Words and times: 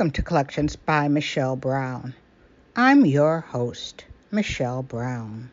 Welcome 0.00 0.12
to 0.12 0.22
Collections 0.22 0.76
by 0.76 1.08
Michelle 1.08 1.56
Brown. 1.56 2.14
I'm 2.74 3.04
your 3.04 3.40
host, 3.40 4.06
Michelle 4.30 4.82
Brown. 4.82 5.50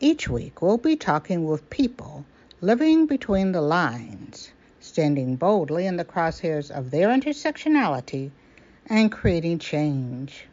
Each 0.00 0.28
week 0.28 0.60
we'll 0.60 0.76
be 0.76 0.96
talking 0.96 1.46
with 1.46 1.70
people 1.70 2.26
living 2.60 3.06
between 3.06 3.52
the 3.52 3.62
lines, 3.62 4.52
standing 4.80 5.36
boldly 5.36 5.86
in 5.86 5.96
the 5.96 6.04
crosshairs 6.04 6.70
of 6.70 6.90
their 6.90 7.08
intersectionality 7.08 8.32
and 8.84 9.10
creating 9.10 9.60
change. 9.60 10.46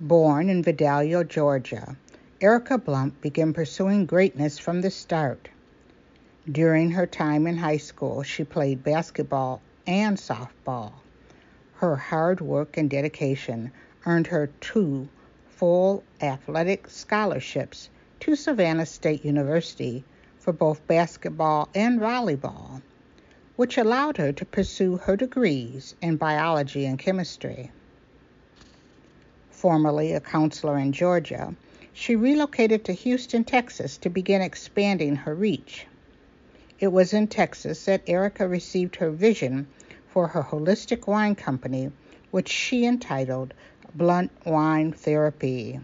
Born 0.00 0.50
in 0.50 0.64
Vidalia, 0.64 1.22
Georgia, 1.22 1.96
Ericka 2.40 2.84
Blount 2.84 3.20
began 3.20 3.52
pursuing 3.52 4.06
greatness 4.06 4.58
from 4.58 4.80
the 4.80 4.90
start. 4.90 5.48
During 6.50 6.90
her 6.90 7.06
time 7.06 7.46
in 7.46 7.56
high 7.56 7.76
school, 7.76 8.24
she 8.24 8.42
played 8.42 8.82
basketball 8.82 9.60
and 9.86 10.16
softball. 10.16 10.90
Her 11.78 11.96
hard 11.96 12.40
work 12.40 12.78
and 12.78 12.88
dedication 12.88 13.70
earned 14.06 14.28
her 14.28 14.46
two 14.62 15.10
full 15.50 16.04
athletic 16.22 16.88
scholarships 16.88 17.90
to 18.20 18.34
Savannah 18.34 18.86
State 18.86 19.26
University 19.26 20.02
for 20.38 20.54
both 20.54 20.86
basketball 20.86 21.68
and 21.74 22.00
volleyball, 22.00 22.80
which 23.56 23.76
allowed 23.76 24.16
her 24.16 24.32
to 24.32 24.44
pursue 24.46 24.96
her 24.96 25.16
degrees 25.16 25.94
in 26.00 26.16
biology 26.16 26.86
and 26.86 26.98
chemistry. 26.98 27.70
Formerly 29.50 30.14
a 30.14 30.20
counselor 30.20 30.78
in 30.78 30.92
Georgia, 30.92 31.54
she 31.92 32.16
relocated 32.16 32.86
to 32.86 32.94
Houston, 32.94 33.44
Texas 33.44 33.98
to 33.98 34.08
begin 34.08 34.40
expanding 34.40 35.14
her 35.14 35.34
reach. 35.34 35.86
It 36.80 36.88
was 36.88 37.12
in 37.12 37.26
Texas 37.26 37.84
that 37.84 38.06
Ericka 38.06 38.48
received 38.48 38.96
her 38.96 39.10
vision 39.10 39.66
for 40.16 40.28
her 40.28 40.42
holistic 40.44 41.06
wine 41.06 41.34
company, 41.34 41.92
which 42.30 42.48
she 42.48 42.86
entitled 42.86 43.52
Blount 43.94 44.30
Wine 44.46 44.90
Therapy. 44.90 45.78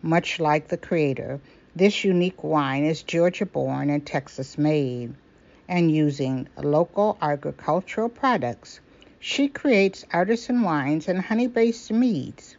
Much 0.00 0.38
like 0.38 0.68
the 0.68 0.76
creator, 0.76 1.40
this 1.74 2.04
unique 2.04 2.44
wine 2.44 2.84
is 2.84 3.02
Georgia 3.02 3.46
born 3.46 3.90
and 3.90 4.06
Texas 4.06 4.56
made, 4.56 5.12
and 5.66 5.90
using 5.90 6.46
local 6.56 7.18
agricultural 7.20 8.08
products, 8.08 8.78
she 9.18 9.48
creates 9.48 10.06
artisan 10.12 10.62
wines 10.62 11.08
and 11.08 11.20
honey 11.20 11.48
based 11.48 11.90
meads 11.90 12.56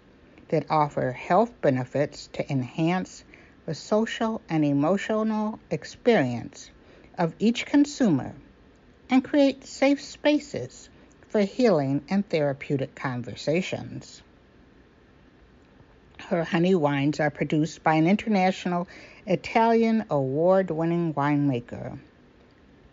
that 0.49 0.69
offer 0.69 1.13
health 1.13 1.53
benefits 1.61 2.27
to 2.33 2.51
enhance 2.51 3.23
the 3.65 3.73
social 3.73 4.41
and 4.49 4.65
emotional 4.65 5.59
experience 5.69 6.71
of 7.17 7.33
each 7.39 7.65
consumer 7.65 8.35
and 9.11 9.23
create 9.23 9.65
safe 9.65 10.01
spaces 10.01 10.89
for 11.27 11.41
healing 11.41 12.01
and 12.09 12.27
therapeutic 12.27 12.95
conversations. 12.95 14.21
Her 16.17 16.45
honey 16.45 16.75
wines 16.75 17.19
are 17.19 17.29
produced 17.29 17.83
by 17.83 17.95
an 17.95 18.07
international 18.07 18.87
Italian 19.27 20.05
award 20.09 20.71
winning 20.71 21.13
winemaker. 21.13 21.99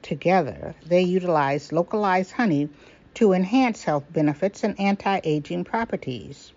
Together, 0.02 0.74
they 0.84 1.02
utilize 1.02 1.72
localized 1.72 2.32
honey 2.32 2.68
to 3.14 3.32
enhance 3.32 3.84
health 3.84 4.04
benefits 4.12 4.64
and 4.64 4.78
anti 4.80 5.20
aging 5.22 5.64
properties. 5.64 6.52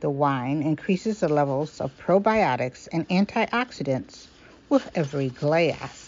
The 0.00 0.10
wine 0.10 0.62
increases 0.62 1.20
the 1.20 1.28
levels 1.28 1.80
of 1.80 1.96
probiotics 1.98 2.88
and 2.92 3.08
antioxidants 3.08 4.26
with 4.68 4.90
every 4.94 5.30
glass. 5.30 6.03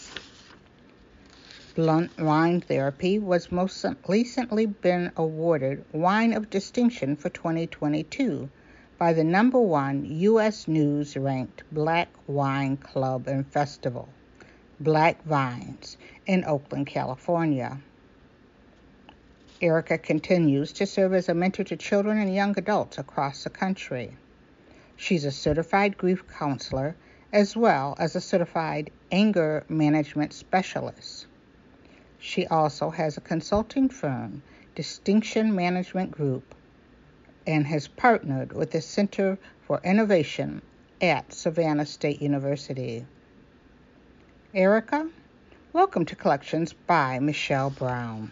Blount 1.77 2.17
Wine 2.17 2.59
Therapy 2.59 3.19
was 3.19 3.51
most 3.51 3.85
recently 4.07 4.65
been 4.65 5.11
awarded 5.15 5.85
Wine 5.91 6.33
of 6.33 6.49
Distinction 6.49 7.15
for 7.15 7.29
2022 7.29 8.49
by 8.97 9.13
the 9.13 9.23
number 9.23 9.61
one 9.61 10.03
U.S. 10.03 10.67
News 10.67 11.15
ranked 11.15 11.61
Black 11.71 12.07
Wine 12.25 12.77
Club 12.77 13.27
and 13.27 13.45
Festival, 13.45 14.09
Black 14.79 15.23
Vines, 15.23 15.97
in 16.25 16.43
Oakland, 16.45 16.87
California. 16.87 17.77
Ericka 19.61 20.01
continues 20.01 20.71
to 20.71 20.87
serve 20.87 21.13
as 21.13 21.29
a 21.29 21.35
mentor 21.35 21.63
to 21.65 21.77
children 21.77 22.17
and 22.17 22.33
young 22.33 22.57
adults 22.57 22.97
across 22.97 23.43
the 23.43 23.51
country. 23.51 24.17
She's 24.95 25.25
a 25.25 25.31
certified 25.31 25.95
grief 25.95 26.23
counselor 26.27 26.95
as 27.31 27.55
well 27.55 27.95
as 27.99 28.15
a 28.15 28.19
certified 28.19 28.89
anger 29.11 29.63
management 29.69 30.33
specialist. 30.33 31.27
She 32.27 32.45
also 32.47 32.89
has 32.89 33.15
a 33.15 33.21
consulting 33.21 33.87
firm, 33.87 34.43
Distinction 34.75 35.55
Management 35.55 36.11
Group, 36.11 36.53
and 37.47 37.65
has 37.65 37.87
partnered 37.87 38.51
with 38.51 38.71
the 38.71 38.81
Center 38.81 39.39
for 39.61 39.79
Innovation 39.81 40.61
at 41.01 41.31
Savannah 41.31 41.85
State 41.85 42.21
University. 42.21 43.05
Ericka, 44.53 45.09
welcome 45.71 46.03
to 46.03 46.17
Collections 46.17 46.73
by 46.73 47.17
Michelle 47.19 47.69
Brown. 47.69 48.29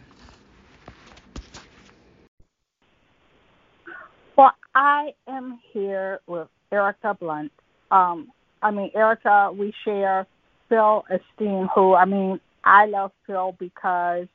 Well, 4.36 4.52
I 4.76 5.14
am 5.26 5.58
here 5.72 6.20
with 6.28 6.50
Ericka 6.70 7.18
Blount. 7.18 7.54
Um, 7.92 8.30
I 8.62 8.72
mean, 8.72 8.92
Ericka, 8.92 9.56
we 9.56 9.74
share 9.86 10.28
Phil 10.68 11.06
Epstein, 11.10 11.70
who, 11.74 11.96
I 11.96 12.04
mean, 12.04 12.42
I 12.66 12.88
love 12.88 13.12
Phil 13.28 13.56
because 13.60 14.28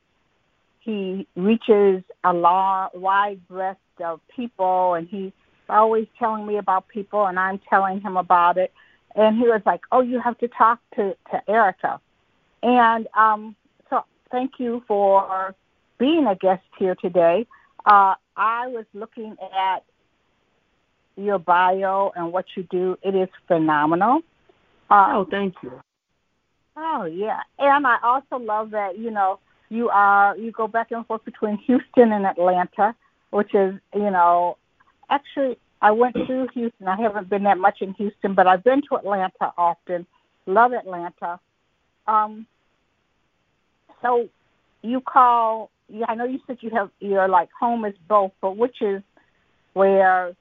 he 0.81 1.27
reaches 1.37 2.03
a 2.25 2.33
long, 2.33 2.89
wide 2.95 3.47
breadth 3.49 3.79
of 4.03 4.21
people, 4.35 4.95
and 4.95 5.09
he's 5.09 5.33
always 5.69 6.07
telling 6.19 6.47
me 6.47 6.57
about 6.57 6.89
people, 6.89 7.27
and 7.27 7.39
I'm 7.39 7.61
telling 7.69 8.01
him 8.01 8.17
about 8.17 8.57
it. 8.57 8.73
And 9.15 9.37
he 9.37 9.43
was 9.43 9.63
like, 9.67 9.81
"Oh, 9.93 10.01
you 10.01 10.21
have 10.21 10.39
to 10.39 10.49
talk 10.49 10.79
to 10.95 11.17
to 11.31 11.43
Ericka," 11.49 12.01
and 12.63 13.09
um, 13.15 13.57
so 13.91 14.05
thank 14.31 14.53
you 14.59 14.83
for 14.87 15.55
being 15.99 16.27
a 16.27 16.37
guest 16.37 16.63
here 16.79 16.95
today. 16.95 17.47
Uh, 17.85 18.15
I 18.37 18.69
was 18.69 18.85
looking 18.95 19.37
at 19.53 19.85
your 21.17 21.39
bio 21.39 22.13
and 22.17 22.33
what 22.33 22.47
you 22.57 22.63
do. 22.71 22.97
It 23.03 23.15
is 23.15 23.29
phenomenal. 23.47 24.23
Uh, 24.89 25.13
oh, 25.13 25.27
thank 25.31 25.55
you. 25.63 25.81
Oh 26.77 27.05
yeah, 27.05 27.41
and 27.59 27.87
I 27.87 27.97
also 28.03 28.37
love 28.37 28.71
that 28.71 28.99
you 28.99 29.11
know 29.11 29.39
you 29.69 29.89
are 29.89 30.37
you 30.37 30.53
go 30.53 30.67
back 30.67 30.91
and 30.91 31.07
forth 31.07 31.25
between 31.25 31.59
Houston 31.59 32.13
and 32.13 32.27
Atlanta, 32.27 32.95
which 33.31 33.55
is 33.55 33.75
you 33.95 34.11
know 34.11 34.57
actually 35.09 35.59
I 35.83 35.91
went 35.93 36.15
through 36.27 36.49
Houston. 36.55 36.89
I 36.89 36.97
haven't 37.01 37.29
been 37.29 37.45
that 37.45 37.59
much 37.59 37.79
in 37.81 37.95
Houston, 37.95 38.35
but 38.35 38.47
I've 38.47 38.65
been 38.65 38.83
to 38.89 38.97
Atlanta 38.97 39.53
often. 39.57 40.07
Love 40.47 40.73
Atlanta. 40.73 41.41
Um, 42.07 42.47
so 44.03 44.29
you 44.83 45.01
call 45.01 45.71
yeah, 45.89 46.07
I 46.09 46.15
know 46.15 46.25
you 46.25 46.41
said 46.47 46.59
you 46.61 46.71
have 46.71 46.91
your 47.01 47.29
like 47.29 47.49
home 47.59 47.85
is 47.85 47.95
both, 48.09 48.33
but 48.41 48.57
which 48.57 48.81
is 48.81 49.03
where 49.73 50.35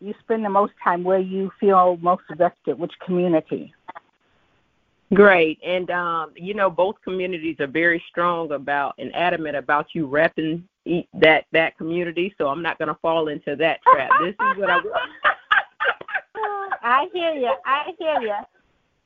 you 0.00 0.14
spend 0.20 0.44
the 0.44 0.50
most 0.50 0.72
time, 0.82 1.04
where 1.04 1.20
you 1.20 1.50
feel 1.60 1.96
most 2.00 2.24
vested, 2.36 2.78
which 2.78 2.92
community? 3.04 3.72
Great. 5.14 5.58
And 5.64 5.90
um, 5.90 6.32
you 6.36 6.54
know, 6.54 6.70
both 6.70 6.96
communities 7.02 7.56
are 7.60 7.66
very 7.66 8.02
strong 8.08 8.52
about 8.52 8.94
and 8.98 9.14
adamant 9.14 9.56
about 9.56 9.88
you 9.94 10.06
repping 10.06 10.62
that 11.14 11.44
that 11.52 11.76
community. 11.76 12.34
So 12.38 12.48
I'm 12.48 12.62
not 12.62 12.78
going 12.78 12.88
to 12.88 12.98
fall 13.02 13.28
into 13.28 13.56
that 13.56 13.80
trap. 13.82 14.10
this 14.22 14.34
is 14.34 14.58
what 14.58 14.70
I. 14.70 14.80
I 16.84 17.08
hear 17.12 17.32
you. 17.34 17.54
I 17.64 17.92
hear 17.98 18.20
you. 18.20 18.34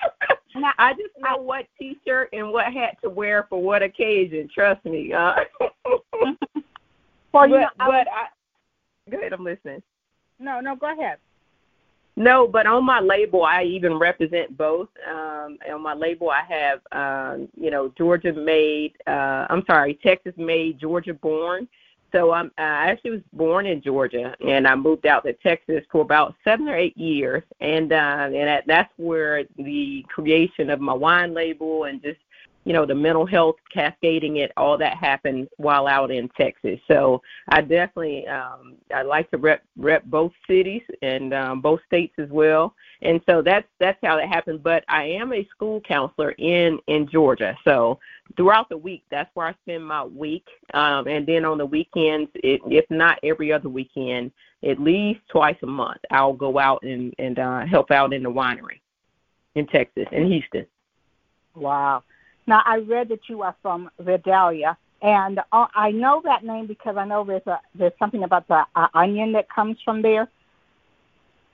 Now, 0.59 0.73
I 0.79 0.95
just 0.95 1.11
know 1.19 1.37
I, 1.37 1.39
what 1.39 1.67
T-shirt 1.79 2.31
and 2.33 2.51
what 2.51 2.73
hat 2.73 2.97
to 3.03 3.11
wear 3.11 3.47
for 3.51 3.63
what 3.63 3.83
occasion. 3.83 4.49
Trust 4.53 4.83
me. 4.87 5.13
Uh, 5.13 5.35
well, 5.61 6.35
you 6.35 6.39
but, 7.33 7.49
know, 7.49 7.69
I 7.79 7.87
but 7.87 8.09
I, 8.09 9.11
go 9.11 9.19
ahead. 9.19 9.35
I'm 9.35 9.45
listening. 9.45 9.83
No, 10.39 10.61
no, 10.61 10.75
go 10.75 10.91
ahead. 10.99 11.19
No, 12.19 12.49
but 12.49 12.67
on 12.67 12.85
my 12.85 13.01
label, 13.01 13.45
I 13.45 13.65
even 13.65 13.99
represent 13.99 14.57
both. 14.57 14.89
Um, 15.07 15.59
on 15.71 15.83
my 15.83 15.93
label, 15.93 16.31
I 16.31 16.43
have, 16.49 16.81
um, 16.93 17.49
you 17.55 17.71
know, 17.71 17.93
Georgia 17.99 18.33
made. 18.33 18.95
Uh, 19.07 19.47
I'm 19.51 19.63
sorry, 19.67 19.99
Texas 20.03 20.33
made, 20.39 20.81
Georgia 20.81 21.13
born. 21.13 21.69
So 22.13 22.33
I'm, 22.33 22.51
I 22.57 22.89
actually 22.91 23.11
was 23.11 23.21
born 23.35 23.67
in 23.67 23.83
Georgia, 23.83 24.35
and 24.47 24.67
I 24.67 24.75
moved 24.75 25.05
out 25.05 25.25
to 25.25 25.35
Texas 25.35 25.83
for 25.93 26.01
about 26.01 26.35
seven 26.45 26.69
or 26.69 26.77
eight 26.77 26.97
years, 26.97 27.43
and 27.61 27.93
uh, 27.93 28.25
and 28.25 28.35
that, 28.35 28.65
that's 28.67 28.93
where 28.97 29.45
the 29.59 30.03
creation 30.09 30.71
of 30.71 30.81
my 30.81 30.95
wine 30.95 31.35
label 31.35 31.85
and 31.85 32.01
just 32.03 32.21
you 32.67 32.73
know, 32.73 32.85
the 32.85 32.95
mental 32.97 33.25
health 33.25 33.55
cascading 33.73 34.39
it, 34.39 34.51
all 34.57 34.77
that 34.77 34.97
happened 34.97 35.49
while 35.57 35.87
out 35.87 36.11
in 36.11 36.29
Texas. 36.31 36.81
So 36.89 37.23
I 37.49 37.61
definitely 37.61 38.27
um 38.27 38.75
I 38.93 39.03
like 39.03 39.31
to 39.31 39.39
rep 39.39 39.63
rep 39.77 40.05
both 40.07 40.33
cities 40.49 40.83
and 41.01 41.33
um 41.33 41.61
both 41.61 41.79
states 41.87 42.15
as 42.19 42.29
well. 42.29 42.75
And 43.03 43.21
so 43.29 43.41
that's 43.41 43.69
that's 43.79 43.99
how 44.03 44.17
that 44.17 44.29
happened. 44.29 44.65
But 44.65 44.83
I 44.89 45.05
am 45.05 45.33
a 45.33 45.47
school 45.55 45.81
counselor 45.81 46.33
in 46.33 46.81
in 46.89 47.09
Georgia. 47.09 47.57
So 47.63 48.01
throughout 48.37 48.69
the 48.69 48.77
week, 48.77 49.05
that's 49.13 49.31
where 49.35 49.47
I 49.47 49.55
spend 49.63 49.87
my 49.87 50.03
week. 50.03 50.49
Um 50.75 51.07
and 51.07 51.25
then 51.25 51.45
on 51.45 51.59
the 51.59 51.67
weekends, 51.67 52.33
it, 52.35 52.61
if 52.67 52.85
not 52.91 53.21
every 53.23 53.53
other 53.53 53.69
weekend, 53.69 54.33
at 54.69 54.81
least 54.81 55.21
twice 55.29 55.57
a 55.63 55.67
month, 55.67 56.01
I'll 56.11 56.33
go 56.33 56.59
out 56.59 56.83
and 56.83 57.15
and 57.21 57.39
uh 57.39 57.65
help 57.65 57.93
out 57.93 58.13
in 58.13 58.25
the 58.25 58.31
winery 58.31 58.81
in 59.55 59.69
Texas 59.69 60.09
in 60.11 60.27
Houston. 60.27 60.67
Wow. 61.55 62.03
Now, 62.47 62.63
I 62.65 62.79
read 62.79 63.09
that 63.09 63.29
you 63.29 63.43
are 63.43 63.57
from 63.61 63.91
Vidalia, 64.01 64.77
and 65.03 65.41
uh, 65.53 65.67
I 65.75 65.91
know 65.91 66.23
that 66.25 66.45
name 66.45 66.67
because 66.67 66.97
I 66.97 67.05
know 67.05 67.25
there's 67.25 67.47
a 67.47 67.61
there's 67.75 67.93
something 67.99 68.23
about 68.25 68.47
the 68.49 68.65
uh, 68.75 68.89
onion 68.95 69.33
that 69.33 69.49
comes 69.51 69.77
from 69.85 70.03
there. 70.03 70.29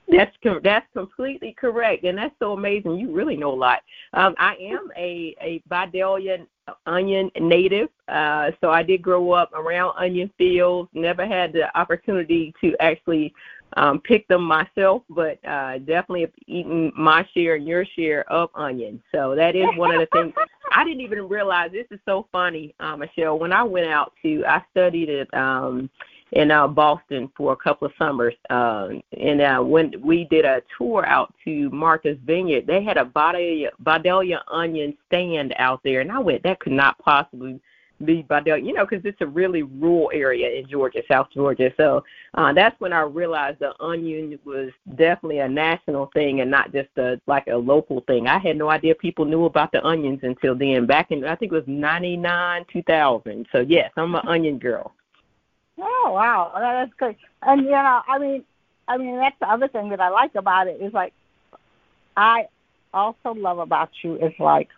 That's 0.07 0.35
that's 0.63 0.85
completely 0.93 1.55
correct, 1.57 2.03
and 2.03 2.17
that's 2.17 2.35
so 2.39 2.53
amazing. 2.53 2.97
You 2.97 3.11
really 3.11 3.37
know 3.37 3.53
a 3.53 3.55
lot. 3.55 3.81
Um, 4.13 4.35
I 4.37 4.55
am 4.55 4.89
a 4.97 5.35
a 5.41 5.63
Vidalia 5.67 6.45
onion 6.85 7.31
native, 7.39 7.89
uh, 8.07 8.51
so 8.61 8.69
I 8.69 8.83
did 8.83 9.01
grow 9.01 9.31
up 9.31 9.51
around 9.53 9.95
onion 9.97 10.29
fields. 10.37 10.89
Never 10.93 11.25
had 11.25 11.53
the 11.53 11.75
opportunity 11.77 12.53
to 12.61 12.75
actually 12.79 13.33
um, 13.75 13.99
pick 13.99 14.27
them 14.27 14.43
myself, 14.43 15.03
but 15.09 15.43
uh, 15.45 15.77
definitely 15.79 16.21
have 16.21 16.31
eaten 16.47 16.91
my 16.95 17.27
share 17.33 17.55
and 17.55 17.67
your 17.67 17.85
share 17.85 18.29
of 18.31 18.49
onions. 18.55 19.01
So 19.13 19.35
that 19.35 19.55
is 19.55 19.67
one 19.75 19.93
of 19.93 19.99
the 19.99 20.07
things 20.07 20.33
I 20.71 20.83
didn't 20.83 21.01
even 21.01 21.27
realize. 21.27 21.71
This 21.71 21.87
is 21.91 21.99
so 22.05 22.27
funny, 22.31 22.73
uh, 22.79 22.95
Michelle. 22.97 23.37
When 23.39 23.53
I 23.53 23.63
went 23.63 23.87
out 23.87 24.13
to, 24.23 24.43
I 24.47 24.63
studied 24.71 25.09
at 25.09 25.33
um, 25.33 25.89
in 26.31 26.49
uh, 26.49 26.67
Boston 26.67 27.31
for 27.37 27.53
a 27.53 27.55
couple 27.55 27.85
of 27.85 27.93
summers, 27.97 28.33
uh, 28.49 28.89
and 29.19 29.41
uh, 29.41 29.59
when 29.59 29.93
we 30.01 30.25
did 30.25 30.45
a 30.45 30.63
tour 30.77 31.05
out 31.05 31.33
to 31.45 31.69
Martha's 31.69 32.17
Vineyard, 32.25 32.65
they 32.65 32.83
had 32.83 32.97
a 32.97 33.05
Vidalia, 33.05 33.69
Vidalia 33.79 34.43
onion 34.51 34.97
stand 35.07 35.53
out 35.57 35.81
there, 35.83 36.01
and 36.01 36.11
I 36.11 36.17
went, 36.17 36.41
that 36.43 36.59
could 36.59 36.73
not 36.73 36.97
possibly 36.97 37.59
be 38.05 38.25
Vidalia, 38.27 38.63
you 38.63 38.73
know, 38.73 38.85
because 38.85 39.05
it's 39.05 39.21
a 39.21 39.27
really 39.27 39.63
rural 39.63 40.11
area 40.13 40.59
in 40.59 40.67
Georgia, 40.67 41.01
South 41.09 41.27
Georgia. 41.33 41.71
So 41.77 42.03
uh, 42.35 42.53
that's 42.53 42.79
when 42.79 42.93
I 42.93 43.01
realized 43.01 43.59
the 43.59 43.73
onion 43.79 44.37
was 44.45 44.71
definitely 44.95 45.39
a 45.39 45.49
national 45.49 46.07
thing 46.13 46.41
and 46.41 46.49
not 46.49 46.71
just 46.71 46.89
a 46.97 47.19
like 47.27 47.47
a 47.47 47.55
local 47.55 48.01
thing. 48.01 48.27
I 48.27 48.39
had 48.39 48.57
no 48.57 48.69
idea 48.69 48.95
people 48.95 49.25
knew 49.25 49.45
about 49.45 49.71
the 49.71 49.85
onions 49.85 50.19
until 50.23 50.55
then. 50.55 50.85
Back 50.85 51.11
in 51.11 51.23
I 51.23 51.35
think 51.35 51.51
it 51.51 51.55
was 51.55 51.67
'99, 51.67 52.65
2000. 52.71 53.47
So 53.51 53.59
yes, 53.59 53.91
I'm 53.97 54.15
an 54.15 54.27
onion 54.27 54.57
girl. 54.59 54.93
Oh 55.79 56.11
wow, 56.13 56.51
that's 56.55 56.93
great. 56.97 57.17
And 57.41 57.65
you 57.65 57.71
know, 57.71 58.01
I 58.07 58.17
mean, 58.19 58.43
I 58.87 58.97
mean 58.97 59.17
that's 59.17 59.39
the 59.39 59.49
other 59.49 59.67
thing 59.67 59.89
that 59.89 59.99
I 59.99 60.09
like 60.09 60.35
about 60.35 60.67
it 60.67 60.81
is 60.81 60.93
like, 60.93 61.13
I 62.15 62.47
also 62.93 63.33
love 63.33 63.59
about 63.59 63.89
you 64.01 64.15
is 64.17 64.33
like, 64.39 64.69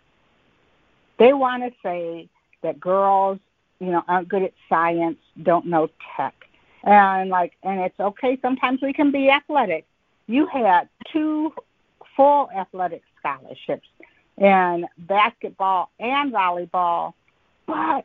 they 1.18 1.32
want 1.32 1.62
to 1.62 1.70
say 1.82 2.28
that 2.62 2.80
girls, 2.80 3.38
you 3.80 3.88
know, 3.88 4.02
aren't 4.08 4.28
good 4.28 4.42
at 4.42 4.52
science, 4.68 5.18
don't 5.42 5.66
know 5.66 5.88
tech. 6.16 6.34
And 6.82 7.30
like 7.30 7.52
and 7.62 7.80
it's 7.80 7.98
okay 7.98 8.38
sometimes 8.40 8.80
we 8.80 8.92
can 8.92 9.10
be 9.10 9.30
athletic. 9.30 9.84
You 10.26 10.46
had 10.46 10.88
two 11.12 11.52
full 12.16 12.48
athletic 12.56 13.02
scholarships 13.18 13.88
in 14.38 14.86
basketball 14.98 15.90
and 15.98 16.32
volleyball, 16.32 17.14
but 17.66 18.04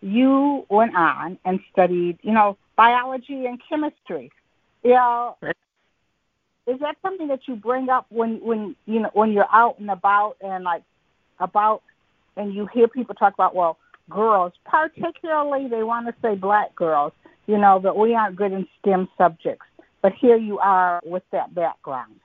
you 0.00 0.66
went 0.68 0.94
on 0.94 1.38
and 1.44 1.60
studied, 1.72 2.18
you 2.22 2.32
know, 2.32 2.56
biology 2.76 3.46
and 3.46 3.60
chemistry. 3.68 4.30
You 4.82 4.94
know, 4.94 5.36
is 6.66 6.78
that 6.80 6.96
something 7.02 7.28
that 7.28 7.48
you 7.48 7.56
bring 7.56 7.88
up 7.88 8.06
when 8.10 8.36
when 8.44 8.76
you 8.86 9.00
know 9.00 9.10
when 9.12 9.32
you're 9.32 9.48
out 9.52 9.78
and 9.78 9.90
about 9.90 10.36
and 10.40 10.64
like 10.64 10.82
about 11.40 11.82
and 12.36 12.54
you 12.54 12.66
hear 12.66 12.88
people 12.88 13.14
talk 13.14 13.34
about 13.34 13.54
well 13.54 13.78
girls, 14.10 14.52
particularly 14.64 15.68
they 15.68 15.82
want 15.82 16.06
to 16.06 16.14
say 16.20 16.34
black 16.34 16.74
girls, 16.74 17.12
you 17.46 17.58
know, 17.58 17.78
that 17.78 17.96
we 17.96 18.14
aren't 18.14 18.36
good 18.36 18.52
in 18.52 18.66
STEM 18.80 19.08
subjects. 19.16 19.66
But 20.02 20.12
here 20.14 20.36
you 20.36 20.58
are 20.58 21.00
with 21.04 21.22
that 21.32 21.54
background. 21.54 22.16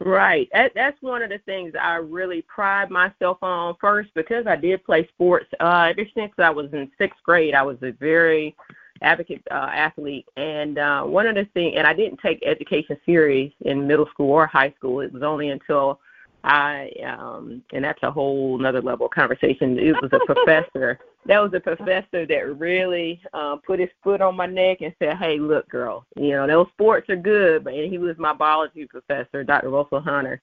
Right. 0.00 0.48
That's 0.74 1.00
one 1.00 1.22
of 1.22 1.30
the 1.30 1.38
things 1.38 1.74
I 1.80 1.94
really 1.94 2.42
pride 2.42 2.90
myself 2.90 3.38
on 3.40 3.76
first 3.80 4.10
because 4.14 4.48
I 4.48 4.56
did 4.56 4.84
play 4.84 5.06
sports. 5.08 5.46
Uh, 5.60 5.92
ever 5.96 6.08
since 6.12 6.32
I 6.38 6.50
was 6.50 6.72
in 6.72 6.90
sixth 6.98 7.22
grade, 7.22 7.54
I 7.54 7.62
was 7.62 7.76
a 7.82 7.92
very 7.92 8.56
advocate 9.00 9.42
uh, 9.52 9.70
athlete. 9.72 10.26
And 10.36 10.78
uh, 10.78 11.04
one 11.04 11.28
of 11.28 11.36
the 11.36 11.44
things, 11.54 11.74
and 11.76 11.86
I 11.86 11.92
didn't 11.92 12.18
take 12.18 12.42
education 12.44 12.96
serious 13.06 13.52
in 13.60 13.86
middle 13.86 14.06
school 14.06 14.30
or 14.30 14.46
high 14.46 14.74
school. 14.76 15.00
It 15.00 15.12
was 15.12 15.22
only 15.22 15.50
until 15.50 16.00
I 16.44 16.90
um 17.06 17.62
and 17.72 17.84
that's 17.84 18.02
a 18.02 18.10
whole 18.10 18.58
another 18.58 18.82
level 18.82 19.06
of 19.06 19.12
conversation. 19.12 19.78
It 19.78 19.94
was 20.02 20.10
a 20.12 20.24
professor. 20.26 20.98
That 21.26 21.38
was 21.38 21.52
a 21.54 21.60
professor 21.60 22.26
that 22.26 22.58
really 22.58 23.20
uh, 23.32 23.56
put 23.64 23.78
his 23.78 23.90
foot 24.02 24.20
on 24.20 24.34
my 24.34 24.46
neck 24.46 24.78
and 24.80 24.92
said, 24.98 25.18
"Hey, 25.18 25.38
look, 25.38 25.68
girl, 25.68 26.04
you 26.16 26.30
know 26.30 26.48
those 26.48 26.66
sports 26.72 27.08
are 27.10 27.16
good." 27.16 27.62
But 27.62 27.74
and 27.74 27.90
he 27.90 27.98
was 27.98 28.18
my 28.18 28.32
biology 28.32 28.86
professor, 28.86 29.44
Dr. 29.44 29.70
Russell 29.70 30.00
Hunter, 30.00 30.42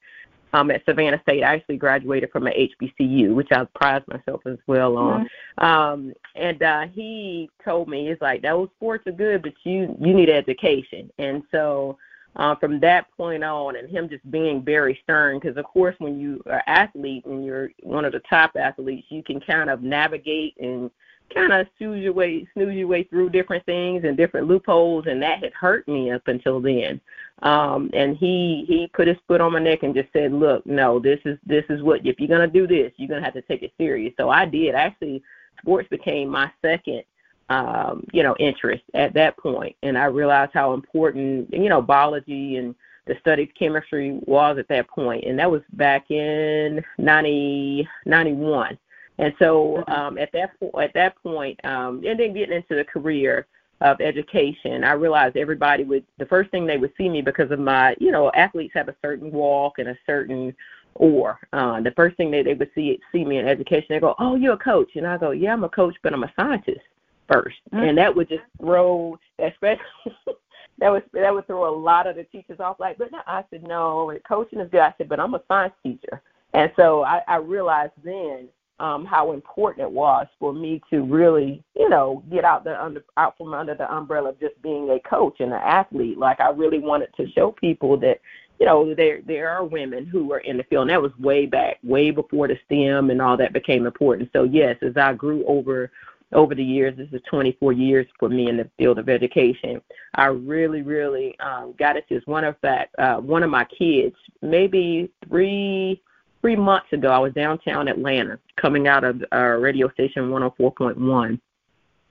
um, 0.53 0.71
at 0.71 0.83
Savannah 0.85 1.19
State. 1.23 1.43
I 1.43 1.55
actually 1.55 1.77
graduated 1.77 2.31
from 2.31 2.47
an 2.47 2.53
HBCU, 2.53 3.35
which 3.35 3.49
I 3.51 3.65
pride 3.75 4.07
myself 4.07 4.41
as 4.45 4.57
well 4.67 4.97
on. 4.97 5.25
Mm-hmm. 5.25 5.65
Um, 5.65 6.13
and 6.35 6.63
uh, 6.63 6.87
he 6.87 7.49
told 7.63 7.89
me, 7.89 8.07
he's 8.07 8.21
like, 8.21 8.41
those 8.41 8.69
sports 8.77 9.05
are 9.07 9.11
good, 9.11 9.41
but 9.41 9.53
you 9.63 9.95
you 9.99 10.13
need 10.13 10.29
education. 10.29 11.11
And 11.19 11.43
so 11.51 11.97
uh, 12.35 12.55
from 12.55 12.79
that 12.79 13.05
point 13.17 13.43
on, 13.43 13.75
and 13.75 13.89
him 13.89 14.07
just 14.09 14.29
being 14.31 14.63
very 14.63 14.99
stern, 15.03 15.39
because 15.39 15.57
of 15.57 15.65
course, 15.65 15.95
when 15.99 16.19
you 16.19 16.41
are 16.45 16.63
athlete 16.67 17.25
and 17.25 17.43
you're 17.45 17.71
one 17.83 18.05
of 18.05 18.13
the 18.13 18.21
top 18.29 18.51
athletes, 18.55 19.07
you 19.09 19.23
can 19.23 19.39
kind 19.39 19.69
of 19.69 19.81
navigate 19.81 20.55
and 20.59 20.89
kind 21.33 21.53
of 21.53 21.67
snooze 21.77 22.03
your 22.03 22.13
way 22.13 22.47
snooze 22.53 22.75
your 22.75 22.87
way 22.87 23.03
through 23.03 23.29
different 23.29 23.65
things 23.65 24.03
and 24.03 24.17
different 24.17 24.47
loopholes 24.47 25.05
and 25.07 25.21
that 25.21 25.43
had 25.43 25.53
hurt 25.53 25.87
me 25.87 26.11
up 26.11 26.27
until 26.27 26.59
then. 26.59 26.99
Um 27.43 27.89
and 27.93 28.17
he 28.17 28.65
he 28.67 28.89
put 28.93 29.07
his 29.07 29.17
foot 29.27 29.41
on 29.41 29.53
my 29.53 29.59
neck 29.59 29.83
and 29.83 29.93
just 29.93 30.11
said 30.11 30.31
look 30.31 30.65
no 30.65 30.99
this 30.99 31.19
is 31.25 31.37
this 31.45 31.65
is 31.69 31.81
what 31.83 32.05
if 32.05 32.19
you're 32.19 32.27
going 32.27 32.51
to 32.51 32.59
do 32.59 32.67
this 32.67 32.91
you're 32.97 33.07
going 33.07 33.21
to 33.21 33.25
have 33.25 33.33
to 33.35 33.41
take 33.43 33.63
it 33.63 33.73
serious. 33.77 34.13
So 34.17 34.29
i 34.29 34.45
did. 34.45 34.75
Actually 34.75 35.21
sports 35.61 35.87
became 35.89 36.29
my 36.29 36.51
second 36.61 37.03
um, 37.49 38.05
you 38.13 38.23
know, 38.23 38.35
interest 38.39 38.83
at 38.93 39.13
that 39.13 39.37
point. 39.37 39.75
And 39.83 39.97
I 39.97 40.05
realized 40.05 40.51
how 40.53 40.73
important, 40.73 41.51
you 41.51 41.69
know, 41.69 41.81
biology 41.81 42.57
and 42.57 42.75
the 43.05 43.15
study 43.19 43.43
of 43.43 43.49
chemistry 43.57 44.19
was 44.25 44.57
at 44.57 44.67
that 44.67 44.87
point. 44.87 45.23
And 45.25 45.37
that 45.39 45.49
was 45.49 45.61
back 45.73 46.11
in 46.11 46.83
90, 46.97 47.87
91. 48.05 48.77
And 49.17 49.33
so 49.39 49.83
um, 49.87 50.17
at 50.17 50.31
that 50.31 50.57
po- 50.59 50.79
at 50.79 50.93
that 50.93 51.21
point, 51.21 51.59
um, 51.65 52.01
and 52.05 52.19
then 52.19 52.33
getting 52.33 52.55
into 52.55 52.75
the 52.75 52.85
career 52.85 53.47
of 53.81 53.99
education, 53.99 54.83
I 54.83 54.93
realized 54.93 55.35
everybody 55.35 55.83
would 55.83 56.05
the 56.17 56.25
first 56.25 56.51
thing 56.51 56.65
they 56.65 56.77
would 56.77 56.93
see 56.97 57.09
me 57.09 57.21
because 57.21 57.51
of 57.51 57.59
my, 57.59 57.97
you 57.99 58.11
know, 58.11 58.31
athletes 58.31 58.73
have 58.75 58.87
a 58.87 58.95
certain 59.01 59.29
walk 59.31 59.79
and 59.79 59.89
a 59.89 59.97
certain 60.05 60.55
or 60.95 61.39
uh, 61.53 61.81
the 61.81 61.91
first 61.91 62.15
thing 62.17 62.31
that 62.31 62.45
they 62.45 62.53
would 62.53 62.71
see 62.73 62.99
see 63.11 63.25
me 63.25 63.37
in 63.39 63.47
education, 63.47 63.87
they 63.89 63.99
go, 63.99 64.15
"Oh, 64.19 64.35
you're 64.35 64.53
a 64.53 64.57
coach," 64.57 64.91
and 64.95 65.05
I 65.05 65.17
go, 65.17 65.31
"Yeah, 65.31 65.53
I'm 65.53 65.63
a 65.63 65.69
coach, 65.69 65.95
but 66.01 66.13
I'm 66.13 66.23
a 66.23 66.33
scientist." 66.37 66.81
1st 67.29 67.43
mm-hmm. 67.73 67.77
and 67.77 67.97
that 67.97 68.15
would 68.15 68.29
just 68.29 68.43
throw, 68.59 69.17
especially 69.39 69.83
that 70.79 70.91
would 70.91 71.03
that 71.13 71.33
would 71.33 71.47
throw 71.47 71.69
a 71.69 71.75
lot 71.75 72.07
of 72.07 72.15
the 72.15 72.23
teachers 72.23 72.59
off. 72.59 72.79
Like, 72.79 72.97
but 72.97 73.11
no, 73.11 73.19
I 73.27 73.43
said 73.49 73.63
no, 73.63 74.17
coaching 74.27 74.59
is 74.59 74.69
good. 74.71 74.81
I 74.81 74.93
said, 74.97 75.09
but 75.09 75.19
I'm 75.19 75.33
a 75.33 75.41
science 75.47 75.73
teacher, 75.83 76.21
and 76.53 76.71
so 76.75 77.03
I, 77.03 77.21
I 77.27 77.37
realized 77.37 77.93
then 78.03 78.49
um, 78.79 79.05
how 79.05 79.33
important 79.33 79.87
it 79.87 79.91
was 79.91 80.27
for 80.39 80.53
me 80.53 80.81
to 80.89 81.01
really, 81.01 81.63
you 81.75 81.89
know, 81.89 82.23
get 82.31 82.45
out 82.45 82.63
the 82.63 82.81
under 82.81 83.03
out 83.17 83.37
from 83.37 83.53
under 83.53 83.75
the 83.75 83.91
umbrella 83.93 84.29
of 84.29 84.39
just 84.39 84.61
being 84.61 84.89
a 84.89 84.99
coach 85.07 85.37
and 85.39 85.51
an 85.51 85.61
athlete. 85.61 86.17
Like 86.17 86.39
I 86.39 86.49
really 86.49 86.79
wanted 86.79 87.09
to 87.17 87.29
show 87.31 87.51
people 87.51 87.97
that, 87.97 88.21
you 88.59 88.65
know, 88.65 88.93
there 88.95 89.21
there 89.25 89.49
are 89.49 89.65
women 89.65 90.05
who 90.05 90.31
are 90.31 90.39
in 90.39 90.57
the 90.57 90.63
field, 90.63 90.83
and 90.83 90.91
that 90.91 91.01
was 91.01 91.17
way 91.19 91.45
back, 91.45 91.77
way 91.83 92.11
before 92.11 92.47
the 92.47 92.57
STEM 92.65 93.09
and 93.09 93.21
all 93.21 93.37
that 93.37 93.53
became 93.53 93.85
important. 93.85 94.29
So 94.33 94.43
yes, 94.43 94.77
as 94.81 94.95
I 94.95 95.13
grew 95.13 95.45
over 95.45 95.91
over 96.33 96.55
the 96.55 96.63
years. 96.63 96.95
This 96.97 97.09
is 97.11 97.21
24 97.29 97.73
years 97.73 98.07
for 98.19 98.29
me 98.29 98.49
in 98.49 98.57
the 98.57 98.69
field 98.77 98.99
of 98.99 99.09
education. 99.09 99.81
I 100.15 100.27
really, 100.27 100.81
really 100.81 101.37
um, 101.39 101.73
got 101.77 101.97
it. 101.97 102.05
As 102.11 102.21
one 102.25 102.43
of 102.43 102.57
fact, 102.59 102.95
uh, 102.99 103.17
one 103.17 103.43
of 103.43 103.49
my 103.49 103.65
kids, 103.65 104.15
maybe 104.41 105.11
three 105.27 106.01
three 106.41 106.55
months 106.55 106.87
ago, 106.93 107.09
I 107.09 107.19
was 107.19 107.33
downtown 107.33 107.89
Atlanta, 107.89 108.39
coming 108.55 108.87
out 108.87 109.03
of 109.03 109.21
our 109.33 109.59
radio 109.59 109.89
station 109.91 110.29
104.1. 110.29 111.39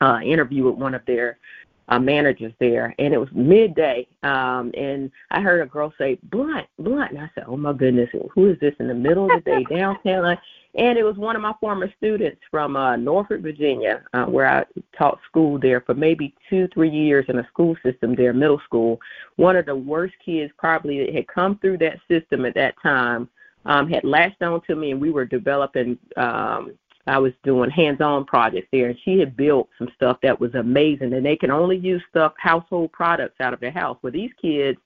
Uh, 0.00 0.20
interview 0.20 0.64
with 0.64 0.76
one 0.76 0.94
of 0.94 1.04
their 1.06 1.38
uh, 1.88 1.98
managers 1.98 2.52
there, 2.60 2.94
and 2.98 3.14
it 3.14 3.18
was 3.18 3.28
midday. 3.32 4.06
Um, 4.22 4.72
and 4.76 5.10
I 5.30 5.40
heard 5.40 5.62
a 5.62 5.66
girl 5.66 5.92
say 5.98 6.18
"Blount, 6.24 6.66
Blount," 6.78 7.12
and 7.12 7.20
I 7.20 7.30
said, 7.34 7.44
"Oh 7.46 7.56
my 7.56 7.72
goodness, 7.72 8.10
who 8.34 8.50
is 8.50 8.58
this 8.60 8.74
in 8.78 8.88
the 8.88 8.94
middle 8.94 9.24
of 9.24 9.44
the 9.44 9.50
day 9.50 9.64
downtown?" 9.74 10.38
And 10.74 10.98
it 10.98 11.02
was 11.02 11.16
one 11.16 11.34
of 11.34 11.42
my 11.42 11.54
former 11.60 11.92
students 11.96 12.40
from 12.50 12.76
uh, 12.76 12.96
Norfolk, 12.96 13.40
Virginia, 13.40 14.04
uh, 14.12 14.26
where 14.26 14.46
I 14.46 14.64
taught 14.96 15.18
school 15.26 15.58
there 15.58 15.80
for 15.80 15.94
maybe 15.94 16.34
two, 16.48 16.68
three 16.74 16.90
years 16.90 17.24
in 17.28 17.38
a 17.38 17.48
school 17.48 17.74
system 17.82 18.14
there, 18.14 18.34
middle 18.34 18.60
school. 18.64 19.00
One 19.36 19.56
of 19.56 19.66
the 19.66 19.74
worst 19.74 20.14
kids 20.24 20.52
probably 20.58 21.04
that 21.04 21.14
had 21.14 21.26
come 21.26 21.58
through 21.58 21.78
that 21.78 21.98
system 22.06 22.44
at 22.44 22.54
that 22.54 22.74
time 22.82 23.28
um, 23.64 23.88
had 23.88 24.04
latched 24.04 24.42
on 24.42 24.60
to 24.66 24.76
me, 24.76 24.92
and 24.92 25.00
we 25.00 25.10
were 25.10 25.24
developing 25.24 25.98
um, 26.16 26.72
I 27.08 27.18
was 27.18 27.32
doing 27.42 27.70
hands-on 27.70 28.24
projects 28.26 28.68
there, 28.70 28.88
and 28.88 28.98
she 29.04 29.18
had 29.18 29.36
built 29.36 29.68
some 29.78 29.88
stuff 29.94 30.18
that 30.22 30.38
was 30.38 30.54
amazing. 30.54 31.12
And 31.14 31.24
they 31.24 31.36
can 31.36 31.50
only 31.50 31.76
use 31.76 32.02
stuff, 32.10 32.34
household 32.38 32.92
products 32.92 33.40
out 33.40 33.54
of 33.54 33.60
their 33.60 33.70
house. 33.70 33.98
Well, 34.02 34.12
these 34.12 34.30
kids, 34.40 34.78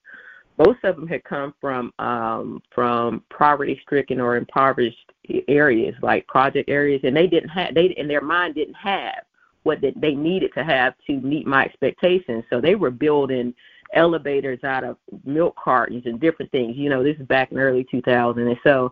most 0.57 0.79
of 0.83 0.95
them 0.95 1.07
had 1.07 1.23
come 1.23 1.53
from 1.59 1.91
um, 1.99 2.61
from 2.73 3.23
poverty-stricken 3.35 4.19
or 4.19 4.37
impoverished 4.37 5.11
areas, 5.47 5.95
like 6.01 6.27
project 6.27 6.69
areas, 6.69 7.01
and 7.03 7.15
they 7.15 7.27
didn't 7.27 7.49
have 7.49 7.73
they 7.73 7.85
in 7.97 8.07
their 8.07 8.21
mind 8.21 8.55
didn't 8.55 8.75
have 8.75 9.23
what 9.63 9.79
they 9.81 10.13
needed 10.13 10.51
to 10.53 10.63
have 10.63 10.93
to 11.07 11.19
meet 11.21 11.47
my 11.47 11.65
expectations. 11.65 12.43
So 12.49 12.59
they 12.59 12.75
were 12.75 12.91
building 12.91 13.53
elevators 13.93 14.63
out 14.63 14.83
of 14.83 14.97
milk 15.25 15.55
cartons 15.55 16.03
and 16.05 16.19
different 16.19 16.51
things. 16.51 16.75
You 16.75 16.89
know, 16.89 17.03
this 17.03 17.17
is 17.17 17.25
back 17.27 17.51
in 17.51 17.57
early 17.57 17.85
2000, 17.89 18.47
and 18.47 18.57
so 18.63 18.91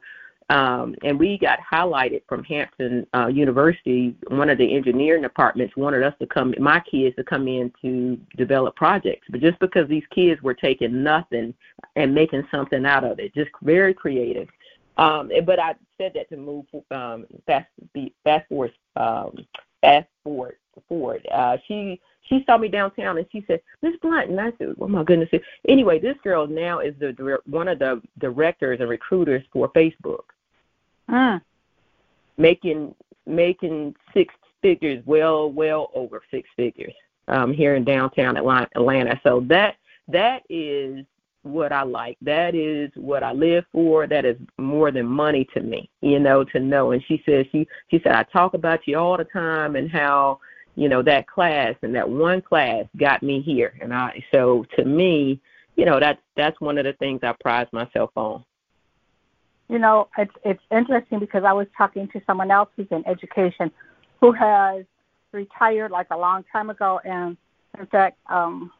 um, 0.52 0.96
and 1.04 1.18
we 1.18 1.38
got 1.38 1.60
highlighted 1.60 2.24
from 2.28 2.44
Hampton 2.44 3.08
uh, 3.16 3.28
University. 3.28 4.14
One 4.28 4.50
of 4.50 4.58
the 4.58 4.76
engineering 4.76 5.22
departments 5.22 5.78
wanted 5.78 6.04
us 6.04 6.14
to 6.20 6.28
come, 6.28 6.54
my 6.60 6.82
kids, 6.82 7.16
to 7.16 7.24
come 7.24 7.48
in 7.48 7.72
to 7.82 8.20
develop 8.36 8.76
projects. 8.76 9.28
But 9.30 9.40
just 9.40 9.58
because 9.60 9.88
these 9.88 10.04
kids 10.14 10.42
were 10.42 10.54
taking 10.54 11.04
nothing 11.04 11.54
and 11.96 12.14
making 12.14 12.46
something 12.52 12.86
out 12.86 13.06
of 13.06 13.20
it, 13.20 13.34
just 13.34 13.50
very 13.62 13.94
creative. 13.94 14.50
Um, 14.98 15.32
but 15.46 15.58
I 15.58 15.76
said 15.98 16.12
that 16.16 16.28
to 16.30 16.38
move 16.38 16.66
um, 16.92 17.26
fast, 17.48 17.68
fast 18.26 18.50
forward, 18.50 18.74
um, 18.98 19.48
fast 19.80 20.10
forward, 20.22 20.58
forward. 20.90 21.26
Uh, 21.32 21.56
she 21.66 22.02
she 22.24 22.44
saw 22.46 22.58
me 22.58 22.68
downtown 22.68 23.18
and 23.18 23.26
she 23.32 23.44
said, 23.48 23.62
Miss 23.82 23.96
Blount, 24.02 24.30
and 24.30 24.40
I 24.40 24.52
said, 24.58 24.76
Oh 24.80 24.88
my 24.88 25.04
goodness. 25.04 25.30
Anyway, 25.68 25.98
this 26.00 26.18
girl 26.24 26.46
now 26.46 26.80
is 26.80 26.94
the 27.00 27.40
one 27.46 27.70
of 27.70 27.80
the 27.80 28.02
directors 28.20 28.82
and 28.82 28.90
recruiters 28.90 29.44
for 29.52 29.70
Facebook. 29.70 30.24
Mm. 31.10 31.42
Making 32.38 32.96
making 33.26 33.96
six 34.14 34.34
figures, 34.62 35.04
well, 35.06 35.52
well 35.52 35.92
over 35.94 36.22
six 36.32 36.50
figures 36.56 36.94
um, 37.28 37.54
here 37.54 37.76
in 37.76 37.84
downtown 37.84 38.38
Atlanta. 38.38 39.20
So 39.24 39.42
that 39.48 39.76
that 40.08 40.44
is 40.50 41.06
what 41.44 41.72
I 41.72 41.84
like. 41.84 42.18
That 42.22 42.54
is 42.54 42.92
what 42.96 43.24
I 43.24 43.32
live 43.32 43.66
for. 43.72 44.06
That 44.08 44.26
is 44.26 44.38
more 44.58 44.92
than 44.92 45.06
money 45.06 45.48
to 45.54 45.62
me, 45.62 45.90
you 46.02 46.20
know, 46.20 46.44
to 46.46 46.60
know. 46.60 46.92
And 46.92 47.04
she 47.08 47.24
says 47.26 47.46
she 47.52 47.68
she 47.90 48.00
said 48.04 48.14
I 48.14 48.24
talk 48.24 48.54
about 48.54 48.88
you 48.88 48.98
all 48.98 49.18
the 49.18 49.24
time 49.26 49.76
and 49.76 49.90
how 49.90 50.40
you 50.76 50.88
know 50.88 51.02
that 51.04 51.28
class 51.28 51.76
and 51.82 51.94
that 51.96 52.10
one 52.10 52.42
class 52.42 52.86
got 52.98 53.24
me 53.24 53.42
here. 53.42 53.74
And 53.82 53.94
I 53.94 54.24
so 54.34 54.66
to 54.78 54.86
me, 54.86 55.40
you 55.76 55.86
know, 55.86 56.00
that's 56.00 56.22
that's 56.36 56.60
one 56.62 56.78
of 56.78 56.86
the 56.86 56.94
things 56.94 57.22
I 57.24 57.34
prize 57.40 57.68
myself 57.72 58.12
on. 58.16 58.44
You 59.72 59.80
know, 59.80 60.10
it's 60.18 60.34
it's 60.44 60.62
interesting 60.70 61.20
because 61.20 61.46
I 61.46 61.54
was 61.54 61.66
talking 61.78 62.10
to 62.10 62.22
someone 62.28 62.52
else 62.52 62.68
who's 62.76 62.88
in 62.92 63.08
education 63.08 63.72
who 64.20 64.34
has 64.34 64.84
retired 65.32 65.92
like 65.92 66.08
a 66.12 66.18
long 66.18 66.44
time 66.52 66.70
ago. 66.70 67.00
And 67.06 67.38
in 67.80 67.86
fact, 67.86 68.18
um 68.30 68.74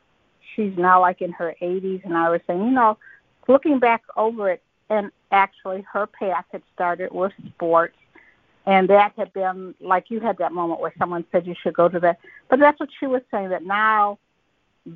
she's 0.54 0.74
now 0.78 1.00
like 1.00 1.22
in 1.22 1.32
her 1.32 1.56
80s 1.62 2.04
and 2.04 2.18
I 2.18 2.30
was 2.30 2.42
saying, 2.46 2.60
you 2.60 2.72
know, 2.72 2.98
looking 3.48 3.80
back 3.80 4.04
over 4.18 4.52
it 4.52 4.62
and 4.90 5.12
actually 5.32 5.86
her 5.94 6.08
path 6.08 6.44
had 6.52 6.62
started 6.76 7.14
with 7.14 7.32
sports. 7.56 7.96
And 8.66 8.90
that 8.90 9.14
had 9.16 9.32
been 9.32 9.74
like 9.80 10.10
you 10.10 10.20
had 10.20 10.40
that 10.40 10.52
moment 10.52 10.82
where 10.82 10.94
someone 11.00 11.24
said 11.32 11.48
you 11.48 11.56
should 11.64 11.74
go 11.74 11.88
to 11.88 12.02
that. 12.02 12.20
But 12.50 12.60
that's 12.60 12.82
what 12.82 12.90
she 13.00 13.08
was 13.08 13.22
saying 13.32 13.48
that 13.52 13.64
now 13.64 14.20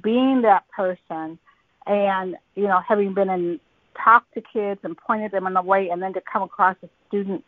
being 0.01 0.41
that 0.41 0.67
person 0.71 1.39
and 1.87 2.35
you 2.55 2.63
know 2.63 2.81
having 2.85 3.13
been 3.13 3.29
in 3.29 3.61
talked 4.03 4.33
to 4.33 4.41
kids 4.41 4.79
and 4.83 4.97
pointed 4.97 5.31
them 5.31 5.47
in 5.47 5.53
the 5.53 5.61
way 5.61 5.89
and 5.89 6.01
then 6.01 6.13
to 6.13 6.21
come 6.21 6.43
across 6.43 6.75
a 6.83 6.89
student 7.07 7.43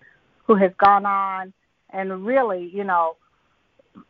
who 0.46 0.56
has 0.56 0.72
gone 0.78 1.06
on 1.06 1.54
and 1.92 2.26
really, 2.26 2.70
you 2.74 2.84
know, 2.84 3.16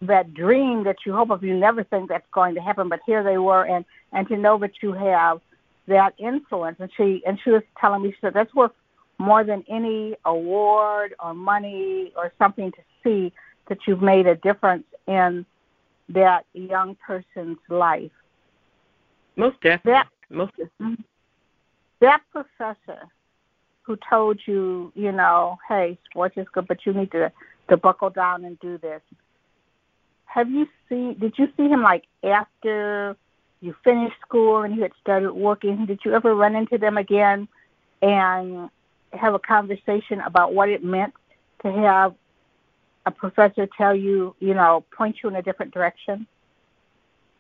that 0.02 0.34
dream 0.34 0.84
that 0.84 0.98
you 1.06 1.14
hope 1.14 1.30
of 1.30 1.44
you 1.44 1.56
never 1.56 1.84
think 1.84 2.10
that's 2.10 2.28
going 2.34 2.56
to 2.56 2.62
happen, 2.62 2.90
but 2.90 3.00
here 3.06 3.24
they 3.24 3.38
were 3.38 3.64
and 3.66 3.86
and 4.12 4.28
to 4.28 4.38
know 4.38 4.58
that 4.58 4.72
you 4.82 4.92
have 4.94 5.40
that 5.88 6.14
influence 6.18 6.78
and 6.80 6.90
she 6.98 7.22
and 7.26 7.40
she 7.44 7.52
was 7.52 7.64
telling 7.80 8.02
me 8.02 8.12
she 8.12 8.18
said 8.20 8.34
that's 8.34 8.54
worth 8.54 8.72
more 9.18 9.44
than 9.44 9.64
any 9.70 10.16
award 10.26 11.16
or 11.24 11.34
money 11.34 12.12
or 12.16 12.32
something 12.38 12.72
to 12.72 12.80
see 13.04 13.32
that 13.70 13.80
you've 13.88 14.02
made 14.02 14.28
a 14.28 14.36
difference 14.36 14.86
in 15.08 15.46
that 16.10 16.46
young 16.54 16.96
person's 16.96 17.58
life. 17.70 18.12
Most 19.36 19.60
definitely. 19.62 19.92
That, 19.92 20.08
Most 20.30 20.52
definitely. 20.58 21.06
That 22.00 22.22
professor 22.32 23.08
who 23.82 23.98
told 24.10 24.40
you, 24.46 24.92
you 24.96 25.12
know, 25.12 25.58
hey, 25.68 25.98
sports 26.10 26.36
is 26.38 26.48
good, 26.54 26.68
but 26.68 26.86
you 26.86 26.94
need 26.94 27.12
to 27.12 27.32
to 27.70 27.78
buckle 27.78 28.10
down 28.10 28.46
and 28.46 28.60
do 28.60 28.78
this. 28.78 29.02
Have 30.26 30.50
you 30.50 30.68
seen? 30.88 31.18
Did 31.20 31.34
you 31.38 31.48
see 31.58 31.68
him 31.68 31.82
like 31.82 32.06
after 32.24 33.16
you 33.62 33.76
finished 33.84 34.16
school 34.22 34.62
and 34.62 34.76
you 34.76 34.82
had 34.84 34.92
started 35.02 35.34
working? 35.34 35.86
Did 35.86 36.00
you 36.06 36.14
ever 36.14 36.36
run 36.36 36.56
into 36.56 36.78
them 36.78 36.98
again 36.98 37.48
and 38.02 38.70
have 39.14 39.34
a 39.34 39.40
conversation 39.40 40.22
about 40.22 40.54
what 40.54 40.70
it 40.70 40.84
meant 40.84 41.14
to 41.64 41.72
have 41.72 42.14
a 43.06 43.12
professor 43.12 43.68
tell 43.78 43.96
you, 43.96 44.36
you 44.40 44.54
know, 44.54 44.84
point 44.96 45.18
you 45.24 45.30
in 45.30 45.36
a 45.36 45.42
different 45.42 45.74
direction? 45.74 46.28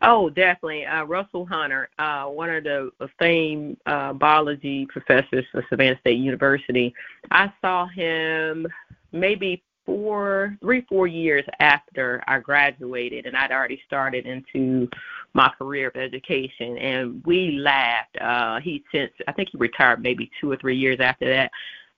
Oh, 0.01 0.30
definitely. 0.30 0.86
Uh, 0.86 1.04
Russell 1.06 1.46
Hunter, 1.46 1.89
uh, 1.98 2.25
one 2.25 2.50
of 2.50 2.63
the 2.63 2.92
famed 3.18 3.77
uh, 3.86 4.13
biology 4.13 4.86
professors 4.86 5.46
for 5.51 5.66
Savannah 5.70 5.98
State 6.01 6.20
University. 6.20 6.94
I 7.32 7.51
saw 7.62 7.88
him 7.88 8.68
maybe 9.12 9.63
four, 9.88 10.56
three, 10.62 10.82
four 10.82 11.08
years 11.08 11.46
after 11.60 12.24
I 12.27 12.39
graduated, 12.39 13.25
and 13.25 13.36
I'd 13.36 13.51
already 13.51 13.82
started 13.88 14.27
into 14.27 14.88
my 15.34 15.50
career 15.58 15.88
of 15.88 15.96
education. 15.96 16.77
And 16.77 17.24
we 17.25 17.54
laughed. 17.54 18.18
Uh, 18.22 18.60
he 18.60 18.84
since 18.92 19.12
I 19.27 19.32
think 19.32 19.50
he 19.51 19.58
retired 19.58 20.04
maybe 20.04 20.30
two 20.39 20.51
or 20.51 20.58
three 20.58 20.77
years 20.77 21.00
after 21.00 21.27
that 21.27 21.51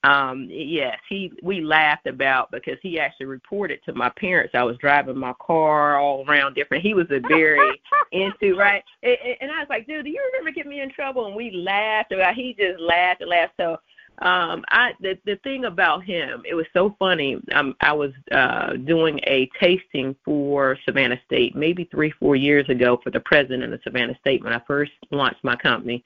um 0.04 0.48
yes 0.50 0.98
he 1.10 1.32
we 1.44 1.60
laughed 1.60 2.08
about 2.08 2.50
because 2.52 2.78
he 2.82 3.00
actually 3.00 3.26
reported 3.26 3.80
to 3.84 3.94
my 3.94 4.10
parents. 4.10 4.56
I 4.56 4.64
was 4.64 4.78
driving 4.78 5.18
my 5.18 5.34
car 5.42 6.00
all 6.00 6.24
around 6.26 6.54
different. 6.54 6.84
He 6.84 6.94
was 6.94 7.08
a 7.10 7.20
very 7.20 7.82
into 8.12 8.56
right? 8.56 8.84
And, 9.04 9.18
and 9.42 9.52
i 9.52 9.60
was 9.60 9.68
like 9.70 9.88
dude 9.88 10.06
do 10.06 10.12
you 10.12 10.22
remember 10.32 10.52
getting 10.56 10.72
me 10.72 10.82
in 10.82 10.92
trouble? 10.92 11.26
And 11.28 11.36
we 11.36 11.52
laughed 11.52 12.14
about 12.14 12.36
he 12.36 12.56
just 12.58 12.80
laughed 12.80 13.22
and 13.22 13.30
laughed. 13.30 13.54
So 13.58 13.78
um 14.22 14.64
i 14.70 14.94
the 15.02 15.18
the 15.26 15.36
thing 15.44 15.66
about 15.66 16.04
him 16.06 16.44
it 16.50 16.56
was 16.56 16.66
so 16.72 16.96
funny. 16.98 17.38
Um 17.54 17.76
i 17.82 17.92
was 17.92 18.12
uh 18.32 18.74
doing 18.74 19.20
a 19.28 19.50
tasting 19.60 20.16
for 20.24 20.78
savannah 20.86 21.20
state 21.26 21.58
maybe 21.58 21.84
three 21.92 22.12
four 22.12 22.38
years 22.38 22.68
ago 22.70 23.00
for 23.04 23.12
the 23.12 23.20
president 23.20 23.74
of 23.74 23.82
savannah 23.84 24.18
state 24.22 24.44
when 24.46 24.54
i 24.54 24.62
first 24.66 24.94
launched 25.12 25.44
my 25.44 25.58
company 25.58 26.04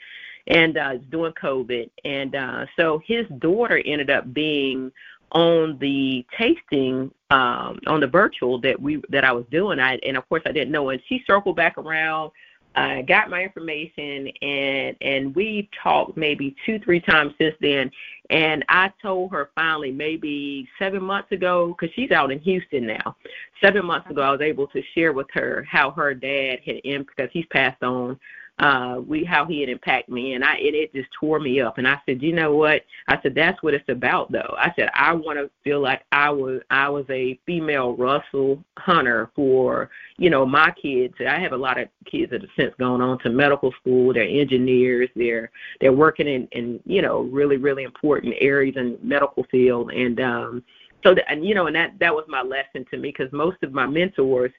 and 0.47 0.77
uh, 0.77 0.97
during 1.09 1.33
COVID. 1.33 1.89
And 2.05 2.35
uh, 2.35 2.65
so 2.77 3.01
his 3.05 3.25
daughter 3.39 3.81
ended 3.85 4.09
up 4.09 4.33
being 4.33 4.91
on 5.31 5.77
the 5.79 6.25
tasting 6.37 7.11
um, 7.31 7.79
on 7.87 7.99
the 7.99 8.07
virtual 8.07 8.59
that 8.61 8.79
we 8.79 9.01
that 9.09 9.23
I 9.23 9.31
was 9.31 9.45
doing. 9.51 9.79
I 9.79 9.97
and 10.05 10.17
of 10.17 10.27
course 10.29 10.43
I 10.45 10.51
didn't 10.51 10.71
know. 10.71 10.89
And 10.89 11.01
she 11.07 11.23
circled 11.25 11.55
back 11.55 11.77
around. 11.77 12.31
I 12.75 12.99
uh, 12.99 13.01
got 13.03 13.29
my 13.29 13.43
information 13.43 14.29
and 14.41 14.97
and 15.01 15.35
we 15.35 15.69
talked 15.81 16.17
maybe 16.17 16.55
two 16.65 16.79
three 16.79 16.99
times 16.99 17.33
since 17.39 17.55
then 17.61 17.91
and 18.31 18.65
I 18.67 18.91
told 18.99 19.31
her 19.31 19.51
finally 19.53 19.91
maybe 19.91 20.67
seven 20.79 21.03
months 21.03 21.31
ago 21.31 21.67
because 21.67 21.93
she's 21.93 22.09
out 22.09 22.31
in 22.31 22.39
Houston 22.39 22.87
now 22.87 23.15
seven 23.63 23.85
months 23.85 24.09
ago 24.09 24.23
I 24.23 24.31
was 24.31 24.41
able 24.41 24.65
to 24.67 24.81
share 24.95 25.13
with 25.13 25.27
her 25.33 25.63
how 25.69 25.91
her 25.91 26.15
dad 26.15 26.61
had 26.65 26.81
because 26.83 27.29
he's 27.31 27.45
passed 27.51 27.83
on 27.83 28.19
uh 28.59 29.01
we 29.07 29.23
how 29.23 29.45
he 29.45 29.59
had 29.61 29.69
impacted 29.69 30.13
me 30.13 30.33
and 30.33 30.43
I 30.43 30.55
and 30.55 30.75
it 30.75 30.93
just 30.93 31.09
tore 31.19 31.39
me 31.39 31.59
up 31.59 31.79
and 31.79 31.87
I 31.87 31.99
said, 32.05 32.21
you 32.21 32.33
know 32.33 32.55
what? 32.55 32.83
I 33.07 33.19
said 33.21 33.33
that's 33.33 33.61
what 33.63 33.73
it's 33.73 33.89
about 33.89 34.31
though. 34.31 34.55
I 34.57 34.71
said 34.75 34.89
I 34.93 35.11
want 35.13 35.39
to 35.39 35.49
feel 35.63 35.81
like 35.81 36.03
I 36.11 36.29
was 36.29 36.61
I 36.69 36.87
was 36.87 37.05
a 37.09 37.39
female 37.47 37.95
Russell 37.95 38.63
Hunter 38.77 39.31
for 39.35 39.89
you 40.17 40.29
know 40.29 40.45
my 40.45 40.71
kids. 40.79 41.15
I 41.27 41.39
have 41.39 41.53
a 41.53 41.57
lot 41.57 41.79
of 41.79 41.87
kids 42.05 42.31
that 42.31 42.41
have 42.41 42.49
since 42.57 42.73
gone 42.79 43.01
on 43.01 43.17
to 43.19 43.29
medical 43.31 43.73
school. 43.81 44.13
They're 44.13 44.23
engineers. 44.23 45.09
They're 45.15 45.49
they're 45.81 45.91
working 45.91 46.27
in 46.27 46.47
in 46.51 46.79
you 46.85 47.01
know 47.01 47.21
really 47.21 47.57
really 47.57 47.83
important 47.83 48.35
areas 48.39 48.75
in 48.77 48.99
medical 49.01 49.45
field 49.49 49.91
and 49.91 50.19
um 50.19 50.63
so 51.03 51.13
that 51.13 51.29
and 51.29 51.45
you 51.45 51.55
know 51.55 51.67
and 51.67 51.75
that 51.75 51.93
that 51.99 52.13
was 52.13 52.25
my 52.27 52.41
lesson 52.41 52.85
to 52.91 52.97
me 52.97 53.09
because 53.09 53.31
most 53.31 53.61
of 53.63 53.73
my 53.73 53.85
mentors 53.85 54.51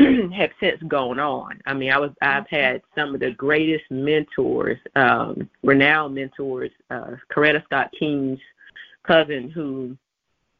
have 0.32 0.50
since 0.60 0.82
gone 0.84 1.18
on. 1.18 1.60
I 1.66 1.74
mean, 1.74 1.92
I 1.92 1.98
was 1.98 2.10
I've 2.22 2.48
had 2.48 2.82
some 2.94 3.14
of 3.14 3.20
the 3.20 3.32
greatest 3.32 3.84
mentors, 3.90 4.78
um, 4.96 5.48
renowned 5.62 6.14
mentors. 6.14 6.70
Uh, 6.90 7.16
Coretta 7.30 7.62
Scott 7.64 7.90
King's 7.98 8.40
cousin, 9.02 9.50
who 9.50 9.96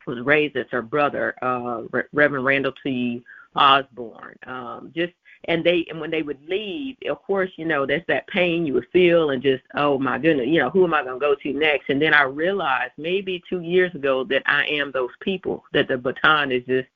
was 0.06 0.20
raised 0.20 0.56
as 0.56 0.66
her 0.70 0.82
brother, 0.82 1.34
uh, 1.42 1.82
Re- 1.90 2.04
Reverend 2.12 2.44
Randall 2.44 2.72
T. 2.82 3.22
Osborne. 3.56 4.36
Um, 4.46 4.92
just 4.94 5.12
and 5.44 5.64
they 5.64 5.86
and 5.88 6.00
when 6.00 6.10
they 6.10 6.22
would 6.22 6.40
leave, 6.46 6.96
of 7.08 7.22
course, 7.22 7.50
you 7.56 7.64
know, 7.64 7.86
there's 7.86 8.02
that 8.08 8.26
pain 8.26 8.66
you 8.66 8.74
would 8.74 8.88
feel 8.92 9.30
and 9.30 9.42
just, 9.42 9.62
oh 9.74 9.98
my 9.98 10.18
goodness, 10.18 10.48
you 10.48 10.60
know, 10.60 10.70
who 10.70 10.84
am 10.84 10.94
I 10.94 11.02
gonna 11.02 11.18
go 11.18 11.34
to 11.34 11.52
next? 11.52 11.88
And 11.88 12.00
then 12.00 12.12
I 12.12 12.22
realized 12.22 12.92
maybe 12.98 13.42
two 13.48 13.60
years 13.60 13.94
ago 13.94 14.24
that 14.24 14.42
I 14.46 14.66
am 14.66 14.92
those 14.92 15.10
people, 15.20 15.64
that 15.72 15.88
the 15.88 15.96
baton 15.96 16.52
is 16.52 16.64
just 16.66 16.88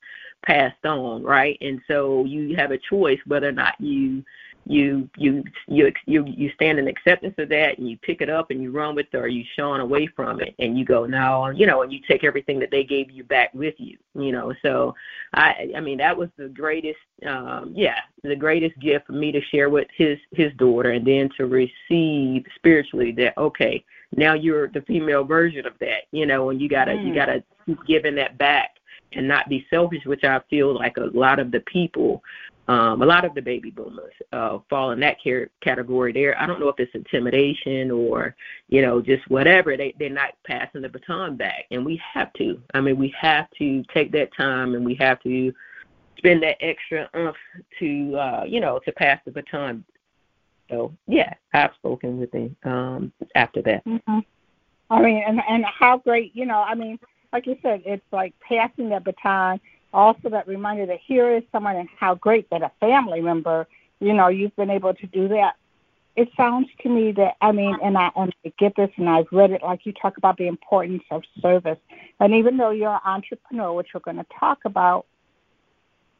passed 0.45 0.85
on, 0.85 1.23
right? 1.23 1.57
And 1.61 1.81
so 1.87 2.25
you 2.25 2.55
have 2.55 2.71
a 2.71 2.77
choice 2.77 3.19
whether 3.25 3.49
or 3.49 3.53
not 3.53 3.79
you 3.79 4.23
you 4.65 5.07
you 5.15 5.43
you 5.67 5.91
you 6.05 6.25
you 6.25 6.51
stand 6.55 6.79
in 6.79 6.87
acceptance 6.87 7.35
of 7.37 7.49
that 7.49 7.77
and 7.77 7.89
you 7.89 7.97
pick 7.97 8.21
it 8.21 8.29
up 8.29 8.49
and 8.49 8.61
you 8.61 8.71
run 8.71 8.95
with 8.95 9.05
it 9.13 9.17
or 9.17 9.27
you 9.27 9.43
shun 9.55 9.79
away 9.79 10.07
from 10.07 10.41
it 10.41 10.55
and 10.59 10.77
you 10.77 10.83
go 10.83 11.05
no 11.05 11.49
you 11.49 11.67
know 11.67 11.83
and 11.83 11.93
you 11.93 11.99
take 12.07 12.23
everything 12.23 12.59
that 12.59 12.71
they 12.71 12.83
gave 12.83 13.11
you 13.11 13.23
back 13.23 13.53
with 13.53 13.75
you 13.77 13.97
you 14.15 14.31
know 14.31 14.53
so 14.63 14.95
i 15.33 15.71
i 15.75 15.79
mean 15.79 15.97
that 15.97 16.17
was 16.17 16.29
the 16.37 16.47
greatest 16.49 16.97
um 17.27 17.71
yeah 17.75 17.99
the 18.23 18.35
greatest 18.35 18.77
gift 18.79 19.05
for 19.05 19.13
me 19.13 19.31
to 19.31 19.41
share 19.41 19.69
with 19.69 19.87
his 19.95 20.17
his 20.31 20.51
daughter 20.53 20.91
and 20.91 21.05
then 21.05 21.29
to 21.37 21.45
receive 21.45 22.43
spiritually 22.55 23.11
that 23.11 23.37
okay 23.37 23.83
now 24.15 24.33
you're 24.33 24.67
the 24.69 24.81
female 24.81 25.23
version 25.23 25.65
of 25.67 25.73
that 25.79 26.03
you 26.11 26.25
know 26.25 26.49
and 26.49 26.59
you 26.59 26.67
gotta 26.67 26.91
mm. 26.91 27.07
you 27.07 27.13
gotta 27.13 27.43
keep 27.65 27.77
giving 27.85 28.15
that 28.15 28.37
back 28.37 28.74
and 29.13 29.27
not 29.27 29.49
be 29.49 29.65
selfish, 29.69 30.05
which 30.05 30.23
I 30.23 30.39
feel 30.49 30.75
like 30.75 30.97
a 30.97 31.09
lot 31.17 31.39
of 31.39 31.51
the 31.51 31.61
people, 31.61 32.21
um, 32.67 33.01
a 33.01 33.05
lot 33.05 33.25
of 33.25 33.33
the 33.33 33.41
baby 33.41 33.69
boomers 33.69 34.13
uh, 34.33 34.59
fall 34.69 34.91
in 34.91 34.99
that 35.01 35.21
care- 35.23 35.49
category 35.61 36.11
there. 36.11 36.39
I 36.39 36.45
don't 36.45 36.59
know 36.59 36.69
if 36.69 36.79
it's 36.79 36.95
intimidation 36.95 37.91
or, 37.91 38.35
you 38.67 38.81
know, 38.81 39.01
just 39.01 39.29
whatever. 39.29 39.77
They, 39.77 39.93
they're 39.99 40.09
not 40.09 40.33
passing 40.45 40.81
the 40.81 40.89
baton 40.89 41.37
back. 41.37 41.65
And 41.71 41.85
we 41.85 42.01
have 42.13 42.33
to. 42.33 42.61
I 42.73 42.81
mean, 42.81 42.97
we 42.97 43.13
have 43.19 43.47
to 43.59 43.83
take 43.93 44.11
that 44.13 44.35
time 44.35 44.75
and 44.75 44.83
we 44.85 44.95
have 44.95 45.21
to 45.21 45.53
spend 46.17 46.41
that 46.43 46.57
extra 46.59 47.09
oomph 47.15 47.35
to, 47.79 48.15
uh, 48.17 48.43
you 48.47 48.59
know, 48.59 48.79
to 48.85 48.91
pass 48.91 49.19
the 49.25 49.31
baton. 49.31 49.85
So, 50.69 50.91
yeah, 51.07 51.33
I've 51.53 51.75
spoken 51.75 52.19
with 52.19 52.33
him 52.33 52.55
um, 52.63 53.13
after 53.35 53.61
that. 53.61 53.85
Mm-hmm. 53.85 54.19
I 54.89 55.01
mean, 55.01 55.23
and 55.27 55.39
and 55.49 55.65
how 55.65 55.97
great, 55.97 56.35
you 56.35 56.45
know, 56.45 56.59
I 56.59 56.75
mean, 56.75 56.99
like 57.35 57.47
you 57.47 57.57
said, 57.61 57.81
it's 57.85 58.05
like 58.13 58.33
passing 58.39 58.87
the 58.87 59.01
baton. 59.01 59.59
Also, 59.93 60.29
that 60.29 60.47
reminder 60.47 60.85
that 60.85 60.99
here 61.05 61.35
is 61.35 61.43
someone, 61.51 61.75
and 61.75 61.89
how 61.99 62.15
great 62.15 62.49
that 62.49 62.61
a 62.61 62.71
family 62.79 63.19
member, 63.19 63.67
you 63.99 64.13
know, 64.13 64.29
you've 64.29 64.55
been 64.55 64.69
able 64.69 64.93
to 64.93 65.07
do 65.07 65.27
that. 65.27 65.57
It 66.15 66.29
sounds 66.37 66.69
to 66.83 66.87
me 66.87 67.11
that 67.11 67.35
I 67.41 67.51
mean, 67.51 67.77
and 67.83 67.97
I, 67.97 68.09
and 68.15 68.33
I 68.45 68.53
get 68.57 68.77
this, 68.77 68.89
and 68.95 69.09
I've 69.09 69.27
read 69.33 69.51
it. 69.51 69.61
Like 69.61 69.85
you 69.85 69.91
talk 69.91 70.15
about 70.15 70.37
the 70.37 70.47
importance 70.47 71.03
of 71.11 71.23
service, 71.41 71.77
and 72.21 72.33
even 72.33 72.55
though 72.55 72.69
you're 72.69 72.93
an 72.93 73.01
entrepreneur, 73.03 73.73
which 73.73 73.89
we're 73.93 73.99
going 73.99 74.15
to 74.15 74.25
talk 74.39 74.59
about, 74.63 75.05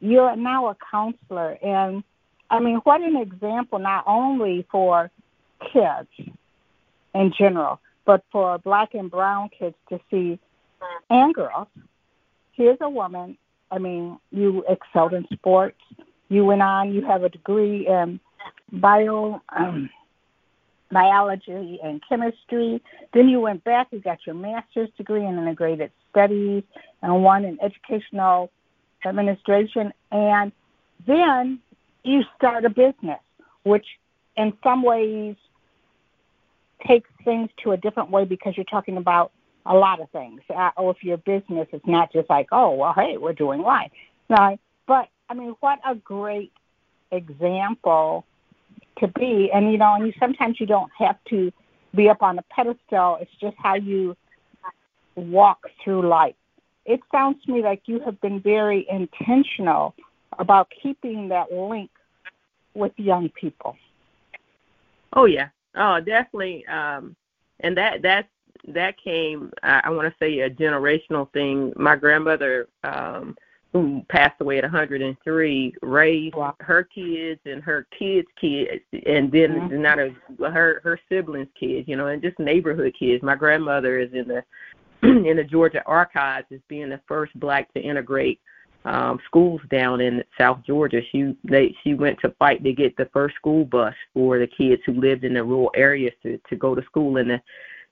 you're 0.01 0.35
now 0.35 0.67
a 0.67 0.75
counselor, 0.91 1.57
and 1.63 2.03
I 2.49 2.59
mean, 2.59 2.75
what 2.83 2.99
an 2.99 3.15
example 3.15 3.79
not 3.79 4.03
only 4.05 4.67
for 4.69 5.09
kids 5.71 6.09
in 7.13 7.31
general, 7.31 7.79
but 8.03 8.21
for 8.33 8.57
black 8.57 8.93
and 8.95 9.09
brown 9.09 9.47
kids 9.57 9.77
to 9.87 10.01
see 10.11 10.39
and 11.09 11.33
girls. 11.33 11.67
Here's 12.53 12.77
a 12.81 12.89
woman. 12.89 13.37
I 13.71 13.79
mean, 13.79 14.19
you 14.31 14.63
excelled 14.69 15.13
in 15.13 15.27
sports. 15.33 15.79
You 16.29 16.45
went 16.45 16.61
on. 16.61 16.93
You 16.93 17.03
have 17.05 17.23
a 17.23 17.29
degree 17.29 17.87
in 17.87 18.19
bio 18.71 19.41
um, 19.55 19.89
biology 20.91 21.79
and 21.83 22.01
chemistry. 22.07 22.81
Then 23.13 23.29
you 23.29 23.39
went 23.39 23.63
back. 23.63 23.87
You 23.91 23.99
got 23.99 24.19
your 24.25 24.35
master's 24.35 24.89
degree 24.97 25.25
in 25.25 25.37
integrated 25.37 25.91
studies 26.09 26.63
and 27.01 27.23
one 27.23 27.45
in 27.45 27.59
educational 27.61 28.51
administration. 29.05 29.91
And 30.11 30.51
then 31.05 31.59
you 32.03 32.23
start 32.37 32.65
a 32.65 32.69
business, 32.69 33.19
which 33.63 33.85
in 34.37 34.53
some 34.63 34.83
ways 34.83 35.35
takes 36.87 37.09
things 37.23 37.49
to 37.63 37.71
a 37.71 37.77
different 37.77 38.11
way 38.11 38.25
because 38.25 38.55
you're 38.55 38.63
talking 38.65 38.97
about 38.97 39.31
a 39.65 39.73
lot 39.73 39.99
of 39.99 40.09
things. 40.11 40.41
Uh, 40.53 40.71
or 40.77 40.91
if 40.91 41.03
your 41.03 41.17
business 41.17 41.67
is 41.73 41.81
not 41.85 42.11
just 42.13 42.29
like, 42.29 42.47
oh, 42.51 42.71
well, 42.71 42.93
hey, 42.93 43.17
we're 43.17 43.33
doing 43.33 43.61
right. 43.61 43.91
Right. 44.29 44.59
But 44.87 45.09
I 45.29 45.33
mean, 45.33 45.55
what 45.59 45.79
a 45.87 45.95
great 45.95 46.51
example 47.11 48.25
to 48.99 49.07
be. 49.07 49.51
And 49.53 49.71
you 49.71 49.77
know, 49.77 49.93
and 49.95 50.07
you 50.07 50.13
sometimes 50.19 50.59
you 50.59 50.65
don't 50.65 50.91
have 50.97 51.17
to 51.29 51.51
be 51.93 52.09
up 52.09 52.21
on 52.21 52.37
a 52.37 52.43
pedestal. 52.43 53.17
It's 53.21 53.31
just 53.39 53.55
how 53.57 53.75
you 53.75 54.15
walk 55.15 55.65
through 55.83 56.07
life. 56.07 56.35
It 56.85 56.99
sounds 57.11 57.43
to 57.45 57.51
me 57.51 57.63
like 57.63 57.83
you 57.85 57.99
have 58.01 58.19
been 58.21 58.39
very 58.39 58.85
intentional 58.89 59.95
about 60.37 60.71
keeping 60.81 61.29
that 61.29 61.51
link 61.51 61.89
with 62.73 62.91
young 62.97 63.29
people. 63.29 63.75
Oh 65.13 65.25
yeah. 65.25 65.47
Oh, 65.75 65.99
definitely. 65.99 66.65
Um, 66.67 67.15
and 67.61 67.77
that 67.77 68.01
that's 68.01 68.27
that 68.67 68.95
came, 69.01 69.51
I, 69.63 69.81
I 69.85 69.89
want 69.89 70.07
to 70.07 70.15
say, 70.19 70.39
a 70.39 70.49
generational 70.49 71.31
thing. 71.33 71.73
My 71.75 71.95
grandmother, 71.95 72.67
um, 72.83 73.35
who 73.73 74.01
passed 74.07 74.39
away 74.39 74.57
at 74.57 74.63
103, 74.63 75.75
raised 75.81 76.35
wow. 76.35 76.55
her 76.61 76.83
kids 76.83 77.41
and 77.45 77.61
her 77.61 77.85
kids' 77.97 78.27
kids, 78.39 78.81
and 79.05 79.29
then 79.31 79.51
mm-hmm. 79.51 79.81
not 79.81 79.99
a, 79.99 80.15
her 80.49 80.79
her 80.83 80.99
siblings' 81.09 81.49
kids, 81.59 81.87
you 81.87 81.97
know, 81.97 82.07
and 82.07 82.21
just 82.21 82.39
neighborhood 82.39 82.93
kids. 82.97 83.21
My 83.21 83.35
grandmother 83.35 83.99
is 83.99 84.13
in 84.13 84.27
the 84.27 84.43
in 85.03 85.35
the 85.35 85.43
Georgia 85.43 85.83
archives 85.85 86.47
as 86.53 86.61
being 86.69 86.89
the 86.89 87.01
first 87.07 87.37
black 87.39 87.73
to 87.73 87.81
integrate 87.81 88.39
um 88.85 89.19
schools 89.25 89.61
down 89.69 89.99
in 89.99 90.23
South 90.37 90.59
Georgia. 90.65 91.01
She 91.11 91.35
they 91.43 91.75
she 91.83 91.95
went 91.95 92.17
to 92.21 92.29
fight 92.39 92.63
to 92.63 92.71
get 92.71 92.95
the 92.95 93.09
first 93.11 93.35
school 93.35 93.65
bus 93.65 93.93
for 94.13 94.39
the 94.39 94.47
kids 94.47 94.81
who 94.85 94.93
lived 94.93 95.25
in 95.25 95.33
the 95.33 95.43
rural 95.43 95.71
areas 95.75 96.13
to 96.23 96.39
to 96.49 96.55
go 96.55 96.75
to 96.75 96.83
school 96.83 97.17
in 97.17 97.27
the 97.27 97.41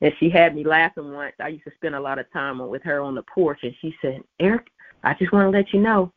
and 0.04 0.14
she 0.20 0.30
had 0.30 0.54
me 0.54 0.64
laughing 0.64 1.12
once. 1.12 1.34
I 1.40 1.48
used 1.48 1.64
to 1.64 1.72
spend 1.76 1.96
a 1.96 2.00
lot 2.00 2.20
of 2.20 2.32
time 2.32 2.60
with 2.60 2.84
her 2.84 3.02
on 3.02 3.16
the 3.16 3.24
porch, 3.24 3.60
and 3.64 3.74
she 3.82 3.96
said, 4.02 4.22
"Eric, 4.40 4.68
I 5.04 5.16
just 5.16 5.34
want 5.34 5.52
to 5.52 5.58
let 5.58 5.74
you 5.74 5.80
know, 5.80 6.14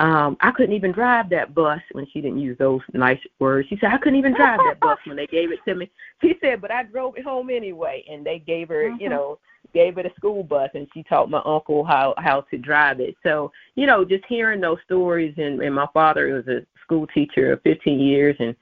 um, 0.00 0.38
I 0.40 0.50
couldn't 0.50 0.74
even 0.74 0.92
drive 0.92 1.28
that 1.28 1.54
bus 1.54 1.80
when 1.92 2.06
she 2.10 2.22
didn't 2.22 2.38
use 2.38 2.56
those 2.58 2.80
nice 2.94 3.18
words. 3.38 3.68
She 3.68 3.76
said 3.78 3.90
I 3.92 3.98
couldn't 3.98 4.18
even 4.18 4.34
drive 4.34 4.58
that 4.66 4.80
bus 4.80 4.98
when 5.04 5.16
they 5.16 5.26
gave 5.30 5.52
it 5.52 5.58
to 5.66 5.74
me. 5.74 5.90
She 6.22 6.36
said, 6.40 6.62
but 6.62 6.70
I 6.70 6.84
drove 6.84 7.18
it 7.18 7.24
home 7.24 7.50
anyway, 7.50 8.04
and 8.10 8.24
they 8.24 8.38
gave 8.38 8.68
her, 8.68 8.84
mm-hmm. 8.84 9.02
you 9.02 9.10
know, 9.10 9.38
gave 9.74 9.98
it 9.98 10.06
a 10.06 10.14
school 10.16 10.42
bus, 10.42 10.70
and 10.74 10.88
she 10.94 11.02
taught 11.02 11.28
my 11.28 11.42
uncle 11.44 11.84
how 11.84 12.14
how 12.16 12.40
to 12.50 12.56
drive 12.56 12.98
it. 13.00 13.14
So 13.22 13.52
you 13.74 13.86
know, 13.86 14.04
just 14.04 14.24
hearing 14.26 14.60
those 14.60 14.78
stories, 14.86 15.34
and, 15.36 15.60
and 15.60 15.74
my 15.74 15.86
father 15.92 16.34
was 16.34 16.48
a 16.48 16.64
school 16.82 17.06
teacher 17.08 17.52
of 17.52 17.62
15 17.62 18.00
years, 18.00 18.36
and 18.38 18.56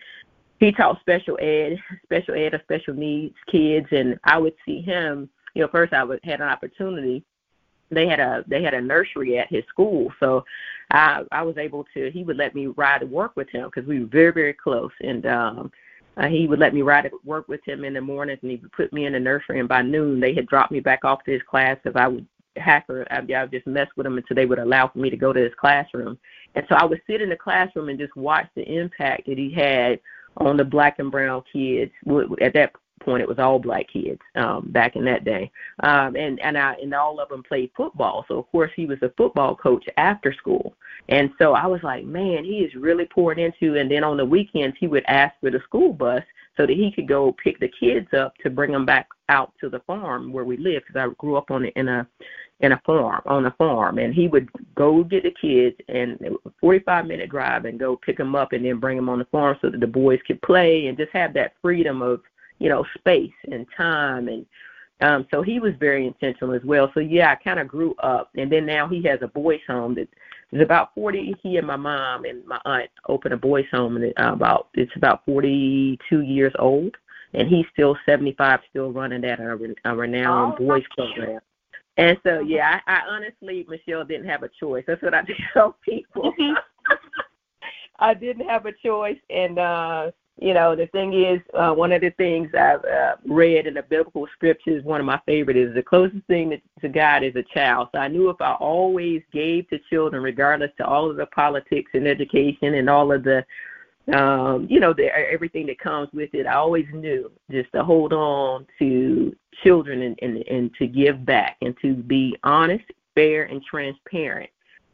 he 0.58 0.72
taught 0.72 1.00
special 1.00 1.38
ed, 1.40 1.78
special 2.04 2.34
ed 2.34 2.54
of 2.54 2.62
special 2.62 2.94
needs 2.94 3.34
kids, 3.50 3.86
and 3.90 4.18
I 4.24 4.38
would 4.38 4.54
see 4.66 4.80
him. 4.80 5.28
You 5.54 5.62
know, 5.62 5.68
first 5.68 5.92
I 5.92 6.04
would 6.04 6.20
had 6.24 6.40
an 6.40 6.48
opportunity. 6.48 7.24
They 7.90 8.06
had 8.06 8.20
a 8.20 8.44
they 8.46 8.62
had 8.62 8.74
a 8.74 8.80
nursery 8.80 9.38
at 9.38 9.48
his 9.48 9.64
school, 9.68 10.12
so 10.20 10.44
I 10.90 11.22
I 11.32 11.42
was 11.42 11.56
able 11.56 11.84
to. 11.94 12.10
He 12.10 12.24
would 12.24 12.36
let 12.36 12.54
me 12.54 12.66
ride 12.66 13.00
to 13.00 13.06
work 13.06 13.36
with 13.36 13.48
him 13.50 13.70
because 13.72 13.88
we 13.88 14.00
were 14.00 14.06
very 14.06 14.32
very 14.32 14.52
close, 14.52 14.92
and 15.00 15.26
um, 15.26 15.72
uh, 16.16 16.26
he 16.26 16.46
would 16.46 16.58
let 16.58 16.74
me 16.74 16.82
ride 16.82 17.02
to 17.02 17.10
work 17.24 17.48
with 17.48 17.60
him 17.64 17.84
in 17.84 17.94
the 17.94 18.00
mornings, 18.00 18.40
and 18.42 18.50
he 18.50 18.56
would 18.58 18.72
put 18.72 18.92
me 18.92 19.06
in 19.06 19.12
the 19.12 19.20
nursery. 19.20 19.60
And 19.60 19.68
by 19.68 19.82
noon, 19.82 20.20
they 20.20 20.34
had 20.34 20.46
dropped 20.46 20.72
me 20.72 20.80
back 20.80 21.04
off 21.04 21.24
to 21.24 21.32
his 21.32 21.42
class 21.48 21.78
because 21.82 21.98
I 21.98 22.08
would 22.08 22.26
hacker. 22.56 23.06
I, 23.10 23.18
I 23.32 23.42
would 23.42 23.52
just 23.52 23.66
mess 23.66 23.88
with 23.96 24.06
him 24.06 24.18
until 24.18 24.34
they 24.34 24.46
would 24.46 24.58
allow 24.58 24.88
for 24.88 24.98
me 24.98 25.10
to 25.10 25.16
go 25.16 25.32
to 25.32 25.40
his 25.40 25.52
classroom. 25.58 26.18
And 26.56 26.66
so 26.68 26.74
I 26.74 26.84
would 26.84 27.00
sit 27.06 27.22
in 27.22 27.28
the 27.28 27.36
classroom 27.36 27.88
and 27.88 27.98
just 27.98 28.16
watch 28.16 28.48
the 28.56 28.62
impact 28.62 29.26
that 29.26 29.38
he 29.38 29.52
had 29.52 30.00
on 30.36 30.56
the 30.56 30.64
black 30.64 30.98
and 30.98 31.10
brown 31.10 31.42
kids. 31.52 31.92
At 32.40 32.54
that 32.54 32.72
point, 33.00 33.22
it 33.22 33.28
was 33.28 33.38
all 33.38 33.58
black 33.58 33.88
kids 33.88 34.20
um, 34.36 34.70
back 34.70 34.96
in 34.96 35.04
that 35.06 35.24
day, 35.24 35.50
um, 35.82 36.14
and 36.16 36.38
and 36.40 36.56
I 36.58 36.74
and 36.74 36.94
all 36.94 37.20
of 37.20 37.28
them 37.28 37.42
played 37.42 37.70
football. 37.76 38.24
So 38.28 38.38
of 38.38 38.50
course 38.50 38.70
he 38.76 38.86
was 38.86 38.98
a 39.02 39.12
football 39.16 39.56
coach 39.56 39.84
after 39.96 40.32
school, 40.32 40.74
and 41.08 41.30
so 41.38 41.54
I 41.54 41.66
was 41.66 41.82
like, 41.82 42.04
man, 42.04 42.44
he 42.44 42.58
is 42.58 42.74
really 42.74 43.06
pouring 43.06 43.38
into. 43.38 43.78
And 43.78 43.90
then 43.90 44.04
on 44.04 44.16
the 44.16 44.24
weekends, 44.24 44.76
he 44.78 44.86
would 44.86 45.04
ask 45.06 45.34
for 45.40 45.50
the 45.50 45.60
school 45.64 45.92
bus 45.92 46.22
so 46.58 46.66
that 46.66 46.76
he 46.76 46.90
could 46.90 47.08
go 47.08 47.34
pick 47.42 47.58
the 47.60 47.70
kids 47.80 48.08
up 48.12 48.36
to 48.38 48.50
bring 48.50 48.72
them 48.72 48.84
back 48.84 49.08
out 49.28 49.52
to 49.60 49.70
the 49.70 49.78
farm 49.80 50.32
where 50.32 50.44
we 50.44 50.56
lived 50.56 50.86
because 50.86 51.10
I 51.10 51.14
grew 51.14 51.36
up 51.36 51.50
on 51.50 51.64
it 51.64 51.72
in 51.76 51.88
a 51.88 52.06
in 52.60 52.72
a 52.72 52.82
farm 52.84 53.22
on 53.26 53.46
a 53.46 53.52
farm. 53.52 53.98
And 53.98 54.12
he 54.12 54.26
would 54.26 54.48
go 54.74 55.04
get 55.04 55.22
the 55.22 55.32
kids 55.40 55.76
and 55.88 56.20
a 56.20 56.50
45 56.60 57.06
minute 57.06 57.30
drive 57.30 57.64
and 57.64 57.78
go 57.78 57.96
pick 57.96 58.18
them 58.18 58.34
up 58.34 58.52
and 58.52 58.64
then 58.64 58.80
bring 58.80 58.96
them 58.96 59.08
on 59.08 59.20
the 59.20 59.24
farm 59.26 59.56
so 59.62 59.70
that 59.70 59.78
the 59.78 59.86
boys 59.86 60.18
could 60.26 60.42
play 60.42 60.88
and 60.88 60.98
just 60.98 61.12
have 61.12 61.32
that 61.34 61.52
freedom 61.62 62.02
of 62.02 62.20
you 62.58 62.68
know 62.68 62.84
space 62.98 63.32
and 63.50 63.64
time. 63.76 64.26
And 64.26 64.44
um 65.00 65.28
so 65.30 65.42
he 65.42 65.60
was 65.60 65.74
very 65.78 66.06
intentional 66.08 66.54
as 66.54 66.64
well. 66.64 66.90
So 66.92 67.00
yeah 67.00 67.30
i 67.30 67.36
kind 67.36 67.60
of 67.60 67.68
grew 67.68 67.94
up. 68.02 68.30
And 68.36 68.50
then 68.50 68.66
now 68.66 68.88
he 68.88 69.00
has 69.04 69.20
a 69.22 69.28
boys 69.28 69.60
home 69.68 69.94
that 69.94 70.08
is 70.52 70.62
about 70.62 70.94
40 70.94 71.34
he 71.42 71.56
and 71.56 71.66
my 71.66 71.76
mom 71.76 72.24
and 72.24 72.44
my 72.46 72.60
aunt 72.64 72.90
opened 73.08 73.34
a 73.34 73.36
boys 73.36 73.66
home 73.70 73.96
and 73.96 74.06
it, 74.06 74.14
uh, 74.18 74.32
about 74.32 74.68
it's 74.74 74.92
about 74.96 75.24
42 75.26 76.20
years 76.22 76.52
old 76.58 76.94
and 77.34 77.48
he's 77.48 77.66
still 77.72 77.96
75 78.06 78.60
still 78.70 78.92
running 78.92 79.20
that 79.20 79.40
a, 79.40 79.58
a 79.84 79.96
renowned 79.96 80.54
oh, 80.58 80.64
boys 80.64 80.84
program 80.96 81.40
and 81.98 82.16
so, 82.22 82.38
yeah, 82.38 82.78
I, 82.86 82.92
I 82.92 83.00
honestly, 83.10 83.66
Michelle, 83.68 84.04
didn't 84.04 84.28
have 84.28 84.44
a 84.44 84.50
choice. 84.60 84.84
That's 84.86 85.02
what 85.02 85.14
I 85.14 85.22
tell 85.52 85.76
people. 85.84 86.32
Mm-hmm. 86.32 86.54
I 87.98 88.14
didn't 88.14 88.48
have 88.48 88.66
a 88.66 88.72
choice, 88.72 89.18
and 89.28 89.58
uh, 89.58 90.10
you 90.40 90.54
know, 90.54 90.76
the 90.76 90.86
thing 90.88 91.12
is, 91.14 91.40
uh, 91.54 91.72
one 91.72 91.92
of 91.92 92.00
the 92.00 92.10
things 92.10 92.50
I've 92.54 92.84
uh, 92.84 93.16
read 93.26 93.66
in 93.66 93.74
the 93.74 93.82
biblical 93.82 94.26
scriptures, 94.34 94.84
one 94.84 95.00
of 95.00 95.06
my 95.06 95.20
favorite 95.26 95.56
is 95.56 95.74
the 95.74 95.82
closest 95.82 96.24
thing 96.26 96.60
to, 96.80 96.88
God 96.88 97.24
is 97.24 97.34
a 97.36 97.42
child. 97.54 97.88
So 97.92 98.00
I 98.00 98.08
knew 98.08 98.30
if 98.30 98.40
I 98.40 98.54
always 98.54 99.22
gave 99.32 99.68
to 99.70 99.78
children, 99.90 100.22
regardless 100.22 100.70
to 100.78 100.86
all 100.86 101.10
of 101.10 101.16
the 101.16 101.26
politics 101.26 101.90
and 101.94 102.06
education 102.06 102.74
and 102.74 102.88
all 102.88 103.12
of 103.12 103.24
the 103.24 103.44
um, 104.14 104.66
you 104.70 104.80
know, 104.80 104.94
the, 104.94 105.06
everything 105.14 105.66
that 105.66 105.78
comes 105.78 106.08
with 106.14 106.30
it. 106.32 106.46
I 106.46 106.54
always 106.54 106.86
knew 106.94 107.30
just 107.50 107.70
to 107.72 107.84
hold 107.84 108.14
on 108.14 108.66
to 108.78 109.36
children 109.62 110.00
and, 110.00 110.18
and, 110.22 110.38
and 110.48 110.74
to 110.76 110.86
give 110.86 111.26
back 111.26 111.58
and 111.60 111.76
to 111.82 111.94
be 111.94 112.34
honest, 112.42 112.84
fair, 113.14 113.44
and 113.44 113.62
transparent 113.62 114.48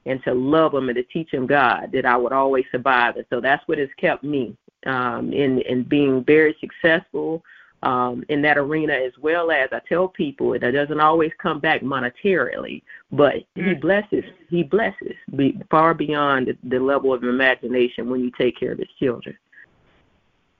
and 0.07 0.23
to 0.25 0.35
love 0.35 0.73
them 0.73 0.89
and 0.89 0.97
to 0.97 1.05
teach 1.05 1.31
them 1.31 1.47
God 1.47 1.91
that 1.93 2.05
I 2.05 2.17
would 2.17 2.33
always 2.33 2.65
survive. 2.73 3.17
And 3.17 3.25
so 3.31 3.41
that's 3.41 3.67
what 3.69 3.79
has 3.79 3.89
kept 3.99 4.25
me 4.25 4.57
um, 4.87 5.33
in, 5.33 5.61
in 5.63 5.83
being 5.83 6.25
very 6.25 6.57
successful 6.61 7.43
um, 7.85 8.25
in 8.31 8.41
that 8.43 8.57
arena 8.57 8.95
as 8.95 9.13
well 9.21 9.51
as 9.51 9.69
I 9.71 9.81
tell 9.87 10.09
people 10.09 10.55
it 10.55 10.61
doesn't 10.61 11.01
always 11.01 11.33
come 11.39 11.61
back 11.61 11.83
monetarily, 11.83 12.83
but 13.13 13.35
he 13.55 13.61
mm. 13.61 13.81
blesses. 13.81 14.25
He 14.49 14.63
blesses 14.63 15.15
be, 15.37 15.61
far 15.71 15.93
beyond 15.93 16.47
the, 16.47 16.57
the 16.69 16.83
level 16.83 17.13
of 17.13 17.23
imagination 17.23 18.09
when 18.09 18.21
you 18.21 18.31
take 18.39 18.59
care 18.59 18.73
of 18.73 18.79
his 18.79 18.89
children. 18.99 19.37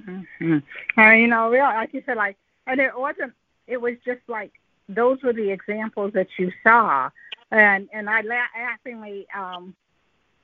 Mm-hmm. 0.07 0.59
Uh, 0.99 1.11
you 1.13 1.27
know, 1.27 1.49
real 1.49 1.65
like 1.65 1.95
you 1.95 2.03
said, 2.05 2.19
like, 2.19 2.37
and 2.67 2.79
it 2.79 2.91
wasn't. 2.95 3.33
It 3.67 3.81
was 3.81 3.95
just 4.05 4.21
like 4.29 4.53
those 4.89 5.23
were 5.23 5.33
the 5.33 5.51
examples 5.51 6.13
that 6.13 6.27
you 6.39 6.53
saw, 6.63 7.09
and 7.51 7.89
and 7.95 8.11
I 8.11 8.21
laughingly 8.21 9.27
um, 9.35 9.75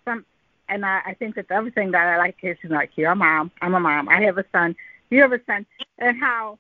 some, 0.07 0.25
and 0.71 0.87
I, 0.87 1.03
I 1.05 1.15
think 1.15 1.35
that 1.35 1.49
the 1.49 1.57
other 1.57 1.71
thing 1.71 1.91
that 1.91 2.07
I 2.07 2.17
like 2.17 2.37
is 2.43 2.57
like, 2.65 2.91
I'm 2.99 3.05
a 3.07 3.15
mom. 3.15 3.51
I'm 3.61 3.75
a 3.75 3.81
mom. 3.81 4.09
I 4.09 4.23
have 4.23 4.39
a 4.39 4.45
son. 4.53 4.75
You 5.11 5.21
have 5.21 5.33
a 5.33 5.41
son, 5.47 5.67
and 5.99 6.19
how 6.19 6.59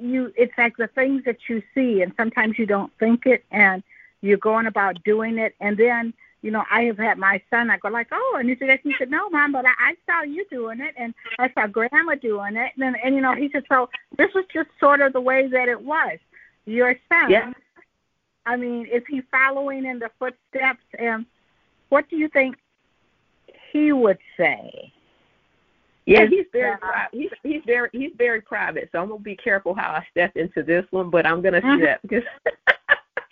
you 0.00 0.32
it's 0.36 0.52
like 0.56 0.76
the 0.76 0.88
things 0.88 1.22
that 1.24 1.36
you 1.48 1.62
see 1.74 2.02
and 2.02 2.12
sometimes 2.16 2.58
you 2.58 2.66
don't 2.66 2.92
think 2.98 3.26
it 3.26 3.44
and 3.50 3.82
you're 4.22 4.38
going 4.38 4.66
about 4.66 5.02
doing 5.04 5.38
it 5.38 5.54
and 5.60 5.76
then 5.76 6.12
you 6.42 6.50
know 6.50 6.64
i 6.70 6.82
have 6.82 6.98
had 6.98 7.18
my 7.18 7.40
son 7.50 7.70
i 7.70 7.76
go 7.76 7.88
like 7.88 8.08
oh 8.10 8.36
and 8.40 8.48
he 8.48 8.56
said 8.56 8.80
he 8.82 8.94
said 8.98 9.10
no 9.10 9.28
mom 9.30 9.52
but 9.52 9.66
i, 9.66 9.72
I 9.78 9.94
saw 10.06 10.22
you 10.22 10.44
doing 10.50 10.80
it 10.80 10.94
and 10.96 11.14
i 11.38 11.50
saw 11.52 11.66
grandma 11.66 12.14
doing 12.14 12.56
it 12.56 12.72
and 12.80 12.96
and 13.04 13.14
you 13.14 13.20
know 13.20 13.34
he 13.34 13.50
said 13.52 13.64
so 13.68 13.88
this 14.16 14.32
was 14.34 14.44
just 14.52 14.70
sort 14.80 15.00
of 15.00 15.12
the 15.12 15.20
way 15.20 15.46
that 15.48 15.68
it 15.68 15.82
was 15.82 16.18
your 16.64 16.96
son 17.08 17.30
yeah. 17.30 17.52
i 18.46 18.56
mean 18.56 18.86
is 18.86 19.02
he 19.08 19.20
following 19.30 19.84
in 19.84 19.98
the 19.98 20.10
footsteps 20.18 20.84
and 20.98 21.26
what 21.90 22.08
do 22.08 22.16
you 22.16 22.28
think 22.28 22.56
he 23.72 23.92
would 23.92 24.18
say 24.36 24.92
yeah, 26.10 26.26
he's 26.26 26.46
very 26.52 26.72
uh, 26.72 27.06
he's 27.12 27.30
he's 27.42 27.62
very 27.66 27.88
he's 27.92 28.10
very 28.18 28.40
private. 28.40 28.88
So 28.90 29.00
I'm 29.00 29.08
gonna 29.08 29.20
be 29.20 29.36
careful 29.36 29.74
how 29.74 29.90
I 29.90 30.04
step 30.10 30.34
into 30.36 30.62
this 30.62 30.84
one, 30.90 31.08
but 31.08 31.24
I'm 31.24 31.40
gonna 31.40 31.60
mm-hmm. 31.60 31.82
step 31.82 32.02
because 32.02 32.24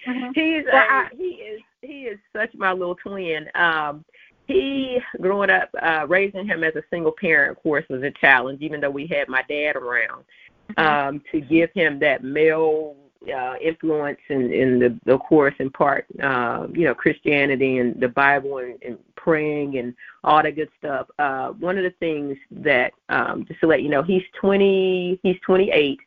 mm-hmm. 0.07 0.31
he's 0.35 0.65
well, 0.71 0.83
uh, 0.83 0.87
I, 0.89 1.09
he 1.17 1.25
is 1.25 1.61
he 1.83 2.03
is 2.03 2.19
such 2.33 2.55
my 2.55 2.73
little 2.73 2.95
twin. 2.95 3.49
Um, 3.55 4.05
he 4.47 5.01
growing 5.21 5.51
up 5.51 5.71
uh, 5.83 6.07
raising 6.09 6.47
him 6.47 6.63
as 6.63 6.77
a 6.77 6.83
single 6.89 7.13
parent, 7.13 7.57
of 7.57 7.63
course, 7.63 7.85
was 7.91 8.03
a 8.03 8.13
challenge. 8.13 8.61
Even 8.63 8.81
though 8.81 8.91
we 8.91 9.07
had 9.07 9.29
my 9.29 9.43
dad 9.49 9.75
around, 9.75 10.25
mm-hmm. 10.71 10.81
um, 10.81 11.23
to 11.33 11.41
give 11.41 11.71
him 11.75 11.99
that 11.99 12.23
male 12.23 12.95
uh, 13.27 13.55
influence 13.61 14.19
in, 14.29 14.53
in 14.53 14.79
the, 14.79 15.13
of 15.13 15.21
course, 15.21 15.55
in 15.59 15.71
part, 15.71 16.07
uh, 16.23 16.67
you 16.73 16.85
know, 16.85 16.95
Christianity 16.95 17.79
and 17.79 18.01
the 18.01 18.09
Bible 18.09 18.59
and, 18.59 18.81
and 18.83 18.99
praying 19.17 19.79
and 19.79 19.95
all 20.25 20.43
that 20.43 20.57
good 20.57 20.71
stuff. 20.79 21.09
Uh, 21.19 21.49
one 21.51 21.77
of 21.77 21.85
the 21.85 21.95
things 21.99 22.37
that, 22.51 22.93
um, 23.09 23.45
just 23.47 23.61
to 23.61 23.67
let 23.67 23.83
you 23.83 23.89
know, 23.89 24.03
he's 24.03 24.23
20, 24.41 25.21
he's 25.23 25.37
28 25.45 25.99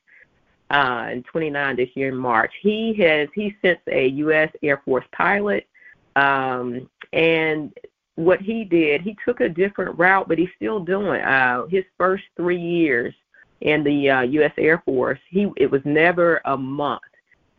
uh, 0.71 0.74
and 1.10 1.26
29 1.26 1.76
this 1.76 1.89
year 1.95 2.10
in 2.10 2.15
March. 2.15 2.52
He 2.62 2.93
has, 3.00 3.28
he's 3.36 3.54
since 3.62 3.80
a 3.88 4.08
U.S. 4.08 4.50
Air 4.63 4.82
Force 4.86 5.06
pilot, 5.12 5.67
um, 6.15 6.89
and 7.13 7.74
what 8.15 8.41
he 8.41 8.63
did, 8.63 9.02
he 9.02 9.17
took 9.26 9.41
a 9.41 9.50
different 9.50 9.97
route, 9.97 10.28
but 10.28 10.38
he's 10.38 10.50
still 10.56 10.80
doing 10.80 11.21
uh, 11.21 11.65
his 11.67 11.84
first 11.97 12.24
three 12.38 12.60
years 12.60 13.13
in 13.62 13.84
the 13.84 14.10
uh, 14.10 14.21
U.S. 14.21 14.54
Air 14.58 14.82
Force, 14.86 15.19
he 15.30 15.47
it 15.58 15.69
was 15.69 15.82
never 15.86 16.41
a 16.45 16.58
month 16.58 17.02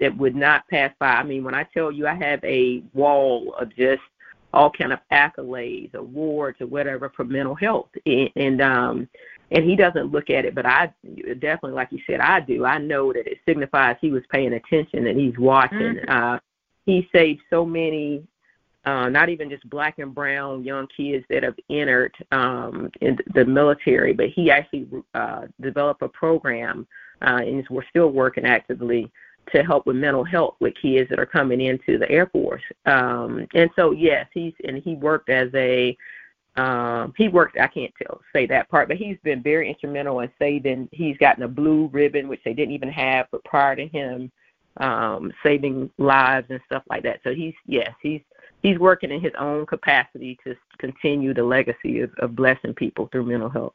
that 0.00 0.16
would 0.16 0.34
not 0.34 0.66
pass 0.68 0.92
by. 0.98 1.14
I 1.14 1.22
mean, 1.22 1.44
when 1.44 1.54
I 1.54 1.64
tell 1.64 1.92
you 1.92 2.06
I 2.06 2.14
have 2.14 2.42
a 2.44 2.82
wall 2.92 3.54
of 3.58 3.74
just 3.76 4.02
all 4.52 4.70
kind 4.70 4.92
of 4.92 4.98
accolades, 5.12 5.94
awards, 5.94 6.60
or 6.60 6.66
whatever 6.66 7.10
for 7.16 7.24
mental 7.24 7.54
health, 7.54 7.88
and, 8.04 8.30
and 8.36 8.60
um, 8.60 9.08
and 9.52 9.64
he 9.64 9.76
doesn't 9.76 10.10
look 10.10 10.30
at 10.30 10.44
it, 10.44 10.54
but 10.54 10.66
I 10.66 10.92
definitely, 11.38 11.72
like 11.72 11.92
you 11.92 12.00
said, 12.06 12.20
I 12.20 12.40
do. 12.40 12.64
I 12.64 12.78
know 12.78 13.12
that 13.12 13.26
it 13.26 13.38
signifies 13.46 13.96
he 14.00 14.10
was 14.10 14.22
paying 14.30 14.54
attention 14.54 15.06
and 15.06 15.20
he's 15.20 15.38
watching. 15.38 15.78
Mm-hmm. 15.78 16.10
Uh, 16.10 16.38
he 16.86 17.08
saved 17.12 17.42
so 17.50 17.64
many 17.64 18.26
uh, 18.84 19.08
not 19.08 19.28
even 19.28 19.48
just 19.48 19.68
black 19.70 19.98
and 19.98 20.14
brown 20.14 20.64
young 20.64 20.86
kids 20.96 21.24
that 21.30 21.42
have 21.42 21.54
entered 21.70 22.14
um, 22.32 22.90
in 23.00 23.16
the 23.34 23.44
military, 23.44 24.12
but 24.12 24.28
he 24.28 24.50
actually 24.50 24.88
uh, 25.14 25.42
developed 25.60 26.02
a 26.02 26.08
program, 26.08 26.86
uh, 27.22 27.40
and 27.42 27.64
we're 27.70 27.86
still 27.90 28.10
working 28.10 28.44
actively 28.44 29.10
to 29.52 29.62
help 29.62 29.86
with 29.86 29.96
mental 29.96 30.24
health 30.24 30.54
with 30.60 30.74
kids 30.80 31.08
that 31.10 31.18
are 31.18 31.26
coming 31.26 31.60
into 31.60 31.98
the 31.98 32.10
Air 32.10 32.26
Force. 32.26 32.62
Um, 32.86 33.46
and 33.54 33.70
so, 33.76 33.92
yes, 33.92 34.26
he's 34.32 34.54
and 34.64 34.82
he 34.82 34.94
worked 34.94 35.28
as 35.28 35.48
a 35.54 35.96
um, 36.56 37.14
he 37.16 37.28
worked. 37.28 37.58
I 37.58 37.66
can't 37.66 37.92
tell 38.00 38.20
say 38.32 38.46
that 38.46 38.68
part, 38.68 38.88
but 38.88 38.98
he's 38.98 39.16
been 39.22 39.42
very 39.42 39.68
instrumental 39.68 40.20
in 40.20 40.30
saving. 40.38 40.88
He's 40.92 41.16
gotten 41.18 41.44
a 41.44 41.48
blue 41.48 41.88
ribbon, 41.92 42.28
which 42.28 42.42
they 42.44 42.52
didn't 42.52 42.74
even 42.74 42.90
have, 42.90 43.26
but 43.30 43.44
prior 43.44 43.74
to 43.76 43.86
him, 43.86 44.30
um, 44.78 45.32
saving 45.42 45.90
lives 45.98 46.46
and 46.50 46.60
stuff 46.66 46.82
like 46.90 47.02
that. 47.04 47.20
So 47.24 47.34
he's 47.34 47.54
yes, 47.66 47.90
he's 48.02 48.20
he's 48.62 48.78
working 48.78 49.10
in 49.10 49.20
his 49.20 49.32
own 49.38 49.66
capacity 49.66 50.38
to 50.44 50.54
continue 50.78 51.34
the 51.34 51.42
legacy 51.42 52.00
of, 52.00 52.10
of 52.18 52.36
blessing 52.36 52.72
people 52.74 53.08
through 53.10 53.26
mental 53.26 53.48
health. 53.48 53.74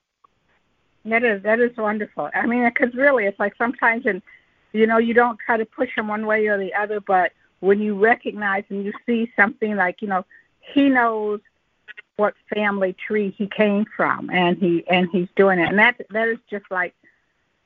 That 1.06 1.24
is 1.24 1.42
that 1.44 1.60
is 1.60 1.76
wonderful. 1.78 2.30
I 2.34 2.46
mean, 2.46 2.66
because 2.66 2.94
really, 2.96 3.26
it's 3.26 3.40
like 3.40 3.54
sometimes, 3.58 4.06
and 4.06 4.22
you 4.74 4.88
know, 4.88 4.98
you 4.98 5.14
don't 5.14 5.40
try 5.46 5.58
to 5.58 5.66
push 5.66 5.90
him 5.96 6.08
one 6.08 6.26
way 6.26 6.48
or 6.48 6.58
the 6.58 6.74
other, 6.74 7.00
but 7.00 7.32
when 7.60 7.80
you 7.80 7.98
recognize 7.98 8.64
and 8.70 8.84
you 8.84 8.94
see 9.06 9.32
something 9.36 9.76
like, 9.76 10.02
you 10.02 10.08
know, 10.08 10.26
he 10.60 10.90
knows 10.90 11.40
what 12.18 12.34
family 12.54 12.94
tree 12.94 13.34
he 13.38 13.48
came 13.48 13.86
from, 13.96 14.30
and 14.32 14.58
he 14.58 14.84
and 14.90 15.08
he's 15.12 15.30
doing 15.36 15.60
it, 15.60 15.70
and 15.70 15.80
that 15.80 15.96
that 16.10 16.28
is 16.28 16.40
just 16.50 16.66
like, 16.70 16.94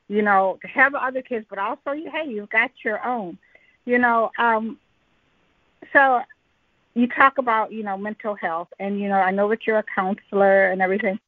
you 0.07 0.21
know, 0.21 0.59
to 0.61 0.67
have 0.67 0.93
other 0.93 1.21
kids, 1.21 1.45
but 1.49 1.57
also, 1.57 1.93
hey, 1.93 2.25
you've 2.27 2.49
got 2.49 2.71
your 2.83 3.03
own, 3.05 3.37
you 3.85 3.97
know. 3.97 4.29
um 4.37 4.77
So 5.93 6.21
you 6.93 7.07
talk 7.07 7.37
about 7.37 7.71
you 7.71 7.83
know 7.83 7.97
mental 7.97 8.35
health 8.35 8.67
and 8.79 8.99
you 8.99 9.07
know 9.07 9.15
i 9.15 9.31
know 9.31 9.49
that 9.49 9.65
you're 9.65 9.79
a 9.79 9.83
counselor 9.95 10.71
and 10.71 10.81
everything. 10.81 11.19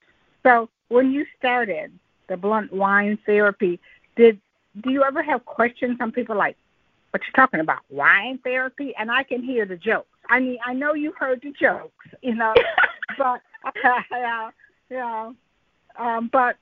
So 0.43 0.69
when 0.89 1.11
you 1.11 1.25
started 1.37 1.91
the 2.27 2.37
Blount 2.37 2.71
wine 2.73 3.17
therapy 3.25 3.79
did 4.15 4.39
do 4.81 4.91
you 4.91 5.03
ever 5.03 5.21
have 5.23 5.45
questions 5.45 5.97
from 5.97 6.11
people 6.11 6.35
like 6.35 6.57
what 7.11 7.21
you 7.25 7.31
talking 7.35 7.59
about 7.59 7.79
wine 7.89 8.39
therapy? 8.43 8.93
And 8.97 9.11
i 9.11 9.23
can 9.23 9.43
hear 9.43 9.65
the 9.65 9.77
jokes. 9.77 10.07
I 10.29 10.39
mean 10.39 10.57
i 10.65 10.73
know 10.73 10.93
you 10.93 11.13
heard 11.17 11.41
the 11.41 11.51
jokes 11.51 12.07
you 12.21 12.35
know 12.35 12.53
but 13.17 13.41
yeah 14.11 14.49
yeah. 14.89 15.31
Um 15.97 16.29
but 16.31 16.57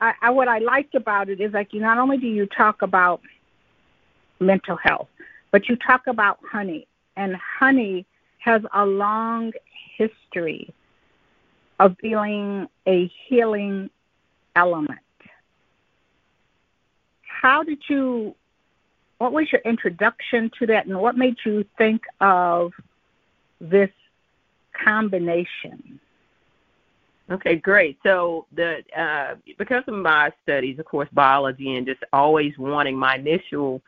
I, 0.00 0.14
I 0.22 0.30
what 0.30 0.48
i 0.48 0.58
liked 0.58 0.94
about 0.94 1.28
it 1.28 1.40
is 1.40 1.52
like 1.52 1.72
you 1.72 1.80
not 1.80 1.98
only 1.98 2.16
do 2.16 2.26
you 2.26 2.46
talk 2.46 2.82
about 2.82 3.20
mental 4.40 4.76
health 4.76 5.08
but 5.50 5.68
you 5.68 5.76
talk 5.76 6.06
about 6.06 6.38
honey 6.50 6.86
and 7.16 7.36
honey 7.36 8.06
has 8.38 8.62
a 8.74 8.84
long 8.84 9.52
history 9.96 10.72
of 11.78 11.96
being 11.98 12.68
a 12.86 13.10
healing 13.26 13.90
element. 14.56 14.98
How 17.26 17.62
did 17.62 17.82
you, 17.88 18.34
what 19.18 19.32
was 19.32 19.50
your 19.50 19.60
introduction 19.64 20.50
to 20.58 20.66
that, 20.66 20.86
and 20.86 21.00
what 21.00 21.16
made 21.16 21.36
you 21.44 21.64
think 21.76 22.02
of 22.20 22.72
this 23.60 23.90
combination? 24.84 25.98
Okay, 27.30 27.56
great. 27.56 27.98
So 28.02 28.46
the 28.52 28.82
uh, 28.96 29.36
because 29.58 29.84
of 29.86 29.94
my 29.94 30.32
studies, 30.42 30.78
of 30.78 30.84
course, 30.84 31.08
biology, 31.12 31.76
and 31.76 31.86
just 31.86 32.02
always 32.12 32.56
wanting 32.58 32.96
my 32.96 33.16
initial 33.16 33.80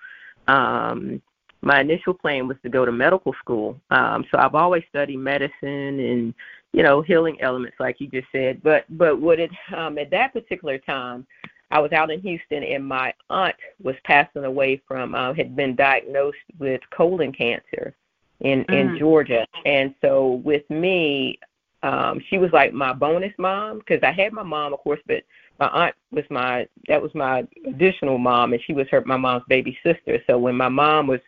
um, 0.49 1.21
my 1.65 1.81
initial 1.81 2.15
plan 2.15 2.47
was 2.47 2.59
to 2.63 2.69
go 2.69 2.85
to 2.85 2.93
medical 2.93 3.33
school. 3.41 3.81
Um, 3.91 4.25
so 4.31 4.39
I've 4.39 4.55
always 4.55 4.85
studied 4.89 5.17
medicine 5.17 5.99
and 5.99 6.35
you 6.73 6.83
know 6.83 7.01
healing 7.01 7.41
elements, 7.41 7.77
like 7.81 8.01
you 8.01 8.09
just 8.09 8.29
said. 8.31 8.63
But 8.63 8.85
but 8.91 9.21
what 9.21 9.41
it 9.41 9.51
um, 9.75 9.99
at 9.99 10.11
that 10.11 10.33
particular 10.33 10.79
time, 10.79 11.27
I 11.71 11.81
was 11.81 11.93
out 11.93 12.11
in 12.11 12.21
Houston, 12.21 12.63
and 12.63 12.87
my 12.87 13.15
aunt 13.31 13.57
was 13.83 13.97
passing 14.05 14.45
away 14.45 14.83
from 14.87 15.15
uh, 15.15 15.33
had 15.33 15.57
been 15.57 15.75
diagnosed 15.75 16.37
with 16.59 16.81
colon 16.91 17.33
cancer 17.33 17.95
in 18.41 18.65
mm. 18.65 18.75
in 18.75 18.99
Georgia, 18.99 19.47
and 19.65 19.95
so 20.03 20.43
with 20.45 20.69
me, 20.69 21.39
um, 21.83 22.21
she 22.29 22.37
was 22.39 22.53
like 22.53 22.73
my 22.75 22.93
bonus 22.93 23.35
mom 23.39 23.79
because 23.79 24.03
I 24.03 24.13
had 24.13 24.33
my 24.33 24.43
mom, 24.43 24.75
of 24.75 24.81
course, 24.81 25.01
but 25.07 25.23
my 25.59 25.69
aunt 25.69 25.95
was 26.11 26.25
my 26.31 26.67
that 26.89 27.01
was 27.01 27.15
my 27.15 27.47
additional 27.67 28.19
mom, 28.19 28.53
and 28.53 28.63
she 28.63 28.73
was 28.73 28.89
her 28.91 29.03
my 29.05 29.17
mom's 29.17 29.45
baby 29.49 29.79
sister. 29.85 30.19
So 30.27 30.39
when 30.39 30.57
my 30.57 30.69
mom 30.69 31.07
was 31.07 31.21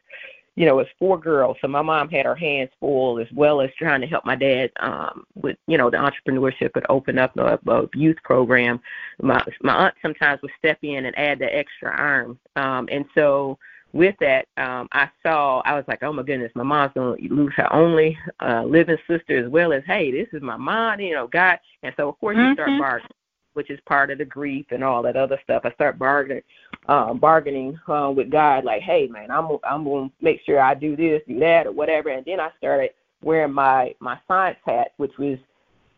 you 0.57 0.65
know, 0.65 0.79
it's 0.79 0.91
four 0.99 1.19
girls, 1.19 1.59
so 1.61 1.69
my 1.69 1.83
mom 1.83 2.09
had 2.09 2.25
her 2.25 2.35
hands 2.35 2.71
full 2.81 3.19
as 3.19 3.27
well 3.35 3.61
as 3.61 3.69
trying 3.79 4.01
to 4.01 4.07
help 4.07 4.25
my 4.25 4.35
dad 4.35 4.71
um 4.81 5.25
with, 5.35 5.57
you 5.67 5.77
know, 5.77 5.91
the 5.91 5.99
entrepreneurship 5.99 6.73
could 6.73 6.87
open 6.89 7.19
up 7.19 7.37
a, 7.37 7.59
a 7.71 7.89
youth 7.95 8.17
program. 8.25 8.81
My 9.21 9.45
my 9.63 9.75
aunt 9.75 9.95
sometimes 10.01 10.41
would 10.43 10.51
step 10.59 10.79
in 10.83 11.05
and 11.05 11.19
add 11.19 11.39
the 11.39 11.55
extra 11.55 11.91
arm. 11.91 12.39
Um 12.57 12.89
and 12.91 13.05
so 13.15 13.59
with 13.93 14.17
that, 14.21 14.47
um 14.57 14.89
I 14.93 15.11
saw 15.23 15.61
I 15.67 15.75
was 15.75 15.85
like, 15.89 16.03
Oh 16.03 16.13
my 16.13 16.23
goodness, 16.23 16.53
my 16.55 16.65
mom's 16.65 16.93
gonna 16.95 17.17
lose 17.29 17.53
her 17.57 17.71
only 17.73 18.19
uh 18.41 18.65
living 18.65 18.97
sister 19.07 19.45
as 19.45 19.51
well 19.51 19.75
as, 19.75 19.83
hey, 19.87 20.11
this 20.11 20.29
is 20.33 20.43
my 20.43 20.57
mom, 20.57 21.01
you 21.01 21.13
know, 21.13 21.27
God 21.27 21.59
and 21.83 21.93
so 21.99 22.09
of 22.09 22.19
course 22.19 22.37
mm-hmm. 22.39 22.49
you 22.49 22.55
start 22.55 22.71
bargaining 22.81 23.11
which 23.57 23.71
is 23.71 23.81
part 23.87 24.11
of 24.11 24.19
the 24.19 24.25
grief 24.25 24.67
and 24.71 24.85
all 24.85 25.03
that 25.03 25.17
other 25.17 25.41
stuff. 25.43 25.63
I 25.65 25.73
start 25.73 25.99
bargaining, 25.99 26.43
uh, 26.89 27.15
bargaining 27.15 27.79
uh, 27.89 28.13
with 28.15 28.31
God, 28.31 28.65
like, 28.65 28.83
hey 28.83 29.07
man, 29.07 29.31
I'm 29.31 29.49
I'm 29.65 29.83
gonna 29.85 30.11
make 30.21 30.43
sure 30.45 30.61
I 30.61 30.75
do 30.75 30.95
this, 30.95 31.23
do 31.27 31.41
that, 31.41 31.67
or 31.67 31.73
whatever. 31.73 32.11
And 32.11 32.25
then 32.27 32.39
I 32.39 32.51
started 32.59 32.91
wearing 33.23 33.55
my 33.55 33.95
my 33.99 34.19
science 34.29 34.59
hat, 34.67 34.89
which 34.99 35.17
was 35.19 35.39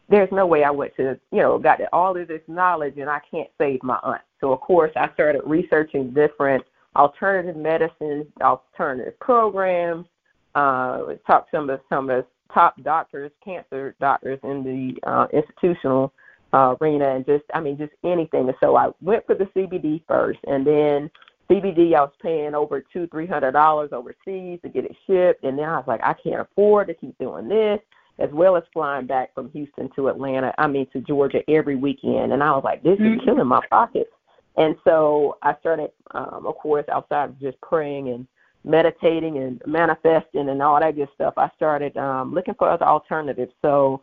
there's 0.09 0.31
no 0.31 0.47
way 0.47 0.63
I 0.63 0.71
went 0.71 0.95
to 0.97 1.19
you 1.33 1.43
know 1.43 1.59
got 1.59 1.81
all 1.93 2.17
of 2.17 2.29
this 2.29 2.43
knowledge 2.47 2.97
and 2.97 3.11
I 3.11 3.21
can't 3.29 3.51
save 3.59 3.83
my 3.83 3.99
aunt. 4.05 4.23
So 4.41 4.53
of 4.53 4.61
course 4.61 4.93
I 4.95 5.13
started 5.15 5.43
researching 5.45 6.13
different 6.13 6.65
alternative 6.95 7.57
medicines, 7.57 8.27
alternative 8.41 9.19
programs. 9.19 10.07
Uh, 10.55 11.15
talked 11.27 11.51
to 11.51 11.57
some 11.57 11.71
of 11.71 11.81
some 11.89 12.09
of 12.09 12.25
the 12.25 12.55
top 12.55 12.81
doctors, 12.85 13.33
cancer 13.45 13.97
doctors 14.01 14.39
in 14.45 14.63
the 14.63 15.09
uh, 15.09 15.27
institutional 15.33 16.13
uh, 16.53 16.75
arena 16.81 17.15
and 17.15 17.27
just 17.27 17.45
I 17.55 17.61
mean 17.61 17.77
just 17.77 17.93
anything. 18.05 18.49
And 18.49 18.57
so 18.61 18.77
I 18.77 18.91
went 19.01 19.27
for 19.27 19.35
the 19.35 19.45
CBD 19.47 20.03
first, 20.07 20.39
and 20.47 20.67
then 20.67 21.11
CBD 21.51 21.95
I 21.95 22.03
was 22.03 22.13
paying 22.23 22.55
over 22.55 22.85
two 22.93 23.07
three 23.09 23.27
hundred 23.27 23.53
dollars 23.53 23.91
overseas 23.93 24.61
to 24.63 24.69
get 24.69 24.85
it 24.85 24.97
shipped, 25.07 25.45
and 25.45 25.59
then 25.59 25.69
I 25.69 25.77
was 25.77 25.87
like 25.87 26.01
I 26.03 26.15
can't 26.15 26.41
afford 26.41 26.89
to 26.89 26.95
keep 26.95 27.19
doing 27.19 27.49
this, 27.49 27.81
as 28.19 28.31
well 28.33 28.57
as 28.57 28.65
flying 28.73 29.07
back 29.07 29.35
from 29.35 29.51
Houston 29.51 29.91
to 29.97 30.09
Atlanta. 30.09 30.55
I 30.59 30.67
mean 30.67 30.87
to 30.93 31.01
Georgia 31.01 31.43
every 31.49 31.77
weekend, 31.77 32.33
and 32.33 32.43
I 32.43 32.51
was 32.53 32.65
like 32.65 32.83
this 32.83 32.99
mm-hmm. 32.99 33.21
is 33.21 33.25
killing 33.25 33.47
my 33.47 33.65
pockets. 33.71 34.11
And 34.57 34.75
so 34.83 35.39
I 35.43 35.55
started, 35.61 35.93
um, 36.11 36.45
of 36.45 36.57
course, 36.57 36.85
outside 36.91 37.31
of 37.31 37.41
just 37.41 37.61
praying 37.61 38.09
and 38.09 38.27
meditating 38.65 39.39
and 39.39 39.63
manifesting 39.67 40.49
and 40.49 40.61
all 40.61 40.81
that 40.81 40.97
good 40.97 41.09
stuff. 41.15 41.35
I 41.37 41.49
started 41.55 41.97
um, 41.97 42.35
looking 42.35 42.55
for 42.55 42.69
other 42.69 42.85
alternatives. 42.85 43.53
So 43.63 44.03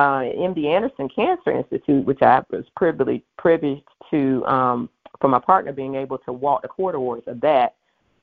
uh, 0.00 0.22
MD 0.22 0.64
Anderson 0.64 1.10
Cancer 1.14 1.50
Institute, 1.50 2.06
which 2.06 2.22
I 2.22 2.40
was 2.50 2.64
privileged 2.74 3.22
privileged 3.36 3.82
to 4.10 4.42
um, 4.46 4.88
for 5.20 5.28
my 5.28 5.38
partner 5.38 5.72
being 5.72 5.94
able 5.94 6.16
to 6.18 6.32
walk 6.32 6.62
the 6.62 6.68
corridors 6.68 7.22
of 7.26 7.40
that. 7.42 7.74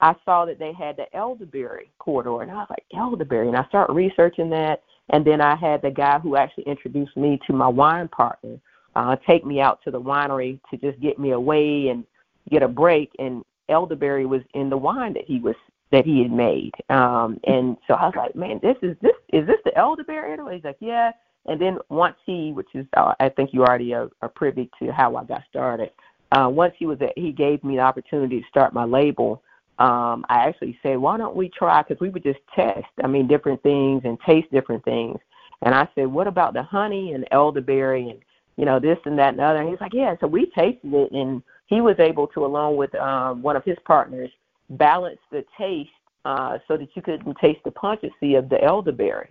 I 0.01 0.15
saw 0.25 0.45
that 0.45 0.57
they 0.57 0.73
had 0.73 0.97
the 0.97 1.05
elderberry 1.15 1.91
corridor, 1.99 2.41
and 2.41 2.49
I 2.49 2.55
was 2.55 2.67
like, 2.71 2.83
elderberry, 2.95 3.47
and 3.47 3.55
I 3.55 3.65
started 3.67 3.93
researching 3.93 4.49
that. 4.51 4.81
And 5.09 5.23
then 5.23 5.39
I 5.39 5.55
had 5.55 5.81
the 5.83 5.91
guy 5.91 6.17
who 6.17 6.35
actually 6.35 6.65
introduced 6.65 7.15
me 7.15 7.39
to 7.45 7.53
my 7.53 7.67
wine 7.67 8.07
partner 8.07 8.57
uh, 8.95 9.15
take 9.27 9.45
me 9.45 9.61
out 9.61 9.79
to 9.83 9.91
the 9.91 10.01
winery 10.01 10.59
to 10.71 10.77
just 10.77 10.99
get 10.99 11.19
me 11.19 11.31
away 11.31 11.89
and 11.89 12.03
get 12.49 12.63
a 12.63 12.67
break. 12.67 13.11
And 13.19 13.43
elderberry 13.69 14.25
was 14.25 14.41
in 14.55 14.71
the 14.71 14.77
wine 14.77 15.13
that 15.13 15.25
he 15.25 15.39
was 15.39 15.55
that 15.91 16.05
he 16.05 16.23
had 16.23 16.31
made. 16.31 16.73
Um, 16.89 17.39
and 17.45 17.77
so 17.87 17.93
I 17.93 18.07
was 18.07 18.15
like, 18.17 18.35
man, 18.35 18.59
this 18.63 18.77
is 18.81 18.97
this 19.01 19.13
is 19.31 19.45
this 19.45 19.61
the 19.63 19.77
elderberry? 19.77 20.33
And 20.33 20.51
he's 20.51 20.63
like, 20.63 20.77
yeah. 20.79 21.11
And 21.47 21.59
then 21.61 21.77
once 21.89 22.15
he, 22.25 22.51
which 22.51 22.67
is 22.73 22.85
uh, 22.95 23.13
I 23.19 23.29
think 23.29 23.51
you 23.53 23.63
already 23.63 23.93
are, 23.93 24.09
are 24.21 24.29
privy 24.29 24.69
to 24.79 24.91
how 24.91 25.15
I 25.15 25.23
got 25.23 25.43
started. 25.49 25.91
Uh, 26.31 26.49
once 26.51 26.73
he 26.77 26.85
was, 26.85 26.97
at, 27.01 27.13
he 27.15 27.31
gave 27.31 27.63
me 27.63 27.75
the 27.77 27.81
opportunity 27.81 28.41
to 28.41 28.47
start 28.47 28.73
my 28.73 28.83
label. 28.83 29.41
Um, 29.79 30.25
I 30.27 30.47
actually 30.47 30.77
said, 30.83 30.97
why 30.97 31.17
don't 31.17 31.35
we 31.35 31.49
try? 31.49 31.83
Because 31.83 32.01
we 32.01 32.09
would 32.09 32.23
just 32.23 32.39
test. 32.53 32.85
I 33.03 33.07
mean, 33.07 33.27
different 33.27 33.61
things 33.63 34.01
and 34.03 34.17
taste 34.25 34.51
different 34.51 34.83
things. 34.83 35.19
And 35.61 35.73
I 35.73 35.87
said, 35.95 36.07
what 36.07 36.27
about 36.27 36.53
the 36.53 36.63
honey 36.63 37.13
and 37.13 37.25
elderberry 37.31 38.09
and 38.09 38.19
you 38.57 38.65
know 38.65 38.79
this 38.79 38.97
and 39.05 39.17
that 39.19 39.33
and 39.33 39.41
other? 39.41 39.59
And 39.59 39.69
he's 39.69 39.79
like, 39.79 39.93
yeah. 39.93 40.15
So 40.19 40.27
we 40.27 40.47
tasted 40.47 40.93
it, 40.93 41.11
and 41.11 41.41
he 41.67 41.81
was 41.81 41.95
able 41.99 42.27
to, 42.27 42.45
along 42.45 42.77
with 42.77 42.93
um, 42.95 43.41
one 43.41 43.55
of 43.55 43.63
his 43.63 43.77
partners, 43.85 44.29
balance 44.71 45.19
the 45.31 45.45
taste 45.57 45.89
uh, 46.25 46.57
so 46.67 46.75
that 46.75 46.89
you 46.95 47.01
couldn't 47.01 47.37
taste 47.39 47.59
the 47.63 47.71
pungency 47.71 48.35
of 48.35 48.49
the 48.49 48.61
elderberry. 48.63 49.29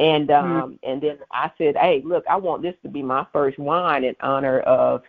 And 0.00 0.28
mm-hmm. 0.28 0.52
um 0.52 0.72
mm-hmm. 0.72 0.90
and 0.90 1.02
then 1.02 1.18
I 1.30 1.52
said, 1.58 1.76
Hey, 1.76 2.02
look, 2.04 2.24
I 2.28 2.36
want 2.36 2.62
this 2.62 2.74
to 2.82 2.88
be 2.88 3.02
my 3.02 3.26
first 3.32 3.58
wine 3.58 4.02
in 4.02 4.16
honor 4.20 4.60
of, 4.60 5.02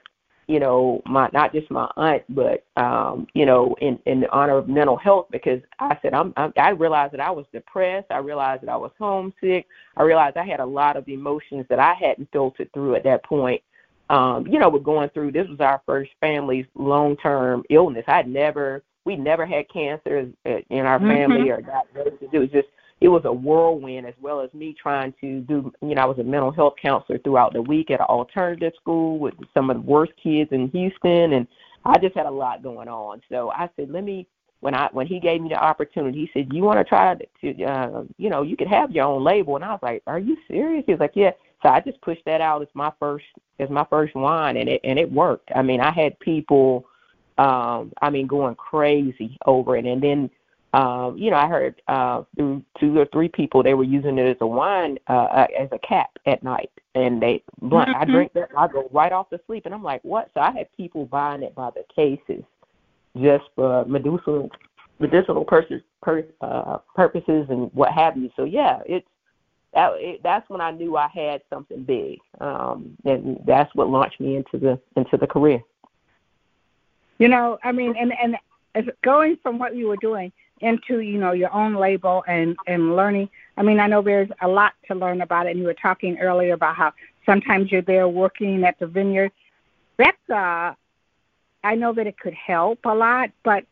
you 0.48 0.60
know, 0.60 1.02
my 1.06 1.30
not 1.32 1.54
just 1.54 1.72
my 1.72 1.90
aunt, 1.96 2.24
but 2.28 2.66
um, 2.76 3.26
you 3.34 3.46
know, 3.46 3.74
in 3.80 3.98
in 4.06 4.26
honor 4.34 4.58
of 4.58 4.68
mental 4.68 4.98
health 4.98 5.28
because 5.32 5.62
I 5.80 5.98
said 6.02 6.14
I'm, 6.14 6.34
I'm 6.36 6.52
I 6.58 6.72
realized 6.72 7.14
that 7.14 7.22
I 7.22 7.32
was 7.32 7.46
depressed, 7.54 8.08
I 8.12 8.18
realized 8.18 8.64
that 8.64 8.70
I 8.70 8.76
was 8.76 8.92
homesick, 9.00 9.66
I 9.96 10.04
realized 10.04 10.36
I 10.36 10.46
had 10.46 10.60
a 10.60 10.66
lot 10.66 10.98
of 10.98 11.08
emotions 11.08 11.66
that 11.70 11.80
I 11.80 11.94
hadn't 11.94 12.30
filtered 12.34 12.72
through 12.74 12.96
at 12.96 13.06
that 13.06 13.24
point. 13.24 13.64
Um, 14.10 14.46
you 14.46 14.60
know, 14.60 14.68
we're 14.68 14.80
going 14.80 15.10
through 15.12 15.32
this 15.32 15.48
was 15.48 15.62
our 15.62 15.82
first 15.86 16.12
family's 16.20 16.66
long 16.76 17.16
term 17.16 17.64
illness. 17.70 18.04
I'd 18.10 18.28
never 18.28 18.84
we 19.06 19.16
never 19.16 19.46
had 19.46 19.70
cancer 19.70 20.30
in 20.46 20.80
our 20.80 21.00
family 21.00 21.48
mm-hmm. 21.48 21.50
or 21.50 21.62
diagnosed. 21.62 22.24
It 22.34 22.40
was 22.40 22.50
just 22.50 22.68
it 23.02 23.08
was 23.08 23.24
a 23.26 23.34
whirlwind 23.34 24.06
as 24.06 24.14
well 24.22 24.40
as 24.40 24.54
me 24.54 24.76
trying 24.80 25.14
to 25.20 25.42
do 25.42 25.74
you 25.82 25.96
know 25.96 26.02
i 26.02 26.06
was 26.06 26.20
a 26.20 26.24
mental 26.24 26.52
health 26.52 26.76
counselor 26.82 27.18
throughout 27.20 27.52
the 27.52 27.62
week 27.62 27.92
at 27.92 28.00
an 28.00 28.06
alternative 28.06 28.72
school 28.80 29.20
with 29.20 29.34
some 29.54 29.70
of 29.70 29.78
the 29.78 29.82
worst 29.82 30.14
kids 30.22 30.50
in 30.52 30.70
houston 30.70 31.34
and 31.34 31.48
i 31.84 31.98
just 31.98 32.16
had 32.16 32.28
a 32.28 32.32
lot 32.32 32.64
going 32.64 32.88
on. 32.88 33.22
So 33.30 33.52
i 33.52 33.68
said 33.76 33.90
let 33.90 34.04
me 34.04 34.28
when 34.62 34.76
i 34.76 34.88
when 34.94 35.08
he 35.08 35.20
gave 35.20 35.42
me 35.42 35.50
the 35.50 35.56
opportunity 35.56 36.20
he 36.20 36.30
said 36.34 36.54
you 36.54 36.62
want 36.64 36.78
to 36.78 36.84
try 36.84 37.16
to 37.16 37.64
uh, 37.64 38.04
you 38.18 38.30
know 38.30 38.44
you 38.44 38.56
could 38.56 38.68
have 38.68 38.92
your 38.92 39.06
own 39.06 39.24
label 39.24 39.56
and 39.56 39.66
i 39.66 39.72
was 39.72 39.80
like 39.82 40.04
are 40.08 40.20
you 40.20 40.38
serious? 40.48 40.84
He 40.86 40.94
was 40.94 41.00
like 41.00 41.16
yeah. 41.16 41.32
So 41.64 41.70
i 41.70 41.80
just 41.80 42.02
pushed 42.02 42.24
that 42.26 42.42
out 42.42 42.62
as 42.62 42.68
my 42.76 42.92
first 43.00 43.26
as 43.60 43.70
my 43.70 43.86
first 43.90 44.16
wine 44.16 44.58
and 44.58 44.70
it 44.70 44.82
and 44.84 45.00
it 45.00 45.12
worked. 45.12 45.50
I 45.56 45.64
mean 45.64 45.82
i 45.82 45.92
had 45.92 46.20
people 46.20 46.86
um 47.40 47.92
i 48.02 48.10
mean 48.10 48.28
going 48.28 48.56
crazy 48.56 49.38
over 49.46 49.76
it 49.76 49.86
and 49.86 50.04
then 50.04 50.30
um, 50.74 51.18
you 51.18 51.32
know, 51.32 51.38
I 51.38 51.48
heard 51.48 51.82
uh, 51.88 52.24
through 52.36 52.64
two 52.80 52.98
or 52.98 53.06
three 53.12 53.28
people 53.28 53.62
they 53.62 53.74
were 53.74 53.84
using 53.84 54.18
it 54.18 54.28
as 54.28 54.38
a 54.40 54.48
wine, 54.48 54.98
uh, 55.10 55.14
uh 55.24 55.48
as 55.60 55.70
a 55.74 55.80
cap 55.80 56.12
at 56.26 56.44
night, 56.44 56.72
and 56.96 57.22
they 57.22 57.44
blunt. 57.62 57.90
Mm-hmm. 57.90 58.02
I 58.02 58.06
drink 58.06 58.34
that, 58.34 58.50
I 58.58 58.68
go 58.68 58.90
right 58.94 59.12
off 59.12 59.30
to 59.32 59.40
sleep, 59.48 59.66
and 59.66 59.76
I'm 59.76 59.84
like, 59.84 60.02
what? 60.04 60.32
So 60.34 60.40
I 60.40 60.52
had 60.52 60.68
people 60.78 61.06
buying 61.06 61.44
it 61.44 61.54
by 61.56 61.72
the 61.72 61.84
cases, 61.94 62.44
just 63.22 63.44
for 63.56 63.84
medicinal, 63.86 64.50
medicinal 65.00 65.44
purposes, 65.44 65.82
per, 66.02 66.26
uh, 66.40 66.78
purposes 66.96 67.48
and 67.50 67.70
what 67.74 67.92
have 67.92 68.16
you. 68.16 68.30
So 68.38 68.46
yeah, 68.46 68.80
it's 68.86 69.08
that. 69.74 69.92
It, 69.96 70.22
that's 70.24 70.50
when 70.50 70.62
I 70.62 70.72
knew 70.72 70.96
I 70.96 71.10
had 71.10 71.42
something 71.50 71.84
big, 71.84 72.20
um, 72.40 72.98
and 73.04 73.42
that's 73.46 73.74
what 73.76 73.90
launched 73.90 74.22
me 74.22 74.38
into 74.38 74.58
the 74.58 74.80
into 74.96 75.18
the 75.18 75.28
career. 75.28 75.62
You 77.20 77.28
know, 77.28 77.60
I 77.62 77.74
mean, 77.74 77.94
and 78.00 78.14
and 78.24 78.38
as 78.74 78.86
going 79.04 79.38
from 79.44 79.60
what 79.60 79.76
you 79.76 79.90
were 79.90 79.98
doing 79.98 80.32
into 80.62 81.00
you 81.00 81.18
know 81.18 81.32
your 81.32 81.54
own 81.54 81.76
label 81.76 82.24
and 82.28 82.56
and 82.68 82.96
learning. 82.96 83.30
I 83.58 83.64
mean 83.64 83.80
i 83.80 83.88
know 83.88 84.02
there's 84.02 84.30
a 84.42 84.48
lot 84.48 84.74
to 84.88 84.96
learn 84.96 85.22
about 85.22 85.48
it 85.48 85.52
and 85.52 85.60
you 85.60 85.66
were 85.66 85.74
talking 85.74 86.18
earlier 86.20 86.54
about 86.54 86.76
how 86.76 86.94
sometimes 87.26 87.72
you're 87.72 87.82
there 87.82 88.08
working 88.08 88.64
at 88.64 88.80
the 88.80 88.88
vineyard. 88.88 89.32
That's 89.98 90.30
uh 90.30 90.74
i 91.64 91.76
know 91.76 91.94
that 91.94 92.08
it 92.08 92.20
could 92.20 92.34
help 92.34 92.80
a 92.86 92.94
lot 92.94 93.32
but 93.44 93.66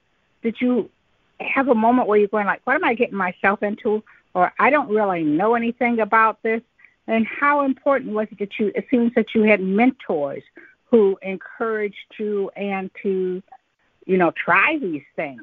did 0.43 0.59
you 0.61 0.89
have 1.39 1.69
a 1.69 1.75
moment 1.75 2.07
where 2.07 2.17
you're 2.17 2.27
going 2.27 2.45
like 2.45 2.61
what 2.65 2.75
am 2.75 2.83
i 2.83 2.93
getting 2.93 3.17
myself 3.17 3.63
into? 3.63 4.03
Or 4.33 4.53
i 4.59 4.69
don't 4.69 4.89
really 4.89 5.23
know 5.23 5.55
anything 5.55 5.99
about 5.99 6.41
this. 6.43 6.61
And 7.07 7.25
how 7.25 7.65
important 7.65 8.13
was 8.13 8.27
it 8.31 8.37
that 8.39 8.59
you 8.59 8.71
it 8.75 8.85
seems 8.91 9.13
that 9.15 9.33
you 9.33 9.43
had 9.43 9.61
mentors 9.61 10.43
who 10.91 11.17
encouraged 11.21 11.95
you 12.17 12.49
and 12.55 12.89
to, 13.01 13.41
you 14.05 14.17
know, 14.17 14.31
try 14.31 14.77
these 14.79 15.03
things. 15.15 15.41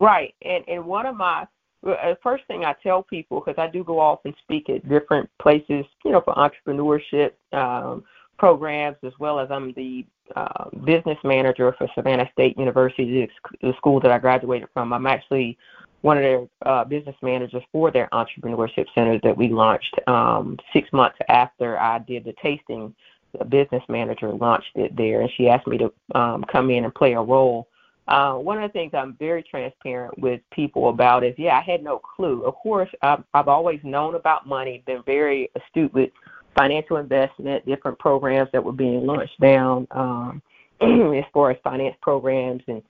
Right, 0.00 0.34
and 0.42 0.64
and 0.68 0.84
one 0.84 1.06
of 1.06 1.16
my 1.16 1.46
uh, 1.86 2.14
first 2.22 2.44
thing 2.46 2.64
I 2.64 2.74
tell 2.82 3.02
people 3.02 3.40
because 3.40 3.60
I 3.60 3.68
do 3.70 3.84
go 3.84 3.98
off 4.00 4.20
and 4.24 4.34
speak 4.42 4.68
at 4.68 4.88
different 4.88 5.30
places, 5.40 5.84
you 6.04 6.12
know, 6.12 6.20
for 6.20 6.34
entrepreneurship 6.34 7.32
um, 7.52 8.04
programs 8.38 8.96
as 9.04 9.12
well 9.18 9.38
as 9.38 9.50
I'm 9.50 9.72
the 9.74 10.04
uh, 10.34 10.70
business 10.84 11.18
manager 11.24 11.74
for 11.78 11.88
Savannah 11.94 12.28
State 12.32 12.58
University, 12.58 13.28
the 13.60 13.72
school 13.76 14.00
that 14.00 14.10
I 14.10 14.18
graduated 14.18 14.68
from. 14.72 14.92
I'm 14.92 15.06
actually 15.06 15.58
one 16.00 16.18
of 16.18 16.22
their 16.22 16.46
uh, 16.66 16.84
business 16.84 17.16
managers 17.22 17.62
for 17.72 17.90
their 17.90 18.08
entrepreneurship 18.12 18.86
center 18.94 19.18
that 19.22 19.36
we 19.36 19.48
launched 19.48 19.94
um, 20.06 20.58
six 20.72 20.92
months 20.92 21.16
after 21.28 21.78
I 21.78 21.98
did 21.98 22.24
the 22.24 22.34
tasting. 22.42 22.94
The 23.38 23.44
business 23.44 23.82
manager 23.88 24.32
launched 24.32 24.76
it 24.76 24.96
there, 24.96 25.22
and 25.22 25.30
she 25.36 25.48
asked 25.48 25.66
me 25.66 25.78
to 25.78 25.92
um, 26.14 26.44
come 26.44 26.70
in 26.70 26.84
and 26.84 26.94
play 26.94 27.14
a 27.14 27.20
role. 27.20 27.68
Uh, 28.06 28.34
one 28.34 28.62
of 28.62 28.68
the 28.68 28.72
things 28.72 28.92
I'm 28.92 29.16
very 29.18 29.42
transparent 29.42 30.18
with 30.18 30.40
people 30.52 30.90
about 30.90 31.24
is, 31.24 31.34
yeah, 31.38 31.56
I 31.56 31.62
had 31.62 31.82
no 31.82 31.98
clue. 31.98 32.42
Of 32.42 32.54
course, 32.54 32.90
I've, 33.02 33.24
I've 33.32 33.48
always 33.48 33.80
known 33.82 34.14
about 34.14 34.46
money, 34.46 34.82
been 34.86 35.02
very 35.06 35.50
astute 35.56 35.92
with 35.94 36.10
financial 36.56 36.98
investment, 36.98 37.64
different 37.66 37.98
programs 37.98 38.50
that 38.52 38.62
were 38.62 38.72
being 38.72 39.06
launched 39.06 39.40
down 39.40 39.86
um, 39.90 40.42
as 40.80 41.24
far 41.32 41.50
as 41.50 41.56
finance 41.64 41.96
programs 42.02 42.62
and 42.68 42.82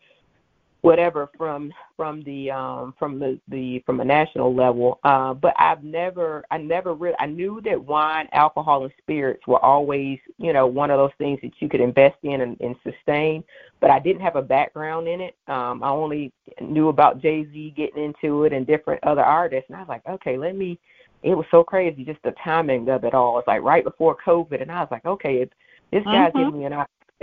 whatever 0.84 1.30
from 1.38 1.72
from 1.96 2.22
the 2.24 2.50
um 2.50 2.92
from 2.98 3.18
the 3.18 3.40
the 3.48 3.82
from 3.86 4.00
a 4.00 4.04
national 4.04 4.54
level. 4.54 5.00
Uh 5.02 5.32
but 5.32 5.54
i've 5.58 5.82
never 5.82 6.44
i 6.50 6.58
never 6.58 6.92
really 6.92 7.16
i 7.18 7.24
knew 7.24 7.58
that 7.64 7.82
wine 7.82 8.28
alcohol 8.32 8.84
and 8.84 8.92
spirits 8.98 9.46
were 9.46 9.64
always 9.64 10.18
you 10.36 10.52
know 10.52 10.66
one 10.66 10.90
of 10.90 10.98
those 10.98 11.16
things 11.16 11.38
that 11.42 11.52
you 11.60 11.70
could 11.70 11.80
invest 11.80 12.16
in 12.22 12.42
and, 12.42 12.60
and 12.60 12.76
sustain 12.82 13.42
but 13.80 13.90
i 13.90 13.98
didn't 13.98 14.20
have 14.20 14.36
a 14.36 14.42
background 14.42 15.08
in 15.08 15.22
it. 15.22 15.34
Um 15.48 15.82
i 15.82 15.88
only 15.88 16.30
knew 16.60 16.88
about 16.88 17.22
Jay-Z 17.22 17.72
getting 17.74 18.04
into 18.04 18.44
it 18.44 18.52
and 18.52 18.66
different 18.66 19.02
other 19.04 19.24
artists 19.24 19.70
and 19.70 19.76
i 19.76 19.80
was 19.80 19.88
like 19.88 20.06
okay 20.06 20.36
let 20.36 20.54
me 20.54 20.78
it 21.22 21.34
was 21.34 21.46
so 21.50 21.64
crazy 21.64 22.04
just 22.04 22.22
the 22.24 22.34
timing 22.44 22.86
of 22.90 23.04
it 23.04 23.14
all. 23.14 23.38
It's 23.38 23.48
like 23.48 23.62
right 23.62 23.84
before 23.84 24.18
covid 24.22 24.60
and 24.60 24.70
i 24.70 24.80
was 24.80 24.90
like 24.90 25.06
okay 25.06 25.36
if 25.36 25.48
this 25.90 26.04
guy's 26.04 26.30
mm-hmm. 26.32 26.38
giving 26.40 26.58
me 26.58 26.66
an 26.66 26.74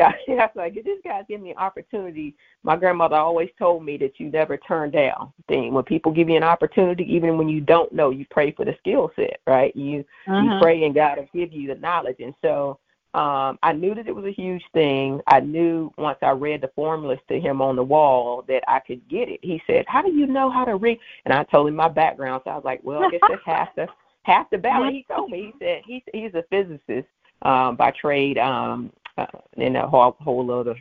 yeah, 0.02 0.12
yeah. 0.28 0.48
Like 0.56 0.76
if 0.76 0.86
this 0.86 1.00
guy's 1.04 1.26
giving 1.28 1.44
me 1.44 1.52
an 1.52 1.58
opportunity. 1.58 2.36
My 2.64 2.76
grandmother 2.76 3.16
always 3.16 3.50
told 3.58 3.84
me 3.84 3.98
that 3.98 4.20
you 4.20 4.30
never 4.30 4.58
turn 4.58 4.92
down 4.92 5.34
thing. 5.48 5.74
When 5.74 5.84
people 5.84 6.12
give 6.12 6.30
you 6.30 6.38
an 6.38 6.44
opportunity, 6.44 7.04
even 7.14 7.38
when 7.38 7.50
you 7.50 7.62
don't 7.62 7.92
know, 7.92 8.10
you 8.10 8.26
pray 8.30 8.52
for 8.52 8.66
the 8.66 8.76
skill 8.80 9.12
set, 9.16 9.40
right? 9.48 9.76
You 9.76 10.06
uh-huh. 10.28 10.42
you 10.42 10.60
pray 10.62 10.84
and 10.84 10.96
God 10.96 11.18
will 11.18 11.30
give 11.34 11.52
you 11.54 11.68
the 11.68 11.80
knowledge. 11.80 12.18
And 12.20 12.34
so 12.42 12.80
um, 13.14 13.60
I 13.62 13.74
knew 13.74 13.94
that 13.96 14.08
it 14.08 14.16
was 14.16 14.26
a 14.26 14.32
huge 14.32 14.64
thing. 14.74 15.20
I 15.28 15.42
knew 15.42 15.92
once 15.98 16.18
I 16.22 16.30
read 16.30 16.62
the 16.62 16.72
formulas 16.76 17.20
to 17.28 17.40
him 17.40 17.62
on 17.62 17.76
the 17.76 17.84
wall 17.84 18.46
that 18.48 18.64
I 18.70 18.80
could 18.80 19.08
get 19.10 19.28
it. 19.28 19.40
He 19.44 19.62
said, 19.68 19.86
"How 19.88 20.02
do 20.02 20.12
you 20.12 20.28
know 20.28 20.50
how 20.50 20.64
to 20.64 20.76
read?" 20.76 21.00
And 21.26 21.34
I 21.34 21.44
told 21.44 21.68
him 21.68 21.76
my 21.76 21.90
background. 21.90 22.44
So 22.46 22.52
I 22.52 22.56
was 22.56 22.64
like, 22.64 22.80
"Well, 22.84 23.04
I 23.04 23.10
guess 23.10 23.22
that's 23.28 23.42
half 23.46 23.76
the 23.76 23.88
half 24.24 24.50
the 24.50 24.58
battle." 24.58 24.90
He 24.92 25.06
told 25.14 25.30
me. 25.30 25.52
He 25.52 25.66
said 25.66 25.82
he's 25.86 26.04
he's 26.14 26.34
a 26.36 26.44
physicist 26.50 27.10
um, 27.42 27.76
by 27.76 27.92
trade. 27.92 28.38
Um, 28.38 28.92
uh, 29.17 29.26
in 29.58 29.76
a 29.76 29.88
whole 29.88 30.15
whole 30.19 30.52
other 30.52 30.76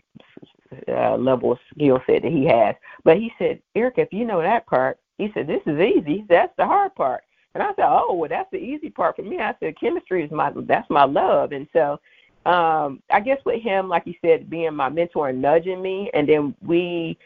uh, 0.88 1.16
level 1.16 1.52
of 1.52 1.58
skill 1.74 2.00
set 2.06 2.22
that 2.22 2.32
he 2.32 2.46
has. 2.46 2.74
But 3.04 3.16
he 3.16 3.32
said, 3.38 3.60
Eric, 3.74 3.94
if 3.98 4.12
you 4.12 4.24
know 4.24 4.40
that 4.40 4.66
part, 4.66 4.98
he 5.18 5.30
said 5.34 5.46
this 5.46 5.62
is 5.66 5.80
easy. 5.80 6.24
That's 6.28 6.52
the 6.56 6.66
hard 6.66 6.94
part. 6.94 7.22
And 7.54 7.62
I 7.62 7.70
said, 7.74 7.86
oh, 7.88 8.14
well, 8.14 8.28
that's 8.28 8.50
the 8.52 8.58
easy 8.58 8.90
part 8.90 9.16
for 9.16 9.22
me. 9.22 9.38
I 9.38 9.54
said, 9.58 9.78
chemistry 9.78 10.24
is 10.24 10.30
my 10.30 10.52
that's 10.66 10.88
my 10.88 11.04
love. 11.04 11.52
And 11.52 11.66
so, 11.72 12.00
um, 12.50 13.02
I 13.10 13.20
guess 13.20 13.38
with 13.44 13.62
him, 13.62 13.88
like 13.88 14.04
you 14.06 14.14
said, 14.24 14.48
being 14.48 14.74
my 14.74 14.88
mentor 14.88 15.28
and 15.30 15.42
nudging 15.42 15.82
me, 15.82 16.10
and 16.14 16.28
then 16.28 16.54
we. 16.62 17.18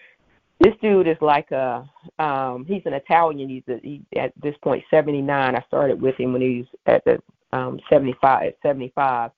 This 0.60 0.74
dude 0.80 1.08
is 1.08 1.16
like 1.20 1.50
a 1.50 1.86
um 2.20 2.64
he's 2.66 2.82
an 2.86 2.94
Italian. 2.94 3.48
He's 3.48 3.64
a, 3.68 3.80
he, 3.82 4.02
at 4.16 4.32
this 4.40 4.54
point 4.62 4.84
79. 4.88 5.56
I 5.56 5.60
started 5.66 6.00
with 6.00 6.14
him 6.16 6.32
when 6.32 6.42
he 6.42 6.58
was 6.58 6.66
at 6.86 7.04
the 7.04 7.20
um 7.52 7.80
75 7.90 8.52
75 8.62 9.32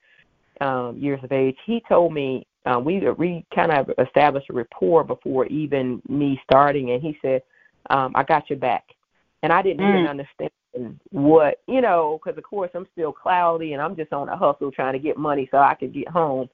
um, 0.61 0.97
years 0.99 1.21
of 1.23 1.33
age, 1.33 1.57
he 1.65 1.83
told 1.89 2.13
me 2.13 2.47
uh, 2.65 2.79
we 2.79 3.01
we 3.17 3.45
kind 3.55 3.73
of 3.73 3.91
established 3.99 4.51
a 4.51 4.53
rapport 4.53 5.05
before 5.05 5.47
even 5.47 6.03
me 6.09 6.41
starting, 6.45 6.91
and 6.91 7.03
he 7.03 7.17
said, 7.23 7.43
um, 7.91 8.13
"I 8.15 8.25
got 8.25 8.51
your 8.51 8.59
back," 8.59 8.85
and 9.43 9.53
I 9.53 9.63
didn't 9.63 9.85
mm. 9.85 9.91
even 9.91 10.07
understand 10.07 10.51
what 11.11 11.61
you 11.67 11.81
know, 11.81 12.21
because 12.23 12.37
of 12.37 12.45
course 12.45 12.71
I'm 12.75 12.87
still 12.93 13.13
cloudy 13.13 13.73
and 13.73 13.83
I'm 13.83 13.97
just 13.97 14.13
on 14.13 14.29
a 14.29 14.37
hustle 14.37 14.71
trying 14.71 14.93
to 14.93 14.99
get 14.99 15.17
money 15.17 15.49
so 15.51 15.59
I 15.59 15.75
could 15.75 15.95
get 15.95 16.09
home. 16.09 16.49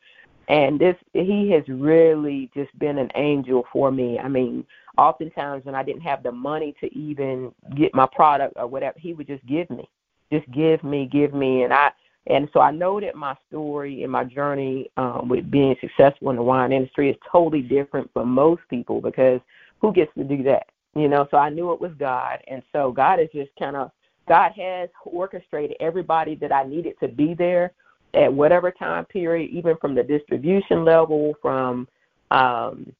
And 0.48 0.78
this, 0.78 0.96
he 1.12 1.50
has 1.52 1.62
really 1.68 2.50
just 2.54 2.76
been 2.78 2.98
an 2.98 3.10
angel 3.14 3.64
for 3.72 3.92
me. 3.92 4.18
I 4.18 4.28
mean, 4.28 4.66
oftentimes 4.98 5.64
when 5.64 5.74
I 5.74 5.82
didn't 5.82 6.02
have 6.02 6.22
the 6.22 6.32
money 6.32 6.74
to 6.80 6.92
even 6.96 7.52
get 7.76 7.94
my 7.94 8.06
product 8.12 8.54
or 8.56 8.66
whatever, 8.66 8.98
he 8.98 9.14
would 9.14 9.28
just 9.28 9.46
give 9.46 9.70
me, 9.70 9.88
just 10.32 10.50
give 10.50 10.82
me, 10.82 11.08
give 11.10 11.32
me, 11.32 11.62
and 11.62 11.72
I 11.72 11.92
and 12.26 12.48
so 12.52 12.60
I 12.60 12.70
know 12.70 13.00
that 13.00 13.16
my 13.16 13.36
story 13.48 14.04
and 14.04 14.12
my 14.12 14.24
journey 14.24 14.90
um, 14.96 15.28
with 15.28 15.50
being 15.50 15.74
successful 15.80 16.30
in 16.30 16.36
the 16.36 16.42
wine 16.42 16.72
industry 16.72 17.10
is 17.10 17.16
totally 17.30 17.62
different 17.62 18.10
from 18.12 18.28
most 18.30 18.62
people 18.70 19.00
because 19.00 19.40
who 19.80 19.92
gets 19.92 20.12
to 20.14 20.24
do 20.24 20.42
that? 20.44 20.66
You 20.94 21.08
know, 21.08 21.26
so 21.30 21.36
I 21.36 21.48
knew 21.48 21.72
it 21.72 21.80
was 21.80 21.92
God. 21.98 22.38
And 22.46 22.62
so 22.72 22.92
God 22.92 23.18
is 23.18 23.28
just 23.34 23.50
kind 23.58 23.74
of, 23.74 23.90
God 24.28 24.52
has 24.56 24.88
orchestrated 25.04 25.76
everybody 25.80 26.36
that 26.36 26.52
I 26.52 26.62
needed 26.62 26.94
to 27.00 27.08
be 27.08 27.34
there 27.34 27.72
at 28.14 28.32
whatever 28.32 28.70
time 28.70 29.04
period, 29.06 29.50
even 29.50 29.76
from 29.78 29.94
the 29.94 30.02
distribution 30.02 30.84
level, 30.84 31.34
from 31.42 31.88
um, 32.30 32.92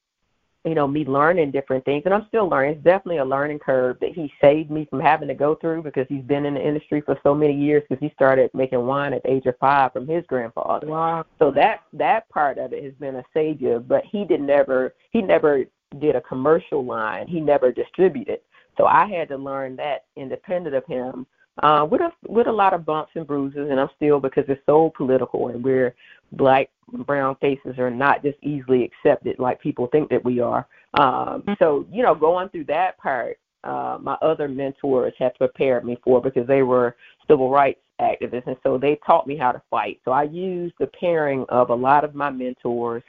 you 0.65 0.75
know, 0.75 0.87
me 0.87 1.03
learning 1.05 1.51
different 1.51 1.83
things, 1.83 2.03
and 2.05 2.13
I'm 2.13 2.25
still 2.29 2.47
learning. 2.47 2.75
It's 2.75 2.83
definitely 2.83 3.17
a 3.17 3.25
learning 3.25 3.59
curve 3.59 3.97
that 3.99 4.13
he 4.13 4.31
saved 4.41 4.71
me 4.71 4.85
from 4.89 5.01
having 5.01 5.27
to 5.27 5.33
go 5.33 5.55
through 5.55 5.83
because 5.83 6.05
he's 6.07 6.23
been 6.23 6.45
in 6.45 6.53
the 6.53 6.65
industry 6.65 7.01
for 7.01 7.19
so 7.21 7.35
many 7.35 7.53
years. 7.53 7.83
Because 7.87 8.01
he 8.01 8.13
started 8.15 8.49
making 8.53 8.85
wine 8.85 9.13
at 9.13 9.23
the 9.23 9.31
age 9.31 9.45
of 9.45 9.57
five 9.59 9.91
from 9.91 10.07
his 10.07 10.25
grandfather. 10.27 10.87
Wow. 10.87 11.25
So 11.39 11.51
that 11.51 11.81
that 11.93 12.29
part 12.29 12.57
of 12.57 12.71
it 12.71 12.83
has 12.83 12.93
been 12.93 13.17
a 13.17 13.23
savior. 13.33 13.79
But 13.79 14.03
he 14.05 14.23
did 14.23 14.41
never 14.41 14.93
he 15.11 15.21
never 15.21 15.65
did 15.99 16.15
a 16.15 16.21
commercial 16.21 16.85
line. 16.85 17.27
He 17.27 17.39
never 17.39 17.71
distributed. 17.71 18.39
So 18.77 18.85
I 18.85 19.05
had 19.07 19.27
to 19.29 19.37
learn 19.37 19.75
that 19.75 20.05
independent 20.15 20.75
of 20.75 20.85
him 20.85 21.27
uh, 21.61 21.85
with 21.89 22.01
a 22.01 22.11
with 22.27 22.47
a 22.47 22.51
lot 22.51 22.73
of 22.73 22.85
bumps 22.85 23.11
and 23.15 23.27
bruises, 23.27 23.69
and 23.69 23.79
I'm 23.79 23.89
still 23.95 24.19
because 24.19 24.45
it's 24.47 24.61
so 24.65 24.91
political, 24.95 25.49
and 25.49 25.63
we're 25.63 25.93
black 26.31 26.69
brown 27.05 27.35
faces 27.39 27.77
are 27.77 27.91
not 27.91 28.23
just 28.23 28.37
easily 28.41 28.83
accepted 28.83 29.37
like 29.37 29.61
people 29.61 29.87
think 29.87 30.09
that 30.09 30.23
we 30.25 30.39
are. 30.39 30.67
Um, 30.95 31.41
mm-hmm. 31.41 31.53
so 31.59 31.85
you 31.91 32.01
know, 32.01 32.15
going 32.15 32.49
through 32.49 32.65
that 32.65 32.97
part, 32.97 33.37
uh, 33.63 33.97
my 34.01 34.13
other 34.21 34.47
mentors 34.47 35.13
had 35.19 35.35
prepared 35.35 35.85
me 35.85 35.97
for 36.03 36.21
because 36.21 36.47
they 36.47 36.63
were 36.63 36.95
civil 37.27 37.51
rights 37.51 37.79
activists, 38.01 38.47
and 38.47 38.57
so 38.63 38.79
they 38.79 38.99
taught 39.05 39.27
me 39.27 39.37
how 39.37 39.51
to 39.51 39.61
fight. 39.69 39.99
So 40.05 40.11
I 40.11 40.23
used 40.23 40.73
the 40.79 40.87
pairing 40.87 41.45
of 41.49 41.69
a 41.69 41.75
lot 41.75 42.03
of 42.03 42.15
my 42.15 42.31
mentors, 42.31 43.03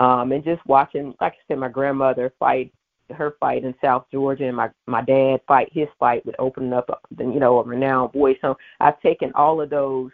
um, 0.00 0.32
and 0.32 0.42
just 0.42 0.66
watching, 0.66 1.14
like 1.20 1.34
I 1.34 1.36
said, 1.46 1.58
my 1.58 1.68
grandmother 1.68 2.32
fight 2.40 2.72
her 3.10 3.34
fight 3.38 3.64
in 3.64 3.74
South 3.82 4.06
Georgia 4.10 4.46
and 4.46 4.56
my 4.56 4.70
my 4.86 5.02
dad 5.02 5.40
fight 5.46 5.68
his 5.72 5.88
fight 5.98 6.24
with 6.24 6.34
opening 6.38 6.72
up 6.72 7.02
you 7.18 7.40
know 7.40 7.58
a 7.58 7.64
renowned 7.64 8.12
voice. 8.12 8.36
So 8.40 8.56
I've 8.80 9.00
taken 9.00 9.32
all 9.34 9.60
of 9.60 9.70
those 9.70 10.10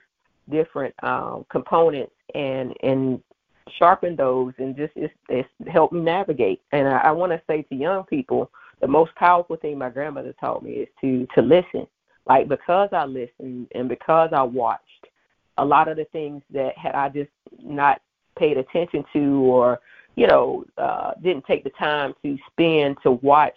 different 0.50 0.94
um, 1.03 1.46
components 1.50 2.12
and 2.35 2.74
and 2.83 3.22
sharpened 3.79 4.18
those 4.18 4.53
and 4.59 4.76
just 4.76 4.92
it's, 4.96 5.14
it's 5.29 5.48
helped 5.70 5.92
me 5.92 6.00
navigate. 6.00 6.61
And 6.72 6.88
I, 6.88 6.98
I 6.98 7.11
want 7.12 7.33
to 7.33 7.42
say 7.46 7.62
to 7.62 7.74
young 7.74 8.05
people, 8.05 8.50
the 8.81 8.88
most 8.88 9.14
powerful 9.14 9.57
thing 9.57 9.79
my 9.79 9.90
grandmother 9.90 10.35
taught 10.40 10.62
me 10.62 10.72
is 10.72 10.88
to 11.00 11.26
to 11.35 11.42
listen. 11.42 11.87
Like 12.26 12.48
because 12.48 12.90
I 12.92 13.05
listened 13.05 13.68
and 13.74 13.88
because 13.88 14.31
I 14.33 14.42
watched, 14.42 15.07
a 15.59 15.64
lot 15.64 15.88
of 15.88 15.96
the 15.96 16.05
things 16.07 16.42
that 16.53 16.76
had 16.76 16.94
I 16.94 17.09
just 17.09 17.31
not 17.62 18.00
paid 18.38 18.57
attention 18.57 19.05
to 19.12 19.42
or 19.42 19.81
you 20.20 20.26
know, 20.26 20.66
uh, 20.76 21.12
didn't 21.22 21.46
take 21.46 21.64
the 21.64 21.70
time 21.70 22.12
to 22.22 22.37
spend 22.52 22.94
to 23.02 23.12
watch 23.12 23.56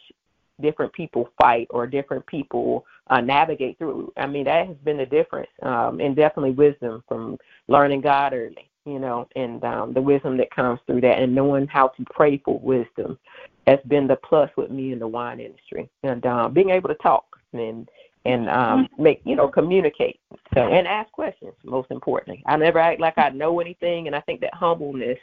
different 0.62 0.94
people 0.94 1.28
fight 1.38 1.68
or 1.72 1.86
different 1.86 2.26
people 2.26 2.86
uh, 3.10 3.20
navigate 3.20 3.78
through. 3.78 4.14
I 4.16 4.28
mean, 4.28 4.46
that 4.46 4.68
has 4.68 4.78
been 4.78 4.96
the 4.96 5.06
difference, 5.06 5.50
um, 5.62 6.00
and 6.00 6.16
definitely 6.16 6.52
wisdom 6.52 7.04
from 7.06 7.38
learning 7.68 8.00
God 8.00 8.32
early, 8.32 8.70
you 8.86 8.98
know, 8.98 9.28
and 9.36 9.62
um, 9.66 9.94
the 9.94 10.02
wisdom 10.02 10.38
that 10.38 10.56
comes 10.56 10.80
through 10.88 11.02
that, 11.02 11.20
and 11.20 11.36
knowing 11.36 11.68
how 11.68 11.90
to 11.90 12.06
pray 12.06 12.42
for 12.46 12.58
wisdom 12.60 13.20
has 13.68 13.80
been 13.90 14.08
the 14.08 14.16
plus 14.16 14.50
with 14.56 14.72
me 14.72 14.94
in 14.94 15.00
the 15.00 15.08
wine 15.08 15.42
industry, 15.42 15.90
and 16.04 16.26
um, 16.26 16.54
being 16.54 16.70
able 16.70 16.88
to 16.88 16.96
talk 16.96 17.26
and 17.52 17.90
and 18.24 18.48
um, 18.48 18.88
make 18.98 19.22
you 19.26 19.36
know 19.36 19.50
communicate 19.50 20.22
so 20.54 20.62
and 20.62 20.88
ask 20.88 21.12
questions. 21.12 21.56
Most 21.66 21.92
importantly, 21.92 22.42
I 22.46 22.56
never 22.56 22.80
act 22.80 23.02
like 23.02 23.18
I 23.18 23.32
know 23.32 23.60
anything, 23.60 24.08
and 24.08 24.16
I 24.16 24.22
think 24.22 24.40
that 24.40 24.54
humbleness 24.54 25.20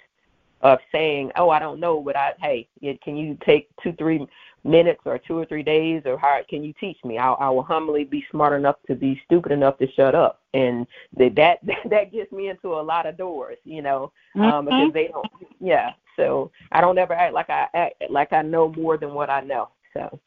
of 0.63 0.79
saying, 0.93 1.33
"Oh, 1.37 1.51
I 1.51 1.59
don't 1.59 1.81
know," 1.81 2.01
but 2.01 2.17
I, 2.17 2.33
hey, 2.41 2.69
can 3.03 3.17
you 3.17 3.37
take 3.45 3.69
two, 3.83 3.93
three 3.93 4.27
minutes 4.65 5.01
or 5.05 5.19
two 5.19 5.39
or 5.39 5.47
three 5.47 5.63
days 5.63 6.03
or 6.05 6.19
how 6.19 6.39
can 6.49 6.63
you 6.63 6.75
teach 6.79 6.99
me? 7.05 7.17
I, 7.19 7.33
I 7.33 7.49
will 7.49 7.63
humbly 7.63 8.05
be 8.05 8.25
smart 8.31 8.53
enough 8.53 8.77
to 8.89 8.95
be 8.95 9.21
stupid 9.25 9.53
enough 9.53 9.79
to 9.79 9.91
shut 9.93 10.15
up, 10.15 10.41
and 10.55 10.87
that 11.17 11.35
that 11.37 11.59
that 11.91 12.13
gets 12.13 12.33
me 12.33 12.49
into 12.49 12.69
a 12.69 12.83
lot 12.83 13.07
of 13.07 13.17
doors, 13.17 13.59
you 13.65 13.83
know, 13.83 14.13
um, 14.37 14.43
mm-hmm. 14.43 14.65
because 14.65 14.93
they 14.93 15.09
don't. 15.09 15.27
Yeah, 15.61 15.91
so 16.17 16.51
I 16.73 16.81
don't 16.81 16.99
ever 16.99 17.15
act 17.15 17.35
like 17.35 17.51
I 17.51 17.67
act 17.75 18.03
like 18.11 18.33
I 18.33 18.43
know 18.43 18.69
more 18.69 18.97
than 18.97 19.15
what 19.15 19.31
I 19.31 19.41
know. 19.41 19.71
So. 19.95 20.21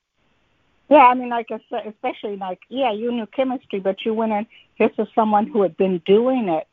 Yeah, 0.90 1.08
I 1.08 1.14
mean, 1.14 1.30
like 1.30 1.48
I 1.50 1.60
said, 1.70 1.88
especially 1.88 2.36
like, 2.36 2.60
yeah, 2.70 2.92
you 2.92 3.12
knew 3.12 3.26
chemistry, 3.28 3.80
but 3.80 4.06
you 4.06 4.14
went 4.14 4.34
in. 4.34 4.46
This 4.78 4.92
is 5.00 5.08
someone 5.16 5.48
who 5.48 5.62
had 5.62 5.76
been 5.78 6.02
doing 6.06 6.50
it, 6.50 6.68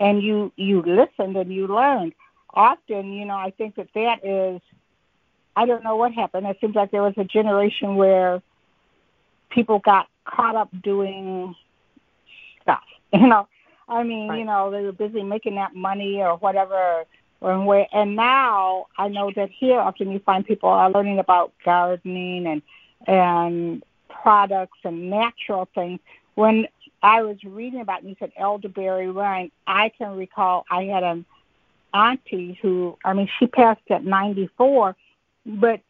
and 0.00 0.22
you 0.22 0.52
you 0.56 0.82
listened 0.82 1.36
and 1.36 1.52
you 1.52 1.66
learned. 1.66 2.14
Often, 2.54 3.12
you 3.12 3.24
know, 3.24 3.36
I 3.36 3.50
think 3.50 3.76
that 3.76 3.88
that 3.94 4.24
is 4.24 4.60
I 5.56 5.66
don't 5.66 5.84
know 5.84 5.96
what 5.96 6.12
happened. 6.12 6.46
It 6.46 6.58
seems 6.60 6.74
like 6.74 6.90
there 6.90 7.02
was 7.02 7.14
a 7.16 7.24
generation 7.24 7.96
where 7.96 8.42
people 9.50 9.78
got 9.80 10.08
caught 10.24 10.56
up 10.56 10.70
doing 10.82 11.54
stuff. 12.62 12.82
You 13.14 13.26
know, 13.26 13.46
I 13.90 14.04
mean, 14.04 14.30
right. 14.30 14.38
you 14.38 14.46
know, 14.46 14.70
they 14.70 14.80
were 14.80 14.92
busy 14.92 15.22
making 15.22 15.56
that 15.56 15.74
money 15.74 16.22
or 16.22 16.38
whatever. 16.38 17.04
Or 17.42 17.62
where, 17.62 17.86
and 17.92 18.16
now 18.16 18.86
I 18.96 19.08
know 19.08 19.30
that 19.36 19.50
here 19.50 19.78
often 19.78 20.12
you 20.12 20.18
find 20.20 20.46
people 20.46 20.70
are 20.70 20.90
learning 20.90 21.18
about 21.18 21.52
gardening 21.62 22.46
and 22.46 22.62
and 23.06 23.82
products 24.08 24.78
and 24.84 25.10
natural 25.10 25.68
things. 25.74 26.00
When 26.36 26.68
I 27.02 27.20
was 27.20 27.36
reading 27.44 27.82
about, 27.82 28.00
and 28.00 28.08
you 28.08 28.16
said 28.18 28.32
elderberry 28.38 29.10
wine, 29.10 29.50
I 29.66 29.90
can 29.90 30.16
recall 30.16 30.64
I 30.70 30.84
had 30.84 31.02
an 31.02 31.26
auntie 31.94 32.58
who, 32.60 32.96
I 33.04 33.12
mean, 33.12 33.28
she 33.38 33.46
passed 33.46 33.80
at 33.90 34.04
94, 34.04 34.96
but 35.46 35.80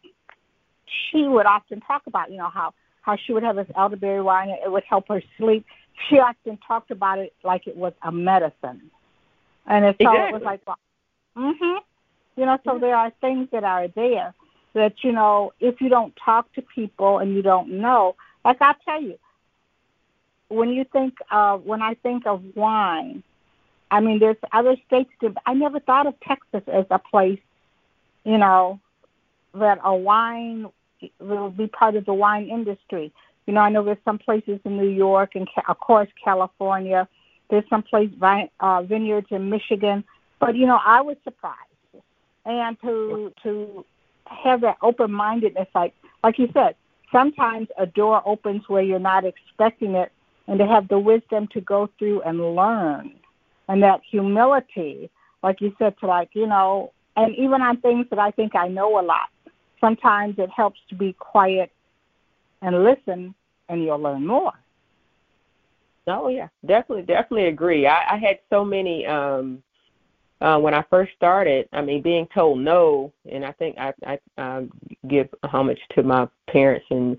she 0.85 1.23
would 1.23 1.45
often 1.45 1.81
talk 1.81 2.03
about, 2.07 2.31
you 2.31 2.37
know, 2.37 2.49
how 2.49 2.73
how 3.01 3.17
she 3.17 3.33
would 3.33 3.43
have 3.43 3.57
this 3.57 3.67
elderberry 3.75 4.21
wine 4.21 4.49
and 4.49 4.59
it 4.63 4.71
would 4.71 4.83
help 4.89 5.09
her 5.09 5.21
sleep. 5.37 5.65
She 6.09 6.19
often 6.19 6.57
talked 6.65 6.89
about 6.89 7.19
it 7.19 7.33
like 7.43 7.67
it 7.67 7.75
was 7.75 7.93
a 8.01 8.11
medicine, 8.11 8.89
and 9.67 9.85
it's 9.85 9.99
exactly. 9.99 10.29
it 10.29 10.33
was 10.33 10.41
like, 10.41 10.61
well, 10.65 10.77
mhm, 11.37 11.79
you 12.35 12.45
know. 12.45 12.57
So 12.65 12.79
there 12.79 12.95
are 12.95 13.11
things 13.21 13.49
that 13.51 13.63
are 13.63 13.87
there 13.89 14.33
that 14.73 15.03
you 15.03 15.11
know 15.11 15.53
if 15.59 15.81
you 15.81 15.89
don't 15.89 16.13
talk 16.15 16.51
to 16.53 16.61
people 16.61 17.19
and 17.19 17.35
you 17.35 17.41
don't 17.41 17.69
know, 17.69 18.15
like 18.43 18.61
I'll 18.61 18.75
tell 18.85 19.01
you, 19.01 19.19
when 20.47 20.69
you 20.69 20.85
think 20.85 21.15
of 21.29 21.65
when 21.65 21.81
I 21.81 21.93
think 21.95 22.25
of 22.25 22.41
wine, 22.55 23.23
I 23.93 23.99
mean, 23.99 24.17
there's 24.17 24.37
other 24.51 24.75
states. 24.87 25.11
That, 25.21 25.33
I 25.45 25.53
never 25.53 25.79
thought 25.79 26.07
of 26.07 26.19
Texas 26.21 26.63
as 26.67 26.85
a 26.89 26.97
place, 26.97 27.39
you 28.23 28.39
know, 28.39 28.79
that 29.53 29.77
a 29.83 29.95
wine 29.95 30.65
will 31.19 31.51
be 31.51 31.67
part 31.67 31.95
of 31.95 32.05
the 32.05 32.13
wine 32.13 32.49
industry. 32.49 33.13
You 33.45 33.53
know, 33.53 33.61
I 33.61 33.69
know 33.69 33.83
there's 33.83 34.03
some 34.03 34.17
places 34.17 34.59
in 34.65 34.77
New 34.77 34.89
York 34.89 35.35
and 35.35 35.47
of 35.67 35.79
course 35.79 36.09
California. 36.23 37.07
There's 37.51 37.69
some 37.69 37.83
place 37.83 38.09
uh, 38.59 38.81
vineyards 38.81 39.27
in 39.29 39.51
Michigan, 39.51 40.03
but 40.39 40.55
you 40.55 40.65
know, 40.65 40.79
I 40.83 41.01
was 41.01 41.17
surprised, 41.23 41.59
and 42.45 42.75
to 42.81 43.31
to 43.43 43.85
have 44.25 44.61
that 44.61 44.77
open 44.81 45.11
mindedness, 45.11 45.67
like 45.75 45.93
like 46.23 46.39
you 46.39 46.49
said, 46.51 46.73
sometimes 47.11 47.67
a 47.77 47.85
door 47.85 48.23
opens 48.25 48.63
where 48.67 48.81
you're 48.81 48.97
not 48.97 49.23
expecting 49.23 49.93
it, 49.93 50.11
and 50.47 50.57
to 50.57 50.65
have 50.65 50.87
the 50.87 50.97
wisdom 50.97 51.47
to 51.49 51.61
go 51.61 51.91
through 51.99 52.23
and 52.23 52.55
learn, 52.55 53.11
and 53.67 53.81
that 53.83 54.01
humility, 54.09 55.09
like 55.41 55.61
you 55.61 55.73
said, 55.77 55.95
to 55.99 56.07
like 56.07 56.29
you 56.33 56.47
know, 56.47 56.91
and 57.15 57.35
even 57.35 57.61
on 57.61 57.79
things 57.81 58.07
that 58.09 58.19
I 58.19 58.31
think 58.31 58.55
I 58.55 58.67
know 58.67 58.99
a 58.99 59.03
lot, 59.03 59.29
sometimes 59.79 60.35
it 60.37 60.49
helps 60.49 60.79
to 60.89 60.95
be 60.95 61.13
quiet 61.13 61.71
and 62.61 62.83
listen, 62.83 63.35
and 63.69 63.83
you'll 63.83 63.99
learn 63.99 64.25
more. 64.25 64.53
Oh 66.07 66.27
yeah, 66.27 66.47
definitely, 66.65 67.03
definitely 67.03 67.47
agree. 67.47 67.87
I, 67.87 68.15
I 68.15 68.17
had 68.17 68.39
so 68.49 68.65
many 68.65 69.05
um 69.05 69.63
uh 70.41 70.57
when 70.57 70.73
I 70.73 70.83
first 70.89 71.13
started. 71.15 71.67
I 71.71 71.81
mean, 71.81 72.01
being 72.01 72.27
told 72.33 72.59
no, 72.59 73.13
and 73.31 73.45
I 73.45 73.51
think 73.53 73.77
I 73.77 73.93
I, 74.05 74.19
I 74.37 74.67
give 75.07 75.29
homage 75.43 75.79
to 75.95 76.03
my 76.03 76.27
parents 76.49 76.85
and 76.89 77.17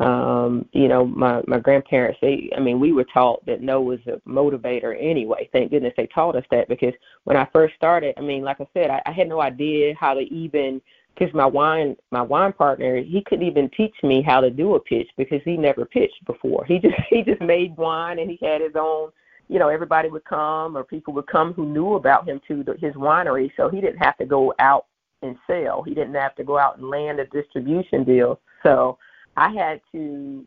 um 0.00 0.68
you 0.72 0.88
know 0.88 1.06
my 1.06 1.40
my 1.46 1.58
grandparents 1.58 2.18
they 2.20 2.50
i 2.56 2.60
mean 2.60 2.80
we 2.80 2.92
were 2.92 3.04
taught 3.04 3.44
that 3.46 3.60
no 3.60 3.80
was 3.80 4.00
a 4.08 4.20
motivator 4.28 4.96
anyway. 5.00 5.48
Thank 5.52 5.70
goodness 5.70 5.94
they 5.96 6.08
taught 6.08 6.34
us 6.34 6.44
that 6.50 6.68
because 6.68 6.94
when 7.22 7.36
i 7.36 7.48
first 7.52 7.76
started 7.76 8.12
i 8.18 8.20
mean 8.20 8.42
like 8.42 8.60
i 8.60 8.66
said 8.74 8.90
i, 8.90 9.00
I 9.06 9.12
had 9.12 9.28
no 9.28 9.40
idea 9.40 9.94
how 9.94 10.14
to 10.14 10.20
even 10.20 10.80
because 11.14 11.32
my 11.34 11.46
wine 11.46 11.96
my 12.10 12.22
wine 12.22 12.52
partner 12.52 13.02
he 13.02 13.22
couldn't 13.26 13.46
even 13.46 13.70
teach 13.76 13.94
me 14.02 14.22
how 14.22 14.40
to 14.40 14.50
do 14.50 14.74
a 14.74 14.80
pitch 14.80 15.08
because 15.16 15.40
he 15.44 15.56
never 15.56 15.84
pitched 15.84 16.24
before. 16.26 16.64
He 16.64 16.78
just 16.80 16.94
he 17.08 17.22
just 17.22 17.40
made 17.40 17.76
wine 17.76 18.18
and 18.18 18.30
he 18.30 18.38
had 18.44 18.60
his 18.60 18.74
own 18.74 19.10
you 19.48 19.58
know 19.58 19.68
everybody 19.68 20.08
would 20.08 20.24
come 20.24 20.76
or 20.76 20.84
people 20.84 21.12
would 21.14 21.26
come 21.26 21.52
who 21.52 21.66
knew 21.66 21.94
about 21.94 22.28
him 22.28 22.40
to 22.48 22.64
his 22.80 22.94
winery. 22.94 23.50
So 23.56 23.68
he 23.68 23.80
didn't 23.80 24.02
have 24.02 24.16
to 24.18 24.26
go 24.26 24.54
out 24.58 24.86
and 25.22 25.36
sell. 25.46 25.82
He 25.82 25.94
didn't 25.94 26.14
have 26.14 26.34
to 26.36 26.44
go 26.44 26.58
out 26.58 26.78
and 26.78 26.88
land 26.88 27.20
a 27.20 27.26
distribution 27.26 28.04
deal. 28.04 28.40
So 28.62 28.98
i 29.36 29.50
had 29.50 29.80
to 29.92 30.44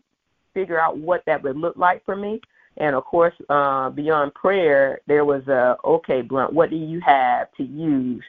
figure 0.54 0.80
out 0.80 0.98
what 0.98 1.24
that 1.26 1.42
would 1.44 1.58
look 1.58 1.78
like 1.78 2.04
for 2.06 2.16
me 2.16 2.42
and 2.78 2.96
of 2.96 3.04
course 3.06 3.34
uh 3.50 3.90
beyond 3.90 4.34
prayer 4.34 5.00
there 5.08 5.26
was 5.26 5.48
a 5.48 5.78
okay 5.86 6.22
Blount 6.22 6.54
what 6.54 6.70
do 6.70 6.76
you 6.76 7.00
have 7.02 7.52
to 7.58 7.64
use 7.64 8.24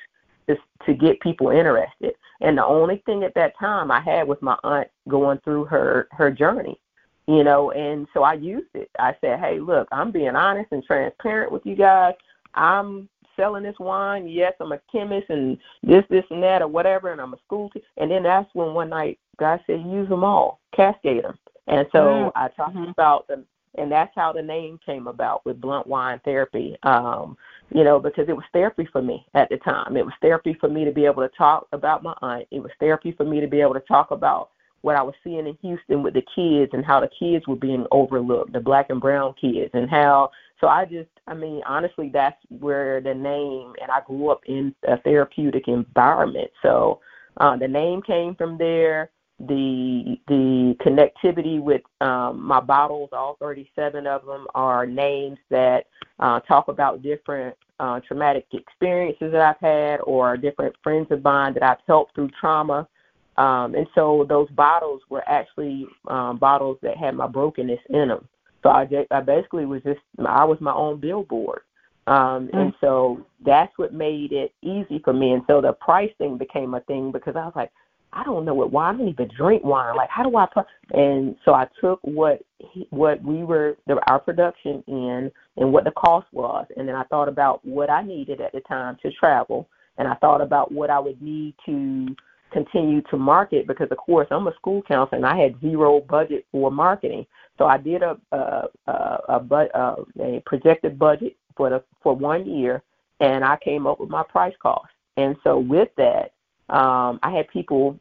to, 0.48 0.56
to 0.86 0.94
get 0.94 1.20
people 1.20 1.50
interested 1.50 2.14
and 2.40 2.56
the 2.56 2.64
only 2.64 3.02
thing 3.04 3.24
at 3.24 3.34
that 3.34 3.58
time 3.58 3.90
I 3.90 4.00
had 4.00 4.28
was 4.28 4.38
my 4.40 4.56
aunt 4.62 4.88
going 5.08 5.38
through 5.40 5.64
her 5.66 6.08
her 6.12 6.30
journey, 6.30 6.78
you 7.26 7.42
know, 7.42 7.72
and 7.72 8.06
so 8.14 8.22
I 8.22 8.34
used 8.34 8.74
it. 8.74 8.90
I 8.98 9.16
said, 9.20 9.40
"Hey, 9.40 9.58
look, 9.58 9.88
I'm 9.90 10.12
being 10.12 10.36
honest 10.36 10.70
and 10.70 10.84
transparent 10.84 11.50
with 11.50 11.66
you 11.66 11.74
guys. 11.74 12.14
I'm 12.54 13.08
selling 13.38 13.62
this 13.62 13.78
wine. 13.78 14.28
Yes, 14.28 14.52
I'm 14.60 14.72
a 14.72 14.80
chemist 14.90 15.30
and 15.30 15.56
this, 15.82 16.04
this, 16.10 16.24
and 16.30 16.42
that, 16.42 16.62
or 16.62 16.68
whatever, 16.68 17.12
and 17.12 17.20
I'm 17.20 17.34
a 17.34 17.38
school 17.46 17.70
teacher." 17.70 17.86
And 17.96 18.10
then 18.10 18.22
that's 18.22 18.48
when 18.54 18.74
one 18.74 18.90
night 18.90 19.18
God 19.38 19.60
said, 19.66 19.80
"Use 19.86 20.08
them 20.08 20.24
all, 20.24 20.60
cascade 20.74 21.24
them." 21.24 21.38
And 21.66 21.86
so 21.92 21.98
mm-hmm. 21.98 22.38
I 22.38 22.48
talked 22.48 22.76
mm-hmm. 22.76 22.90
about 22.90 23.28
them, 23.28 23.44
and 23.76 23.90
that's 23.90 24.12
how 24.14 24.32
the 24.32 24.42
name 24.42 24.78
came 24.84 25.06
about 25.06 25.44
with 25.44 25.60
Blount 25.60 25.86
Wine 25.86 26.20
Therapy 26.24 26.76
um 26.82 27.36
you 27.70 27.84
know 27.84 27.98
because 27.98 28.28
it 28.28 28.36
was 28.36 28.44
therapy 28.52 28.88
for 28.90 29.02
me 29.02 29.26
at 29.34 29.48
the 29.48 29.56
time 29.58 29.96
it 29.96 30.04
was 30.04 30.14
therapy 30.20 30.56
for 30.60 30.68
me 30.68 30.84
to 30.84 30.92
be 30.92 31.04
able 31.04 31.22
to 31.22 31.34
talk 31.36 31.66
about 31.72 32.02
my 32.02 32.14
aunt 32.22 32.46
it 32.50 32.60
was 32.60 32.72
therapy 32.80 33.12
for 33.12 33.24
me 33.24 33.40
to 33.40 33.46
be 33.46 33.60
able 33.60 33.74
to 33.74 33.80
talk 33.80 34.10
about 34.10 34.50
what 34.82 34.94
I 34.94 35.02
was 35.02 35.14
seeing 35.24 35.46
in 35.46 35.58
Houston 35.60 36.04
with 36.04 36.14
the 36.14 36.22
kids 36.34 36.70
and 36.72 36.84
how 36.84 37.00
the 37.00 37.10
kids 37.18 37.48
were 37.48 37.56
being 37.56 37.84
overlooked 37.90 38.52
the 38.52 38.60
black 38.60 38.90
and 38.90 39.00
brown 39.00 39.34
kids 39.40 39.70
and 39.74 39.90
how 39.90 40.30
so 40.60 40.66
I 40.66 40.84
just 40.84 41.10
I 41.28 41.34
mean 41.34 41.62
honestly 41.66 42.10
that's 42.12 42.38
where 42.48 43.00
the 43.00 43.14
name 43.14 43.74
and 43.80 43.90
I 43.90 44.00
grew 44.06 44.30
up 44.30 44.40
in 44.46 44.74
a 44.86 45.00
therapeutic 45.02 45.68
environment 45.68 46.50
so 46.62 47.00
uh 47.38 47.56
the 47.56 47.68
name 47.68 48.02
came 48.02 48.34
from 48.34 48.58
there 48.58 49.10
the 49.40 50.18
the 50.26 50.74
connectivity 50.84 51.60
with 51.60 51.82
um, 52.00 52.42
my 52.44 52.60
bottles, 52.60 53.10
all 53.12 53.36
37 53.38 54.06
of 54.06 54.26
them 54.26 54.46
are 54.54 54.84
names 54.84 55.38
that 55.50 55.86
uh, 56.18 56.40
talk 56.40 56.68
about 56.68 57.02
different 57.02 57.56
uh, 57.78 58.00
traumatic 58.00 58.46
experiences 58.52 59.30
that 59.30 59.40
I've 59.40 59.60
had 59.60 60.00
or 60.00 60.36
different 60.36 60.74
friends 60.82 61.06
of 61.10 61.22
mine 61.22 61.54
that 61.54 61.62
I've 61.62 61.78
helped 61.86 62.14
through 62.14 62.30
trauma. 62.40 62.88
Um, 63.36 63.76
and 63.76 63.86
so 63.94 64.26
those 64.28 64.50
bottles 64.50 65.02
were 65.08 65.22
actually 65.28 65.86
um, 66.08 66.38
bottles 66.38 66.78
that 66.82 66.96
had 66.96 67.14
my 67.14 67.28
brokenness 67.28 67.78
in 67.90 68.08
them. 68.08 68.28
So 68.62 68.70
I, 68.70 68.88
I 69.10 69.20
basically 69.20 69.66
was 69.66 69.82
just 69.82 70.00
I 70.24 70.44
was 70.44 70.60
my 70.60 70.72
own 70.72 71.00
billboard. 71.00 71.60
Um, 72.06 72.48
mm. 72.48 72.56
And 72.56 72.72
so 72.80 73.26
that's 73.44 73.72
what 73.76 73.92
made 73.92 74.32
it 74.32 74.52
easy 74.62 75.00
for 75.04 75.12
me. 75.12 75.32
And 75.32 75.42
so 75.46 75.60
the 75.60 75.72
price 75.72 76.10
thing 76.18 76.38
became 76.38 76.74
a 76.74 76.80
thing 76.80 77.12
because 77.12 77.36
I 77.36 77.44
was 77.44 77.52
like, 77.54 77.70
I 78.12 78.24
don't 78.24 78.46
know 78.46 78.54
what 78.54 78.72
wine. 78.72 78.94
I 78.94 78.98
don't 78.98 79.08
even 79.08 79.30
drink 79.36 79.62
wine. 79.64 79.94
Like, 79.94 80.08
how 80.08 80.22
do 80.22 80.34
I 80.36 80.46
put? 80.46 80.64
And 80.92 81.36
so 81.44 81.52
I 81.52 81.66
took 81.80 82.00
what 82.02 82.40
he, 82.72 82.86
what 82.90 83.22
we 83.22 83.44
were 83.44 83.76
the, 83.86 84.00
our 84.10 84.18
production 84.18 84.82
in 84.86 85.30
and 85.58 85.72
what 85.72 85.84
the 85.84 85.90
cost 85.90 86.26
was, 86.32 86.66
and 86.76 86.88
then 86.88 86.94
I 86.94 87.04
thought 87.04 87.28
about 87.28 87.62
what 87.64 87.90
I 87.90 88.02
needed 88.02 88.40
at 88.40 88.52
the 88.52 88.60
time 88.60 88.96
to 89.02 89.12
travel, 89.12 89.68
and 89.98 90.08
I 90.08 90.14
thought 90.14 90.40
about 90.40 90.72
what 90.72 90.88
I 90.88 90.98
would 90.98 91.20
need 91.20 91.54
to 91.66 92.14
continue 92.50 93.02
to 93.10 93.18
market 93.18 93.66
because, 93.66 93.88
of 93.90 93.98
course, 93.98 94.28
I'm 94.30 94.46
a 94.46 94.54
school 94.54 94.82
counselor 94.88 95.18
and 95.18 95.26
I 95.26 95.36
had 95.36 95.60
zero 95.60 96.00
budget 96.00 96.46
for 96.50 96.70
marketing. 96.70 97.26
So 97.58 97.66
I 97.66 97.76
did 97.78 98.02
a 98.02 98.16
a 98.32 98.64
a, 98.86 98.92
a, 99.28 99.96
a, 100.20 100.42
projected 100.46 100.98
budget 100.98 101.36
for 101.56 101.70
the 101.70 101.82
for 102.02 102.14
one 102.14 102.48
year, 102.48 102.82
and 103.20 103.44
I 103.44 103.58
came 103.62 103.86
up 103.86 104.00
with 104.00 104.08
my 104.10 104.22
price 104.22 104.54
cost. 104.62 104.88
And 105.16 105.36
so 105.42 105.58
with 105.58 105.88
that 105.96 106.32
um, 106.68 107.18
I 107.22 107.30
had 107.30 107.48
people, 107.48 107.98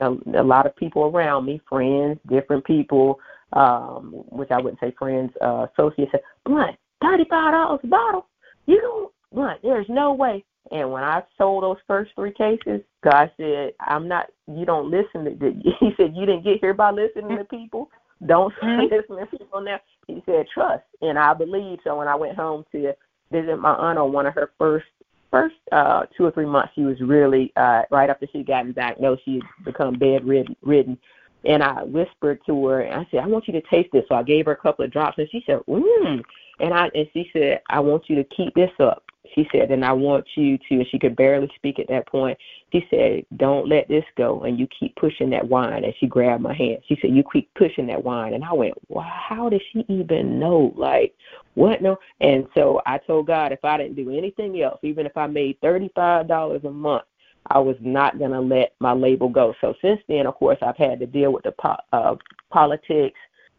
a, 0.00 0.10
a 0.10 0.42
lot 0.42 0.66
of 0.66 0.76
people 0.76 1.04
around 1.04 1.46
me, 1.46 1.60
friends, 1.68 2.18
different 2.28 2.64
people, 2.64 3.20
um, 3.52 4.24
which 4.30 4.50
I 4.50 4.60
wouldn't 4.60 4.80
say 4.80 4.94
friends, 4.98 5.32
uh, 5.40 5.66
associates, 5.72 6.12
said, 6.12 6.22
Blount, 6.44 6.76
$35 7.02 7.84
a 7.84 7.86
bottle? 7.86 8.26
You 8.66 8.80
don't, 8.80 9.12
Blount, 9.32 9.62
there's 9.62 9.88
no 9.88 10.12
way. 10.12 10.44
And 10.72 10.92
when 10.92 11.02
I 11.02 11.22
sold 11.38 11.62
those 11.62 11.78
first 11.86 12.12
three 12.14 12.32
cases, 12.32 12.82
God 13.02 13.30
said, 13.36 13.72
"I'm 13.80 14.06
not. 14.06 14.26
You 14.46 14.66
don't 14.66 14.90
listen 14.90 15.24
to." 15.24 15.30
He 15.80 15.90
said, 15.96 16.14
"You 16.14 16.26
didn't 16.26 16.44
get 16.44 16.60
here 16.60 16.74
by 16.74 16.90
listening 16.90 17.38
to 17.38 17.44
people. 17.44 17.90
Don't 18.26 18.54
mm-hmm. 18.56 18.94
listen 18.94 19.16
to 19.16 19.38
people 19.38 19.60
now." 19.60 19.80
He 20.06 20.22
said, 20.26 20.46
"Trust." 20.52 20.84
And 21.00 21.18
I 21.18 21.34
believe. 21.34 21.78
So 21.84 21.96
when 21.96 22.08
I 22.08 22.14
went 22.14 22.36
home 22.36 22.64
to 22.72 22.94
visit 23.30 23.56
my 23.56 23.74
aunt 23.74 23.98
on 23.98 24.12
one 24.12 24.26
of 24.26 24.34
her 24.34 24.50
first 24.58 24.86
first 25.30 25.54
uh 25.70 26.06
two 26.16 26.24
or 26.24 26.30
three 26.30 26.46
months, 26.46 26.72
she 26.74 26.82
was 26.82 27.00
really 27.00 27.52
uh 27.56 27.82
right 27.90 28.10
after 28.10 28.26
she 28.32 28.42
gotten 28.42 28.72
diagnosed, 28.72 29.22
she 29.24 29.34
had 29.34 29.64
become 29.64 29.98
bedridden. 29.98 30.98
And 31.42 31.62
I 31.62 31.84
whispered 31.84 32.40
to 32.44 32.66
her, 32.66 32.82
and 32.82 33.00
I 33.00 33.08
said, 33.10 33.20
"I 33.20 33.26
want 33.26 33.46
you 33.48 33.54
to 33.54 33.62
taste 33.62 33.88
this." 33.92 34.04
So 34.08 34.14
I 34.14 34.22
gave 34.22 34.44
her 34.44 34.52
a 34.52 34.56
couple 34.56 34.84
of 34.84 34.90
drops, 34.90 35.16
and 35.18 35.28
she 35.30 35.42
said, 35.46 35.60
"Mmm." 35.68 36.22
And 36.58 36.74
I 36.74 36.90
and 36.94 37.08
she 37.14 37.30
said, 37.32 37.62
"I 37.70 37.80
want 37.80 38.10
you 38.10 38.16
to 38.16 38.24
keep 38.24 38.54
this 38.54 38.72
up." 38.78 39.04
She 39.34 39.48
said, 39.52 39.70
and 39.70 39.84
I 39.84 39.92
want 39.92 40.26
you 40.34 40.58
to, 40.58 40.74
and 40.76 40.86
she 40.90 40.98
could 40.98 41.16
barely 41.16 41.50
speak 41.56 41.78
at 41.78 41.88
that 41.88 42.06
point. 42.06 42.38
She 42.72 42.86
said, 42.90 43.24
don't 43.36 43.68
let 43.68 43.88
this 43.88 44.04
go, 44.16 44.42
and 44.42 44.58
you 44.58 44.66
keep 44.78 44.94
pushing 44.96 45.30
that 45.30 45.48
wine. 45.48 45.84
And 45.84 45.94
she 45.98 46.06
grabbed 46.06 46.42
my 46.42 46.54
hand. 46.54 46.78
She 46.86 46.98
said, 47.00 47.10
you 47.10 47.24
keep 47.32 47.52
pushing 47.54 47.86
that 47.88 48.02
wine. 48.02 48.34
And 48.34 48.44
I 48.44 48.52
went, 48.52 48.74
wow, 48.88 49.02
how 49.28 49.48
does 49.48 49.60
she 49.72 49.84
even 49.88 50.38
know? 50.38 50.72
Like, 50.76 51.14
what? 51.54 51.82
No. 51.82 51.98
And 52.20 52.46
so 52.54 52.80
I 52.86 52.98
told 52.98 53.26
God, 53.26 53.52
if 53.52 53.64
I 53.64 53.76
didn't 53.76 53.96
do 53.96 54.16
anything 54.16 54.60
else, 54.62 54.78
even 54.82 55.06
if 55.06 55.16
I 55.16 55.26
made 55.26 55.60
$35 55.60 56.64
a 56.64 56.70
month, 56.70 57.04
I 57.46 57.58
was 57.58 57.76
not 57.80 58.18
going 58.18 58.32
to 58.32 58.40
let 58.40 58.74
my 58.80 58.92
label 58.92 59.28
go. 59.28 59.54
So 59.60 59.74
since 59.82 60.00
then, 60.08 60.26
of 60.26 60.34
course, 60.34 60.58
I've 60.62 60.76
had 60.76 61.00
to 61.00 61.06
deal 61.06 61.32
with 61.32 61.44
the 61.44 61.52
po- 61.52 61.76
uh, 61.92 62.16
politics, 62.50 63.18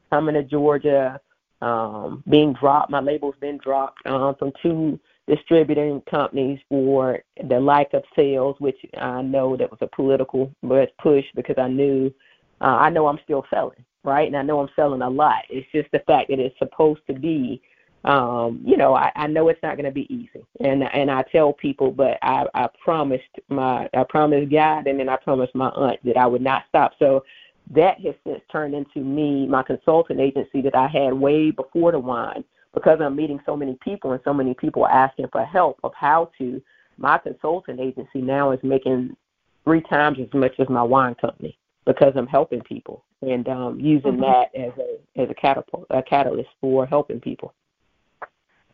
coming 0.10 0.36
to 0.36 0.44
Georgia, 0.44 1.20
um, 1.62 2.24
being 2.30 2.54
dropped. 2.54 2.92
My 2.92 3.00
label's 3.00 3.36
been 3.40 3.58
dropped 3.58 4.06
um, 4.06 4.36
from 4.36 4.52
two 4.62 5.00
distributing 5.28 6.02
companies 6.10 6.60
for 6.70 7.20
the 7.48 7.60
lack 7.60 7.94
of 7.94 8.04
sales, 8.16 8.56
which 8.60 8.78
I 8.98 9.22
know 9.22 9.56
that 9.58 9.70
was 9.70 9.80
a 9.82 9.88
political 9.88 10.54
push 11.02 11.26
because 11.36 11.56
I 11.58 11.68
knew 11.68 12.14
uh, 12.62 12.78
I 12.80 12.90
know 12.90 13.08
I'm 13.08 13.20
still 13.24 13.46
selling, 13.50 13.84
right? 14.04 14.28
And 14.28 14.38
I 14.38 14.44
know 14.44 14.60
I'm 14.60 14.70
selling 14.76 15.02
a 15.02 15.10
lot. 15.10 15.44
It's 15.50 15.68
just 15.72 15.92
the 15.92 16.04
fact 16.06 16.30
that 16.30 16.40
it's 16.40 16.58
supposed 16.60 17.02
to 17.08 17.14
be. 17.14 17.62
Um, 18.04 18.62
you 18.66 18.78
know, 18.78 18.96
I, 18.96 19.12
I 19.16 19.28
know 19.28 19.50
it's 19.50 19.62
not 19.62 19.78
going 19.78 19.86
to 19.86 19.92
be 19.92 20.12
easy, 20.12 20.44
and 20.60 20.84
and 20.92 21.12
I 21.12 21.24
tell 21.32 21.54
people, 21.54 21.92
but 21.92 22.18
I, 22.24 22.46
I 22.56 22.68
promised 22.84 23.24
my 23.48 23.88
I 23.94 24.04
promised 24.10 24.52
God, 24.52 24.88
and 24.88 25.00
then 25.00 25.08
I 25.08 25.18
promised 25.18 25.54
my 25.54 25.70
aunt 25.70 26.00
that 26.06 26.18
I 26.18 26.26
would 26.26 26.42
not 26.42 26.64
stop. 26.68 26.94
So 26.98 27.24
that 27.70 28.02
has 28.02 28.16
since 28.26 28.42
turned 28.52 28.74
into 28.74 29.02
me 29.02 29.46
my 29.48 29.62
consulting 29.62 30.20
agency 30.20 30.62
that 30.62 30.76
I 30.76 30.88
had 30.88 31.14
way 31.14 31.52
before 31.52 31.92
the 31.92 32.00
wine 32.00 32.44
because 32.74 33.00
I'm 33.02 33.16
meeting 33.16 33.40
so 33.46 33.56
many 33.56 33.78
people 33.82 34.12
and 34.12 34.22
so 34.24 34.34
many 34.34 34.54
people 34.54 34.88
asking 34.88 35.28
for 35.32 35.44
help 35.44 35.80
of 35.84 35.92
how 35.94 36.32
to, 36.38 36.62
my 36.98 37.18
consulting 37.18 37.80
agency 37.80 38.22
now 38.22 38.52
is 38.52 38.60
making 38.64 39.16
three 39.64 39.82
times 39.82 40.18
as 40.22 40.34
much 40.34 40.54
as 40.60 40.70
my 40.70 40.84
wine 40.84 41.16
company 41.16 41.58
because 41.86 42.14
I'm 42.16 42.28
helping 42.28 42.62
people 42.62 43.04
and 43.22 43.48
um, 43.48 43.80
using 43.80 44.14
mm-hmm. 44.14 44.22
that 44.22 44.56
as 44.56 44.72
a 44.78 45.22
as 45.22 45.30
a 45.30 45.34
catapult 45.34 45.86
a 45.90 46.02
catalyst 46.02 46.50
for 46.60 46.86
helping 46.86 47.20
people. 47.20 47.54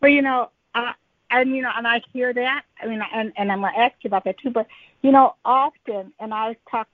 Well, 0.01 0.11
you 0.11 0.21
know, 0.21 0.51
I, 0.75 0.93
and 1.31 1.55
you 1.55 1.61
know, 1.61 1.71
and 1.75 1.87
I 1.87 2.01
hear 2.13 2.33
that. 2.33 2.63
I 2.81 2.87
mean, 2.87 3.01
and 3.13 3.33
and 3.37 3.51
I'm 3.51 3.61
gonna 3.61 3.77
ask 3.77 3.95
you 4.01 4.07
about 4.07 4.23
that 4.25 4.37
too. 4.39 4.51
But 4.51 4.67
you 5.01 5.11
know, 5.11 5.35
often, 5.43 6.13
and 6.19 6.33
I 6.33 6.55
talk 6.69 6.87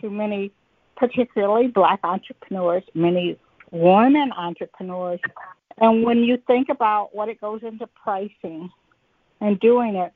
to 0.00 0.10
many, 0.10 0.52
particularly 0.96 1.68
Black 1.68 2.00
entrepreneurs, 2.04 2.84
many 2.94 3.38
women 3.70 4.32
entrepreneurs 4.36 5.20
and 5.80 6.04
when 6.04 6.18
you 6.18 6.36
think 6.46 6.68
about 6.68 7.14
what 7.14 7.28
it 7.28 7.40
goes 7.40 7.62
into 7.62 7.86
pricing 7.86 8.70
and 9.40 9.58
doing 9.60 9.96
it, 9.96 10.12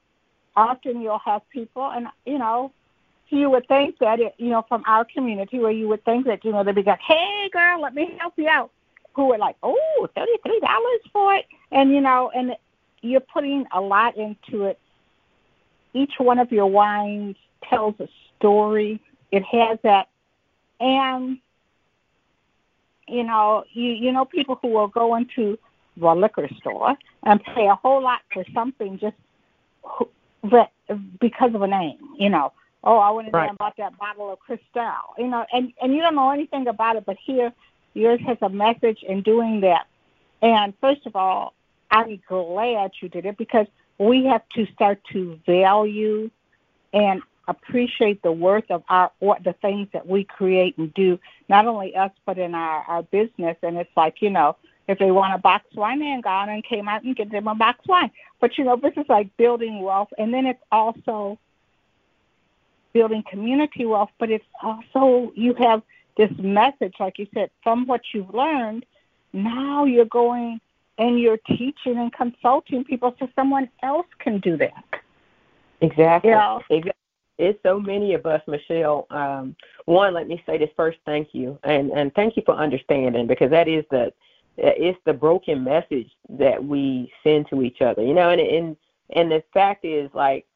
often 0.55 1.01
you'll 1.01 1.19
have 1.19 1.49
people, 1.51 1.91
and 1.91 2.07
you 2.27 2.39
know, 2.39 2.71
you 3.29 3.51
would 3.51 3.67
think 3.67 3.99
that 3.99 4.21
it, 4.21 4.35
you 4.39 4.51
know, 4.51 4.65
from 4.69 4.85
our 4.87 5.05
community, 5.05 5.59
where 5.59 5.73
you 5.73 5.89
would 5.89 6.05
think 6.05 6.27
that 6.27 6.45
you 6.45 6.53
know 6.53 6.63
they'd 6.63 6.75
be 6.75 6.83
like, 6.83 7.01
"Hey, 7.01 7.49
girl, 7.53 7.81
let 7.81 7.95
me 7.95 8.15
help 8.21 8.35
you 8.37 8.49
out," 8.49 8.71
who 9.15 9.33
are 9.33 9.39
like, 9.39 9.57
"Oh, 9.63 10.09
thirty 10.15 10.37
three 10.45 10.61
dollars 10.61 11.01
for 11.13 11.35
it," 11.35 11.47
and 11.73 11.91
you 11.91 12.01
know, 12.01 12.31
and 12.35 12.57
you're 13.01 13.21
putting 13.21 13.67
a 13.73 13.81
lot 13.81 14.17
into 14.17 14.65
it. 14.65 14.79
Each 15.95 16.15
one 16.19 16.39
of 16.39 16.53
your 16.53 16.67
wines 16.67 17.37
tells 17.63 17.95
a 18.01 18.09
story. 18.37 19.01
It 19.31 19.43
has 19.45 19.79
that, 19.83 20.09
and 20.81 21.39
you 23.09 23.25
know, 23.25 23.65
you 23.73 23.91
you 23.91 24.13
know 24.13 24.25
people 24.25 24.59
who 24.61 24.69
will 24.69 24.89
go 24.89 25.15
into 25.15 25.59
the 25.97 26.15
liquor 26.15 26.49
store 26.59 26.95
and 27.23 27.43
pay 27.43 27.67
a 27.67 27.75
whole 27.75 28.03
lot 28.03 28.21
for 28.33 28.45
something 28.53 28.99
just 28.99 29.17
because 31.21 31.55
of 31.55 31.63
a 31.63 31.67
name, 31.67 31.99
you 32.19 32.29
know. 32.29 32.53
Oh, 32.83 32.99
I 32.99 33.11
went 33.11 33.29
in 33.29 33.33
right. 33.33 33.43
there 33.43 33.49
and 33.49 33.59
bought 33.59 33.77
that 33.79 33.97
bottle 33.99 34.33
of 34.33 34.39
Cristal, 34.41 34.93
you 35.19 35.29
know, 35.29 35.47
and 35.53 35.73
and 35.81 35.95
you 35.95 36.01
don't 36.01 36.15
know 36.15 36.31
anything 36.31 36.67
about 36.67 36.97
it, 36.97 37.07
but 37.07 37.17
here 37.25 37.53
yours 37.95 38.21
has 38.27 38.37
a 38.43 38.49
message 38.49 39.03
in 39.03 39.23
doing 39.23 39.61
that. 39.63 39.87
And 40.43 40.75
first 40.81 41.07
of 41.07 41.17
all, 41.17 41.55
I'm 41.91 42.21
glad 42.29 42.91
you 43.01 43.09
did 43.09 43.25
it 43.25 43.39
because 43.39 43.67
we 43.99 44.25
have 44.27 44.43
to 44.55 44.67
start 44.75 45.01
to 45.13 45.39
value 45.47 46.31
and 46.93 47.23
appreciate 47.49 48.23
the 48.23 48.33
worth 48.33 48.71
of 48.71 48.83
our 48.89 49.11
what 49.19 49.45
the 49.45 49.53
things 49.55 49.89
that 49.93 50.07
we 50.07 50.25
create 50.25 50.77
and 50.79 50.93
do, 50.95 51.19
not 51.49 51.67
only 51.67 51.95
us 51.97 52.11
but 52.25 52.39
in 52.39 52.55
our 52.55 52.83
our 52.83 53.03
business. 53.03 53.57
And 53.63 53.77
it's 53.77 53.91
like 53.97 54.23
you 54.23 54.31
know, 54.31 54.57
if 54.89 54.99
they 54.99 55.11
want 55.11 55.35
a 55.35 55.39
box 55.39 55.65
wine, 55.75 56.01
they 56.01 56.21
gone 56.23 56.49
and 56.49 56.65
came 56.65 56.89
out 56.89 57.05
and 57.05 57.17
get 57.17 57.31
them 57.31 57.49
a 57.49 57.55
box 57.55 57.87
wine. 57.87 58.11
But 58.41 58.59
you 58.59 58.65
know, 58.65 58.77
this 58.77 58.93
is 58.97 59.07
like 59.09 59.37
building 59.37 59.83
wealth, 59.83 60.13
and 60.19 60.33
then 60.33 60.47
it's 60.47 60.63
also 60.73 61.39
building 62.93 63.23
community 63.29 63.85
wealth. 63.85 64.11
But 64.19 64.31
it's 64.31 64.47
also 64.63 65.33
you 65.35 65.55
have 65.55 65.83
this 66.17 66.31
message, 66.39 66.95
like 67.01 67.19
you 67.19 67.27
said, 67.35 67.51
from 67.63 67.87
what 67.87 68.03
you've 68.13 68.33
learned. 68.33 68.87
Now 69.33 69.85
you're 69.85 70.05
going 70.05 70.61
and 70.97 71.19
you're 71.19 71.39
teaching 71.39 71.99
and 71.99 72.13
consulting 72.13 72.85
people 72.85 73.17
so 73.19 73.29
someone 73.35 73.69
else 73.83 74.07
can 74.21 74.39
do 74.39 74.57
that. 74.59 74.85
Exactly. 75.81 76.31
Yeah. 76.31 76.61
Exactly 76.71 77.04
it's 77.39 77.59
so 77.63 77.79
many 77.79 78.15
of 78.15 78.27
us, 78.27 78.41
Michelle. 78.47 79.07
Um, 79.11 79.57
one, 79.87 80.15
let 80.15 80.29
me 80.29 80.43
say 80.47 80.59
this 80.59 80.71
first, 80.77 80.99
thank 81.05 81.29
you, 81.33 81.59
and 81.65 81.91
and 81.91 82.15
thank 82.15 82.37
you 82.37 82.43
for 82.47 82.55
understanding 82.55 83.27
because 83.27 83.51
that 83.51 83.69
is 83.69 83.85
the 83.91 84.13
it's 84.57 84.99
the 85.05 85.13
broken 85.13 85.65
message 85.65 86.11
that 86.29 86.63
we 86.63 87.13
send 87.25 87.49
to 87.51 87.63
each 87.63 87.81
other, 87.81 88.03
you 88.03 88.15
know. 88.15 88.31
And 88.31 88.41
and 88.41 88.77
and 89.11 89.31
the 89.31 89.43
fact 89.53 89.85
is, 89.85 90.11
like, 90.15 90.47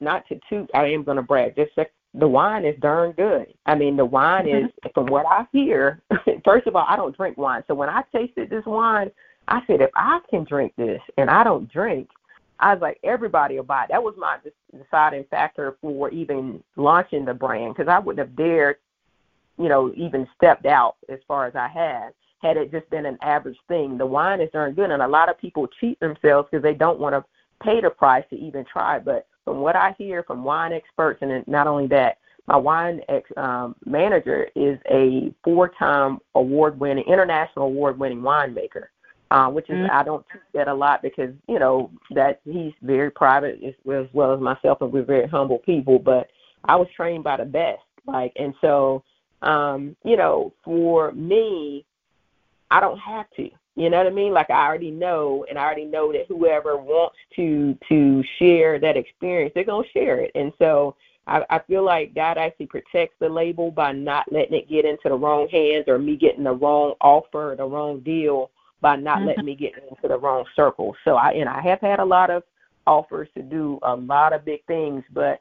not 0.00 0.26
to 0.28 0.40
toot, 0.48 0.70
I 0.74 0.86
am 0.86 1.04
going 1.04 1.16
to 1.16 1.22
brag. 1.22 1.56
Just 1.56 1.72
the 2.14 2.26
wine 2.26 2.64
is 2.64 2.78
darn 2.80 3.12
good. 3.12 3.52
I 3.66 3.74
mean, 3.74 3.96
the 3.96 4.04
wine 4.04 4.48
is, 4.48 4.64
mm-hmm. 4.64 4.88
from 4.94 5.06
what 5.06 5.26
I 5.26 5.46
hear. 5.52 6.02
first 6.44 6.66
of 6.66 6.74
all, 6.74 6.86
I 6.88 6.96
don't 6.96 7.16
drink 7.16 7.36
wine, 7.36 7.62
so 7.68 7.74
when 7.74 7.88
I 7.88 8.02
tasted 8.12 8.50
this 8.50 8.64
wine, 8.66 9.10
I 9.48 9.60
said, 9.66 9.80
if 9.80 9.90
I 9.94 10.20
can 10.28 10.44
drink 10.44 10.72
this 10.76 11.00
and 11.18 11.30
I 11.30 11.44
don't 11.44 11.70
drink, 11.70 12.08
I 12.58 12.72
was 12.72 12.80
like, 12.80 12.98
everybody 13.04 13.56
will 13.56 13.64
buy 13.64 13.84
it. 13.84 13.90
That 13.90 14.02
was 14.02 14.14
my 14.16 14.38
deciding 14.76 15.24
factor 15.30 15.76
for 15.80 16.10
even 16.10 16.62
launching 16.76 17.24
the 17.24 17.34
brand 17.34 17.74
because 17.74 17.88
I 17.88 17.98
wouldn't 17.98 18.26
have 18.26 18.36
dared, 18.36 18.76
you 19.58 19.68
know, 19.68 19.92
even 19.94 20.26
stepped 20.36 20.66
out 20.66 20.96
as 21.08 21.18
far 21.28 21.46
as 21.46 21.54
I 21.54 21.68
had 21.68 22.12
had 22.42 22.56
it 22.56 22.70
just 22.70 22.88
been 22.90 23.06
an 23.06 23.18
average 23.22 23.58
thing. 23.68 23.98
The 23.98 24.06
wine 24.06 24.40
is 24.40 24.50
darn 24.52 24.74
good, 24.74 24.90
and 24.90 25.02
a 25.02 25.08
lot 25.08 25.28
of 25.28 25.38
people 25.38 25.68
cheat 25.80 25.98
themselves 26.00 26.48
because 26.50 26.62
they 26.62 26.74
don't 26.74 27.00
want 27.00 27.14
to 27.14 27.24
pay 27.62 27.80
the 27.80 27.90
price 27.90 28.24
to 28.30 28.36
even 28.36 28.64
try. 28.64 28.98
But 28.98 29.26
from 29.44 29.60
what 29.60 29.76
I 29.76 29.94
hear 29.98 30.22
from 30.22 30.44
wine 30.44 30.72
experts, 30.72 31.20
and 31.22 31.46
not 31.48 31.66
only 31.66 31.86
that, 31.88 32.18
my 32.46 32.56
wine 32.56 33.00
ex, 33.08 33.28
um, 33.36 33.74
manager 33.84 34.48
is 34.54 34.78
a 34.90 35.32
four-time 35.42 36.18
award-winning, 36.34 37.04
international 37.06 37.66
award-winning 37.66 38.20
winemaker 38.20 38.86
uh, 39.30 39.48
which 39.48 39.68
is 39.68 39.76
mm-hmm. 39.76 39.90
I 39.90 40.02
don't 40.02 40.24
teach 40.32 40.42
that 40.54 40.68
a 40.68 40.74
lot 40.74 41.02
because 41.02 41.30
you 41.48 41.58
know 41.58 41.90
that 42.10 42.40
he's 42.44 42.72
very 42.82 43.10
private 43.10 43.60
as 43.64 43.74
well, 43.84 44.02
as 44.02 44.08
well 44.12 44.34
as 44.34 44.40
myself, 44.40 44.80
and 44.80 44.92
we're 44.92 45.02
very 45.02 45.28
humble 45.28 45.58
people. 45.58 45.98
But 45.98 46.28
I 46.64 46.76
was 46.76 46.88
trained 46.94 47.24
by 47.24 47.36
the 47.36 47.44
best, 47.44 47.82
like, 48.06 48.32
and 48.36 48.54
so 48.60 49.02
um, 49.42 49.96
you 50.04 50.16
know, 50.16 50.52
for 50.64 51.12
me, 51.12 51.84
I 52.70 52.80
don't 52.80 52.98
have 52.98 53.26
to. 53.36 53.50
You 53.74 53.90
know 53.90 53.98
what 53.98 54.06
I 54.06 54.10
mean? 54.10 54.32
Like 54.32 54.50
I 54.50 54.66
already 54.66 54.90
know, 54.90 55.44
and 55.48 55.58
I 55.58 55.64
already 55.64 55.84
know 55.84 56.12
that 56.12 56.26
whoever 56.28 56.76
wants 56.76 57.16
to 57.36 57.76
to 57.88 58.24
share 58.38 58.78
that 58.78 58.96
experience, 58.96 59.52
they're 59.54 59.64
gonna 59.64 59.86
share 59.92 60.20
it. 60.20 60.30
And 60.34 60.52
so 60.58 60.96
I, 61.26 61.44
I 61.50 61.58
feel 61.58 61.84
like 61.84 62.14
God 62.14 62.38
actually 62.38 62.66
protects 62.66 63.16
the 63.18 63.28
label 63.28 63.70
by 63.70 63.92
not 63.92 64.32
letting 64.32 64.54
it 64.54 64.70
get 64.70 64.86
into 64.86 65.08
the 65.08 65.14
wrong 65.14 65.48
hands 65.48 65.84
or 65.88 65.98
me 65.98 66.16
getting 66.16 66.44
the 66.44 66.54
wrong 66.54 66.94
offer, 67.02 67.52
or 67.52 67.56
the 67.56 67.64
wrong 67.64 68.00
deal 68.00 68.50
by 68.80 68.96
not 68.96 69.18
mm-hmm. 69.18 69.28
letting 69.28 69.44
me 69.44 69.54
get 69.54 69.72
into 69.74 70.08
the 70.08 70.18
wrong 70.18 70.44
circle. 70.54 70.94
So 71.04 71.16
I 71.16 71.32
and 71.32 71.48
I 71.48 71.60
have 71.62 71.80
had 71.80 71.98
a 71.98 72.04
lot 72.04 72.30
of 72.30 72.42
offers 72.86 73.28
to 73.34 73.42
do 73.42 73.78
a 73.82 73.94
lot 73.94 74.32
of 74.32 74.44
big 74.44 74.64
things, 74.66 75.02
but 75.12 75.40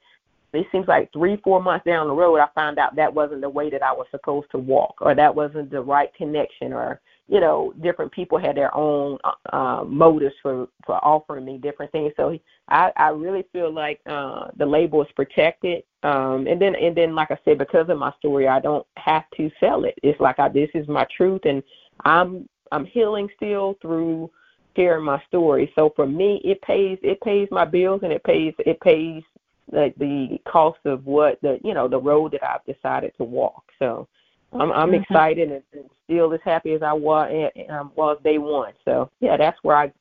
it 0.53 0.65
seems 0.71 0.87
like 0.87 1.11
three, 1.11 1.37
four 1.43 1.61
months 1.61 1.85
down 1.85 2.07
the 2.07 2.13
road, 2.13 2.37
I 2.37 2.47
found 2.55 2.79
out 2.79 2.95
that 2.95 3.13
wasn't 3.13 3.41
the 3.41 3.49
way 3.49 3.69
that 3.69 3.83
I 3.83 3.91
was 3.91 4.07
supposed 4.09 4.49
to 4.51 4.57
walk, 4.57 4.95
or 5.01 5.13
that 5.13 5.35
wasn't 5.35 5.69
the 5.69 5.81
right 5.81 6.13
connection, 6.15 6.73
or 6.73 7.01
you 7.27 7.39
know, 7.39 7.73
different 7.81 8.11
people 8.11 8.37
had 8.37 8.55
their 8.55 8.75
own 8.75 9.17
uh, 9.51 9.83
motives 9.85 10.35
for 10.41 10.67
for 10.85 10.95
offering 11.03 11.45
me 11.45 11.57
different 11.57 11.91
things. 11.91 12.13
So 12.15 12.37
I 12.69 12.91
I 12.95 13.09
really 13.09 13.45
feel 13.51 13.73
like 13.73 13.99
uh, 14.05 14.47
the 14.57 14.65
label 14.65 15.01
is 15.01 15.11
protected. 15.15 15.83
Um, 16.03 16.45
and 16.47 16.61
then 16.61 16.75
and 16.75 16.95
then 16.95 17.15
like 17.15 17.31
I 17.31 17.37
said, 17.43 17.57
because 17.57 17.89
of 17.89 17.97
my 17.97 18.13
story, 18.19 18.47
I 18.47 18.59
don't 18.59 18.85
have 18.97 19.23
to 19.37 19.49
sell 19.59 19.85
it. 19.85 19.95
It's 20.03 20.19
like 20.19 20.39
I 20.39 20.49
this 20.49 20.69
is 20.73 20.87
my 20.87 21.05
truth, 21.15 21.41
and 21.45 21.63
I'm 22.03 22.47
I'm 22.71 22.85
healing 22.85 23.29
still 23.35 23.77
through 23.81 24.29
sharing 24.75 25.05
my 25.05 25.21
story. 25.27 25.71
So 25.75 25.91
for 25.95 26.07
me, 26.07 26.41
it 26.43 26.61
pays 26.61 26.97
it 27.01 27.19
pays 27.21 27.47
my 27.51 27.65
bills 27.65 28.01
and 28.03 28.11
it 28.11 28.23
pays 28.23 28.53
it 28.59 28.79
pays 28.81 29.23
like 29.71 29.95
the 29.97 30.37
cost 30.47 30.79
of 30.85 31.05
what 31.05 31.39
the 31.41 31.59
you 31.63 31.73
know 31.73 31.87
the 31.87 31.99
road 31.99 32.33
that 32.33 32.43
I've 32.43 32.65
decided 32.65 33.13
to 33.17 33.23
walk. 33.23 33.63
So 33.79 34.07
I'm 34.53 34.71
I'm 34.71 34.91
mm-hmm. 34.91 35.01
excited 35.01 35.51
and, 35.51 35.63
and 35.73 35.89
still 36.05 36.33
as 36.33 36.39
happy 36.43 36.73
as 36.73 36.81
I 36.81 36.93
was 36.93 37.51
um, 37.69 37.91
was 37.95 38.17
day 38.23 38.37
one. 38.37 38.73
So 38.83 39.09
yeah, 39.19 39.37
that's 39.37 39.57
where 39.63 39.77
I 39.77 39.91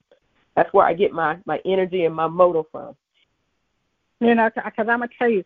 that's 0.56 0.72
where 0.72 0.86
I 0.86 0.94
get 0.94 1.12
my 1.12 1.38
my 1.46 1.60
energy 1.64 2.04
and 2.04 2.14
my 2.14 2.26
motive 2.26 2.66
from. 2.70 2.94
You 4.20 4.34
know, 4.34 4.48
because 4.54 4.72
I'm 4.78 4.86
gonna 4.86 5.08
tell 5.18 5.28
you, 5.28 5.44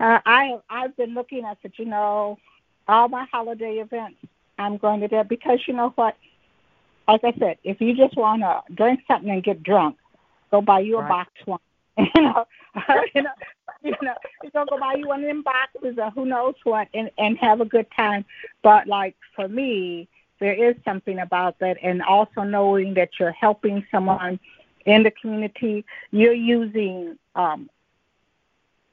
uh, 0.00 0.18
I 0.24 0.58
I've 0.68 0.96
been 0.96 1.14
looking 1.14 1.44
at 1.44 1.58
it. 1.62 1.72
You 1.76 1.86
know, 1.86 2.38
all 2.86 3.08
my 3.08 3.26
holiday 3.30 3.76
events 3.76 4.18
I'm 4.58 4.76
going 4.76 5.00
to 5.00 5.08
do 5.08 5.16
it 5.16 5.28
because 5.28 5.60
you 5.66 5.74
know 5.74 5.90
what. 5.96 6.16
Like 7.06 7.24
I 7.24 7.32
said, 7.38 7.56
if 7.64 7.80
you 7.80 7.96
just 7.96 8.16
want 8.18 8.42
to 8.42 8.60
drink 8.74 9.00
something 9.08 9.30
and 9.30 9.42
get 9.42 9.62
drunk, 9.62 9.96
go 10.50 10.60
buy 10.60 10.80
you 10.80 10.98
a 10.98 11.00
right. 11.00 11.08
box 11.08 11.30
one. 11.46 11.58
you 11.96 12.22
know, 12.22 12.44
you 13.14 13.22
know, 13.22 13.30
you 13.82 13.94
know, 14.02 14.14
you 14.42 14.50
don't 14.50 14.68
go 14.68 14.78
buy 14.78 14.94
you 14.94 15.08
one 15.08 15.20
of 15.20 15.26
them 15.26 15.42
boxes 15.42 15.96
or 15.98 16.10
who 16.10 16.26
knows 16.26 16.54
what 16.64 16.88
and 16.92 17.10
and 17.16 17.38
have 17.38 17.60
a 17.60 17.64
good 17.64 17.86
time. 17.96 18.24
But 18.62 18.86
like 18.86 19.16
for 19.34 19.48
me, 19.48 20.06
there 20.38 20.52
is 20.52 20.76
something 20.84 21.18
about 21.18 21.58
that, 21.60 21.78
and 21.82 22.02
also 22.02 22.42
knowing 22.42 22.94
that 22.94 23.10
you're 23.18 23.32
helping 23.32 23.84
someone 23.90 24.38
in 24.86 25.02
the 25.02 25.10
community. 25.10 25.84
You're 26.10 26.32
using 26.32 27.18
um, 27.34 27.68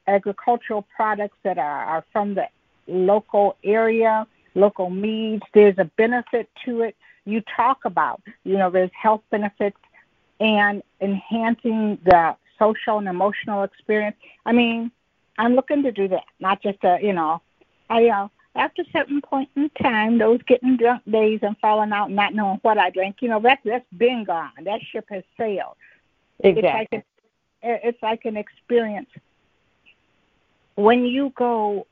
agricultural 0.07 0.85
products 0.95 1.37
that 1.43 1.57
are, 1.57 1.85
are 1.85 2.05
from 2.11 2.35
the 2.35 2.47
local 2.87 3.57
area, 3.63 4.27
local 4.55 4.89
needs. 4.89 5.43
There's 5.53 5.77
a 5.77 5.85
benefit 5.85 6.49
to 6.65 6.81
it. 6.81 6.95
You 7.25 7.41
talk 7.41 7.85
about, 7.85 8.21
you 8.43 8.57
know, 8.57 8.69
there's 8.69 8.91
health 8.93 9.21
benefits 9.29 9.77
and 10.39 10.81
enhancing 11.01 11.97
the 12.03 12.35
social 12.57 12.97
and 12.97 13.07
emotional 13.07 13.63
experience. 13.63 14.15
I 14.45 14.51
mean, 14.51 14.91
I'm 15.37 15.55
looking 15.55 15.83
to 15.83 15.91
do 15.91 16.07
that, 16.09 16.23
not 16.39 16.61
just 16.61 16.83
a, 16.83 16.99
you 17.01 17.13
know, 17.13 17.41
I 17.89 18.07
uh, 18.07 18.27
after 18.55 18.83
a 18.83 18.91
certain 18.93 19.21
point 19.21 19.49
in 19.55 19.69
time, 19.81 20.17
those 20.17 20.41
getting 20.43 20.77
drunk 20.77 21.03
days 21.09 21.39
and 21.41 21.57
falling 21.57 21.91
out, 21.91 22.07
and 22.07 22.15
not 22.15 22.33
knowing 22.33 22.59
what 22.61 22.77
I 22.77 22.89
drank, 22.89 23.17
you 23.21 23.27
know, 23.27 23.39
that 23.41 23.59
that's 23.65 23.85
been 23.97 24.23
gone. 24.23 24.51
That 24.63 24.81
ship 24.81 25.05
has 25.09 25.23
sailed. 25.37 25.75
Exactly. 26.39 26.69
It's 26.69 26.93
like, 26.93 27.05
a, 27.83 27.87
it's 27.87 28.03
like 28.03 28.25
an 28.25 28.37
experience. 28.37 29.09
When 30.75 31.05
you 31.05 31.33
go 31.35 31.85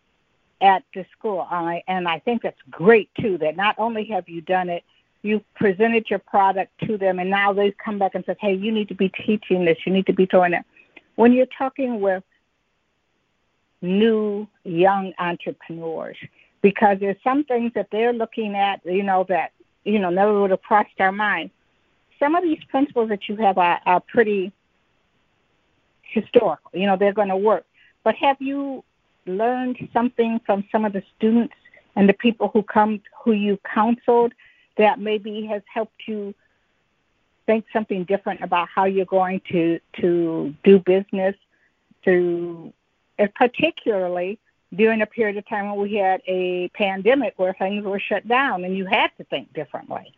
at 0.63 0.83
the 0.95 1.05
school, 1.15 1.47
I, 1.51 1.83
and 1.87 2.07
I 2.07 2.19
think 2.19 2.41
that's 2.41 2.57
great 2.71 3.09
too. 3.19 3.37
That 3.37 3.55
not 3.55 3.75
only 3.77 4.05
have 4.05 4.27
you 4.27 4.41
done 4.41 4.69
it 4.69 4.83
you've 5.23 5.41
presented 5.55 6.09
your 6.09 6.19
product 6.19 6.71
to 6.85 6.97
them, 6.97 7.17
and 7.17 7.29
now 7.29 7.53
they've 7.53 7.77
come 7.83 7.97
back 7.97 8.13
and 8.13 8.23
said, 8.25 8.37
hey, 8.39 8.53
you 8.53 8.71
need 8.71 8.89
to 8.89 8.93
be 8.93 9.09
teaching 9.09 9.65
this, 9.65 9.77
you 9.85 9.91
need 9.91 10.05
to 10.05 10.13
be 10.13 10.27
doing 10.27 10.53
it. 10.53 10.63
When 11.15 11.31
you're 11.31 11.47
talking 11.57 12.01
with 12.01 12.23
new 13.81 14.47
young 14.63 15.13
entrepreneurs, 15.17 16.17
because 16.61 16.97
there's 16.99 17.17
some 17.23 17.43
things 17.45 17.71
that 17.73 17.87
they're 17.91 18.13
looking 18.13 18.55
at, 18.55 18.81
you 18.85 19.03
know, 19.03 19.25
that, 19.29 19.51
you 19.85 19.99
know, 19.99 20.09
never 20.09 20.41
would 20.41 20.51
have 20.51 20.61
crossed 20.61 20.99
our 20.99 21.11
mind. 21.11 21.49
Some 22.19 22.35
of 22.35 22.43
these 22.43 22.63
principles 22.69 23.09
that 23.09 23.27
you 23.27 23.35
have 23.37 23.57
are, 23.57 23.79
are 23.85 23.99
pretty 24.01 24.51
historical. 26.03 26.71
You 26.73 26.87
know, 26.87 26.97
they're 26.97 27.13
going 27.13 27.29
to 27.29 27.37
work. 27.37 27.65
But 28.03 28.15
have 28.15 28.37
you 28.41 28.83
learned 29.25 29.77
something 29.93 30.39
from 30.45 30.63
some 30.71 30.85
of 30.85 30.93
the 30.93 31.03
students 31.17 31.53
and 31.95 32.07
the 32.07 32.13
people 32.13 32.49
who 32.53 32.63
come 32.63 33.01
who 33.23 33.31
you 33.31 33.59
counseled 33.73 34.33
that 34.77 34.99
maybe 34.99 35.45
has 35.45 35.61
helped 35.71 36.01
you 36.07 36.33
think 37.45 37.65
something 37.73 38.03
different 38.05 38.41
about 38.41 38.67
how 38.73 38.85
you're 38.85 39.05
going 39.05 39.41
to 39.51 39.79
to 39.99 40.53
do 40.63 40.79
business 40.79 41.35
to 42.05 42.73
particularly 43.35 44.39
during 44.75 45.01
a 45.01 45.05
period 45.05 45.37
of 45.37 45.47
time 45.47 45.69
when 45.69 45.79
we 45.79 45.95
had 45.95 46.21
a 46.27 46.69
pandemic 46.69 47.33
where 47.37 47.53
things 47.53 47.83
were 47.85 47.99
shut 47.99 48.27
down 48.27 48.63
and 48.63 48.75
you 48.75 48.85
had 48.85 49.09
to 49.17 49.23
think 49.25 49.51
differently. 49.53 50.11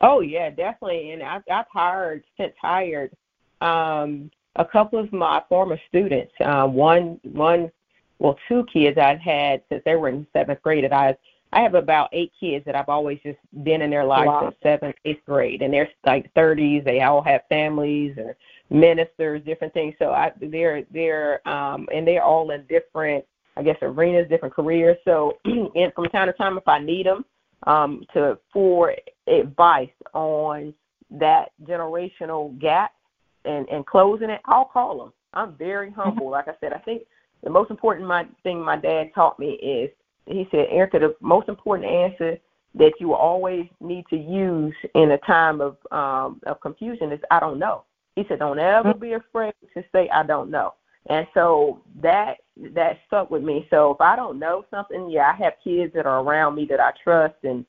Oh 0.00 0.20
yeah, 0.20 0.50
definitely. 0.50 1.12
And 1.12 1.22
I've 1.22 1.42
I've 1.50 1.66
hired 1.72 2.24
since 2.36 2.52
hired 2.60 3.12
um 3.60 4.30
a 4.56 4.64
couple 4.64 4.98
of 4.98 5.12
my 5.12 5.42
former 5.48 5.78
students. 5.88 6.32
Uh, 6.40 6.66
one 6.66 7.20
one 7.22 7.70
well 8.18 8.36
two 8.48 8.64
kids 8.72 8.98
I've 8.98 9.20
had 9.20 9.62
since 9.68 9.82
they 9.84 9.96
were 9.96 10.08
in 10.08 10.26
seventh 10.32 10.62
grade 10.62 10.84
that 10.84 10.92
I 10.92 11.16
I 11.52 11.60
have 11.60 11.74
about 11.74 12.10
eight 12.12 12.32
kids 12.38 12.64
that 12.66 12.74
I've 12.74 12.88
always 12.88 13.18
just 13.22 13.38
been 13.62 13.80
in 13.80 13.90
their 13.90 14.04
lives 14.04 14.26
wow. 14.26 14.42
since 14.42 14.56
seventh, 14.62 14.96
eighth 15.04 15.24
grade, 15.24 15.62
and 15.62 15.72
they're 15.72 15.88
like 16.04 16.32
30s. 16.34 16.84
They 16.84 17.00
all 17.00 17.22
have 17.22 17.42
families 17.48 18.14
and 18.18 18.34
ministers, 18.68 19.42
different 19.44 19.72
things. 19.72 19.94
So 19.98 20.10
I, 20.10 20.32
they're 20.40 20.82
they're 20.90 21.46
um, 21.48 21.88
and 21.94 22.06
they're 22.06 22.22
all 22.22 22.50
in 22.50 22.66
different, 22.66 23.24
I 23.56 23.62
guess, 23.62 23.76
arenas, 23.80 24.28
different 24.28 24.54
careers. 24.54 24.98
So, 25.04 25.38
and 25.44 25.92
from 25.94 26.06
time 26.06 26.26
to 26.26 26.32
time, 26.32 26.58
if 26.58 26.66
I 26.66 26.78
need 26.78 27.06
them 27.06 27.24
um, 27.66 28.04
to 28.12 28.38
for 28.52 28.94
advice 29.26 29.88
on 30.14 30.74
that 31.10 31.52
generational 31.62 32.58
gap 32.60 32.92
and 33.44 33.68
and 33.68 33.86
closing 33.86 34.30
it, 34.30 34.40
I'll 34.46 34.64
call 34.64 34.98
them. 34.98 35.12
I'm 35.32 35.54
very 35.56 35.90
mm-hmm. 35.90 36.00
humble. 36.00 36.30
Like 36.30 36.48
I 36.48 36.54
said, 36.60 36.72
I 36.72 36.78
think 36.78 37.02
the 37.42 37.50
most 37.50 37.70
important 37.70 38.06
my 38.06 38.26
thing 38.42 38.60
my 38.60 38.76
dad 38.76 39.10
taught 39.14 39.38
me 39.38 39.52
is 39.54 39.90
he 40.26 40.48
said, 40.50 40.68
Ericka, 40.68 41.00
the 41.00 41.14
most 41.20 41.48
important 41.48 41.88
answer 41.88 42.38
that 42.74 42.92
you 43.00 43.14
always 43.14 43.66
need 43.80 44.04
to 44.10 44.16
use 44.16 44.74
in 44.94 45.12
a 45.12 45.18
time 45.18 45.60
of 45.60 45.76
um, 45.90 46.40
of 46.46 46.60
confusion 46.60 47.12
is 47.12 47.20
I 47.30 47.40
don't 47.40 47.58
know. 47.58 47.84
He 48.16 48.24
said, 48.28 48.38
don't 48.38 48.58
ever 48.58 48.94
be 48.94 49.12
afraid 49.12 49.54
to 49.74 49.84
say 49.92 50.08
I 50.08 50.22
don't 50.22 50.50
know. 50.50 50.74
And 51.08 51.26
so 51.34 51.80
that 52.02 52.38
that 52.74 52.98
stuck 53.06 53.30
with 53.30 53.42
me. 53.42 53.66
So 53.70 53.92
if 53.92 54.00
I 54.00 54.16
don't 54.16 54.38
know 54.38 54.64
something, 54.70 55.08
yeah, 55.08 55.32
I 55.32 55.44
have 55.44 55.54
kids 55.62 55.92
that 55.94 56.06
are 56.06 56.20
around 56.20 56.54
me 56.54 56.66
that 56.66 56.80
I 56.80 56.92
trust, 57.02 57.36
and 57.44 57.64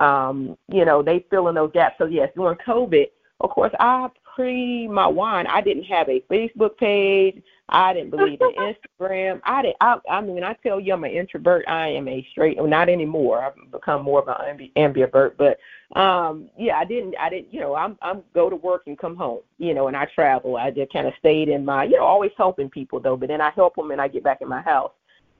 um, 0.00 0.56
you 0.72 0.84
know 0.84 1.02
they 1.02 1.26
fill 1.30 1.48
in 1.48 1.54
those 1.54 1.72
gaps. 1.72 1.96
So 1.98 2.06
yes, 2.06 2.30
during 2.34 2.56
COVID, 2.66 3.06
of 3.40 3.50
course, 3.50 3.72
I 3.78 4.08
pre 4.38 4.86
my 4.86 5.08
wine, 5.08 5.46
I 5.48 5.60
didn't 5.60 5.82
have 5.84 6.08
a 6.08 6.22
Facebook 6.30 6.76
page. 6.76 7.42
I 7.70 7.92
didn't 7.92 8.10
believe 8.10 8.40
in 8.40 8.74
Instagram. 9.00 9.40
I 9.44 9.62
did. 9.62 9.74
I, 9.80 9.98
I 10.08 10.20
mean, 10.20 10.44
I 10.44 10.54
tell 10.62 10.80
you, 10.80 10.92
I'm 10.92 11.02
an 11.02 11.10
introvert. 11.10 11.64
I 11.66 11.88
am 11.88 12.06
a 12.06 12.26
straight. 12.30 12.56
Well, 12.56 12.68
not 12.68 12.88
anymore. 12.88 13.44
I've 13.44 13.72
become 13.72 14.04
more 14.04 14.22
of 14.22 14.28
an 14.28 14.70
ambivert. 14.76 15.32
But 15.36 15.58
um, 16.00 16.48
yeah, 16.56 16.78
I 16.78 16.84
didn't. 16.84 17.16
I 17.18 17.28
didn't. 17.28 17.52
You 17.52 17.60
know, 17.60 17.74
I'm 17.74 17.98
I'm 18.00 18.22
go 18.32 18.48
to 18.48 18.56
work 18.56 18.82
and 18.86 18.96
come 18.96 19.16
home. 19.16 19.40
You 19.58 19.74
know, 19.74 19.88
and 19.88 19.96
I 19.96 20.06
travel. 20.14 20.56
I 20.56 20.70
just 20.70 20.92
kind 20.92 21.08
of 21.08 21.14
stayed 21.18 21.48
in 21.48 21.64
my. 21.64 21.84
You 21.84 21.96
know, 21.96 22.04
always 22.04 22.32
helping 22.36 22.70
people 22.70 23.00
though. 23.00 23.16
But 23.16 23.28
then 23.28 23.40
I 23.40 23.50
help 23.50 23.74
them 23.74 23.90
and 23.90 24.00
I 24.00 24.06
get 24.06 24.22
back 24.22 24.40
in 24.40 24.48
my 24.48 24.62
house. 24.62 24.92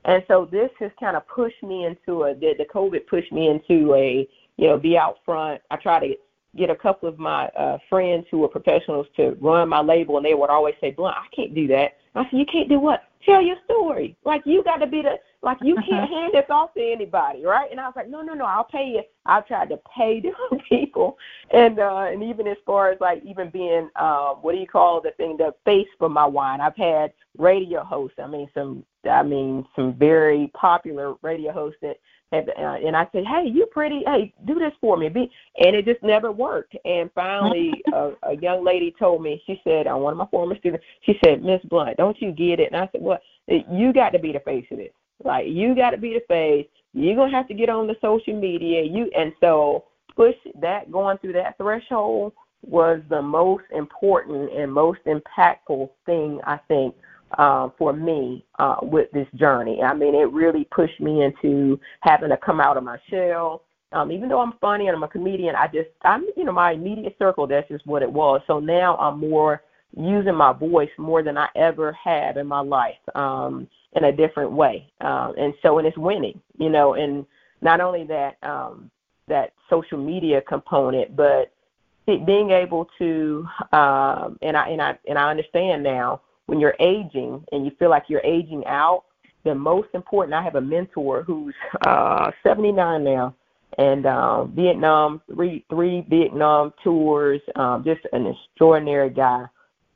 And 0.05 0.23
so 0.29 0.49
this 0.51 0.71
has 0.81 0.91
kind 0.99 1.17
of 1.17 1.27
pushed 1.29 1.63
me 1.63 1.87
into 1.87 2.25
a. 2.25 2.35
The, 2.35 2.55
the 2.59 2.65
COVID 2.65 3.07
pushed 3.07 3.33
me 3.33 3.49
into 3.49 3.95
a. 3.95 4.29
You 4.57 4.67
know, 4.67 4.77
be 4.77 4.99
out 4.99 5.19
front. 5.25 5.63
I 5.71 5.77
try 5.77 6.01
to 6.01 6.15
get 6.57 6.71
a 6.71 6.77
couple 6.77 7.09
of 7.09 7.19
my 7.19 7.47
uh, 7.49 7.79
friends 7.89 8.27
who 8.31 8.45
are 8.45 8.49
professionals 8.49 9.07
to 9.17 9.37
run 9.41 9.69
my 9.69 9.81
label, 9.81 10.17
and 10.17 10.27
they 10.27 10.35
would 10.35 10.51
always 10.51 10.75
say, 10.81 10.91
"Blount, 10.91 11.17
I 11.17 11.35
can't 11.35 11.55
do 11.55 11.67
that." 11.69 11.97
I 12.15 12.25
said, 12.25 12.39
"You 12.39 12.47
can't 12.47 12.69
do 12.69 12.81
what? 12.81 13.05
Tell 13.25 13.43
your 13.43 13.57
story. 13.65 14.17
Like 14.25 14.43
you 14.45 14.63
got 14.65 14.77
to 14.77 14.87
be 14.87 15.03
the 15.03 15.19
like 15.43 15.59
you 15.63 15.75
can't 15.77 16.05
uh-huh. 16.05 16.21
hand 16.21 16.33
this 16.35 16.47
off 16.51 16.75
to 16.75 16.83
anybody, 16.83 17.45
right?" 17.45 17.71
And 17.71 17.79
I 17.79 17.87
was 17.87 17.95
like, 17.97 18.09
"No, 18.09 18.23
no, 18.23 18.35
no, 18.35 18.45
I'll 18.45 18.65
pay 18.65 18.89
you." 18.89 19.03
I've 19.27 19.47
tried 19.47 19.69
to 19.71 19.81
pay 19.95 20.21
different 20.21 20.63
people, 20.69 21.19
and 21.51 21.79
uh, 21.79 22.07
and 22.11 22.23
even 22.23 22.47
as 22.47 22.57
far 22.65 22.91
as 22.91 23.01
like 23.01 23.23
even 23.25 23.51
being 23.51 23.91
uh, 23.97 24.35
what 24.35 24.53
do 24.53 24.59
you 24.59 24.67
call 24.67 25.01
the 25.01 25.13
thing, 25.13 25.37
the 25.37 25.55
face 25.65 25.89
for 25.99 26.09
my 26.09 26.27
wine. 26.27 26.61
I've 26.61 26.77
had 26.77 27.13
radio 27.37 27.85
hosts. 27.85 28.19
I 28.23 28.27
mean 28.27 28.49
some 28.55 28.85
I 29.09 29.23
mean 29.23 29.67
some 29.77 29.95
very 29.95 30.51
popular 30.55 31.15
radio 31.23 31.53
hosts 31.53 31.79
that 31.83 31.99
and, 32.33 32.49
uh, 32.51 32.77
and 32.87 32.97
I 32.97 33.09
said, 33.13 33.25
"Hey, 33.25 33.49
you 33.53 33.67
pretty. 33.67 34.03
Hey, 34.05 34.33
do 34.47 34.55
this 34.59 34.73
for 34.81 34.97
me." 34.97 35.09
Be, 35.09 35.31
and 35.59 35.75
it 35.75 35.85
just 35.85 36.03
never 36.03 36.31
worked. 36.31 36.77
And 36.85 37.11
finally, 37.15 37.73
a, 37.93 38.13
a 38.25 38.37
young 38.37 38.65
lady 38.65 38.95
told 38.99 39.23
me. 39.23 39.43
She 39.47 39.61
said, 39.65 39.87
"On 39.87 40.03
one 40.03 40.13
of 40.13 40.19
my 40.19 40.27
former 40.27 40.57
students, 40.59 40.85
she 41.03 41.19
said, 41.25 41.43
Miss 41.43 41.63
Blount, 41.65 41.97
don't 41.97 42.21
you 42.21 42.33
get 42.33 42.61
it?" 42.61 42.73
And 42.73 42.83
I 42.83 42.89
said, 42.93 43.01
"Well, 43.01 43.19
you 43.47 43.93
got 43.93 44.11
to 44.11 44.19
be 44.19 44.33
the 44.33 44.41
face 44.41 44.67
of 44.71 44.79
this. 44.79 44.93
Like, 45.25 45.47
you 45.49 45.75
got 45.75 45.91
to 45.91 45.99
be 45.99 46.15
the 46.15 46.23
face. 46.29 46.67
You're 46.93 47.17
gonna 47.17 47.33
have 47.33 47.49
to 47.49 47.55
get 47.55 47.69
on 47.69 47.87
the 47.87 47.97
social 48.01 48.39
media. 48.39 48.83
You 48.83 49.11
and 49.17 49.33
so 49.41 49.85
push 50.15 50.35
that 50.61 50.91
going 50.91 51.19
through 51.19 51.35
that 51.35 51.57
threshold 51.59 52.33
was 52.63 53.01
the 53.09 53.23
most 53.23 53.65
important 53.73 54.53
and 54.53 54.73
most 54.73 54.99
impactful 55.07 55.91
thing 56.07 56.41
I 56.45 56.59
think 56.69 56.95
uh, 57.37 57.69
for 57.79 57.93
me 57.93 58.45
uh, 58.59 58.77
with 58.83 59.11
this 59.13 59.27
journey. 59.35 59.83
I 59.83 59.95
mean, 59.95 60.15
it 60.15 60.33
really 60.33 60.67
pushed 60.71 61.01
me 61.01 61.23
into 61.25 61.79
having 62.01 62.31
to 62.31 62.37
come 62.37 62.61
out 62.61 62.77
of 62.77 62.85
my 62.85 62.99
shell, 63.11 63.63
um, 63.93 64.13
even 64.13 64.29
though 64.29 64.41
I'm 64.41 64.55
funny 64.61 64.87
and 64.87 64.97
I'm 64.97 65.03
a 65.03 65.09
comedian, 65.09 65.55
I 65.55 65.67
just 65.67 65.89
I'm 66.03 66.27
you 66.37 66.45
know 66.45 66.53
my 66.53 66.73
immediate 66.73 67.17
circle. 67.19 67.47
That's 67.47 67.69
just 67.69 67.87
what 67.87 68.03
it 68.03 68.11
was. 68.11 68.41
So 68.47 68.61
now 68.61 68.97
I'm 68.97 69.19
more 69.19 69.63
using 69.97 70.35
my 70.35 70.53
voice 70.53 70.91
more 70.99 71.23
than 71.23 71.39
I 71.39 71.49
ever 71.57 71.93
have 71.93 72.37
in 72.37 72.47
my 72.47 72.61
life 72.61 72.99
um, 73.15 73.67
in 73.95 74.05
a 74.05 74.13
different 74.13 74.53
way. 74.53 74.93
Um, 75.01 75.35
and 75.39 75.55
so 75.63 75.79
and 75.79 75.87
it's 75.87 75.97
winning, 75.97 76.41
you 76.59 76.69
know. 76.69 76.95
And 76.95 77.25
not 77.63 77.81
only 77.81 78.05
that 78.05 78.37
um, 78.43 78.91
that 79.27 79.53
social 79.71 79.99
media 79.99 80.43
component, 80.43 81.17
but 81.17 81.53
being 82.07 82.51
able 82.51 82.89
to 82.99 83.47
um, 83.73 84.39
and 84.43 84.55
I 84.55 84.69
and 84.69 84.83
I 84.83 84.99
and 85.09 85.19
I 85.19 85.31
understand 85.31 85.83
now 85.83 86.21
when 86.49 86.59
you're 86.59 86.77
aging 86.81 87.45
and 87.53 87.65
you 87.65 87.71
feel 87.79 87.91
like 87.91 88.05
you're 88.09 88.25
aging 88.25 88.65
out. 88.67 89.05
The 89.45 89.55
most 89.55 89.89
important. 89.95 90.35
I 90.35 90.43
have 90.43 90.57
a 90.57 90.61
mentor 90.61 91.23
who's 91.23 91.55
uh, 91.87 92.33
79 92.43 93.05
now 93.05 93.35
and 93.77 94.07
um, 94.07 94.53
Vietnam, 94.57 95.21
three 95.33 95.65
three 95.71 96.05
Vietnam 96.09 96.73
tours. 96.83 97.41
Um, 97.55 97.85
just 97.85 98.01
an 98.13 98.27
extraordinary 98.27 99.11
guy. 99.11 99.45